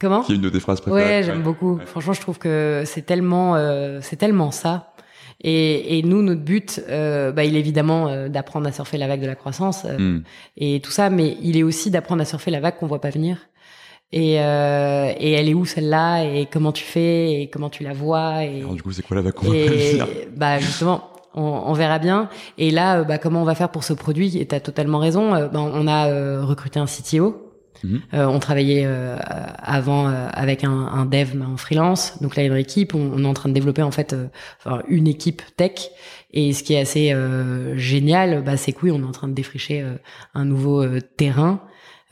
comment? 0.00 0.22
Qui 0.22 0.32
est 0.32 0.36
une 0.36 0.42
de 0.42 0.48
tes 0.50 0.60
phrases 0.60 0.80
préférées 0.80 1.02
Ouais, 1.18 1.22
j'aime 1.22 1.38
Ouais. 1.38 1.42
beaucoup. 1.44 1.76
Ouais. 1.76 1.86
Franchement, 1.86 2.12
je 2.14 2.20
trouve 2.20 2.38
que 2.38 2.82
c'est 2.86 3.02
tellement, 3.02 3.56
euh, 3.56 4.00
c'est 4.02 4.16
tellement 4.16 4.50
ça. 4.50 4.90
Et, 5.40 5.98
et 5.98 6.02
nous, 6.02 6.22
notre 6.22 6.40
but, 6.40 6.80
euh, 6.88 7.32
bah, 7.32 7.44
il 7.44 7.54
est 7.56 7.60
évidemment 7.60 8.08
euh, 8.08 8.28
d'apprendre 8.28 8.66
à 8.66 8.72
surfer 8.72 8.96
la 8.98 9.08
vague 9.08 9.20
de 9.20 9.26
la 9.26 9.34
croissance 9.34 9.84
euh, 9.84 9.98
Hmm. 9.98 10.22
et 10.56 10.80
tout 10.80 10.90
ça, 10.90 11.10
mais 11.10 11.36
il 11.42 11.56
est 11.58 11.62
aussi 11.62 11.90
d'apprendre 11.90 12.22
à 12.22 12.24
surfer 12.24 12.50
la 12.50 12.60
vague 12.60 12.76
qu'on 12.76 12.86
voit 12.86 13.00
pas 13.00 13.10
venir. 13.10 13.36
Et, 14.16 14.40
euh, 14.40 15.12
et 15.18 15.32
elle 15.32 15.48
est 15.48 15.54
où 15.54 15.64
celle-là? 15.64 16.22
Et 16.22 16.46
comment 16.46 16.70
tu 16.70 16.84
fais? 16.84 17.42
Et 17.42 17.48
comment 17.48 17.68
tu 17.68 17.82
la 17.82 17.92
vois? 17.92 18.44
Et, 18.44 18.60
Alors 18.60 18.74
du 18.74 18.82
coup, 18.82 18.92
c'est 18.92 19.02
quoi 19.02 19.16
la 19.16 19.22
vague 19.22 19.32
qu'on 19.32 19.48
va 19.48 19.56
et 19.56 19.68
faire 19.96 20.06
bah 20.36 20.60
justement, 20.60 21.10
on, 21.34 21.42
on 21.42 21.72
verra 21.72 21.98
bien. 21.98 22.28
Et 22.56 22.70
là, 22.70 23.00
euh, 23.00 23.04
bah, 23.04 23.18
comment 23.18 23.42
on 23.42 23.44
va 23.44 23.56
faire 23.56 23.70
pour 23.70 23.82
ce 23.82 23.92
produit? 23.92 24.38
Et 24.38 24.46
t'as 24.46 24.60
totalement 24.60 25.00
raison. 25.00 25.34
Euh, 25.34 25.48
bah, 25.48 25.58
on 25.60 25.88
a 25.88 26.06
euh, 26.06 26.44
recruté 26.44 26.78
un 26.78 26.86
CTO. 26.86 27.40
Mhm. 27.82 28.00
Euh, 28.14 28.26
on 28.26 28.38
travaillait 28.38 28.84
euh, 28.86 29.16
avant 29.58 30.08
euh, 30.08 30.28
avec 30.32 30.62
un, 30.62 30.70
un 30.70 31.06
dev 31.06 31.32
mais 31.34 31.44
en 31.44 31.56
freelance. 31.56 32.22
Donc 32.22 32.36
là, 32.36 32.44
il 32.44 32.46
y 32.46 32.48
a 32.48 32.52
une 32.52 32.58
équipe. 32.60 32.94
On, 32.94 33.10
on 33.16 33.24
est 33.24 33.26
en 33.26 33.34
train 33.34 33.48
de 33.48 33.54
développer 33.54 33.82
en 33.82 33.90
fait 33.90 34.12
euh, 34.12 34.28
enfin, 34.64 34.82
une 34.86 35.08
équipe 35.08 35.42
tech. 35.56 35.90
Et 36.32 36.52
ce 36.52 36.62
qui 36.62 36.74
est 36.74 36.80
assez 36.80 37.12
euh, 37.12 37.76
génial, 37.76 38.44
bah, 38.44 38.56
c'est 38.56 38.72
que 38.72 38.78
oui, 38.84 38.92
on 38.92 39.00
est 39.00 39.06
en 39.06 39.10
train 39.10 39.26
de 39.28 39.34
défricher 39.34 39.82
euh, 39.82 39.96
un 40.34 40.44
nouveau 40.44 40.84
euh, 40.84 41.00
terrain. 41.16 41.60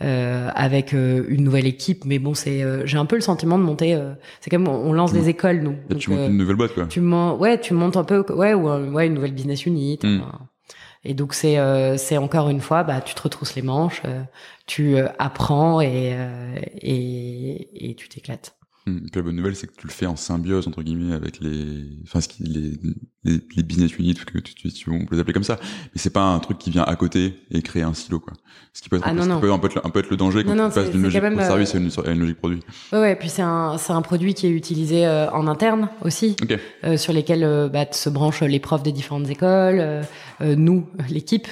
Euh, 0.03 0.51
avec 0.55 0.95
euh, 0.95 1.25
une 1.29 1.45
nouvelle 1.45 1.67
équipe, 1.67 2.05
mais 2.05 2.19
bon, 2.19 2.35
c'est, 2.35 2.63
euh, 2.63 2.85
j'ai 2.87 2.99
un 2.99 3.07
peu 3.07 3.17
le 3.17 3.23
sentiment 3.23 3.59
de 3.59 3.65
monter. 3.65 3.95
euh, 3.95 4.15
c'est 4.41 4.51
comme 4.51 4.67
on, 4.69 4.75
on 4.75 4.93
lance 4.93 5.13
Tu 5.13 5.19
des 5.21 5.29
écoles, 5.29 5.61
nous. 5.63 5.77
Donc, 5.89 5.99
tu 5.99 6.11
montes 6.11 6.19
euh, 6.21 6.29
une 6.29 6.37
nouvelle 6.37 6.57
boîte, 6.57 6.75
quoi. 6.75 6.87
tu 6.87 7.01
montes, 7.01 7.41
ouais, 7.41 7.61
tu 7.61 7.75
montes 7.75 7.97
un 7.97 8.05
peu, 8.05 8.25
ouais, 8.35 8.55
ou 8.55 8.69
ouais, 8.95 9.07
une 9.07 9.15
nouvelle 9.15 9.33
business 9.33 9.65
unit. 9.67 9.99
Mm. 10.03 10.07
un- 10.21 10.49
Et 11.05 11.15
donc 11.15 11.35
c'est 11.35 11.57
c'est 11.99 12.17
encore 12.17 12.49
une 12.49 12.61
fois, 12.61 12.85
bah 12.85 13.01
tu 13.01 13.13
te 13.17 13.23
retrousses 13.23 13.57
les 13.57 13.63
manches, 13.63 14.03
tu 14.67 14.97
apprends 15.19 15.81
et 15.81 16.17
et, 16.81 17.91
et 17.91 17.95
tu 17.97 18.09
t'éclates. 18.09 18.55
Puis 18.85 19.01
la 19.15 19.23
bonne 19.23 19.37
nouvelle, 19.37 19.55
c'est 19.55 19.69
que 19.69 19.77
tu 19.77 19.87
le 19.87 19.93
fais 19.93 20.07
en 20.07 20.17
symbiose 20.17 20.67
entre 20.67 20.83
guillemets 20.83 21.15
avec 21.15 21.39
les, 21.41 21.85
enfin, 22.03 22.21
ce 22.21 22.27
qui, 22.27 22.43
les, 22.43 22.73
les, 23.23 23.41
les, 23.57 23.63
business 23.63 23.97
units, 23.97 24.15
que 24.15 24.39
tu, 24.39 24.55
tu, 24.55 24.73
tu, 24.73 24.91
on 24.91 25.05
peut 25.05 25.15
les 25.15 25.21
appeler 25.21 25.35
comme 25.35 25.45
ça. 25.45 25.59
Mais 25.61 26.01
c'est 26.01 26.13
pas 26.13 26.25
un 26.25 26.41
truc 26.41 26.59
qui 26.59 26.71
vient 26.71 26.83
à 26.83 26.97
côté 26.97 27.39
et 27.53 27.63
créer 27.63 27.83
un 27.83 27.95
silo, 27.95 28.19
quoi. 28.19 28.33
Ce 28.73 28.83
qui 28.83 28.89
peut 28.89 28.97
être, 28.97 29.05
ah, 29.07 29.11
un, 29.11 29.15
non, 29.15 29.27
non. 29.27 29.41
Peut 29.41 29.53
un, 29.53 29.59
peu 29.61 29.69
être, 29.69 29.81
un 29.85 29.91
peu 29.91 30.01
être 30.01 30.11
le 30.11 30.17
danger 30.17 30.43
quand 30.43 30.57
non, 30.57 30.69
tu 30.69 30.75
passes 30.75 30.91
d'une 30.91 31.03
logique 31.03 31.23
même, 31.23 31.39
service 31.39 31.75
à 31.75 31.79
une, 31.79 31.91
à 32.05 32.11
une, 32.11 32.21
logique 32.21 32.39
produit. 32.39 32.61
Ouais, 32.93 32.99
ouais. 32.99 33.17
Puis 33.17 33.29
c'est 33.29 33.43
un, 33.43 33.79
c'est 33.79 33.93
un 33.93 34.03
produit 34.03 34.35
qui 34.35 34.49
est 34.49 34.51
utilisé 34.51 35.07
euh, 35.07 35.31
en 35.31 35.47
interne 35.47 35.89
aussi, 36.01 36.35
okay. 36.43 36.59
euh, 36.83 36.97
sur 36.97 37.13
lesquels 37.13 37.45
euh, 37.45 37.69
bah, 37.69 37.87
se 37.93 38.09
branchent 38.11 38.43
les 38.43 38.61
profs 38.61 38.83
des 38.83 38.93
différentes 38.93 39.29
écoles, 39.31 39.79
euh, 39.79 40.03
euh, 40.41 40.57
nous, 40.57 40.89
l'équipe, 41.09 41.47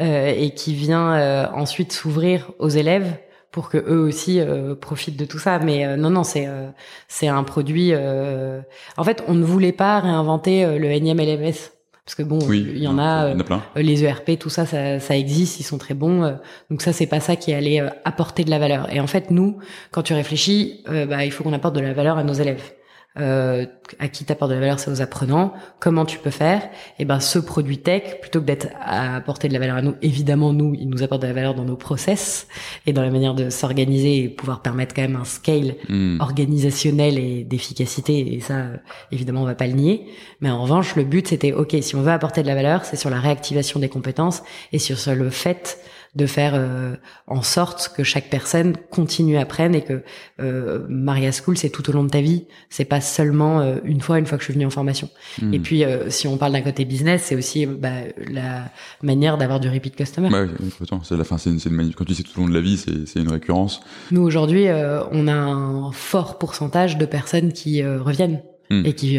et 0.00 0.52
qui 0.56 0.74
vient 0.74 1.48
ensuite 1.54 1.92
s'ouvrir 1.92 2.50
aux 2.58 2.68
élèves 2.68 3.16
pour 3.54 3.68
que 3.68 3.78
eux 3.78 4.00
aussi 4.00 4.40
euh, 4.40 4.74
profitent 4.74 5.16
de 5.16 5.24
tout 5.24 5.38
ça. 5.38 5.60
Mais 5.60 5.86
euh, 5.86 5.94
non, 5.96 6.10
non, 6.10 6.24
c'est 6.24 6.48
euh, 6.48 6.70
c'est 7.06 7.28
un 7.28 7.44
produit. 7.44 7.92
En 7.94 9.04
fait, 9.04 9.22
on 9.28 9.34
ne 9.34 9.44
voulait 9.44 9.70
pas 9.70 10.00
réinventer 10.00 10.76
le 10.76 10.90
énième 10.90 11.18
LMS 11.18 11.70
parce 12.04 12.16
que 12.16 12.24
bon, 12.24 12.40
il 12.50 12.78
y 12.78 12.88
en 12.88 12.98
a, 12.98 13.28
il 13.28 13.32
y 13.32 13.36
en 13.36 13.40
a 13.40 13.44
plein. 13.44 13.62
les 13.76 14.04
ERP, 14.04 14.38
tout 14.40 14.50
ça, 14.50 14.66
ça, 14.66 14.98
ça, 14.98 15.16
existe, 15.16 15.60
ils 15.60 15.62
sont 15.62 15.78
très 15.78 15.94
bons. 15.94 16.36
donc 16.68 16.82
ça, 16.82 16.92
c'est 16.92 17.06
pas 17.06 17.20
ça 17.20 17.36
qui 17.36 17.54
allait 17.54 17.80
apporter 18.04 18.42
de 18.42 18.50
la 18.50 18.58
valeur. 18.58 18.92
Et 18.92 18.98
en 18.98 19.06
fait, 19.06 19.30
nous, 19.30 19.58
quand 19.92 20.02
tu 20.02 20.14
réfléchis, 20.14 20.82
bah, 21.08 21.24
il 21.24 21.30
faut 21.30 21.44
qu'on 21.44 21.52
apporte 21.52 21.76
de 21.76 21.80
la 21.80 21.94
valeur 21.94 22.18
à 22.18 22.24
nos 22.24 22.34
élèves 22.34 22.74
euh, 23.16 23.64
à 24.00 24.08
qui 24.08 24.24
t'apporte 24.24 24.50
de 24.50 24.54
la 24.56 24.60
valeur, 24.60 24.80
c'est 24.80 24.90
aux 24.90 25.00
apprenants. 25.00 25.52
Comment 25.78 26.04
tu 26.04 26.18
peux 26.18 26.30
faire? 26.30 26.62
Et 26.64 26.68
eh 27.00 27.04
ben, 27.04 27.20
ce 27.20 27.38
produit 27.38 27.78
tech, 27.78 28.20
plutôt 28.20 28.40
que 28.40 28.46
d'être 28.46 28.68
à 28.80 29.14
apporter 29.14 29.46
de 29.46 29.52
la 29.52 29.60
valeur 29.60 29.76
à 29.76 29.82
nous, 29.82 29.94
évidemment, 30.02 30.52
nous, 30.52 30.74
il 30.74 30.88
nous 30.88 31.02
apporte 31.04 31.22
de 31.22 31.28
la 31.28 31.32
valeur 31.32 31.54
dans 31.54 31.64
nos 31.64 31.76
process 31.76 32.48
et 32.86 32.92
dans 32.92 33.02
la 33.02 33.10
manière 33.10 33.34
de 33.34 33.50
s'organiser 33.50 34.24
et 34.24 34.28
pouvoir 34.28 34.62
permettre 34.62 34.94
quand 34.94 35.02
même 35.02 35.14
un 35.16 35.24
scale 35.24 35.76
mm. 35.88 36.20
organisationnel 36.20 37.18
et 37.18 37.44
d'efficacité. 37.44 38.34
Et 38.34 38.40
ça, 38.40 38.64
évidemment, 39.12 39.42
on 39.42 39.46
va 39.46 39.54
pas 39.54 39.68
le 39.68 39.74
nier. 39.74 40.06
Mais 40.40 40.50
en 40.50 40.60
revanche, 40.60 40.96
le 40.96 41.04
but, 41.04 41.28
c'était, 41.28 41.52
OK, 41.52 41.76
si 41.80 41.94
on 41.94 42.02
veut 42.02 42.10
apporter 42.10 42.42
de 42.42 42.48
la 42.48 42.56
valeur, 42.56 42.84
c'est 42.84 42.96
sur 42.96 43.10
la 43.10 43.20
réactivation 43.20 43.78
des 43.78 43.88
compétences 43.88 44.42
et 44.72 44.80
sur 44.80 44.96
le 45.14 45.30
fait 45.30 45.78
de 46.14 46.26
faire 46.26 46.52
euh, 46.54 46.94
en 47.26 47.42
sorte 47.42 47.92
que 47.96 48.04
chaque 48.04 48.30
personne 48.30 48.76
continue 48.90 49.36
à 49.36 49.40
apprendre 49.40 49.74
et 49.74 49.82
que 49.82 50.02
euh, 50.40 50.86
Maria 50.88 51.32
School 51.32 51.56
c'est 51.56 51.70
tout 51.70 51.88
au 51.90 51.92
long 51.92 52.04
de 52.04 52.10
ta 52.10 52.20
vie. 52.20 52.46
C'est 52.70 52.84
pas 52.84 53.00
seulement 53.00 53.60
euh, 53.60 53.76
une 53.84 54.00
fois 54.00 54.18
une 54.18 54.26
fois 54.26 54.38
que 54.38 54.42
je 54.42 54.46
suis 54.46 54.54
venue 54.54 54.66
en 54.66 54.70
formation. 54.70 55.08
Hmm. 55.42 55.52
et 55.52 55.58
puis 55.58 55.84
euh, 55.84 56.10
si 56.10 56.28
on 56.28 56.36
parle 56.36 56.52
d'un 56.52 56.60
côté 56.60 56.84
business 56.84 57.24
c'est 57.24 57.34
aussi 57.36 57.66
bah, 57.66 57.90
la 58.30 58.70
manière 59.02 59.38
d'avoir 59.38 59.58
du 59.58 59.68
repeat 59.68 59.96
customer. 59.96 60.28
Bah 60.30 60.44
oui, 60.44 60.70
c'est 61.02 61.16
la 61.16 61.24
fin 61.24 61.38
c'est 61.38 61.50
une, 61.50 61.58
une 61.64 61.72
mani- 61.72 61.94
quand 61.94 62.04
tu 62.04 62.12
dis 62.12 62.16
c'est 62.18 62.22
tout 62.22 62.38
au 62.38 62.42
long 62.42 62.48
de 62.48 62.54
la 62.54 62.60
vie 62.60 62.76
c'est 62.76 63.06
c'est 63.06 63.20
une 63.20 63.30
récurrence. 63.30 63.80
Nous 64.12 64.22
aujourd'hui 64.22 64.68
euh, 64.68 65.02
on 65.10 65.26
a 65.26 65.34
un 65.34 65.90
fort 65.92 66.38
pourcentage 66.38 66.96
de 66.96 67.06
personnes 67.06 67.52
qui 67.52 67.82
euh, 67.82 68.00
reviennent. 68.00 68.42
Hmm. 68.70 68.86
et 68.86 68.94
qui 68.94 69.18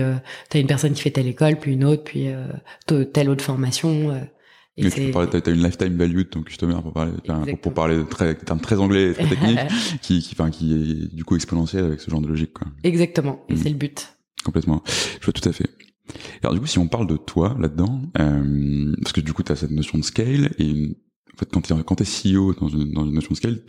t'as 0.49 0.59
une 0.59 0.65
personne 0.65 0.93
qui 0.93 1.03
fait 1.03 1.11
telle 1.11 1.27
école 1.27 1.57
puis 1.57 1.73
une 1.73 1.85
autre 1.85 2.03
puis 2.03 2.29
telle 3.13 3.29
autre 3.29 3.43
formation 3.43 4.19
et 4.77 4.89
tu 4.89 5.11
parler, 5.11 5.29
t'as, 5.29 5.51
une 5.53 5.63
lifetime 5.63 5.95
value 5.95 6.17
de 6.17 6.23
ton 6.23 6.41
customer 6.43 6.75
pour 6.81 6.91
parler, 6.93 7.13
pour, 7.25 7.59
pour 7.59 7.73
parler 7.73 7.97
de 7.97 8.03
très, 8.03 8.35
termes 8.35 8.59
très 8.59 8.77
anglais, 8.77 9.13
très 9.13 9.27
techniques, 9.27 9.59
qui, 10.01 10.19
qui, 10.21 10.29
enfin, 10.33 10.49
qui 10.51 10.73
est 10.73 11.15
du 11.15 11.23
coup 11.23 11.35
exponentiel 11.35 11.85
avec 11.85 12.01
ce 12.01 12.11
genre 12.11 12.21
de 12.21 12.27
logique, 12.27 12.53
quoi. 12.53 12.67
Exactement. 12.83 13.45
Et 13.49 13.53
Mm. 13.53 13.57
c'est 13.57 13.69
le 13.69 13.75
but. 13.75 14.17
Complètement. 14.43 14.83
Je 15.21 15.25
vois 15.25 15.33
tout 15.33 15.47
à 15.47 15.53
fait. 15.53 15.69
Alors 16.43 16.53
du 16.53 16.59
coup, 16.59 16.67
si 16.67 16.77
on 16.77 16.87
parle 16.87 17.07
de 17.07 17.17
toi 17.17 17.55
là-dedans, 17.59 18.01
euh, 18.19 18.93
parce 19.01 19.13
que 19.13 19.21
du 19.21 19.33
coup, 19.33 19.43
t'as 19.43 19.55
cette 19.55 19.71
notion 19.71 19.97
de 19.97 20.03
scale 20.03 20.51
et 20.59 20.69
une- 20.69 20.95
en 21.33 21.37
fait, 21.37 21.49
quand 21.51 21.61
t'es 21.61 21.73
quand 21.85 21.95
t'es 21.95 22.05
CEO 22.05 22.53
dans 22.53 22.67
une, 22.69 22.91
dans 22.93 23.05
une 23.05 23.13
notion 23.15 23.31
de 23.31 23.35
scale, 23.37 23.59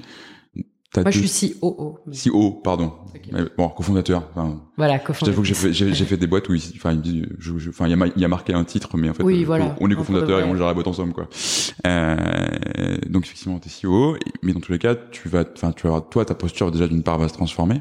Moi, 1.03 1.11
deux- 1.11 1.21
je 1.21 1.27
suis 1.27 1.55
mais- 2.07 2.15
CEO, 2.15 2.53
pardon. 2.63 2.93
Ok. 3.15 3.23
Euh, 3.35 3.49
Bon, 3.57 3.69
cofondateur. 3.69 4.29
Voilà, 4.77 4.99
cofondateur. 4.99 5.27
t'avoue 5.29 5.43
que 5.43 5.73
j'ai 5.73 6.05
fait, 6.05 6.17
des 6.17 6.27
boîtes 6.27 6.49
où, 6.49 6.55
enfin, 6.77 6.93
il 7.05 7.29
je, 7.39 7.59
je- 7.59 7.71
y 7.71 7.93
a, 7.93 8.07
y 8.17 8.27
marqué 8.29 8.53
un 8.53 8.65
titre, 8.65 8.97
mais 8.97 9.09
en 9.11 9.15
fait, 9.15 9.23
Oui, 9.23 9.43
euh, 9.43 9.47
voilà. 9.47 9.75
on 9.81 9.91
est 9.91 9.95
cofondateur 9.95 10.41
et 10.41 10.45
on 10.45 10.55
gère 10.57 10.67
la 10.67 10.75
boîte 10.75 10.87
ensemble, 10.87 11.13
quoi. 11.13 11.29
Euh, 11.87 12.97
donc 13.09 13.25
effectivement, 13.27 13.59
t'es 13.59 13.69
CEO, 13.71 14.17
et- 14.17 14.21
mais 14.43 14.53
dans 14.53 14.61
tous 14.61 14.73
les 14.73 14.79
cas, 14.79 14.95
tu 14.95 15.29
vas, 15.29 15.45
enfin, 15.55 15.73
tu 15.73 15.85
vas 15.87 15.95
avoir, 15.95 16.09
toi, 16.09 16.25
ta 16.25 16.35
posture 16.35 16.71
déjà 16.71 16.89
d'une 16.89 17.03
part 17.03 17.19
va 17.19 17.29
se 17.29 17.35
transformer, 17.35 17.77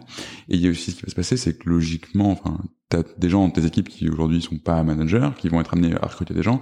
et 0.49 0.55
il 0.55 0.61
y 0.61 0.67
a 0.67 0.71
aussi 0.71 0.91
ce 0.91 0.95
qui 0.97 1.03
va 1.03 1.09
se 1.09 1.15
passer, 1.15 1.37
c'est 1.37 1.57
que 1.57 1.69
logiquement, 1.69 2.31
enfin, 2.31 2.57
t'as 2.89 3.03
des 3.17 3.29
gens 3.29 3.43
dans 3.45 3.51
tes 3.51 3.65
équipes 3.65 3.89
qui 3.89 4.09
aujourd'hui 4.09 4.41
sont 4.41 4.57
pas 4.57 4.81
managers, 4.83 5.29
qui 5.37 5.49
vont 5.49 5.59
être 5.61 5.73
amenés 5.73 5.95
à 6.01 6.05
recruter 6.07 6.33
des 6.33 6.43
gens, 6.43 6.59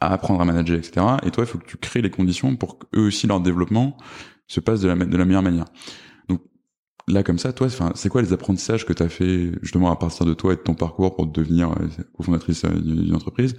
à 0.00 0.12
apprendre 0.12 0.40
à 0.40 0.44
manager, 0.44 0.76
etc. 0.76 1.06
Et 1.24 1.30
toi, 1.30 1.44
il 1.44 1.46
faut 1.46 1.58
que 1.58 1.66
tu 1.66 1.76
crées 1.76 2.02
les 2.02 2.10
conditions 2.10 2.56
pour 2.56 2.78
qu'eux 2.78 3.06
aussi 3.06 3.26
leur 3.28 3.40
développement 3.40 3.96
se 4.52 4.60
passe 4.60 4.80
de 4.80 4.88
la, 4.88 4.94
de 4.94 5.16
la 5.16 5.24
meilleure 5.24 5.42
manière. 5.42 5.66
Donc 6.28 6.42
là, 7.08 7.22
comme 7.22 7.38
ça, 7.38 7.52
toi, 7.52 7.68
c'est 7.94 8.08
quoi 8.08 8.22
les 8.22 8.32
apprentissages 8.32 8.84
que 8.86 8.92
tu 8.92 9.02
as 9.02 9.08
fait 9.08 9.52
justement 9.62 9.90
à 9.90 9.96
partir 9.96 10.26
de 10.26 10.34
toi 10.34 10.52
et 10.52 10.56
de 10.56 10.62
ton 10.62 10.74
parcours 10.74 11.14
pour 11.16 11.26
devenir 11.26 11.72
euh, 11.72 11.88
cofondatrice 12.16 12.64
euh, 12.64 12.70
d'une 12.70 13.14
entreprise 13.14 13.56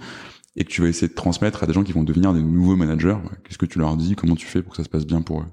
et 0.56 0.64
que 0.64 0.70
tu 0.70 0.82
vas 0.82 0.88
essayer 0.88 1.08
de 1.08 1.14
transmettre 1.14 1.64
à 1.64 1.66
des 1.66 1.72
gens 1.72 1.82
qui 1.82 1.92
vont 1.92 2.04
devenir 2.04 2.32
des 2.32 2.42
nouveaux 2.42 2.76
managers? 2.76 3.16
Qu'est-ce 3.42 3.58
que 3.58 3.66
tu 3.66 3.78
leur 3.78 3.96
dis? 3.96 4.14
Comment 4.14 4.36
tu 4.36 4.46
fais 4.46 4.62
pour 4.62 4.70
que 4.70 4.76
ça 4.76 4.84
se 4.84 4.88
passe 4.88 5.06
bien 5.06 5.20
pour 5.20 5.40
eux? 5.40 5.46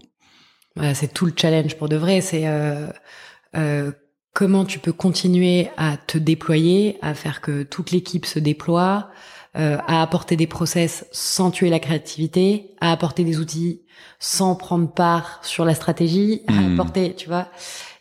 Voilà, 0.76 0.94
c'est 0.94 1.14
tout 1.14 1.26
le 1.26 1.34
challenge 1.36 1.76
pour 1.76 1.90
de 1.90 1.96
vrai. 1.96 2.22
C'est 2.22 2.48
euh, 2.48 2.88
euh, 3.56 3.92
comment 4.34 4.64
tu 4.64 4.80
peux 4.80 4.94
continuer 4.94 5.70
à 5.76 5.98
te 5.98 6.18
déployer, 6.18 6.98
à 7.02 7.14
faire 7.14 7.42
que 7.42 7.64
toute 7.64 7.92
l'équipe 7.92 8.26
se 8.26 8.40
déploie, 8.40 9.10
euh, 9.58 9.78
à 9.88 10.02
apporter 10.02 10.36
des 10.38 10.48
process 10.48 11.06
sans 11.12 11.52
tuer 11.52 11.70
la 11.70 11.80
créativité, 11.80 12.72
à 12.80 12.92
apporter 12.92 13.24
des 13.24 13.40
outils 13.40 13.82
sans 14.20 14.56
prendre 14.56 14.90
part 14.92 15.40
sur 15.44 15.66
la 15.66 15.74
stratégie, 15.76 16.42
à 16.48 16.54
Mhm. 16.54 16.74
apporter, 16.74 17.16
tu 17.16 17.28
vois. 17.28 17.48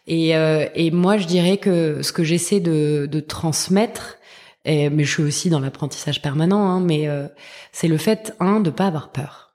Et, 0.06 0.36
euh, 0.36 0.66
et 0.74 0.90
moi, 0.90 1.16
je 1.18 1.26
dirais 1.26 1.56
que 1.56 2.02
ce 2.02 2.12
que 2.12 2.22
j'essaie 2.24 2.60
de, 2.60 3.08
de 3.10 3.20
transmettre, 3.20 4.16
et, 4.64 4.90
mais 4.90 5.04
je 5.04 5.12
suis 5.12 5.22
aussi 5.22 5.50
dans 5.50 5.60
l'apprentissage 5.60 6.20
permanent, 6.22 6.68
hein, 6.68 6.80
mais 6.80 7.08
euh, 7.08 7.26
c'est 7.72 7.88
le 7.88 7.96
fait, 7.96 8.34
un, 8.40 8.60
de 8.60 8.70
pas 8.70 8.86
avoir 8.86 9.10
peur. 9.10 9.54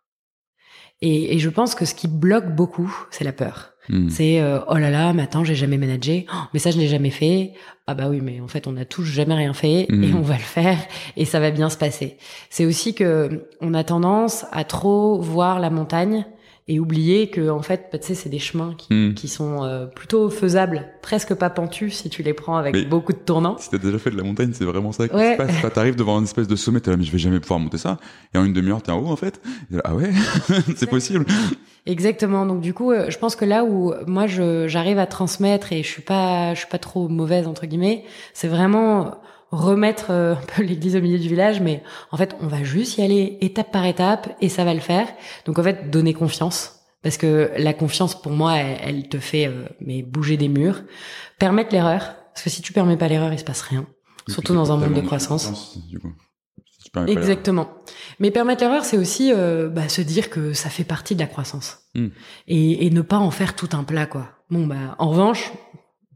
Et, 1.02 1.36
et 1.36 1.40
je 1.40 1.50
pense 1.50 1.76
que 1.76 1.86
ce 1.86 1.94
qui 1.94 2.08
bloque 2.08 2.56
beaucoup, 2.56 2.94
c'est 3.12 3.24
la 3.24 3.34
peur. 3.34 3.74
Hmm. 3.90 4.10
C'est 4.10 4.40
euh, 4.42 4.60
oh 4.68 4.76
là 4.76 4.90
là, 4.90 5.14
mais 5.14 5.24
attends, 5.24 5.44
j'ai 5.44 5.56
jamais 5.56 5.78
managé, 5.78 6.26
Oh, 6.32 6.36
mais 6.54 6.60
ça 6.60 6.72
je 6.72 6.78
l'ai 6.78 6.88
jamais 6.88 7.12
fait. 7.12 7.54
Ah 7.88 7.94
bah 7.94 8.06
oui, 8.10 8.20
mais 8.22 8.42
en 8.42 8.48
fait 8.48 8.66
on 8.68 8.76
a 8.78 8.86
tous 8.86 9.04
jamais 9.04 9.36
rien 9.36 9.54
fait 9.54 9.86
Mhm. 9.90 10.04
et 10.04 10.14
on 10.14 10.22
va 10.22 10.34
le 10.36 10.40
faire 10.40 10.78
et 11.18 11.26
ça 11.26 11.40
va 11.40 11.52
bien 11.52 11.70
se 11.70 11.78
passer. 11.78 12.18
C'est 12.50 12.66
aussi 12.66 12.96
que 12.96 13.48
on 13.62 13.74
a 13.76 13.84
tendance 13.84 14.46
à 14.52 14.64
trop 14.64 15.20
voir 15.22 15.60
la 15.60 15.70
montagne 15.70 16.26
et 16.68 16.80
oublier 16.80 17.30
que 17.30 17.50
en 17.50 17.62
fait, 17.62 17.90
bah, 17.92 18.00
tu 18.00 18.08
sais, 18.08 18.16
c'est 18.16 18.30
des 18.30 18.40
chemins 18.40 18.74
qui, 18.76 18.92
Hmm. 18.94 19.14
qui 19.14 19.28
sont 19.28 19.64
euh, 19.64 19.86
plutôt 19.86 20.30
faisables, 20.32 20.88
presque 21.04 21.34
pas 21.36 21.50
pentus 21.52 21.94
si 21.96 22.10
tu 22.10 22.24
les 22.24 22.34
prends 22.34 22.58
avec 22.58 22.74
Mais- 22.74 22.86
beaucoup 22.86 23.14
de 23.14 23.18
tournants. 23.20 23.58
Si 23.60 23.70
t'as 23.70 23.78
déjà 23.78 24.00
fait 24.00 24.10
de 24.10 24.18
la 24.18 24.24
montagne, 24.24 24.50
c'est 24.54 24.66
vraiment 24.66 24.92
ça 24.92 25.08
qui 25.08 25.16
Ouais. 25.16 25.34
se 25.34 25.38
passe. 25.62 25.74
T'arrives 25.74 25.96
devant 25.96 26.18
une 26.18 26.24
espèce 26.24 26.48
de 26.48 26.56
sommet, 26.56 26.80
t'es 26.80 26.90
là, 26.90 26.98
mais 26.98 27.04
je 27.04 27.12
vais 27.12 27.18
jamais 27.20 27.40
pouvoir 27.40 27.60
monter 27.60 27.78
ça. 27.78 27.98
Et 28.34 28.38
en 28.40 28.46
une 28.46 28.54
demi-heure, 28.54 28.82
t'es 28.82 28.92
en 28.92 29.00
haut, 29.00 29.08
en 29.12 29.16
fait. 29.16 29.40
Là, 29.70 29.82
ah 29.86 29.94
ouais, 29.96 30.10
c'est 30.76 30.90
possible. 30.90 31.26
Exactement. 31.86 32.46
Donc 32.48 32.62
du 32.62 32.74
coup, 32.74 32.92
euh, 32.92 33.12
je 33.12 33.18
pense 33.20 33.36
que 33.36 33.46
là 33.46 33.64
où 33.64 33.94
moi 34.08 34.26
je 34.26 34.68
j'arrive 34.68 34.98
à 34.98 35.06
transmettre 35.06 35.72
et 35.72 35.84
je 35.84 35.88
suis 35.88 36.02
pas 36.02 36.56
je 36.56 36.60
suis 36.62 36.68
pas 36.70 36.80
trop 36.80 37.08
mauvaise 37.10 37.46
entre 37.48 37.68
guillemets, 37.68 38.06
c'est 38.34 38.48
vraiment 38.48 39.18
remettre 39.56 40.12
euh, 40.12 40.34
un 40.34 40.46
peu 40.56 40.64
l'église 40.64 40.96
au 40.96 41.02
milieu 41.02 41.20
du 41.20 41.28
village 41.28 41.62
mais 41.62 41.84
en 42.12 42.18
fait, 42.18 42.36
on 42.42 42.48
va 42.48 42.64
juste 42.64 42.98
y 42.98 43.02
aller 43.02 43.38
étape 43.42 43.72
par 43.72 43.86
étape 43.86 44.36
et 44.42 44.50
ça 44.50 44.64
va 44.64 44.74
le 44.74 44.80
faire. 44.80 45.08
Donc 45.46 45.60
en 45.60 45.64
fait, 45.64 45.90
donner 45.90 46.14
confiance 46.14 46.82
parce 47.02 47.18
que 47.18 47.52
la 47.58 47.74
confiance 47.74 48.20
pour 48.20 48.32
moi 48.32 48.58
elle, 48.58 48.78
elle 48.84 49.10
te 49.10 49.18
fait 49.20 49.48
euh, 49.48 49.66
mais 49.82 50.02
bouger 50.02 50.38
des 50.38 50.48
murs, 50.48 50.84
permettre 51.40 51.74
l'erreur 51.74 52.16
parce 52.34 52.44
que 52.44 52.50
si 52.50 52.62
tu 52.62 52.74
permets 52.74 52.98
pas 52.98 53.08
l'erreur, 53.08 53.32
il 53.32 53.40
se 53.40 53.46
passe 53.46 53.62
rien. 53.62 53.86
Surtout 54.28 54.54
dans 54.54 54.72
un 54.72 54.78
monde 54.78 54.94
de 54.94 55.02
croissance. 55.02 55.78
Du 55.88 56.00
coup. 56.00 56.12
Si 56.68 56.84
tu 56.84 56.90
permets 56.92 57.08
pas 57.08 57.12
l'erreur. 57.14 57.30
Exactement. 57.30 57.70
Mais 58.20 58.32
permettre 58.32 58.64
l'erreur, 58.64 58.84
c'est 58.84 58.98
aussi 58.98 59.32
euh, 59.32 59.70
bah, 59.70 59.88
se 59.88 60.02
dire 60.02 60.30
que 60.30 60.54
ça 60.54 60.70
fait 60.70 60.84
partie 60.84 61.16
de 61.16 61.22
la 61.22 61.28
croissance 61.28 61.86
Hmm. 61.96 62.10
et, 62.50 62.86
et 62.86 62.90
ne 62.90 63.02
pas 63.02 63.18
en 63.18 63.32
faire 63.32 63.56
tout 63.56 63.70
un 63.72 63.86
plat, 63.86 64.06
quoi. 64.06 64.28
Bon, 64.50 64.68
bah, 64.68 64.96
en 65.00 65.10
revanche, 65.10 65.54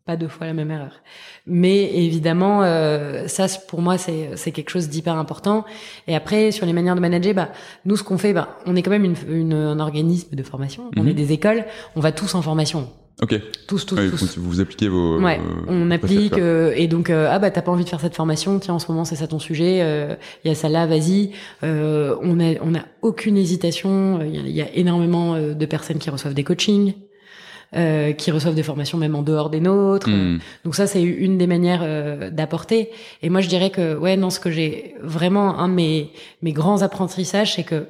pas 0.10 0.16
deux 0.18 0.28
fois 0.36 0.48
la 0.48 0.54
même 0.54 0.72
erreur. 0.72 0.94
Mais 1.46 1.80
évidemment, 2.06 2.64
euh, 2.64 3.28
ça, 3.28 3.46
pour 3.68 3.82
moi, 3.82 3.98
c'est 3.98 4.32
c'est 4.36 4.52
quelque 4.52 4.72
chose 4.76 4.88
d'hyper 4.90 5.16
important. 5.26 5.66
Et 6.08 6.16
après, 6.16 6.52
sur 6.52 6.66
les 6.66 6.74
manières 6.74 6.96
de 6.96 7.00
manager, 7.08 7.34
bah, 7.36 7.50
nous, 7.86 7.96
ce 7.96 8.04
qu'on 8.04 8.18
fait, 8.18 8.34
bah, 8.34 8.58
on 8.66 8.76
est 8.76 8.82
quand 8.84 8.92
même 8.98 9.06
une, 9.06 9.16
une- 9.30 9.54
un 9.54 9.80
organisme 9.80 10.36
de 10.36 10.44
formation. 10.44 10.82
On 10.98 11.04
Mhm. 11.04 11.10
est 11.10 11.14
des 11.14 11.32
écoles. 11.32 11.64
On 11.96 12.00
va 12.00 12.12
tous 12.12 12.34
en 12.36 12.42
formation. 12.42 12.82
Ok. 13.22 13.34
Tous, 13.68 13.86
tous, 13.86 13.96
Ouais, 13.98 14.10
tous. 14.10 14.38
vous, 14.38 14.50
vous 14.50 14.62
appliquez 14.62 14.88
vos. 14.88 15.20
Ouais, 15.22 15.40
on 15.68 15.92
applique 15.92 16.38
euh, 16.38 16.72
et 16.82 16.88
donc 16.88 17.10
euh, 17.10 17.28
ah 17.30 17.38
bah 17.38 17.52
t'as 17.52 17.62
pas 17.62 17.72
envie 17.74 17.84
de 17.84 17.90
faire 17.90 18.00
cette 18.00 18.16
formation, 18.16 18.58
tiens 18.60 18.76
en 18.76 18.80
ce 18.80 18.90
moment 18.90 19.04
c'est 19.04 19.18
ça 19.18 19.28
ton 19.28 19.40
sujet, 19.40 19.80
euh, 19.82 20.16
il 20.44 20.48
y 20.48 20.52
a 20.52 20.56
ça 20.56 20.70
là, 20.70 20.88
vas-y. 20.88 21.32
Euh, 21.64 22.16
on 22.22 22.40
a 22.40 22.54
on 22.62 22.74
a 22.76 22.84
aucune 23.02 23.36
hésitation, 23.36 24.22
il 24.24 24.48
y, 24.48 24.52
y 24.54 24.62
a 24.62 24.70
énormément 24.74 25.36
euh, 25.36 25.54
de 25.54 25.66
personnes 25.66 25.98
qui 25.98 26.10
reçoivent 26.10 26.34
des 26.34 26.46
coachings, 26.46 26.94
euh, 27.76 28.14
qui 28.14 28.32
reçoivent 28.32 28.56
des 28.56 28.64
formations 28.64 28.98
même 28.98 29.16
en 29.16 29.22
dehors 29.22 29.50
des 29.50 29.60
nôtres. 29.60 30.10
Hmm. 30.10 30.40
Donc 30.66 30.76
ça 30.76 30.88
c'est 30.88 31.04
une 31.04 31.38
des 31.38 31.48
manières 31.48 31.82
euh, 31.84 32.32
d'apporter. 32.32 32.90
Et 33.22 33.30
moi 33.30 33.42
je 33.42 33.48
dirais 33.48 33.70
que 33.70 33.96
ouais 33.96 34.18
non 34.18 34.30
ce 34.32 34.40
que 34.40 34.50
j'ai 34.50 34.96
vraiment 35.02 35.60
un 35.60 35.70
de 35.70 35.74
mes 35.76 36.12
mes 36.42 36.52
grands 36.54 36.82
apprentissages 36.82 37.56
c'est 37.56 37.64
que 37.64 37.88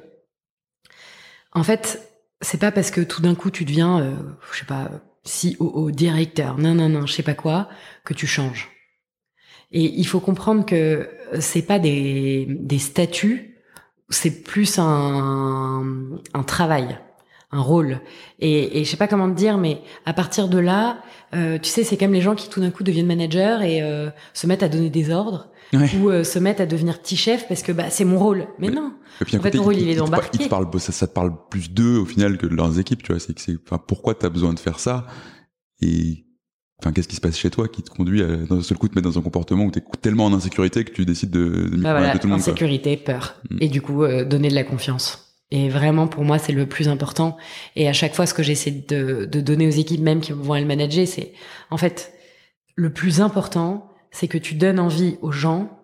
En 1.52 1.62
fait, 1.62 2.08
c'est 2.40 2.60
pas 2.60 2.72
parce 2.72 2.90
que 2.90 3.00
tout 3.00 3.22
d'un 3.22 3.34
coup 3.34 3.50
tu 3.50 3.64
deviens, 3.64 4.00
euh, 4.00 4.14
je 4.52 4.58
sais 4.60 4.66
pas, 4.66 4.90
COO, 5.24 5.90
directeur, 5.90 6.58
non, 6.58 6.74
non, 6.74 6.88
non, 6.88 7.06
je 7.06 7.12
sais 7.12 7.22
pas 7.22 7.34
quoi, 7.34 7.68
que 8.04 8.14
tu 8.14 8.26
changes. 8.26 8.68
Et 9.72 9.82
il 9.82 10.06
faut 10.06 10.20
comprendre 10.20 10.64
que 10.66 11.08
c'est 11.38 11.62
pas 11.62 11.78
des, 11.78 12.46
des 12.48 12.78
statuts, 12.78 13.56
c'est 14.08 14.42
plus 14.42 14.78
un, 14.78 15.84
un 16.34 16.42
travail, 16.42 16.98
un 17.52 17.60
rôle. 17.60 18.00
Et, 18.38 18.80
et 18.80 18.84
je 18.84 18.90
sais 18.90 18.96
pas 18.96 19.08
comment 19.08 19.28
te 19.28 19.36
dire, 19.36 19.58
mais 19.58 19.80
à 20.06 20.12
partir 20.12 20.48
de 20.48 20.58
là, 20.58 20.98
euh, 21.34 21.58
tu 21.58 21.68
sais, 21.68 21.84
c'est 21.84 21.96
comme 21.96 22.12
les 22.12 22.20
gens 22.20 22.34
qui 22.34 22.48
tout 22.48 22.60
d'un 22.60 22.70
coup 22.70 22.84
deviennent 22.84 23.06
managers 23.06 23.58
et 23.62 23.82
euh, 23.82 24.10
se 24.34 24.46
mettent 24.46 24.62
à 24.62 24.68
donner 24.68 24.90
des 24.90 25.10
ordres 25.10 25.48
ou 25.72 26.10
euh, 26.10 26.24
se 26.24 26.38
mettent 26.38 26.60
à 26.60 26.66
devenir 26.66 27.00
petit 27.00 27.16
chef 27.16 27.46
parce 27.46 27.62
que 27.62 27.70
bah 27.72 27.90
c'est 27.90 28.04
mon 28.04 28.18
rôle. 28.18 28.46
Mais, 28.58 28.68
non. 28.68 28.92
en 29.20 29.24
fait, 29.24 29.56
rôle 29.56 29.76
il, 29.76 29.88
est 29.88 29.96
d'embarquer. 29.96 30.38
Te 30.38 30.48
parle, 30.48 30.68
ça, 30.78 30.92
ça 30.92 31.06
te 31.06 31.12
parle 31.12 31.32
plus 31.48 31.70
d'eux 31.70 31.98
au 31.98 32.04
final 32.04 32.38
que 32.38 32.46
de 32.46 32.54
leurs 32.54 32.78
équipes, 32.78 33.02
tu 33.02 33.12
vois. 33.12 33.20
C'est 33.20 33.34
que 33.34 33.40
c'est, 33.40 33.56
enfin, 33.66 33.82
pourquoi 33.84 34.14
t'as 34.14 34.30
besoin 34.30 34.52
de 34.52 34.58
faire 34.58 34.78
ça? 34.78 35.06
Et 35.80 36.24
Enfin, 36.82 36.92
qu'est-ce 36.92 37.08
qui 37.08 37.16
se 37.16 37.20
passe 37.20 37.36
chez 37.36 37.50
toi 37.50 37.68
qui 37.68 37.82
te 37.82 37.90
conduit 37.90 38.22
à 38.22 38.36
d'un 38.36 38.62
seul 38.62 38.78
coup 38.78 38.88
te 38.88 38.94
mettre 38.94 39.08
dans 39.10 39.18
un 39.18 39.22
comportement 39.22 39.64
où 39.64 39.70
tu 39.70 39.80
es 39.80 39.82
tellement 40.00 40.24
en 40.24 40.32
insécurité 40.32 40.82
que 40.82 40.92
tu 40.92 41.04
décides 41.04 41.30
de, 41.30 41.68
de 41.68 41.76
bah 41.76 41.92
voilà, 41.92 42.16
tout 42.16 42.26
le 42.26 42.30
monde. 42.30 42.40
Insécurité, 42.40 42.96
peur, 42.96 43.34
mm. 43.50 43.58
et 43.60 43.68
du 43.68 43.82
coup 43.82 44.02
euh, 44.02 44.24
donner 44.24 44.48
de 44.48 44.54
la 44.54 44.64
confiance. 44.64 45.29
Et 45.50 45.68
vraiment, 45.68 46.06
pour 46.06 46.24
moi, 46.24 46.38
c'est 46.38 46.52
le 46.52 46.66
plus 46.66 46.88
important. 46.88 47.36
Et 47.74 47.88
à 47.88 47.92
chaque 47.92 48.14
fois, 48.14 48.26
ce 48.26 48.34
que 48.34 48.42
j'essaie 48.42 48.70
de, 48.70 49.24
de 49.24 49.40
donner 49.40 49.66
aux 49.66 49.70
équipes 49.70 50.00
même 50.00 50.20
qui 50.20 50.32
vont 50.32 50.54
le 50.54 50.64
manager, 50.64 51.06
c'est 51.06 51.32
en 51.70 51.76
fait 51.76 52.12
le 52.76 52.92
plus 52.92 53.20
important, 53.20 53.90
c'est 54.10 54.28
que 54.28 54.38
tu 54.38 54.54
donnes 54.54 54.78
envie 54.78 55.16
aux 55.22 55.32
gens 55.32 55.76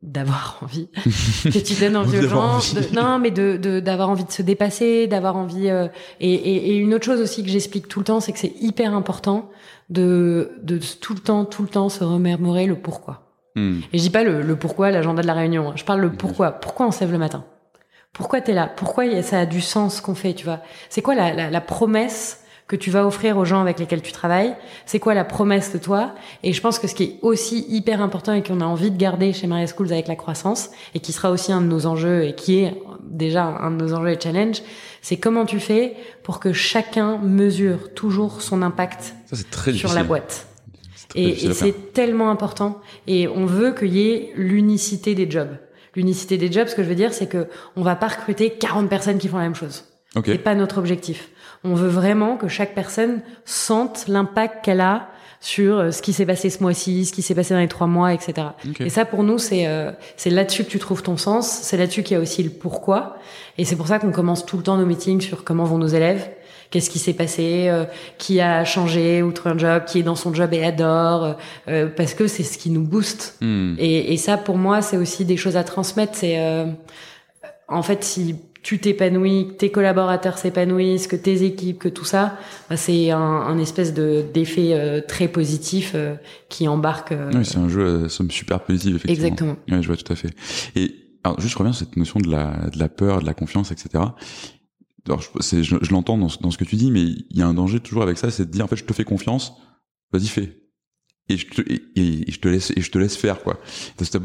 d'avoir 0.00 0.58
envie 0.62 0.88
que 1.42 1.58
tu 1.58 1.74
donnes 1.74 1.96
envie 1.96 2.18
aux 2.18 2.28
gens 2.28 2.60
non 2.92 3.18
mais 3.18 3.32
de 3.32 3.80
d'avoir 3.80 4.10
envie 4.10 4.24
de 4.24 4.30
se 4.30 4.42
dépasser 4.42 5.08
d'avoir 5.08 5.34
envie 5.34 5.68
euh, 5.68 5.88
et, 6.20 6.32
et, 6.32 6.70
et, 6.70 6.76
une 6.76 6.94
autre 6.94 7.04
chose 7.04 7.20
aussi 7.20 7.42
que 7.42 7.50
j'explique 7.50 7.88
tout 7.88 7.98
le 7.98 8.04
temps 8.04 8.20
c'est 8.20 8.30
que 8.30 8.38
c'est 8.38 8.54
hyper 8.60 8.94
important 8.94 9.50
de 9.90 10.52
de 10.62 10.78
tout 11.00 11.14
le 11.14 11.18
temps 11.18 11.44
tout 11.44 11.62
le 11.62 11.68
temps 11.68 11.88
se 11.88 12.04
remémorer 12.04 12.66
le 12.66 12.76
pourquoi 12.76 13.34
hmm. 13.56 13.80
et 13.92 13.98
je 13.98 14.02
dis 14.04 14.10
pas 14.10 14.22
le, 14.22 14.40
le 14.40 14.54
pourquoi 14.54 14.92
l'agenda 14.92 15.20
de 15.20 15.26
la 15.26 15.34
réunion 15.34 15.70
hein. 15.70 15.74
je 15.74 15.82
parle 15.82 16.00
le 16.00 16.12
pourquoi 16.12 16.52
pourquoi 16.52 16.86
on 16.86 16.92
se 16.92 17.00
lève 17.00 17.10
le 17.10 17.18
matin? 17.18 17.44
Pourquoi 18.12 18.40
t'es 18.40 18.54
là? 18.54 18.66
Pourquoi 18.66 19.22
ça 19.22 19.40
a 19.40 19.46
du 19.46 19.60
sens 19.60 20.00
qu'on 20.00 20.14
fait 20.14 20.34
tu 20.34 20.44
vois? 20.44 20.60
C'est 20.88 21.02
quoi 21.02 21.14
la, 21.14 21.32
la, 21.32 21.50
la 21.50 21.60
promesse 21.60 22.40
que 22.66 22.76
tu 22.76 22.90
vas 22.90 23.06
offrir 23.06 23.38
aux 23.38 23.46
gens 23.46 23.62
avec 23.62 23.78
lesquels 23.78 24.02
tu 24.02 24.12
travailles, 24.12 24.54
c'est 24.84 24.98
quoi 24.98 25.14
la 25.14 25.24
promesse 25.24 25.72
de 25.72 25.78
toi? 25.78 26.14
Et 26.42 26.52
je 26.52 26.60
pense 26.60 26.78
que 26.78 26.86
ce 26.86 26.94
qui 26.94 27.02
est 27.04 27.18
aussi 27.22 27.64
hyper 27.66 28.02
important 28.02 28.34
et 28.34 28.42
qu'on 28.42 28.60
a 28.60 28.66
envie 28.66 28.90
de 28.90 28.98
garder 28.98 29.32
chez 29.32 29.46
Maria 29.46 29.66
Schools 29.66 29.90
avec 29.90 30.06
la 30.06 30.16
croissance, 30.16 30.68
et 30.94 31.00
qui 31.00 31.12
sera 31.12 31.30
aussi 31.30 31.50
un 31.50 31.62
de 31.62 31.66
nos 31.66 31.86
enjeux 31.86 32.24
et 32.24 32.34
qui 32.34 32.58
est 32.58 32.74
déjà 33.04 33.44
un 33.44 33.70
de 33.70 33.82
nos 33.82 33.94
enjeux 33.94 34.10
et 34.10 34.20
challenges, 34.20 34.62
c'est 35.00 35.16
comment 35.16 35.46
tu 35.46 35.60
fais 35.60 35.96
pour 36.22 36.40
que 36.40 36.52
chacun 36.52 37.16
mesure 37.16 37.94
toujours 37.94 38.42
son 38.42 38.60
impact 38.60 39.14
sur 39.72 39.94
la 39.94 40.04
boîte. 40.04 40.46
Et, 41.14 41.46
et 41.46 41.54
c'est 41.54 41.94
tellement 41.94 42.30
important. 42.30 42.82
Et 43.06 43.28
on 43.28 43.46
veut 43.46 43.72
qu'il 43.72 43.94
y 43.94 44.10
ait 44.10 44.32
l'unicité 44.36 45.14
des 45.14 45.30
jobs. 45.30 45.56
L'unicité 45.94 46.36
des 46.38 46.50
jobs, 46.50 46.68
ce 46.68 46.74
que 46.74 46.82
je 46.82 46.88
veux 46.88 46.94
dire, 46.94 47.12
c'est 47.12 47.26
que 47.26 47.48
on 47.76 47.82
va 47.82 47.96
pas 47.96 48.08
recruter 48.08 48.50
40 48.50 48.88
personnes 48.88 49.18
qui 49.18 49.28
font 49.28 49.38
la 49.38 49.44
même 49.44 49.54
chose. 49.54 49.84
Okay. 50.16 50.32
C'est 50.32 50.38
pas 50.38 50.54
notre 50.54 50.78
objectif. 50.78 51.30
On 51.64 51.74
veut 51.74 51.88
vraiment 51.88 52.36
que 52.36 52.48
chaque 52.48 52.74
personne 52.74 53.20
sente 53.44 54.06
l'impact 54.08 54.64
qu'elle 54.64 54.80
a 54.80 55.08
sur 55.40 55.78
euh, 55.78 55.90
ce 55.90 56.02
qui 56.02 56.12
s'est 56.12 56.26
passé 56.26 56.50
ce 56.50 56.62
mois-ci, 56.62 57.06
ce 57.06 57.12
qui 57.12 57.22
s'est 57.22 57.34
passé 57.34 57.54
dans 57.54 57.60
les 57.60 57.68
trois 57.68 57.86
mois, 57.86 58.12
etc. 58.12 58.48
Et 58.80 58.90
ça, 58.90 59.04
pour 59.04 59.22
nous, 59.22 59.38
c'est 59.38 59.66
euh, 59.66 59.92
c'est 60.16 60.30
là-dessus 60.30 60.64
que 60.64 60.70
tu 60.70 60.78
trouves 60.78 61.02
ton 61.02 61.16
sens. 61.16 61.48
C'est 61.48 61.76
là-dessus 61.76 62.02
qu'il 62.02 62.16
y 62.16 62.18
a 62.18 62.22
aussi 62.22 62.42
le 62.42 62.50
pourquoi. 62.50 63.18
Et 63.56 63.64
c'est 63.64 63.76
pour 63.76 63.86
ça 63.86 63.98
qu'on 63.98 64.12
commence 64.12 64.46
tout 64.46 64.56
le 64.56 64.62
temps 64.62 64.76
nos 64.76 64.86
meetings 64.86 65.20
sur 65.20 65.44
comment 65.44 65.64
vont 65.64 65.78
nos 65.78 65.86
élèves, 65.86 66.28
qu'est-ce 66.70 66.90
qui 66.90 66.98
s'est 66.98 67.14
passé, 67.14 67.68
euh, 67.68 67.84
qui 68.18 68.40
a 68.40 68.64
changé 68.64 69.22
outre 69.22 69.48
un 69.48 69.58
job, 69.58 69.84
qui 69.86 70.00
est 70.00 70.02
dans 70.02 70.16
son 70.16 70.34
job 70.34 70.52
et 70.52 70.64
adore, 70.64 71.36
parce 71.96 72.14
que 72.14 72.26
c'est 72.26 72.42
ce 72.42 72.58
qui 72.58 72.70
nous 72.70 72.86
booste. 72.86 73.36
Hmm. 73.40 73.74
Et, 73.78 74.12
et, 74.12 74.16
ça, 74.16 74.36
pour 74.36 74.56
moi, 74.56 74.82
c'est 74.82 74.96
aussi 74.96 75.24
des 75.24 75.36
choses 75.36 75.56
à 75.56 75.64
transmettre. 75.64 76.14
C'est 76.14 76.38
en 77.68 77.82
fait, 77.82 78.02
si 78.02 78.34
tu 78.62 78.78
t'épanouis, 78.78 79.48
que 79.48 79.52
tes 79.52 79.70
collaborateurs 79.70 80.38
s'épanouissent, 80.38 81.06
que 81.06 81.16
tes 81.16 81.44
équipes, 81.44 81.78
que 81.78 81.88
tout 81.88 82.04
ça, 82.04 82.36
bah, 82.68 82.76
c'est 82.76 83.10
un, 83.10 83.18
un, 83.18 83.58
espèce 83.58 83.94
de 83.94 84.24
d'effet 84.34 84.72
euh, 84.72 85.00
très 85.00 85.28
positif 85.28 85.92
euh, 85.94 86.16
qui 86.48 86.68
embarque. 86.68 87.12
Euh, 87.12 87.30
oui, 87.34 87.44
c'est 87.44 87.58
un 87.58 87.68
jeu 87.68 88.04
à 88.04 88.08
somme 88.08 88.30
super 88.30 88.60
positive, 88.60 88.96
effectivement. 88.96 89.24
Exactement. 89.24 89.56
Oui, 89.70 89.82
je 89.82 89.86
vois 89.86 89.96
tout 89.96 90.12
à 90.12 90.16
fait. 90.16 90.30
Et 90.74 90.94
alors, 91.24 91.40
juste 91.40 91.54
je 91.54 91.58
reviens 91.58 91.72
sur 91.72 91.86
cette 91.86 91.96
notion 91.96 92.20
de 92.20 92.30
la, 92.30 92.68
de 92.72 92.78
la 92.78 92.88
peur, 92.88 93.20
de 93.20 93.26
la 93.26 93.34
confiance, 93.34 93.70
etc. 93.70 94.04
Alors, 95.08 95.22
je, 95.22 95.62
je, 95.62 95.76
je 95.80 95.92
l'entends 95.92 96.18
dans, 96.18 96.28
dans 96.40 96.50
ce 96.50 96.58
que 96.58 96.64
tu 96.64 96.76
dis, 96.76 96.90
mais 96.90 97.02
il 97.02 97.36
y 97.36 97.42
a 97.42 97.46
un 97.46 97.54
danger 97.54 97.80
toujours 97.80 98.02
avec 98.02 98.18
ça, 98.18 98.30
c'est 98.30 98.46
de 98.46 98.50
dire 98.50 98.64
en 98.64 98.68
fait, 98.68 98.76
je 98.76 98.84
te 98.84 98.92
fais 98.92 99.04
confiance, 99.04 99.54
vas-y 100.12 100.26
fais 100.26 100.67
et 101.28 101.36
je 101.36 101.46
te 101.46 101.62
et, 101.62 102.30
je 102.30 102.38
te 102.38 102.48
laisse 102.48 102.72
et 102.74 102.80
je 102.80 102.90
te 102.90 102.98
laisse 102.98 103.16
faire 103.16 103.40
quoi. 103.42 103.58
Parce 103.96 104.10
que 104.10 104.18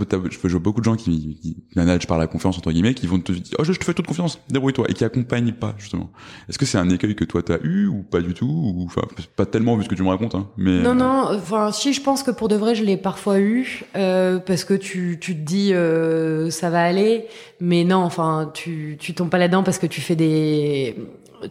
je 0.43 0.49
vois 0.49 0.59
beaucoup 0.59 0.79
de 0.79 0.85
gens 0.85 0.95
qui, 0.95 1.37
qui 1.41 1.57
managent 1.75 2.07
par 2.07 2.17
la 2.17 2.27
confiance 2.27 2.57
entre 2.57 2.71
guillemets 2.71 2.93
qui 2.93 3.07
vont 3.07 3.19
te 3.19 3.31
dire 3.31 3.55
oh 3.59 3.63
je, 3.63 3.73
te 3.73 3.83
fais 3.83 3.93
toute 3.93 4.07
confiance 4.07 4.39
débrouille-toi 4.49 4.85
et 4.89 4.93
qui 4.93 5.03
accompagnent 5.03 5.53
pas 5.53 5.75
justement. 5.77 6.09
Est-ce 6.49 6.57
que 6.57 6.65
c'est 6.65 6.77
un 6.77 6.89
écueil 6.89 7.15
que 7.15 7.25
toi 7.25 7.43
t'as 7.43 7.59
eu 7.63 7.87
ou 7.87 8.03
pas 8.03 8.21
du 8.21 8.33
tout 8.33 8.45
ou 8.45 8.85
enfin 8.85 9.01
pas 9.35 9.45
tellement 9.45 9.75
vu 9.75 9.83
ce 9.83 9.89
que 9.89 9.95
tu 9.95 10.03
me 10.03 10.09
racontes 10.09 10.35
hein, 10.35 10.49
mais 10.57 10.81
non 10.81 10.95
non 10.95 11.27
enfin 11.31 11.71
si 11.71 11.93
je 11.93 12.01
pense 12.01 12.23
que 12.23 12.31
pour 12.31 12.47
de 12.47 12.55
vrai 12.55 12.75
je 12.75 12.83
l'ai 12.83 12.97
parfois 12.97 13.39
eu 13.39 13.83
euh, 13.95 14.39
parce 14.39 14.63
que 14.63 14.73
tu 14.73 15.17
tu 15.19 15.35
te 15.35 15.41
dis 15.41 15.73
euh, 15.73 16.49
ça 16.49 16.69
va 16.69 16.83
aller 16.83 17.25
mais 17.59 17.83
non 17.83 17.97
enfin 17.97 18.51
tu 18.53 18.97
tu 18.99 19.13
tombes 19.13 19.29
pas 19.29 19.37
là-dedans 19.37 19.63
parce 19.63 19.77
que 19.77 19.87
tu 19.87 20.01
fais 20.01 20.15
des 20.15 20.95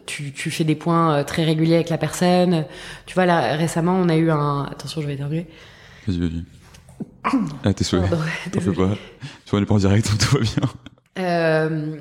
tu, 0.05 0.31
tu 0.31 0.51
fais 0.51 0.63
des 0.63 0.75
points 0.75 1.15
euh, 1.15 1.23
très 1.23 1.43
réguliers 1.43 1.75
avec 1.75 1.89
la 1.89 1.97
personne. 1.97 2.65
Tu 3.05 3.13
vois, 3.13 3.25
là, 3.25 3.55
récemment, 3.55 3.95
on 3.95 4.09
a 4.09 4.15
eu 4.15 4.31
un... 4.31 4.63
Attention, 4.63 5.01
je 5.01 5.07
vais 5.07 5.13
éternuer. 5.13 5.47
Vas-y, 6.07 6.19
vas-y. 6.19 6.43
Ah, 7.63 7.73
t'es 7.73 7.83
souhait. 7.83 8.01
T'en 8.51 8.59
fais 8.59 8.71
pas. 8.71 8.97
Tu 9.45 9.49
vois, 9.51 9.59
on 9.59 9.61
est 9.61 9.65
pas 9.65 9.75
en 9.75 9.77
direct, 9.77 10.09
tout 10.19 10.37
va 10.37 10.41
bien. 10.41 10.69
Euh, 11.19 11.97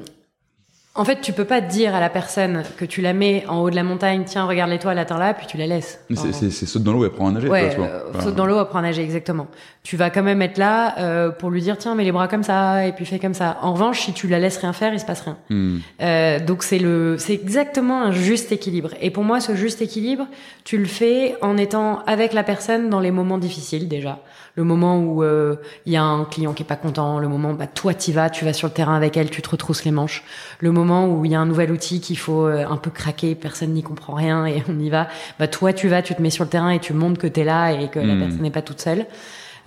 en 0.95 1.07
fait, 1.07 1.23
tu 1.23 1.33
peux 1.33 1.47
pas 1.47 1.63
dire 1.63 1.95
à 1.95 2.01
la 2.01 2.11
personne 2.11 2.65
que 2.77 2.85
tu 2.85 3.01
la 3.01 3.15
mets 3.15 3.47
en 3.49 3.61
haut 3.63 3.71
de 3.71 3.75
la 3.75 3.83
montagne, 3.83 4.25
tiens, 4.27 4.45
regarde 4.45 4.69
l'étoile, 4.69 4.99
atteins 4.99 5.19
là, 5.19 5.33
puis 5.33 5.47
tu 5.47 5.57
la 5.57 5.67
laisses. 5.67 5.99
c'est, 6.15 6.51
saute 6.51 6.83
dans 6.83 6.93
l'eau 6.93 7.05
et 7.05 7.07
apprends 7.07 7.29
à 7.29 7.33
nager. 7.33 7.49
Ouais, 7.49 7.75
euh, 7.79 8.21
saute 8.21 8.35
dans 8.35 8.45
l'eau, 8.45 8.59
apprends 8.59 8.81
à 8.81 8.83
nager, 8.83 9.03
exactement. 9.03 9.47
Tu 9.85 9.97
vas 9.97 10.11
quand 10.11 10.23
même 10.23 10.43
être 10.43 10.59
là 10.59 10.99
euh, 10.99 11.31
pour 11.31 11.49
lui 11.49 11.63
dire, 11.63 11.79
tiens, 11.79 11.95
mets 11.95 12.05
les 12.05 12.13
bras 12.13 12.29
comme 12.29 12.43
ça, 12.43 12.87
et 12.87 12.93
puis 12.93 13.07
fais 13.07 13.19
comme 13.19 13.33
ça. 13.33 13.57
En 13.63 13.73
revanche, 13.73 14.01
si 14.01 14.13
tu 14.13 14.29
la 14.29 14.39
laisses 14.39 14.59
rien 14.59 14.75
faire, 14.75 14.93
il 14.93 15.01
se 15.01 15.07
passe 15.07 15.23
rien. 15.23 15.39
Hmm. 15.49 15.79
Euh, 16.03 16.39
donc 16.41 16.63
c'est 16.63 16.79
le, 16.79 17.17
c'est 17.19 17.33
exactement 17.33 18.03
un 18.03 18.13
juste 18.13 18.53
équilibre. 18.53 18.91
Et 19.01 19.11
pour 19.11 19.25
moi, 19.25 19.41
ce 19.41 19.55
juste 19.55 19.81
équilibre, 19.81 20.27
tu 20.65 20.77
le 20.77 20.85
fais 20.85 21.37
en 21.41 21.57
étant 21.57 22.01
avec 22.07 22.35
la 22.35 22.43
personne 22.43 22.91
dans 22.91 23.01
les 23.01 23.11
moments 23.11 23.39
difficiles 23.39 23.89
déjà 23.89 24.19
le 24.55 24.65
moment 24.65 24.99
où 24.99 25.23
il 25.23 25.27
euh, 25.27 25.55
y 25.87 25.97
a 25.97 26.03
un 26.03 26.25
client 26.25 26.53
qui 26.53 26.63
est 26.63 26.67
pas 26.67 26.77
content, 26.77 27.19
le 27.19 27.29
moment 27.29 27.55
bah 27.55 27.67
toi 27.67 27.95
t'y 27.95 28.13
vas, 28.13 28.29
tu 28.29 28.45
vas 28.45 28.53
sur 28.53 28.69
le 28.69 28.75
terrain 28.75 28.95
avec 28.95 29.17
elle, 29.17 29.31
tu 29.31 29.41
te 29.41 29.49
retrousses 29.49 29.85
les 29.85 29.91
manches, 29.91 30.25
le 30.61 30.73
moment 30.73 30.82
où 30.83 31.25
il 31.25 31.33
y 31.33 31.35
a 31.35 31.41
un 31.41 31.47
nouvel 31.47 31.73
outil 31.73 32.01
qu'il 32.01 32.19
faut 32.19 32.47
euh, 32.47 32.65
un 32.69 32.77
peu 32.77 32.91
craquer, 32.91 33.35
personne 33.35 33.73
n'y 33.73 33.83
comprend 33.83 34.15
rien 34.15 34.47
et 34.47 34.63
on 34.69 34.79
y 34.79 34.91
va, 34.91 35.09
bah 35.39 35.49
toi 35.49 35.73
tu 35.73 35.89
vas, 35.89 36.03
tu 36.03 36.15
te 36.15 36.23
mets 36.23 36.31
sur 36.31 36.45
le 36.45 36.51
terrain 36.51 36.71
et 36.71 36.79
tu 36.79 36.93
montres 36.93 37.21
que 37.21 37.27
t'es 37.27 37.45
là 37.45 37.73
et 37.73 37.89
que 37.89 37.99
la 37.99 38.15
hmm. 38.15 38.21
personne 38.21 38.43
n'est 38.43 38.51
pas 38.51 38.63
toute 38.63 38.81
seule. 38.81 39.07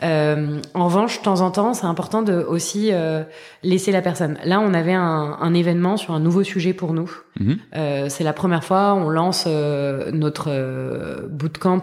Euh, 0.03 0.59
en 0.73 0.85
revanche, 0.85 1.19
de 1.19 1.23
temps 1.23 1.41
en 1.41 1.51
temps, 1.51 1.73
c'est 1.73 1.85
important 1.85 2.21
de 2.21 2.33
aussi 2.33 2.89
euh, 2.91 3.23
laisser 3.63 3.91
la 3.91 4.01
personne. 4.01 4.37
Là, 4.43 4.59
on 4.59 4.73
avait 4.73 4.93
un, 4.93 5.37
un, 5.39 5.53
événement 5.53 5.95
sur 5.97 6.13
un 6.13 6.19
nouveau 6.19 6.43
sujet 6.43 6.73
pour 6.73 6.93
nous. 6.93 7.09
Mhm. 7.39 7.57
Euh, 7.75 8.05
c'est 8.09 8.23
la 8.23 8.33
première 8.33 8.63
fois, 8.63 8.93
on 8.93 9.09
lance 9.09 9.45
notre 9.45 11.27
bootcamp 11.29 11.81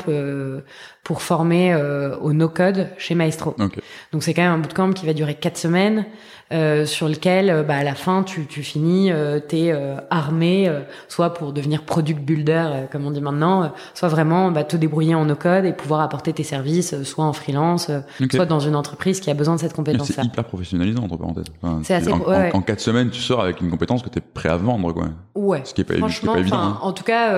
pour 1.05 1.23
former 1.23 1.75
au 2.21 2.33
no-code 2.33 2.89
chez 2.99 3.15
Maestro. 3.15 3.57
Donc 4.13 4.23
c'est 4.23 4.35
quand 4.35 4.43
même 4.43 4.53
un 4.53 4.59
bootcamp 4.59 4.93
qui 4.93 5.07
va 5.07 5.15
durer 5.15 5.35
quatre 5.35 5.57
semaines. 5.57 6.05
Euh, 6.53 6.85
sur 6.85 7.09
lequel 7.09 7.49
euh, 7.49 7.63
bah, 7.63 7.77
à 7.77 7.83
la 7.83 7.95
fin 7.95 8.23
tu, 8.23 8.47
tu 8.47 8.63
finis 8.63 9.11
euh, 9.11 9.41
t'es 9.41 9.71
euh, 9.73 9.97
armé 10.11 10.71
soit 11.09 11.33
pour 11.33 11.53
devenir 11.53 11.83
product 11.85 12.21
builder 12.21 12.89
comme 12.91 13.07
on 13.07 13.11
dit 13.11 13.23
maintenant 13.23 13.73
soit 13.95 14.09
vraiment 14.09 14.51
bah, 14.51 14.63
te 14.63 14.77
débrouiller 14.77 15.15
en 15.15 15.25
no 15.25 15.35
code 15.35 15.65
et 15.65 15.73
pouvoir 15.73 16.01
apporter 16.01 16.33
tes 16.35 16.43
services 16.43 17.03
soit 17.05 17.25
en 17.25 17.33
freelance 17.33 17.91
soit 18.31 18.45
dans 18.45 18.61
une 18.61 18.77
entreprise 18.77 19.21
qui 19.21 19.31
a 19.31 19.35
besoin 19.35 19.55
de 19.55 19.61
cette 19.61 19.73
compétence 19.73 20.13
c'est 20.13 20.25
hyper 20.25 20.45
professionnalisant 20.45 21.05
entre 21.05 21.17
parenthèses. 21.17 21.47
C'est 21.85 21.95
assez 21.95 22.13
en, 22.13 22.21
en, 22.21 22.61
quatre 22.61 22.81
semaines 22.81 23.09
tu 23.09 23.21
sors 23.21 23.41
avec 23.41 23.63
une 23.63 23.71
compétence 23.71 24.03
que 24.03 24.11
tu 24.11 24.19
es 24.19 24.23
prêt 24.23 24.51
à 24.51 24.57
vendre 24.57 24.93
quoi. 24.93 25.07
Ouais. 25.35 25.63
Ce 25.65 25.73
qui 25.73 25.81
est 25.81 25.85
pas, 25.85 25.95
ce 25.95 26.21
qui 26.21 26.27
est 26.27 26.29
pas 26.29 26.39
évident 26.39 26.59
hein. 26.59 26.79
en 26.83 26.93
tout 26.93 27.05
cas 27.05 27.33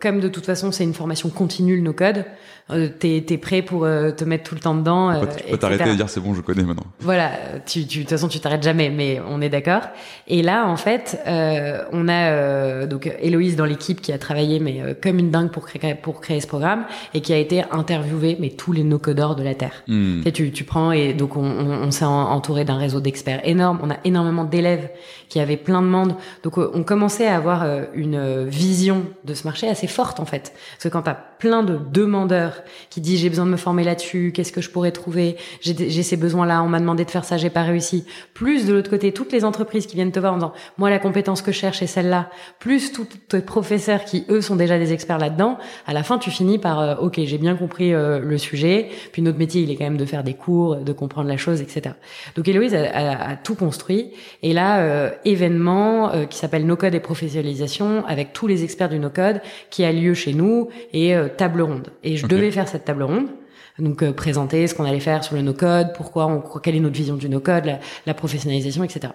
comme 0.00 0.20
de 0.20 0.28
toute 0.28 0.46
façon 0.46 0.70
c'est 0.70 0.84
une 0.84 0.94
formation 0.94 1.30
continue 1.30 1.76
le 1.76 1.82
no 1.82 1.92
code 1.92 2.24
euh, 2.70 2.88
t'es 2.88 3.24
es 3.28 3.38
prêt 3.38 3.62
pour 3.62 3.84
euh, 3.84 4.10
te 4.10 4.24
mettre 4.24 4.44
tout 4.44 4.54
le 4.54 4.60
temps 4.60 4.74
dedans. 4.74 5.10
Euh, 5.10 5.24
tu 5.36 5.50
peux 5.50 5.56
t'arrêter 5.56 5.88
et 5.88 5.96
dire 5.96 6.08
c'est 6.08 6.20
bon, 6.20 6.34
je 6.34 6.40
connais 6.40 6.64
maintenant. 6.64 6.82
Voilà, 7.00 7.30
tu, 7.64 7.86
tu, 7.86 7.98
de 7.98 8.02
toute 8.02 8.10
façon, 8.10 8.28
tu 8.28 8.40
t'arrêtes 8.40 8.62
jamais, 8.62 8.90
mais 8.90 9.20
on 9.28 9.40
est 9.40 9.48
d'accord. 9.48 9.82
Et 10.26 10.42
là, 10.42 10.66
en 10.66 10.76
fait, 10.76 11.20
euh, 11.26 11.84
on 11.92 12.08
a 12.08 12.30
euh, 12.30 12.86
donc 12.86 13.08
Héloïse 13.20 13.54
dans 13.56 13.64
l'équipe 13.64 14.00
qui 14.00 14.12
a 14.12 14.18
travaillé 14.18 14.58
mais 14.58 14.96
comme 15.02 15.18
une 15.18 15.30
dingue 15.30 15.50
pour 15.50 15.66
créer 15.66 15.94
pour 15.94 16.20
créer 16.20 16.40
ce 16.40 16.46
programme 16.46 16.86
et 17.14 17.20
qui 17.20 17.32
a 17.32 17.38
été 17.38 17.62
interviewée 17.70 18.36
mais 18.40 18.50
tous 18.50 18.72
les 18.72 18.82
no-codeurs 18.82 19.36
de 19.36 19.44
la 19.44 19.54
terre. 19.54 19.84
Hmm. 19.86 20.22
Et 20.24 20.32
tu, 20.32 20.50
tu 20.50 20.64
prends 20.64 20.90
et 20.92 21.12
donc 21.12 21.36
on, 21.36 21.44
on, 21.44 21.70
on 21.84 21.90
s'est 21.90 22.04
entouré 22.04 22.64
d'un 22.64 22.78
réseau 22.78 23.00
d'experts 23.00 23.40
énorme. 23.44 23.78
On 23.82 23.90
a 23.90 23.96
énormément 24.04 24.44
d'élèves 24.44 24.90
qui 25.28 25.38
avaient 25.40 25.56
plein 25.56 25.82
de 25.82 25.88
monde. 25.88 26.14
Donc 26.42 26.58
on 26.58 26.82
commençait 26.82 27.26
à 27.26 27.36
avoir 27.36 27.64
une 27.94 28.44
vision 28.44 29.04
de 29.24 29.34
ce 29.34 29.46
marché 29.46 29.68
assez 29.68 29.86
forte 29.86 30.20
en 30.20 30.24
fait, 30.24 30.52
parce 30.72 30.84
que 30.84 30.88
quand 30.88 31.02
t'as 31.02 31.16
plein 31.38 31.62
de 31.62 31.78
demandeurs 31.92 32.62
qui 32.90 33.00
disent 33.00 33.20
j'ai 33.20 33.28
besoin 33.28 33.46
de 33.46 33.50
me 33.50 33.56
former 33.56 33.84
là-dessus, 33.84 34.32
qu'est-ce 34.34 34.52
que 34.52 34.60
je 34.60 34.70
pourrais 34.70 34.92
trouver, 34.92 35.36
j'ai 35.60 36.02
ces 36.02 36.16
besoins-là, 36.16 36.62
on 36.62 36.68
m'a 36.68 36.80
demandé 36.80 37.04
de 37.04 37.10
faire 37.10 37.24
ça, 37.24 37.36
j'ai 37.36 37.50
pas 37.50 37.62
réussi. 37.62 38.04
Plus 38.34 38.66
de 38.66 38.72
l'autre 38.72 38.90
côté, 38.90 39.12
toutes 39.12 39.32
les 39.32 39.44
entreprises 39.44 39.86
qui 39.86 39.96
viennent 39.96 40.12
te 40.12 40.20
voir 40.20 40.34
en 40.34 40.36
disant 40.36 40.52
moi 40.78 40.90
la 40.90 40.98
compétence 40.98 41.42
que 41.42 41.52
je 41.52 41.58
cherche 41.58 41.82
est 41.82 41.86
celle-là, 41.86 42.30
plus 42.58 42.92
tous 42.92 43.06
tes 43.28 43.40
professeurs 43.40 44.04
qui 44.04 44.24
eux 44.30 44.40
sont 44.40 44.56
déjà 44.56 44.78
des 44.78 44.92
experts 44.92 45.18
là-dedans, 45.18 45.58
à 45.86 45.92
la 45.92 46.02
fin 46.02 46.18
tu 46.18 46.30
finis 46.30 46.58
par 46.58 46.80
euh, 46.80 46.94
ok 46.96 47.20
j'ai 47.24 47.38
bien 47.38 47.56
compris 47.56 47.92
euh, 47.92 48.20
le 48.20 48.38
sujet, 48.38 48.88
puis 49.12 49.22
notre 49.22 49.38
métier 49.38 49.62
il 49.62 49.70
est 49.70 49.76
quand 49.76 49.84
même 49.84 49.96
de 49.96 50.04
faire 50.04 50.24
des 50.24 50.34
cours, 50.34 50.76
de 50.76 50.92
comprendre 50.92 51.28
la 51.28 51.36
chose, 51.36 51.60
etc. 51.60 51.94
Donc 52.36 52.48
Héloïse 52.48 52.74
a, 52.74 53.30
a, 53.30 53.36
tout 53.36 53.54
construit. 53.54 54.12
Et 54.42 54.52
là 54.52 54.80
euh, 54.80 55.10
événement 55.24 56.26
qui 56.28 56.38
s'appelle 56.38 56.66
No 56.66 56.76
Code 56.76 56.94
et 56.94 57.00
professionnalisation 57.00 58.04
avec 58.06 58.32
tous 58.32 58.46
les 58.46 58.64
experts 58.64 58.88
du 58.88 58.98
No 58.98 59.10
Code 59.10 59.40
qui 59.70 59.84
a 59.84 59.92
lieu 59.92 60.14
chez 60.14 60.32
nous. 60.32 60.68
Et 60.92 61.14
table 61.28 61.62
ronde. 61.62 61.90
Et 62.02 62.16
je 62.16 62.26
devais 62.26 62.50
faire 62.50 62.68
cette 62.68 62.84
table 62.84 63.02
ronde. 63.02 63.28
Donc 63.78 64.02
euh, 64.02 64.12
présenter 64.12 64.66
ce 64.66 64.74
qu'on 64.74 64.84
allait 64.84 65.00
faire 65.00 65.22
sur 65.22 65.36
le 65.36 65.42
no-code, 65.42 65.92
pourquoi 65.94 66.26
on, 66.26 66.40
quelle 66.60 66.76
est 66.76 66.80
notre 66.80 66.96
vision 66.96 67.16
du 67.16 67.28
no-code, 67.28 67.66
la, 67.66 67.78
la, 68.06 68.14
professionnalisation, 68.14 68.84
etc. 68.84 69.12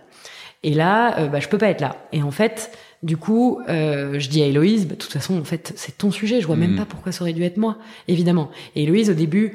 Et 0.64 0.74
là, 0.74 1.18
euh, 1.18 1.28
bah, 1.28 1.40
je 1.40 1.48
peux 1.48 1.58
pas 1.58 1.70
être 1.70 1.82
là. 1.82 1.96
Et 2.12 2.22
en 2.22 2.32
fait, 2.32 2.78
du 3.02 3.18
coup, 3.18 3.60
euh, 3.68 4.20
je 4.20 4.30
dis 4.30 4.44
à 4.44 4.46
Héloïse, 4.46 4.86
bah, 4.86 4.94
de 4.94 5.00
toute 5.00 5.12
façon, 5.12 5.40
en 5.40 5.44
fait, 5.44 5.74
c'est 5.76 5.98
ton 5.98 6.12
sujet. 6.12 6.42
Je 6.42 6.48
vois 6.48 6.56
même 6.56 6.74
hmm. 6.74 6.78
pas 6.78 6.86
pourquoi 6.86 7.12
ça 7.12 7.24
aurait 7.24 7.34
dû 7.34 7.44
être 7.44 7.58
moi, 7.58 7.78
évidemment. 8.08 8.52
Et 8.76 8.84
Héloïse, 8.84 9.10
au 9.10 9.16
début, 9.16 9.54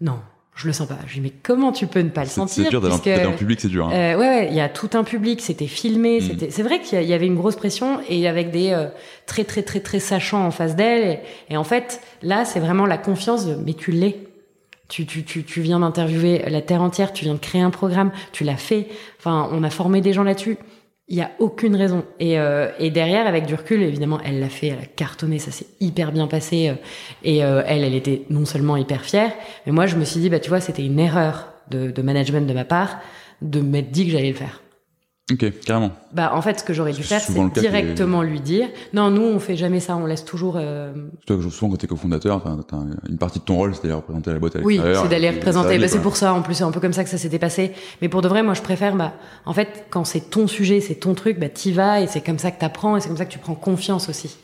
non, 0.00 0.18
je 0.56 0.66
le 0.66 0.72
sens 0.72 0.88
pas. 0.88 0.96
Je 1.06 1.14
lui 1.14 1.20
dis, 1.20 1.26
mais 1.28 1.32
comment 1.42 1.70
tu 1.70 1.86
peux 1.86 2.00
ne 2.00 2.08
pas 2.08 2.22
le 2.22 2.30
sentir 2.30 2.64
C'est 2.64 2.70
dur 2.70 2.80
d'aller 2.80 3.26
en 3.26 3.32
public, 3.32 3.60
c'est 3.60 3.68
dur. 3.68 3.86
Hein. 3.86 3.92
Euh, 3.92 4.16
ouais, 4.16 4.28
ouais, 4.28 4.48
il 4.48 4.54
y 4.54 4.60
a 4.60 4.70
tout 4.70 4.88
un 4.94 5.04
public, 5.04 5.42
c'était 5.42 5.66
filmé, 5.66 6.18
hmm. 6.18 6.22
c'était. 6.22 6.50
C'est 6.50 6.62
vrai 6.62 6.80
qu'il 6.80 7.02
y 7.02 7.12
avait 7.12 7.26
une 7.26 7.36
grosse 7.36 7.56
pression 7.56 8.00
et 8.08 8.26
avec 8.26 8.50
des 8.50 8.72
euh, 8.72 8.86
très 9.26 9.44
très 9.44 9.62
très 9.62 9.80
très 9.80 10.00
sachants 10.00 10.44
en 10.46 10.50
face 10.50 10.74
d'elle. 10.74 11.20
Et, 11.50 11.58
en 11.58 11.64
fait, 11.64 12.00
là, 12.22 12.46
c'est 12.46 12.60
vraiment 12.60 12.86
la 12.86 12.96
confiance 12.96 13.46
de, 13.46 13.54
mais 13.54 13.74
tu 13.74 13.90
l'es. 13.90 14.16
Tu, 14.88 15.04
tu, 15.04 15.24
tu, 15.24 15.42
tu 15.42 15.60
viens 15.60 15.80
d'interviewer 15.80 16.44
la 16.48 16.62
terre 16.62 16.80
entière, 16.80 17.12
tu 17.12 17.24
viens 17.24 17.34
de 17.34 17.40
créer 17.40 17.60
un 17.60 17.70
programme, 17.70 18.12
tu 18.32 18.44
l'as 18.44 18.56
fait. 18.56 18.86
Enfin, 19.18 19.48
on 19.50 19.62
a 19.62 19.70
formé 19.70 20.00
des 20.00 20.12
gens 20.12 20.22
là-dessus. 20.22 20.58
Il 21.08 21.16
y 21.16 21.20
a 21.20 21.30
aucune 21.38 21.76
raison. 21.76 22.04
Et, 22.18 22.38
euh, 22.38 22.70
et 22.80 22.90
derrière, 22.90 23.26
avec 23.28 23.46
du 23.46 23.54
recul, 23.54 23.80
évidemment, 23.80 24.18
elle 24.24 24.40
l'a 24.40 24.48
fait, 24.48 24.68
elle 24.68 24.80
a 24.80 24.86
cartonné, 24.86 25.38
ça 25.38 25.52
s'est 25.52 25.66
hyper 25.80 26.10
bien 26.10 26.26
passé. 26.26 26.68
Euh, 26.68 26.74
et 27.22 27.44
euh, 27.44 27.62
elle, 27.64 27.84
elle 27.84 27.94
était 27.94 28.22
non 28.28 28.44
seulement 28.44 28.76
hyper 28.76 29.02
fière, 29.02 29.32
mais 29.66 29.72
moi, 29.72 29.86
je 29.86 29.94
me 29.96 30.04
suis 30.04 30.18
dit, 30.18 30.28
bah 30.28 30.40
tu 30.40 30.48
vois, 30.48 30.60
c'était 30.60 30.84
une 30.84 30.98
erreur 30.98 31.52
de, 31.70 31.92
de 31.92 32.02
management 32.02 32.46
de 32.46 32.54
ma 32.54 32.64
part 32.64 32.98
de 33.42 33.60
m'être 33.60 33.90
dit 33.90 34.06
que 34.06 34.12
j'allais 34.12 34.30
le 34.30 34.36
faire. 34.36 34.62
Ok, 35.32 35.44
carrément. 35.64 35.90
Bah 36.12 36.30
en 36.34 36.40
fait, 36.40 36.60
ce 36.60 36.64
que 36.64 36.72
j'aurais 36.72 36.92
dû 36.92 37.02
faire, 37.02 37.20
c'est 37.20 37.52
directement 37.54 38.22
lui 38.22 38.38
dire. 38.38 38.68
Non, 38.92 39.10
nous, 39.10 39.22
on 39.22 39.40
fait 39.40 39.56
jamais 39.56 39.80
ça. 39.80 39.96
On 39.96 40.06
laisse 40.06 40.24
toujours. 40.24 40.54
Euh... 40.56 40.92
Souvent, 41.26 41.70
quand 41.70 41.76
t'es 41.76 41.88
cofondateur, 41.88 42.44
t'as 42.68 42.76
une 43.08 43.18
partie 43.18 43.40
de 43.40 43.44
ton 43.44 43.56
rôle, 43.56 43.74
c'est 43.74 43.82
d'aller 43.82 43.94
représenter 43.94 44.32
la 44.32 44.38
boîte 44.38 44.54
à 44.54 44.60
Oui, 44.60 44.80
c'est 44.80 45.08
d'aller 45.08 45.30
représenter. 45.30 45.78
Bah, 45.78 45.88
c'est 45.88 46.00
pour 46.00 46.16
ça. 46.16 46.32
En 46.32 46.42
plus, 46.42 46.54
c'est 46.54 46.64
un 46.64 46.70
peu 46.70 46.78
comme 46.78 46.92
ça 46.92 47.02
que 47.02 47.10
ça 47.10 47.18
s'était 47.18 47.40
passé. 47.40 47.72
Mais 48.00 48.08
pour 48.08 48.22
de 48.22 48.28
vrai, 48.28 48.44
moi, 48.44 48.54
je 48.54 48.62
préfère. 48.62 48.94
Bah, 48.94 49.14
en 49.46 49.52
fait, 49.52 49.86
quand 49.90 50.04
c'est 50.04 50.30
ton 50.30 50.46
sujet, 50.46 50.80
c'est 50.80 50.94
ton 50.94 51.14
truc, 51.14 51.40
bah 51.40 51.48
t'y 51.48 51.72
vas 51.72 52.00
et 52.00 52.06
c'est 52.06 52.20
comme 52.20 52.38
ça 52.38 52.52
que 52.52 52.60
t'apprends 52.60 52.96
et 52.96 53.00
c'est 53.00 53.08
comme 53.08 53.16
ça 53.16 53.24
que 53.24 53.32
tu 53.32 53.40
prends 53.40 53.56
confiance 53.56 54.08
aussi. 54.08 54.36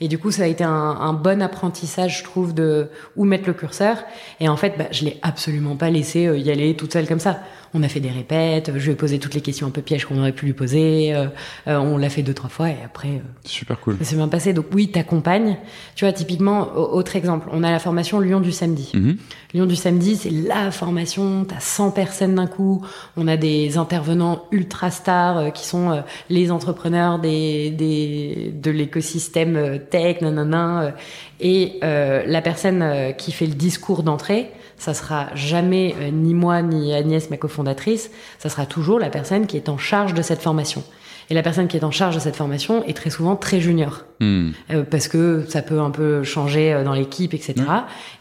Et 0.00 0.08
du 0.08 0.18
coup, 0.18 0.30
ça 0.30 0.44
a 0.44 0.46
été 0.46 0.64
un, 0.64 0.70
un, 0.70 1.12
bon 1.12 1.42
apprentissage, 1.42 2.20
je 2.20 2.24
trouve, 2.24 2.54
de 2.54 2.88
où 3.16 3.24
mettre 3.24 3.46
le 3.46 3.52
curseur. 3.52 3.98
Et 4.40 4.48
en 4.48 4.56
fait, 4.56 4.74
bah, 4.78 4.86
je 4.90 5.04
l'ai 5.04 5.18
absolument 5.20 5.76
pas 5.76 5.90
laissé 5.90 6.26
euh, 6.26 6.38
y 6.38 6.50
aller 6.50 6.74
toute 6.74 6.94
seule 6.94 7.06
comme 7.06 7.20
ça. 7.20 7.40
On 7.74 7.82
a 7.82 7.88
fait 7.88 8.00
des 8.00 8.10
répètes, 8.10 8.72
je 8.76 8.84
lui 8.84 8.92
ai 8.92 8.96
posé 8.96 9.18
toutes 9.18 9.34
les 9.34 9.40
questions 9.40 9.66
un 9.66 9.70
peu 9.70 9.82
pièges 9.82 10.04
qu'on 10.04 10.18
aurait 10.18 10.32
pu 10.32 10.46
lui 10.46 10.52
poser. 10.52 11.14
Euh, 11.14 11.26
euh, 11.68 11.78
on 11.78 11.96
l'a 11.96 12.08
fait 12.08 12.22
deux 12.22 12.34
trois 12.34 12.50
fois 12.50 12.70
et 12.70 12.76
après. 12.84 13.22
Super 13.44 13.78
cool. 13.80 13.96
Ça 13.98 14.04
s'est 14.04 14.16
bien 14.16 14.28
passé. 14.28 14.52
Donc 14.52 14.66
oui, 14.72 14.88
t'accompagnes. 14.88 15.56
Tu 15.94 16.04
vois, 16.04 16.12
typiquement, 16.12 16.72
autre 16.74 17.16
exemple, 17.16 17.48
on 17.52 17.62
a 17.62 17.70
la 17.70 17.78
formation 17.78 18.20
Lyon 18.20 18.40
du 18.40 18.52
samedi. 18.52 18.90
Mm-hmm. 18.94 19.16
Lyon 19.54 19.66
du 19.66 19.76
samedi, 19.76 20.16
c'est 20.16 20.30
la 20.30 20.70
formation. 20.70 21.44
T'as 21.44 21.60
100 21.60 21.92
personnes 21.92 22.34
d'un 22.34 22.46
coup. 22.46 22.84
On 23.16 23.28
a 23.28 23.36
des 23.36 23.78
intervenants 23.78 24.46
ultra 24.50 24.90
stars 24.90 25.52
qui 25.52 25.66
sont 25.66 26.02
les 26.28 26.50
entrepreneurs 26.50 27.18
des, 27.18 27.70
des 27.70 28.52
de 28.54 28.70
l'écosystème 28.70 29.80
tech, 29.90 30.20
nanana. 30.20 30.82
Euh, 30.82 30.90
et 31.40 31.78
euh, 31.82 32.22
la 32.26 32.42
personne 32.42 32.82
euh, 32.82 33.12
qui 33.12 33.32
fait 33.32 33.46
le 33.46 33.54
discours 33.54 34.02
d'entrée, 34.02 34.50
ça 34.80 34.94
sera 34.94 35.28
jamais 35.34 35.94
ni 36.12 36.34
moi 36.34 36.62
ni 36.62 36.94
Agnès, 36.94 37.30
ma 37.30 37.36
cofondatrice, 37.36 38.10
ça 38.38 38.48
sera 38.48 38.66
toujours 38.66 38.98
la 38.98 39.10
personne 39.10 39.46
qui 39.46 39.56
est 39.56 39.68
en 39.68 39.78
charge 39.78 40.14
de 40.14 40.22
cette 40.22 40.40
formation. 40.40 40.82
Et 41.28 41.34
la 41.34 41.42
personne 41.42 41.68
qui 41.68 41.76
est 41.76 41.84
en 41.84 41.90
charge 41.92 42.16
de 42.16 42.20
cette 42.20 42.34
formation 42.34 42.82
est 42.84 42.96
très 42.96 43.10
souvent 43.10 43.36
très 43.36 43.60
junior, 43.60 44.04
hmm. 44.20 44.50
parce 44.90 45.06
que 45.06 45.44
ça 45.48 45.62
peut 45.62 45.80
un 45.80 45.90
peu 45.90 46.24
changer 46.24 46.82
dans 46.84 46.94
l'équipe, 46.94 47.34
etc. 47.34 47.54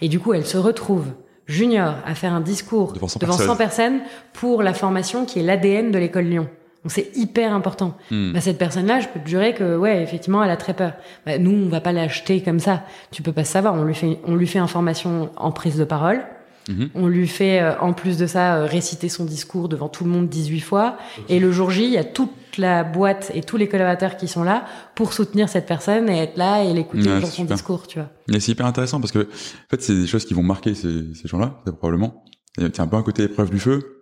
Et 0.01 0.10
du 0.10 0.20
coup, 0.20 0.34
elle 0.34 0.45
se 0.45 0.57
retrouve 0.57 1.05
junior 1.47 1.95
à 2.05 2.14
faire 2.14 2.34
un 2.34 2.41
discours 2.41 2.93
devant 2.93 3.07
100, 3.07 3.20
devant 3.20 3.34
100 3.38 3.55
personnes 3.55 3.99
pour 4.34 4.62
la 4.62 4.74
formation 4.74 5.26
qui 5.26 5.39
est 5.39 5.43
l'ADN 5.43 5.91
de 5.91 5.97
l'école 5.97 6.26
Lyon. 6.26 6.47
Donc 6.84 6.91
c'est 6.91 7.10
hyper 7.16 7.53
important. 7.53 7.97
Hmm. 8.12 8.32
Bah, 8.32 8.41
cette 8.41 8.57
personne-là, 8.57 9.01
je 9.01 9.07
peux 9.07 9.20
te 9.20 9.28
jurer 9.28 9.53
que 9.53 9.76
ouais, 9.76 10.01
effectivement, 10.01 10.43
elle 10.43 10.51
a 10.51 10.57
très 10.57 10.74
peur. 10.74 10.93
Bah, 11.26 11.38
nous, 11.38 11.51
on 11.51 11.68
va 11.68 11.82
pas 11.82 11.91
l'acheter 11.91 12.41
comme 12.41 12.60
ça. 12.60 12.84
Tu 13.12 13.22
peux 13.22 13.34
pas 13.34 13.43
savoir. 13.43 13.74
On 13.74 13.84
lui 13.84 13.95
fait, 13.95 14.20
on 14.26 14.36
lui 14.36 14.47
fait 14.47 14.60
information 14.60 15.30
en 15.36 15.51
prise 15.51 15.78
de 15.78 15.84
parole. 15.84 16.22
Mhm. 16.70 16.90
On 16.94 17.08
lui 17.08 17.28
fait, 17.28 17.62
euh, 17.62 17.78
en 17.80 17.94
plus 17.94 18.18
de 18.18 18.28
ça, 18.28 18.58
euh, 18.58 18.66
réciter 18.66 19.10
son 19.10 19.26
discours 19.26 19.68
devant 19.68 19.90
tout 19.90 20.04
le 20.04 20.12
monde 20.12 20.30
18 20.30 20.60
fois. 20.62 20.98
Et 21.28 21.40
le 21.40 21.52
jour 21.52 21.72
J, 21.72 21.84
il 21.84 21.92
y 21.92 21.98
a 21.98 22.04
toute 22.04 22.30
la 22.58 22.84
boîte 22.84 23.32
et 23.34 23.42
tous 23.42 23.58
les 23.58 23.68
collaborateurs 23.68 24.18
qui 24.18 24.28
sont 24.28 24.44
là 24.44 24.66
pour 24.96 25.14
soutenir 25.14 25.50
cette 25.50 25.66
personne 25.66 26.10
et 26.10 26.20
être 26.20 26.38
là 26.38 26.64
et 26.64 26.74
l'écouter 26.74 27.20
dans 27.20 27.26
son 27.26 27.46
discours, 27.46 27.88
tu 27.88 28.00
vois. 28.00 28.10
c'est 28.40 28.52
hyper 28.52 28.66
intéressant 28.66 29.00
parce 29.02 29.12
que, 29.12 29.20
en 29.20 29.70
fait, 29.70 29.82
c'est 29.82 29.96
des 29.96 30.08
choses 30.08 30.26
qui 30.26 30.34
vont 30.34 30.44
marquer 30.44 30.76
ces, 30.76 31.14
ces 31.16 31.28
gens-là, 31.28 31.62
probablement. 31.78 32.24
C'est 32.58 32.80
un 32.80 32.88
peu 32.88 32.98
un 32.98 33.04
côté 33.04 33.24
épreuve 33.24 33.50
du 33.50 33.60
feu. 33.60 33.96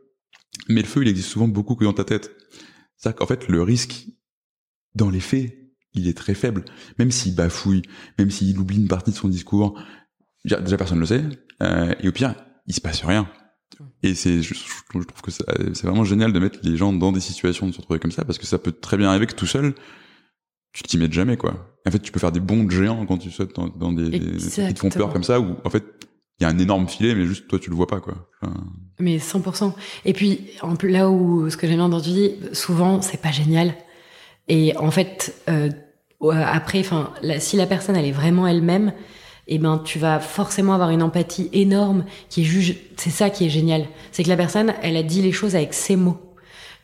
Mais 0.70 0.82
le 0.82 0.88
feu, 0.88 1.04
il 1.04 1.08
existe 1.08 1.30
souvent 1.30 1.48
beaucoup 1.48 1.76
que 1.76 1.86
dans 1.86 1.94
ta 1.94 2.04
tête. 2.04 2.32
C'est-à-dire 2.98 3.18
qu'en 3.18 3.28
fait, 3.28 3.48
le 3.48 3.62
risque, 3.62 4.08
dans 4.96 5.10
les 5.10 5.20
faits, 5.20 5.56
il 5.94 6.08
est 6.08 6.18
très 6.18 6.34
faible. 6.34 6.66
Même 7.00 7.12
s'il 7.12 7.36
bafouille, 7.36 7.84
même 8.18 8.32
s'il 8.32 8.58
oublie 8.58 8.78
une 8.78 8.88
partie 8.88 9.12
de 9.12 9.16
son 9.16 9.28
discours, 9.28 9.80
déjà, 10.44 10.78
personne 10.78 10.98
ne 10.98 11.02
le 11.02 11.08
sait. 11.08 11.24
Euh, 11.62 11.94
et 12.00 12.08
au 12.08 12.12
pire, 12.12 12.36
il 12.68 12.74
se 12.74 12.82
passe 12.82 13.04
rien. 13.04 13.28
Et 14.04 14.16
c'est, 14.16 14.42
je, 14.42 14.54
trouve 14.90 15.06
que 15.22 15.32
c'est 15.32 15.84
vraiment 15.84 16.04
génial 16.04 16.32
de 16.32 16.40
mettre 16.40 16.60
les 16.64 16.78
gens 16.78 16.94
dans 16.94 17.12
des 17.12 17.20
situations 17.20 17.68
de 17.68 17.72
se 17.72 17.78
retrouver 17.78 18.00
comme 18.00 18.12
ça, 18.12 18.26
parce 18.26 18.38
que 18.38 18.46
ça 18.46 18.58
peut 18.58 18.72
très 18.72 18.98
bien 18.98 19.10
arriver 19.10 19.28
que 19.28 19.36
tout 19.36 19.46
seul, 19.46 19.74
tu 20.74 20.84
t'y 20.84 20.98
mettes 20.98 21.14
jamais, 21.14 21.38
quoi. 21.38 21.78
En 21.86 21.92
fait, 21.92 22.00
tu 22.00 22.12
peux 22.12 22.20
faire 22.20 22.32
des 22.32 22.40
bons 22.40 22.70
géants 22.70 23.06
quand 23.06 23.18
tu 23.18 23.32
sautes 23.32 23.56
dans, 23.56 23.92
des, 23.92 24.10
des, 24.10 24.38
qui 24.38 24.74
te 24.74 24.80
font 24.80 24.90
peur 24.90 25.12
comme 25.12 25.24
ça, 25.24 25.40
où 25.40 25.58
en 25.64 25.70
fait, 25.70 25.84
il 26.40 26.44
y 26.44 26.46
a 26.46 26.50
un 26.50 26.58
énorme 26.60 26.88
filet, 26.88 27.16
mais 27.16 27.26
juste 27.26 27.48
toi, 27.48 27.60
tu 27.60 27.70
le 27.70 27.76
vois 27.76 27.88
pas, 27.88 28.00
quoi. 28.00 28.30
Mais 29.00 29.18
100%. 29.18 29.74
Et 30.06 30.14
puis, 30.14 30.42
en 30.62 30.76
plus, 30.76 30.90
là 30.90 31.10
où 31.10 31.50
ce 31.50 31.58
que 31.58 31.68
j'ai 31.68 31.76
bien 31.76 31.84
entendu, 31.84 32.30
souvent, 32.54 33.02
c'est 33.02 33.22
pas 33.22 33.32
génial. 33.32 33.74
Et 34.48 34.76
en 34.78 34.92
fait, 34.92 35.36
euh, 35.50 35.70
après, 36.22 36.80
enfin, 36.80 37.14
si 37.40 37.58
la 37.58 37.66
personne 37.66 37.96
elle 37.96 38.06
est 38.06 38.12
vraiment 38.12 38.48
elle-même, 38.48 38.94
eh 39.48 39.58
ben, 39.60 39.82
tu 39.84 40.00
vas 40.00 40.20
forcément 40.20 40.74
avoir 40.74 40.90
une 40.90 41.02
empathie 41.02 41.50
énorme 41.54 42.06
qui 42.30 42.44
juge. 42.44 42.76
C'est 42.98 43.10
ça 43.10 43.30
qui 43.30 43.46
est 43.46 43.50
génial. 43.50 43.86
C'est 44.12 44.24
que 44.24 44.30
la 44.30 44.38
personne, 44.38 44.74
elle 44.82 44.98
a 44.98 45.04
dit 45.04 45.22
les 45.22 45.32
choses 45.32 45.56
avec 45.56 45.74
ses 45.74 45.96
mots. 45.96 46.18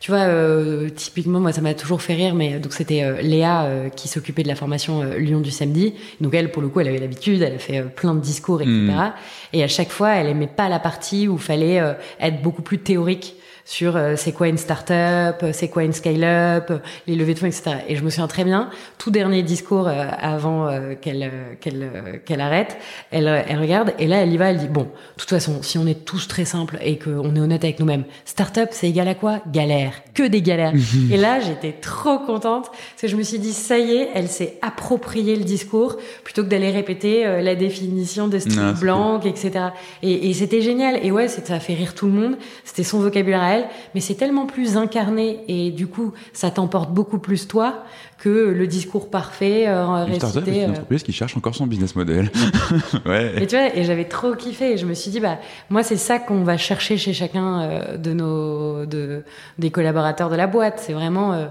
Tu 0.00 0.10
vois, 0.10 0.20
euh, 0.20 0.90
typiquement, 0.90 1.40
moi, 1.40 1.52
ça 1.52 1.62
m'a 1.62 1.72
toujours 1.72 2.02
fait 2.02 2.14
rire, 2.14 2.34
mais 2.34 2.58
donc 2.58 2.72
c'était 2.74 3.02
euh, 3.02 3.22
Léa 3.22 3.64
euh, 3.64 3.88
qui 3.88 4.08
s'occupait 4.08 4.42
de 4.42 4.48
la 4.48 4.54
formation 4.54 5.02
Lyon 5.16 5.40
du 5.40 5.50
samedi. 5.50 5.94
Donc 6.20 6.34
elle, 6.34 6.50
pour 6.50 6.60
le 6.60 6.68
coup, 6.68 6.80
elle 6.80 6.88
avait 6.88 6.98
l'habitude, 6.98 7.40
elle 7.40 7.54
a 7.54 7.58
fait 7.58 7.82
plein 7.82 8.14
de 8.14 8.20
discours, 8.20 8.60
etc. 8.60 8.72
Hmm. 8.72 9.12
Et 9.52 9.62
à 9.62 9.68
chaque 9.68 9.90
fois, 9.90 10.10
elle 10.10 10.26
aimait 10.26 10.46
pas 10.46 10.68
la 10.68 10.78
partie 10.78 11.28
où 11.28 11.38
fallait 11.38 11.80
être 12.20 12.42
beaucoup 12.42 12.62
plus 12.62 12.78
théorique. 12.78 13.36
Sur 13.64 13.96
euh, 13.96 14.14
c'est 14.16 14.32
quoi 14.32 14.48
une 14.48 14.58
start-up, 14.58 15.36
euh, 15.42 15.50
c'est 15.52 15.68
quoi 15.68 15.84
une 15.84 15.92
scale-up, 15.92 16.66
euh, 16.70 16.78
les 17.06 17.16
levées 17.16 17.34
de 17.34 17.38
fonds, 17.38 17.46
etc. 17.46 17.76
Et 17.88 17.96
je 17.96 18.04
me 18.04 18.10
souviens 18.10 18.28
très 18.28 18.44
bien, 18.44 18.70
tout 18.98 19.10
dernier 19.10 19.42
discours 19.42 19.88
avant 19.88 20.68
qu'elle 21.00 21.30
qu'elle 21.60 22.22
qu'elle 22.24 22.40
arrête, 22.40 22.76
elle 23.10 23.44
elle 23.48 23.58
regarde 23.58 23.92
et 23.98 24.06
là 24.06 24.18
elle 24.18 24.32
y 24.32 24.36
va, 24.36 24.50
elle 24.50 24.58
dit 24.58 24.68
bon, 24.68 24.82
de 24.82 24.88
toute 25.16 25.30
façon, 25.30 25.62
si 25.62 25.78
on 25.78 25.86
est 25.86 26.04
tous 26.04 26.28
très 26.28 26.44
simples 26.44 26.78
et 26.80 26.98
qu'on 26.98 27.34
est 27.34 27.40
honnête 27.40 27.64
avec 27.64 27.80
nous-mêmes, 27.80 28.04
start-up 28.24 28.70
c'est 28.72 28.88
égal 28.88 29.08
à 29.08 29.14
quoi? 29.14 29.40
Galère, 29.50 29.92
que 30.14 30.22
des 30.24 30.42
galères. 30.42 30.72
et 31.12 31.16
là 31.16 31.40
j'étais 31.40 31.72
trop 31.72 32.18
contente 32.18 32.70
parce 32.70 33.02
que 33.02 33.08
je 33.08 33.16
me 33.16 33.22
suis 33.22 33.38
dit 33.38 33.52
ça 33.52 33.78
y 33.78 33.96
est, 33.96 34.08
elle 34.14 34.28
s'est 34.28 34.58
approprié 34.62 35.36
le 35.36 35.44
discours 35.44 35.96
plutôt 36.24 36.42
que 36.42 36.48
d'aller 36.48 36.70
répéter 36.70 37.24
la 37.42 37.54
définition 37.54 38.28
de 38.28 38.38
style 38.38 38.74
blanc, 38.80 39.20
etc. 39.20 39.66
Et, 40.02 40.30
et 40.30 40.34
c'était 40.34 40.60
génial. 40.60 40.98
Et 41.02 41.10
ouais, 41.10 41.28
ça 41.28 41.54
a 41.54 41.60
fait 41.60 41.74
rire 41.74 41.94
tout 41.94 42.06
le 42.06 42.12
monde. 42.12 42.36
C'était 42.64 42.84
son 42.84 43.00
vocabulaire 43.00 43.53
elle, 43.54 43.66
mais 43.94 44.00
c'est 44.00 44.14
tellement 44.14 44.46
plus 44.46 44.76
incarné 44.76 45.40
et 45.48 45.70
du 45.70 45.86
coup, 45.86 46.12
ça 46.32 46.50
t'emporte 46.50 46.92
beaucoup 46.92 47.18
plus 47.18 47.48
toi 47.48 47.84
que 48.18 48.28
le 48.28 48.66
discours 48.66 49.10
parfait 49.10 49.68
euh, 49.68 50.04
récité. 50.04 50.26
C'est 50.32 50.56
une 50.56 50.62
euh. 50.62 50.70
entreprise 50.70 51.02
qui 51.02 51.12
cherche 51.12 51.36
encore 51.36 51.54
son 51.54 51.66
business 51.66 51.94
model. 51.94 52.30
ouais. 53.06 53.42
Et 53.42 53.46
tu 53.46 53.56
vois, 53.56 53.76
et 53.76 53.84
j'avais 53.84 54.06
trop 54.06 54.34
kiffé. 54.34 54.72
Et 54.72 54.76
je 54.78 54.86
me 54.86 54.94
suis 54.94 55.10
dit, 55.10 55.20
bah 55.20 55.38
moi, 55.68 55.82
c'est 55.82 55.96
ça 55.96 56.18
qu'on 56.18 56.42
va 56.42 56.56
chercher 56.56 56.96
chez 56.96 57.12
chacun 57.12 57.60
euh, 57.60 57.96
de 57.96 58.12
nos 58.12 58.86
de 58.86 59.24
des 59.58 59.70
collaborateurs 59.70 60.30
de 60.30 60.36
la 60.36 60.46
boîte. 60.46 60.80
C'est 60.84 60.92
vraiment 60.92 61.32
euh, 61.32 61.46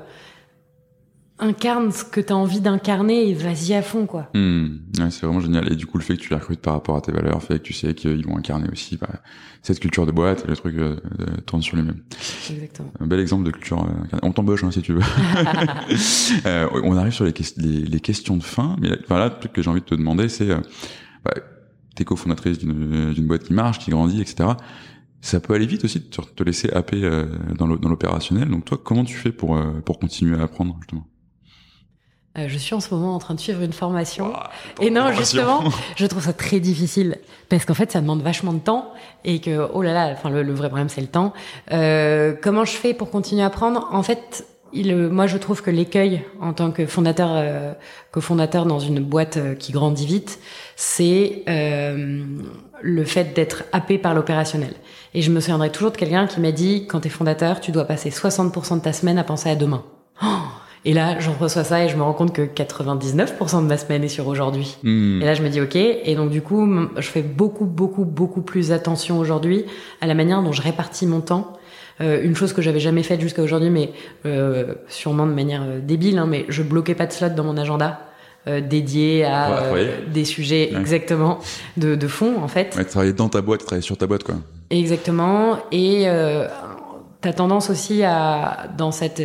incarne 1.43 1.91
ce 1.91 2.03
que 2.03 2.21
tu 2.21 2.33
as 2.33 2.35
envie 2.35 2.61
d'incarner 2.61 3.29
et 3.29 3.33
vas-y 3.33 3.73
à 3.73 3.81
fond 3.81 4.05
quoi. 4.05 4.29
Hmm. 4.33 4.77
Ouais, 4.99 5.11
c'est 5.11 5.25
vraiment 5.25 5.39
génial 5.39 5.71
et 5.71 5.75
du 5.75 5.85
coup 5.85 5.97
le 5.97 6.03
fait 6.03 6.15
que 6.15 6.21
tu 6.21 6.29
les 6.29 6.35
recrutes 6.35 6.61
par 6.61 6.73
rapport 6.73 6.95
à 6.95 7.01
tes 7.01 7.11
valeurs 7.11 7.41
fait 7.41 7.59
que 7.59 7.63
tu 7.63 7.73
sais 7.73 7.93
qu'ils 7.93 8.25
vont 8.25 8.37
incarner 8.37 8.67
aussi 8.71 8.97
bah, 8.97 9.09
cette 9.61 9.79
culture 9.79 10.05
de 10.05 10.11
boîte 10.11 10.43
et 10.45 10.47
le 10.47 10.55
truc 10.55 10.75
euh, 10.77 10.95
tourne 11.45 11.61
sur 11.61 11.75
lui-même. 11.75 12.01
Exactement. 12.49 12.91
Un 12.99 13.07
bel 13.07 13.19
exemple 13.19 13.45
de 13.45 13.51
culture. 13.51 13.85
Euh, 13.85 14.17
on 14.23 14.31
t'embauche 14.31 14.63
hein, 14.63 14.71
si 14.71 14.81
tu 14.81 14.93
veux. 14.93 15.01
euh, 16.45 16.67
on 16.83 16.95
arrive 16.97 17.13
sur 17.13 17.25
les, 17.25 17.33
les, 17.57 17.81
les, 17.81 17.99
questions 17.99 18.37
de 18.37 18.43
fin, 18.43 18.75
mais 18.79 18.89
enfin, 19.03 19.19
là 19.19 19.25
le 19.25 19.39
truc 19.39 19.53
que 19.53 19.61
j'ai 19.61 19.69
envie 19.69 19.81
de 19.81 19.85
te 19.85 19.95
demander 19.95 20.29
c'est 20.29 20.49
euh, 20.49 20.59
bah, 21.23 21.33
t'es 21.95 22.05
cofondatrice 22.05 22.57
d'une 22.59 23.27
boîte 23.27 23.43
qui 23.43 23.53
marche, 23.53 23.79
qui 23.79 23.91
grandit, 23.91 24.21
etc 24.21 24.53
ça 25.23 25.39
peut 25.39 25.53
aller 25.53 25.65
vite 25.65 25.85
aussi 25.85 26.01
de 26.01 26.05
te 26.05 26.43
laisser 26.43 26.69
happer 26.71 27.01
euh, 27.01 27.25
dans 27.57 27.65
l'opérationnel. 27.65 28.49
Donc 28.49 28.65
toi, 28.65 28.77
comment 28.83 29.05
tu 29.05 29.15
fais 29.15 29.31
pour 29.31 29.55
euh, 29.55 29.79
pour 29.85 29.97
continuer 29.97 30.37
à 30.37 30.43
apprendre 30.43 30.75
justement? 30.81 31.07
Euh, 32.37 32.45
je 32.47 32.57
suis 32.57 32.73
en 32.73 32.79
ce 32.79 32.93
moment 32.93 33.15
en 33.15 33.19
train 33.19 33.33
de 33.33 33.39
suivre 33.39 33.61
une 33.61 33.73
formation. 33.73 34.33
et 34.81 34.89
non, 34.89 35.11
justement, 35.11 35.63
je 35.95 36.05
trouve 36.05 36.23
ça 36.23 36.33
très 36.33 36.59
difficile 36.59 37.17
parce 37.49 37.65
qu'en 37.65 37.73
fait, 37.73 37.91
ça 37.91 38.01
demande 38.01 38.21
vachement 38.21 38.53
de 38.53 38.59
temps 38.59 38.93
et 39.23 39.39
que 39.39 39.67
oh 39.73 39.81
là 39.81 39.93
là, 39.93 40.09
enfin 40.13 40.29
le, 40.29 40.53
vrai 40.53 40.69
problème 40.69 40.89
c'est 40.89 41.01
le 41.01 41.07
temps. 41.07 41.33
Euh, 41.71 42.33
comment 42.41 42.65
je 42.65 42.71
fais 42.73 42.93
pour 42.93 43.09
continuer 43.09 43.43
à 43.43 43.47
apprendre? 43.47 43.87
En 43.91 44.03
fait, 44.03 44.45
il, 44.73 44.95
moi, 45.07 45.27
je 45.27 45.37
trouve 45.37 45.61
que 45.61 45.69
l'écueil 45.69 46.23
en 46.41 46.53
tant 46.53 46.71
que 46.71 46.85
fondateur, 46.85 47.29
euh, 47.31 47.73
cofondateur 48.11 48.65
dans 48.65 48.79
une 48.79 48.99
boîte 48.99 49.37
euh, 49.37 49.55
qui 49.55 49.71
grandit 49.71 50.05
vite, 50.05 50.39
c'est 50.75 51.43
euh, 51.47 52.23
le 52.81 53.03
fait 53.05 53.35
d'être 53.35 53.63
happé 53.71 53.97
par 53.97 54.13
l'opérationnel. 54.13 54.73
Et 55.13 55.21
je 55.21 55.31
me 55.31 55.39
souviendrai 55.39 55.71
toujours 55.71 55.91
de 55.91 55.97
quelqu'un 55.97 56.25
qui 56.27 56.39
m'a 56.39 56.51
dit, 56.51 56.87
quand 56.87 57.01
tu 57.01 57.07
es 57.07 57.11
fondateur, 57.11 57.61
tu 57.61 57.71
dois 57.71 57.85
passer 57.85 58.09
60% 58.09 58.77
de 58.77 58.81
ta 58.81 58.93
semaine 58.93 59.19
à 59.19 59.23
penser 59.23 59.49
à 59.49 59.55
demain. 59.55 59.83
Oh 60.23 60.27
et 60.85 60.93
là, 60.93 61.19
j'en 61.19 61.33
reçois 61.33 61.63
ça 61.63 61.83
et 61.83 61.89
je 61.89 61.95
me 61.95 62.03
rends 62.03 62.13
compte 62.13 62.33
que 62.33 62.41
99% 62.41 63.61
de 63.61 63.67
ma 63.67 63.77
semaine 63.77 64.03
est 64.03 64.09
sur 64.09 64.27
aujourd'hui. 64.27 64.77
Hmm. 64.83 65.21
Et 65.21 65.25
là, 65.25 65.33
je 65.33 65.41
me 65.41 65.49
dis 65.49 65.61
OK. 65.61 65.75
Et 65.75 66.15
donc, 66.15 66.29
du 66.29 66.41
coup, 66.41 66.67
je 66.97 67.07
fais 67.07 67.21
beaucoup, 67.21 67.65
beaucoup, 67.65 68.05
beaucoup 68.05 68.41
plus 68.41 68.71
attention 68.71 69.19
aujourd'hui 69.19 69.65
à 70.01 70.07
la 70.07 70.13
manière 70.13 70.41
dont 70.43 70.51
je 70.51 70.61
répartis 70.61 71.07
mon 71.07 71.21
temps. 71.21 71.53
Euh, 72.01 72.21
une 72.23 72.35
chose 72.35 72.53
que 72.53 72.61
j'avais 72.61 72.79
jamais 72.79 73.03
faite 73.03 73.21
jusqu'à 73.21 73.43
aujourd'hui, 73.43 73.69
mais 73.69 73.91
euh, 74.25 74.73
sûrement 74.87 75.27
de 75.27 75.33
manière 75.33 75.61
euh, 75.63 75.79
débile, 75.79 76.17
hein, 76.17 76.25
mais 76.27 76.45
je 76.49 76.63
bloquais 76.63 76.95
pas 76.95 77.05
de 77.05 77.11
slot 77.11 77.29
dans 77.29 77.43
mon 77.43 77.57
agenda. 77.57 78.01
Euh, 78.45 78.59
dédié 78.59 79.23
à 79.23 79.71
des 80.11 80.25
sujets 80.25 80.73
exactement 80.77 81.39
de, 81.77 81.95
de 81.95 82.07
fond 82.09 82.41
en 82.43 82.49
fait. 82.49 82.75
Ouais, 82.75 82.83
travailler 82.83 83.13
dans 83.13 83.29
ta 83.29 83.41
boîte, 83.41 83.61
travailler 83.61 83.81
sur 83.81 83.95
ta 83.95 84.05
boîte 84.05 84.25
quoi. 84.25 84.35
Exactement 84.69 85.59
et 85.71 86.09
euh, 86.09 86.49
t'as 87.21 87.31
tendance 87.31 87.69
aussi 87.69 88.03
à 88.03 88.67
dans 88.77 88.91
cette 88.91 89.23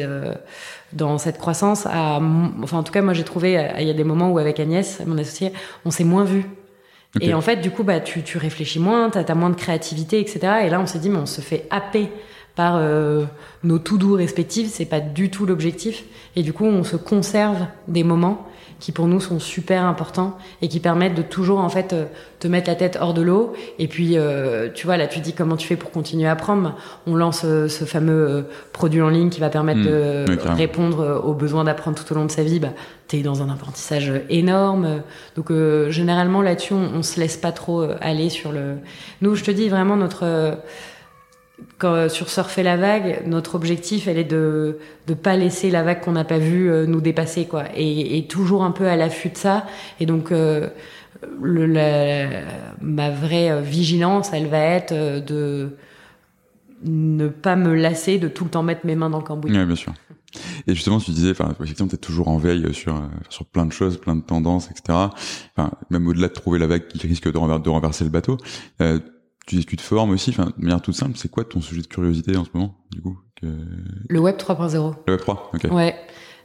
dans 0.93 1.18
cette 1.18 1.39
croissance 1.39 1.86
à, 1.86 2.20
enfin 2.62 2.78
en 2.78 2.82
tout 2.82 2.93
cas 2.93 3.03
moi 3.03 3.12
j'ai 3.12 3.24
trouvé 3.24 3.59
euh, 3.59 3.68
il 3.78 3.86
y 3.86 3.91
a 3.91 3.95
des 3.95 4.05
moments 4.05 4.30
où 4.30 4.39
avec 4.39 4.59
Agnès 4.59 5.01
mon 5.07 5.18
associé 5.18 5.53
on 5.84 5.91
s'est 5.91 6.05
moins 6.05 6.24
vu 6.24 6.45
et 7.20 7.34
en 7.34 7.41
fait 7.41 7.57
du 7.57 7.70
coup 7.70 7.82
bah 7.82 8.01
tu, 8.01 8.22
tu 8.22 8.39
réfléchis 8.39 8.80
moins 8.80 9.11
t'as 9.11 9.22
as 9.22 9.34
moins 9.34 9.51
de 9.51 9.57
créativité 9.57 10.18
etc 10.20 10.64
et 10.64 10.70
là 10.70 10.80
on 10.80 10.86
s'est 10.86 10.99
dit 10.99 11.11
mais 11.11 11.18
on 11.18 11.26
se 11.26 11.41
fait 11.41 11.66
happer 11.70 12.09
par 12.59 12.74
euh, 12.74 13.24
nos 13.62 13.78
tout 13.78 13.99
doux 13.99 14.14
respectifs. 14.14 14.68
C'est 14.72 14.84
pas 14.84 14.99
du 14.99 15.30
tout 15.30 15.47
l'objectif. 15.47 16.03
Et 16.34 16.43
du 16.43 16.53
coup 16.53 16.64
on 16.64 16.82
se 16.82 16.97
conserve 16.97 17.66
des 17.86 18.03
moments 18.03 18.49
qui 18.81 18.93
pour 18.93 19.07
nous 19.07 19.20
sont 19.20 19.41
super 19.41 19.85
importants 19.85 20.39
et 20.62 20.68
qui 20.68 20.81
permettent 20.81 21.14
de 21.14 21.22
toujours 21.22 21.59
en 21.59 21.68
fait 21.68 21.93
euh, 21.93 22.05
te 22.39 22.47
mettre 22.47 22.68
la 22.68 22.76
tête 22.76 22.99
hors 23.01 23.14
de 23.14 23.22
l'eau. 23.22 23.53
Et 23.79 23.89
puis 23.89 24.16
euh, 24.16 24.68
tu 24.72 24.87
vois 24.87 24.97
là 24.97 25.07
tu 25.07 25.20
dis 25.20 25.33
comment 25.33 25.57
tu 25.57 25.66
fais 25.66 25.76
pour 25.76 25.91
continuer 25.91 26.29
à 26.29 26.33
apprendre. 26.33 26.76
On 27.07 27.16
lance 27.16 27.43
euh, 27.45 27.68
ce 27.68 27.85
fameux 27.85 28.47
produit 28.72 29.03
en 29.03 29.09
ligne 29.09 29.31
qui 29.31 29.41
va 29.41 29.51
permettre 29.51 29.81
mmh. 29.81 29.85
de 29.85 30.26
répondre 30.57 31.22
aux 31.24 31.35
besoins 31.35 31.64
d'apprendre 31.64 31.99
tout 32.03 32.12
au 32.12 32.16
long 32.16 32.24
de 32.24 32.31
sa 32.31 32.45
vie. 32.45 32.61
Bah, 32.61 32.72
t'es 33.09 33.22
dans 33.22 33.43
un 33.43 33.49
apprentissage 33.49 34.12
énorme. 34.29 35.03
Donc 35.35 35.51
généralement 35.89 36.43
là-dessus 36.43 36.74
on, 36.74 36.99
on, 36.99 37.03
se 37.03 37.18
laisse 37.18 37.37
pas 37.37 37.53
trop 37.53 37.85
aller 38.01 38.29
sur 38.29 38.53
le. 38.53 38.76
Nous 39.22 39.35
je 39.35 39.45
te 39.45 39.51
dis 39.51 39.68
vraiment 39.68 39.97
notre 39.97 40.59
quand, 41.79 41.95
euh, 41.95 42.09
sur 42.09 42.29
surfer 42.29 42.63
la 42.63 42.77
vague, 42.77 43.23
notre 43.27 43.55
objectif, 43.55 44.09
elle 44.09 44.19
est 44.19 44.25
de 44.25 44.79
de 45.07 45.15
pas 45.15 45.37
laisser 45.37 45.71
la 45.71 45.83
vague 45.83 46.01
qu'on 46.01 46.13
n'a 46.13 46.25
pas 46.25 46.39
vue 46.39 46.71
euh, 46.71 46.87
nous 46.87 47.01
dépasser, 47.01 47.47
quoi, 47.47 47.65
et, 47.75 48.19
et, 48.19 48.27
toujours 48.27 48.63
un 48.63 48.73
peu 48.73 48.87
à 48.87 48.97
l'affût 48.97 49.31
de 49.31 49.37
ça. 49.37 49.67
Et 50.01 50.07
donc, 50.07 50.33
euh, 50.33 50.69
le, 51.41 51.67
la, 51.67 52.29
ma 52.81 53.11
vraie 53.11 53.63
vigilance, 53.63 54.31
elle 54.33 54.47
va 54.47 54.59
être 54.59 54.93
de 54.93 55.77
ne 56.85 57.29
pas 57.29 57.57
me 57.57 57.75
lasser 57.75 58.19
de 58.19 58.29
tout 58.29 58.45
le 58.45 58.51
temps 58.51 58.63
mettre 58.63 58.87
mes 58.87 58.95
mains 58.95 59.11
dans 59.11 59.19
le 59.19 59.25
cambouis. 59.25 59.51
Oui, 59.51 59.65
bien 59.65 59.75
sûr. 59.75 59.93
Et 60.67 60.75
justement, 60.75 61.01
tu 61.01 61.11
disais, 61.11 61.31
enfin, 61.31 61.55
effectivement, 61.59 61.89
t'es 61.89 61.97
toujours 61.97 62.29
en 62.29 62.37
veille 62.37 62.73
sur 62.75 63.03
sur 63.31 63.47
plein 63.47 63.67
de 63.67 63.73
choses, 63.73 63.99
plein 63.99 64.15
de 64.15 64.21
tendances, 64.21 64.71
etc. 64.71 64.99
Enfin, 65.57 65.73
même 65.91 66.07
au-delà 66.07 66.29
de 66.29 66.35
trouver 66.35 66.59
la 66.59 66.67
vague 66.67 66.87
qui 66.87 67.07
risque 67.07 67.33
de 67.33 67.69
renverser 67.69 68.05
le 68.05 68.11
bateau. 68.11 68.37
Euh, 68.81 69.01
tu 69.49 69.57
discutes 69.57 69.80
forme 69.80 70.11
aussi, 70.11 70.30
enfin, 70.30 70.53
de 70.57 70.62
manière 70.62 70.82
toute 70.82 70.94
simple, 70.94 71.12
c'est 71.16 71.30
quoi 71.30 71.42
ton 71.42 71.62
sujet 71.62 71.80
de 71.80 71.86
curiosité 71.86 72.36
en 72.36 72.44
ce 72.44 72.51
moment, 72.53 72.76
du 72.92 73.01
coup 73.01 73.18
que... 73.40 73.46
Le 74.09 74.20
web 74.20 74.36
3.0. 74.36 74.94
Le 75.07 75.12
web 75.12 75.20
3, 75.20 75.53
ok. 75.55 75.72
Ouais, 75.72 75.96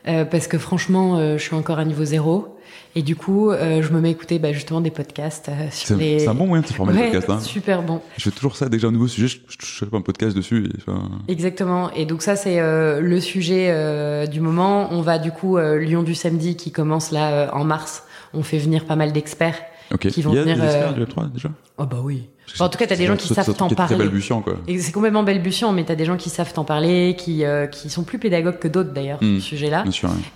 euh, 0.07 0.23
parce 0.25 0.47
que 0.47 0.57
franchement, 0.57 1.17
euh, 1.17 1.37
je 1.37 1.43
suis 1.43 1.55
encore 1.55 1.79
à 1.79 1.85
niveau 1.85 2.05
zéro. 2.05 2.57
Et 2.95 3.01
du 3.01 3.15
coup, 3.15 3.49
euh, 3.49 3.81
je 3.81 3.91
me 3.91 3.99
mets 3.99 4.11
écouter 4.11 4.39
bah, 4.39 4.53
justement 4.53 4.79
des 4.79 4.91
podcasts 4.91 5.49
euh, 5.49 5.67
sur 5.71 5.97
les... 5.97 6.19
C'est 6.19 6.27
un 6.27 6.33
bon 6.33 6.47
moyen 6.47 6.61
de 6.61 6.67
se 6.67 6.73
former 6.73 6.93
ouais, 6.93 7.11
podcast. 7.11 7.29
Hein. 7.29 7.39
super 7.39 7.83
bon. 7.83 8.01
Je 8.17 8.23
fais 8.23 8.31
toujours 8.31 8.55
ça, 8.55 8.69
dès 8.69 8.77
que 8.77 8.81
j'ai 8.81 8.87
un 8.87 8.91
nouveau 8.91 9.07
sujet, 9.07 9.27
je, 9.27 9.57
je, 9.59 9.85
fais 9.85 9.95
un 9.95 10.01
podcast 10.01 10.35
dessus. 10.35 10.67
Et, 10.67 10.77
enfin... 10.79 11.09
Exactement. 11.27 11.91
Et 11.93 12.05
donc 12.05 12.21
ça, 12.21 12.35
c'est 12.35 12.59
euh, 12.59 13.01
le 13.01 13.19
sujet 13.19 14.27
du 14.27 14.39
moment. 14.39 14.87
On 14.91 15.01
va 15.01 15.19
du 15.19 15.31
coup, 15.31 15.57
Lyon 15.57 16.03
du 16.03 16.15
samedi 16.15 16.55
qui 16.55 16.71
commence 16.71 17.11
là 17.11 17.53
en 17.53 17.65
mars. 17.65 18.03
On 18.33 18.43
fait 18.43 18.59
venir 18.59 18.85
pas 18.85 18.95
mal 18.95 19.11
d'experts 19.11 19.59
Okay. 19.91 20.09
Qui 20.09 20.21
vont 20.21 20.31
Il 20.31 20.37
y 20.37 20.39
a 20.39 20.43
venir, 20.43 20.57
des 20.57 20.63
experts 20.63 20.93
du 20.93 21.03
Web3 21.03 21.31
déjà? 21.31 21.49
Oh 21.77 21.85
bah 21.85 21.99
oui. 22.03 22.29
Enfin, 22.51 22.65
en 22.65 22.69
tout 22.69 22.77
cas, 22.77 22.85
t'as 22.85 22.95
des 22.95 23.07
gens 23.07 23.15
qui 23.15 23.33
savent 23.33 23.53
t'en 23.55 23.69
parler. 23.69 23.95
C'est 23.95 23.97
balbutiant, 23.97 24.41
quoi. 24.41 24.57
C'est 24.67 24.91
complètement 24.91 25.23
balbutiant, 25.23 25.71
mais 25.71 25.83
t'as 25.83 25.95
des 25.95 26.05
gens 26.05 26.17
qui 26.17 26.29
savent 26.29 26.53
t'en 26.53 26.63
parler, 26.63 27.15
qui 27.17 27.45
euh, 27.45 27.67
qui 27.67 27.89
sont 27.89 28.03
plus 28.03 28.19
pédagogues 28.19 28.59
que 28.59 28.67
d'autres 28.67 28.91
d'ailleurs 28.93 29.17
mmh, 29.21 29.39
ce 29.39 29.41
sujet-là, 29.41 29.85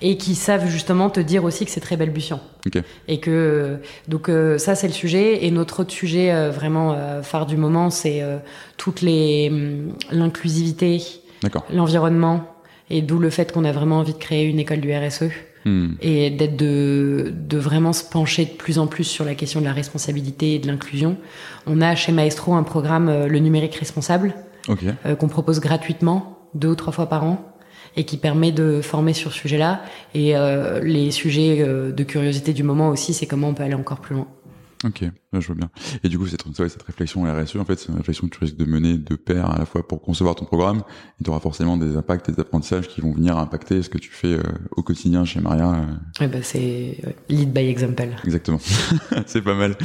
et 0.01 0.18
qui 0.18 0.36
savent 0.36 0.68
justement 0.68 1.10
te 1.10 1.20
dire 1.20 1.43
aussi 1.43 1.66
que 1.66 1.72
c'est 1.72 1.80
très 1.80 1.97
balbutiant. 1.97 2.41
Okay. 2.66 2.82
Et 3.08 3.20
que 3.20 3.78
donc 4.08 4.30
euh, 4.30 4.58
ça 4.58 4.76
c'est 4.76 4.88
le 4.88 4.93
sujet. 4.93 5.45
Et 5.45 5.51
notre 5.51 5.82
autre 5.82 5.91
sujet 5.91 6.34
euh, 6.34 6.49
vraiment 6.49 6.93
euh, 6.93 7.22
phare 7.22 7.45
du 7.45 7.58
moment, 7.58 7.89
c'est 7.89 8.22
euh, 8.22 8.38
toutes 8.78 9.01
les 9.01 9.49
hum, 9.51 9.93
l'inclusivité, 10.12 11.01
l'environnement, 11.72 12.55
et 12.89 13.01
d'où 13.01 13.20
le 13.20 13.30
fait 13.30 13.51
qu'on 13.51 13.66
a 13.66 13.72
vraiment 13.72 13.99
envie 13.99 14.14
de 14.14 14.18
créer 14.18 14.45
une 14.45 14.60
école 14.60 14.80
du 14.80 14.93
RSE. 14.93 15.30
Hmm. 15.68 15.95
et 16.01 16.30
d'être 16.30 16.55
de, 16.55 17.34
de 17.36 17.57
vraiment 17.57 17.91
se 17.91 18.03
pencher 18.03 18.45
de 18.45 18.51
plus 18.51 18.80
en 18.80 18.88
plus 18.88 19.03
sur 19.03 19.26
la 19.26 19.36
question 19.36 19.59
de 19.59 19.65
la 19.65 19.74
responsabilité 19.74 20.55
et 20.55 20.59
de 20.59 20.68
l'inclusion. 20.68 21.18
On 21.65 21.82
a 21.82 21.93
chez 21.93 22.13
Maestro 22.13 22.53
un 22.53 22.63
programme, 22.63 23.09
euh, 23.09 23.28
le 23.28 23.39
numérique 23.39 23.76
responsable, 23.76 24.34
okay. 24.70 24.91
euh, 25.05 25.15
qu'on 25.15 25.28
propose 25.28 25.59
gratuitement 25.59 26.39
deux 26.53 26.70
ou 26.70 26.76
trois 26.76 26.93
fois 26.93 27.09
par 27.09 27.26
an 27.26 27.53
et 27.97 28.03
qui 28.03 28.18
permet 28.18 28.51
de 28.51 28.80
former 28.82 29.13
sur 29.13 29.34
ce 29.34 29.39
sujet-là. 29.39 29.82
Et 30.13 30.38
euh, 30.38 30.80
les 30.82 31.11
sujets 31.11 31.57
euh, 31.59 31.91
de 31.91 32.03
curiosité 32.03 32.53
du 32.53 32.63
moment 32.63 32.89
aussi, 32.89 33.13
c'est 33.13 33.26
comment 33.26 33.49
on 33.49 33.53
peut 33.53 33.63
aller 33.63 33.74
encore 33.74 33.99
plus 33.99 34.15
loin. 34.15 34.28
Ok, 34.84 35.04
je 35.34 35.48
vois 35.48 35.56
bien. 35.56 35.70
Et 36.04 36.10
du 36.10 36.20
coup, 36.20 36.28
cette, 36.28 36.44
cette 36.56 36.84
réflexion 36.84 37.24
RSE, 37.24 37.56
en 37.56 37.66
fait, 37.66 37.80
c'est 37.80 37.90
une 37.90 37.98
réflexion 37.98 38.28
que 38.28 38.36
tu 38.36 38.40
risques 38.44 38.58
de 38.58 38.66
mener 38.66 38.98
de 38.98 39.16
pair 39.16 39.50
à 39.50 39.58
la 39.58 39.66
fois 39.66 39.88
pour 39.88 40.02
concevoir 40.02 40.36
ton 40.36 40.46
programme, 40.46 40.84
et 41.20 41.24
tu 41.24 41.30
auras 41.30 41.40
forcément 41.40 41.78
des 41.78 41.96
impacts, 41.96 42.30
des 42.30 42.40
apprentissages 42.40 42.88
qui 42.88 43.02
vont 43.02 43.12
venir 43.12 43.38
impacter 43.38 43.82
ce 43.82 43.90
que 43.90 43.98
tu 43.98 44.12
fais 44.12 44.34
euh, 44.34 44.44
au 44.76 44.84
quotidien 44.84 45.26
chez 45.26 45.40
Maria. 45.40 45.72
Euh. 45.74 46.22
Ouais, 46.22 46.28
bah, 46.28 46.44
c'est 46.44 46.98
lead 47.30 47.52
by 47.52 47.62
example. 47.62 48.10
Exactement, 48.24 48.60
c'est 49.26 49.42
pas 49.42 49.56
mal. 49.56 49.76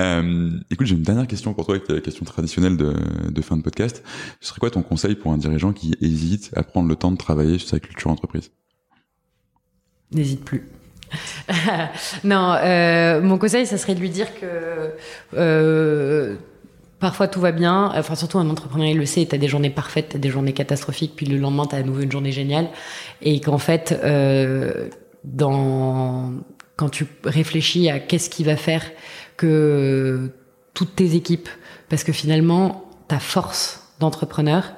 Euh, 0.00 0.50
écoute, 0.70 0.86
j'ai 0.86 0.96
une 0.96 1.02
dernière 1.02 1.26
question 1.26 1.54
pour 1.54 1.64
toi, 1.64 1.78
qui 1.78 1.90
est 1.90 1.94
la 1.94 2.00
question 2.02 2.24
traditionnelle 2.26 2.76
de, 2.76 2.94
de 3.30 3.42
fin 3.42 3.56
de 3.56 3.62
podcast. 3.62 4.02
Ce 4.40 4.48
serait 4.48 4.60
quoi 4.60 4.70
ton 4.70 4.82
conseil 4.82 5.14
pour 5.14 5.32
un 5.32 5.38
dirigeant 5.38 5.72
qui 5.72 5.94
hésite 6.02 6.50
à 6.54 6.62
prendre 6.62 6.88
le 6.88 6.96
temps 6.96 7.10
de 7.10 7.16
travailler 7.16 7.58
sur 7.58 7.68
sa 7.68 7.80
culture 7.80 8.10
entreprise? 8.10 8.50
N'hésite 10.12 10.44
plus. 10.44 10.68
non, 12.24 12.56
euh, 12.62 13.20
mon 13.20 13.38
conseil, 13.38 13.66
ça 13.66 13.78
serait 13.78 13.94
de 13.94 14.00
lui 14.00 14.10
dire 14.10 14.28
que 14.38 14.90
euh, 15.36 16.36
parfois 17.00 17.28
tout 17.28 17.40
va 17.40 17.52
bien. 17.52 17.92
Enfin, 17.94 18.14
surtout 18.14 18.38
un 18.38 18.48
entrepreneur, 18.48 18.86
il 18.88 18.98
le 18.98 19.06
sait. 19.06 19.26
T'as 19.26 19.38
des 19.38 19.48
journées 19.48 19.70
parfaites, 19.70 20.10
t'as 20.10 20.18
des 20.18 20.30
journées 20.30 20.52
catastrophiques, 20.52 21.12
puis 21.16 21.26
le 21.26 21.38
lendemain, 21.38 21.66
t'as 21.66 21.78
à 21.78 21.82
nouveau 21.82 22.00
une 22.00 22.12
journée 22.12 22.32
géniale. 22.32 22.68
Et 23.22 23.40
qu'en 23.40 23.58
fait, 23.58 23.98
euh, 24.04 24.88
dans 25.24 26.32
quand 26.76 26.88
tu 26.88 27.06
réfléchis 27.24 27.88
à 27.88 28.00
qu'est-ce 28.00 28.28
qui 28.28 28.42
va 28.42 28.56
faire 28.56 28.84
que 29.36 30.30
toutes 30.74 30.96
tes 30.96 31.14
équipes, 31.14 31.48
parce 31.88 32.04
que 32.04 32.12
finalement, 32.12 32.90
ta 33.06 33.18
force 33.18 33.88
d'entrepreneur, 34.00 34.72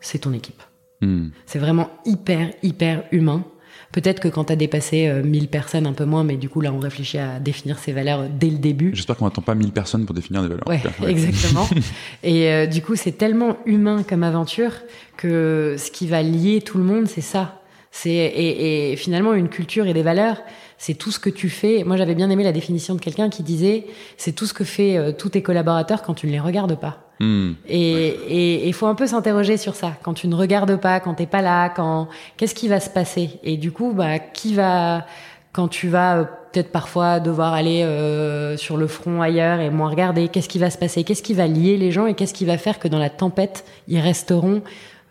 c'est 0.00 0.20
ton 0.20 0.32
équipe. 0.32 0.62
Hmm. 1.00 1.28
C'est 1.46 1.58
vraiment 1.58 1.90
hyper, 2.04 2.52
hyper 2.62 3.04
humain. 3.10 3.44
Peut-être 3.92 4.20
que 4.20 4.28
quand 4.28 4.44
tu 4.44 4.52
as 4.52 4.56
dépassé 4.56 5.12
1000 5.24 5.44
euh, 5.44 5.46
personnes, 5.46 5.86
un 5.86 5.92
peu 5.92 6.04
moins, 6.04 6.22
mais 6.22 6.36
du 6.36 6.48
coup, 6.48 6.60
là, 6.60 6.72
on 6.72 6.78
réfléchit 6.78 7.18
à 7.18 7.40
définir 7.40 7.78
ces 7.78 7.92
valeurs 7.92 8.28
dès 8.28 8.50
le 8.50 8.58
début. 8.58 8.92
J'espère 8.94 9.16
qu'on 9.16 9.24
n'attend 9.24 9.42
pas 9.42 9.56
1000 9.56 9.72
personnes 9.72 10.06
pour 10.06 10.14
définir 10.14 10.42
des 10.42 10.48
valeurs. 10.48 10.68
Ouais, 10.68 10.80
exactement. 11.08 11.68
et 12.22 12.50
euh, 12.50 12.66
du 12.66 12.82
coup, 12.82 12.94
c'est 12.94 13.12
tellement 13.12 13.58
humain 13.66 14.04
comme 14.08 14.22
aventure 14.22 14.72
que 15.16 15.74
ce 15.76 15.90
qui 15.90 16.06
va 16.06 16.22
lier 16.22 16.60
tout 16.60 16.78
le 16.78 16.84
monde, 16.84 17.08
c'est 17.08 17.20
ça. 17.20 17.60
C'est 17.90 18.10
et, 18.10 18.92
et, 18.92 18.96
finalement 18.96 19.34
une 19.34 19.48
culture 19.48 19.88
et 19.88 19.94
des 19.94 20.04
valeurs, 20.04 20.40
c'est 20.78 20.94
tout 20.94 21.10
ce 21.10 21.18
que 21.18 21.28
tu 21.28 21.48
fais. 21.48 21.82
Moi, 21.82 21.96
j'avais 21.96 22.14
bien 22.14 22.30
aimé 22.30 22.44
la 22.44 22.52
définition 22.52 22.94
de 22.94 23.00
quelqu'un 23.00 23.28
qui 23.28 23.42
disait 23.42 23.86
c'est 24.16 24.32
tout 24.32 24.46
ce 24.46 24.54
que 24.54 24.62
fait 24.62 24.96
euh, 24.96 25.10
tous 25.10 25.30
tes 25.30 25.42
collaborateurs 25.42 26.02
quand 26.02 26.14
tu 26.14 26.28
ne 26.28 26.32
les 26.32 26.38
regardes 26.38 26.78
pas. 26.78 27.09
Hmm. 27.20 27.52
Et 27.68 28.66
il 28.66 28.72
faut 28.72 28.86
un 28.86 28.94
peu 28.94 29.06
s'interroger 29.06 29.58
sur 29.58 29.74
ça. 29.74 29.92
Quand 30.02 30.14
tu 30.14 30.26
ne 30.26 30.34
regardes 30.34 30.76
pas, 30.76 31.00
quand 31.00 31.14
t'es 31.14 31.26
pas 31.26 31.42
là, 31.42 31.68
quand 31.68 32.08
qu'est-ce 32.38 32.54
qui 32.54 32.66
va 32.66 32.80
se 32.80 32.88
passer? 32.88 33.38
Et 33.42 33.58
du 33.58 33.72
coup, 33.72 33.92
bah, 33.92 34.18
qui 34.18 34.54
va 34.54 35.06
quand 35.52 35.68
tu 35.68 35.88
vas 35.88 36.16
euh, 36.16 36.24
peut-être 36.52 36.72
parfois 36.72 37.20
devoir 37.20 37.52
aller 37.52 37.82
euh, 37.82 38.56
sur 38.56 38.76
le 38.76 38.86
front 38.86 39.20
ailleurs 39.20 39.60
et 39.60 39.70
moins 39.70 39.88
regarder, 39.88 40.28
qu'est-ce 40.28 40.48
qui 40.48 40.58
va 40.58 40.70
se 40.70 40.78
passer? 40.78 41.04
Qu'est-ce 41.04 41.22
qui 41.22 41.34
va 41.34 41.46
lier 41.46 41.76
les 41.76 41.90
gens 41.92 42.06
et 42.06 42.14
qu'est-ce 42.14 42.34
qui 42.34 42.44
va 42.44 42.58
faire 42.58 42.78
que 42.78 42.88
dans 42.88 42.98
la 42.98 43.10
tempête, 43.10 43.64
ils 43.88 44.00
resteront 44.00 44.62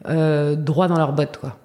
euh, 0.08 0.56
droits 0.56 0.88
dans 0.88 0.98
leurs 0.98 1.14
bottes, 1.14 1.38
quoi? 1.38 1.58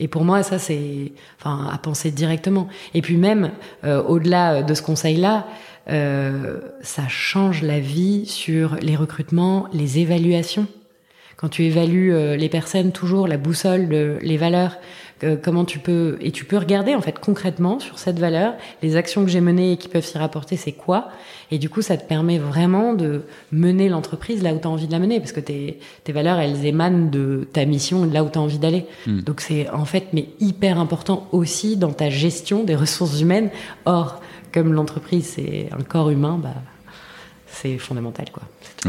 Et 0.00 0.06
pour 0.06 0.24
moi, 0.24 0.44
ça 0.44 0.58
c'est, 0.58 1.12
enfin, 1.40 1.68
à 1.72 1.78
penser 1.78 2.12
directement. 2.12 2.68
Et 2.94 3.02
puis 3.02 3.16
même 3.16 3.50
euh, 3.84 4.00
au-delà 4.02 4.62
de 4.62 4.74
ce 4.74 4.82
conseil-là, 4.82 5.46
euh, 5.90 6.58
ça 6.82 7.08
change 7.08 7.62
la 7.62 7.80
vie 7.80 8.26
sur 8.26 8.76
les 8.76 8.96
recrutements, 8.96 9.68
les 9.72 9.98
évaluations. 9.98 10.66
Quand 11.36 11.48
tu 11.48 11.64
évalues 11.64 12.12
euh, 12.12 12.36
les 12.36 12.48
personnes, 12.48 12.90
toujours 12.92 13.28
la 13.28 13.36
boussole, 13.36 13.88
de, 13.88 14.18
les 14.22 14.36
valeurs, 14.36 14.76
euh, 15.24 15.36
comment 15.40 15.64
tu 15.64 15.78
peux 15.78 16.16
et 16.20 16.30
tu 16.30 16.44
peux 16.44 16.56
regarder 16.58 16.94
en 16.94 17.00
fait 17.00 17.18
concrètement 17.18 17.80
sur 17.80 17.98
cette 17.98 18.20
valeur 18.20 18.54
les 18.82 18.94
actions 18.94 19.24
que 19.24 19.30
j'ai 19.30 19.40
menées 19.40 19.72
et 19.72 19.76
qui 19.76 19.88
peuvent 19.88 20.04
s'y 20.04 20.18
rapporter, 20.18 20.56
c'est 20.56 20.72
quoi? 20.72 21.08
Et 21.50 21.58
du 21.58 21.68
coup, 21.68 21.82
ça 21.82 21.96
te 21.96 22.04
permet 22.06 22.38
vraiment 22.38 22.92
de 22.92 23.22
mener 23.50 23.88
l'entreprise 23.88 24.42
là 24.42 24.52
où 24.52 24.58
tu 24.58 24.66
as 24.66 24.70
envie 24.70 24.86
de 24.86 24.92
la 24.92 24.98
mener 24.98 25.18
parce 25.18 25.32
que 25.32 25.40
tes, 25.40 25.78
tes 26.04 26.12
valeurs, 26.12 26.38
elles 26.38 26.66
émanent 26.66 27.08
de 27.08 27.48
ta 27.52 27.64
mission, 27.64 28.04
là 28.04 28.22
où 28.22 28.28
tu 28.28 28.38
as 28.38 28.42
envie 28.42 28.58
d'aller. 28.58 28.86
Hmm. 29.06 29.20
Donc 29.20 29.40
c'est 29.40 29.68
en 29.70 29.84
fait 29.84 30.08
mais 30.12 30.26
hyper 30.40 30.78
important 30.78 31.28
aussi 31.32 31.76
dans 31.76 31.92
ta 31.92 32.10
gestion 32.10 32.64
des 32.64 32.76
ressources 32.76 33.20
humaines. 33.20 33.50
Or, 33.86 34.20
comme 34.52 34.72
l'entreprise 34.72 35.26
c'est 35.36 35.68
un 35.72 35.82
corps 35.82 36.10
humain, 36.10 36.38
bah, 36.42 36.54
c'est 37.46 37.78
fondamental 37.78 38.26
quoi. 38.30 38.42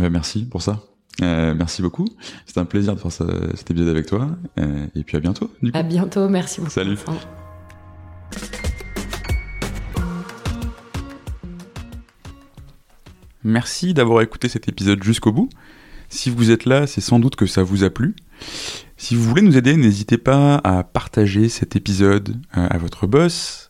merci 0.09 0.45
pour 0.45 0.61
ça. 0.61 0.81
Euh, 1.21 1.53
merci 1.55 1.81
beaucoup. 1.81 2.05
C'était 2.45 2.59
un 2.59 2.65
plaisir 2.65 2.95
de 2.95 2.99
faire 2.99 3.11
cet 3.11 3.71
épisode 3.71 3.89
avec 3.89 4.05
toi. 4.05 4.29
Euh, 4.57 4.87
et 4.95 5.03
puis 5.03 5.17
à 5.17 5.19
bientôt. 5.19 5.51
À 5.73 5.83
bientôt. 5.83 6.29
Merci 6.29 6.61
beaucoup. 6.61 6.71
Salut. 6.71 6.97
Merci 13.43 13.93
d'avoir 13.93 14.21
écouté 14.21 14.49
cet 14.49 14.67
épisode 14.67 15.03
jusqu'au 15.03 15.31
bout. 15.31 15.49
Si 16.09 16.29
vous 16.29 16.51
êtes 16.51 16.65
là, 16.65 16.87
c'est 16.87 17.01
sans 17.01 17.19
doute 17.19 17.35
que 17.35 17.45
ça 17.45 17.63
vous 17.63 17.83
a 17.83 17.89
plu. 17.89 18.15
Si 18.97 19.15
vous 19.15 19.23
voulez 19.23 19.41
nous 19.41 19.57
aider, 19.57 19.77
n'hésitez 19.77 20.17
pas 20.17 20.55
à 20.63 20.83
partager 20.83 21.49
cet 21.49 21.75
épisode 21.75 22.35
euh, 22.57 22.67
à 22.69 22.77
votre 22.77 23.07
boss, 23.07 23.69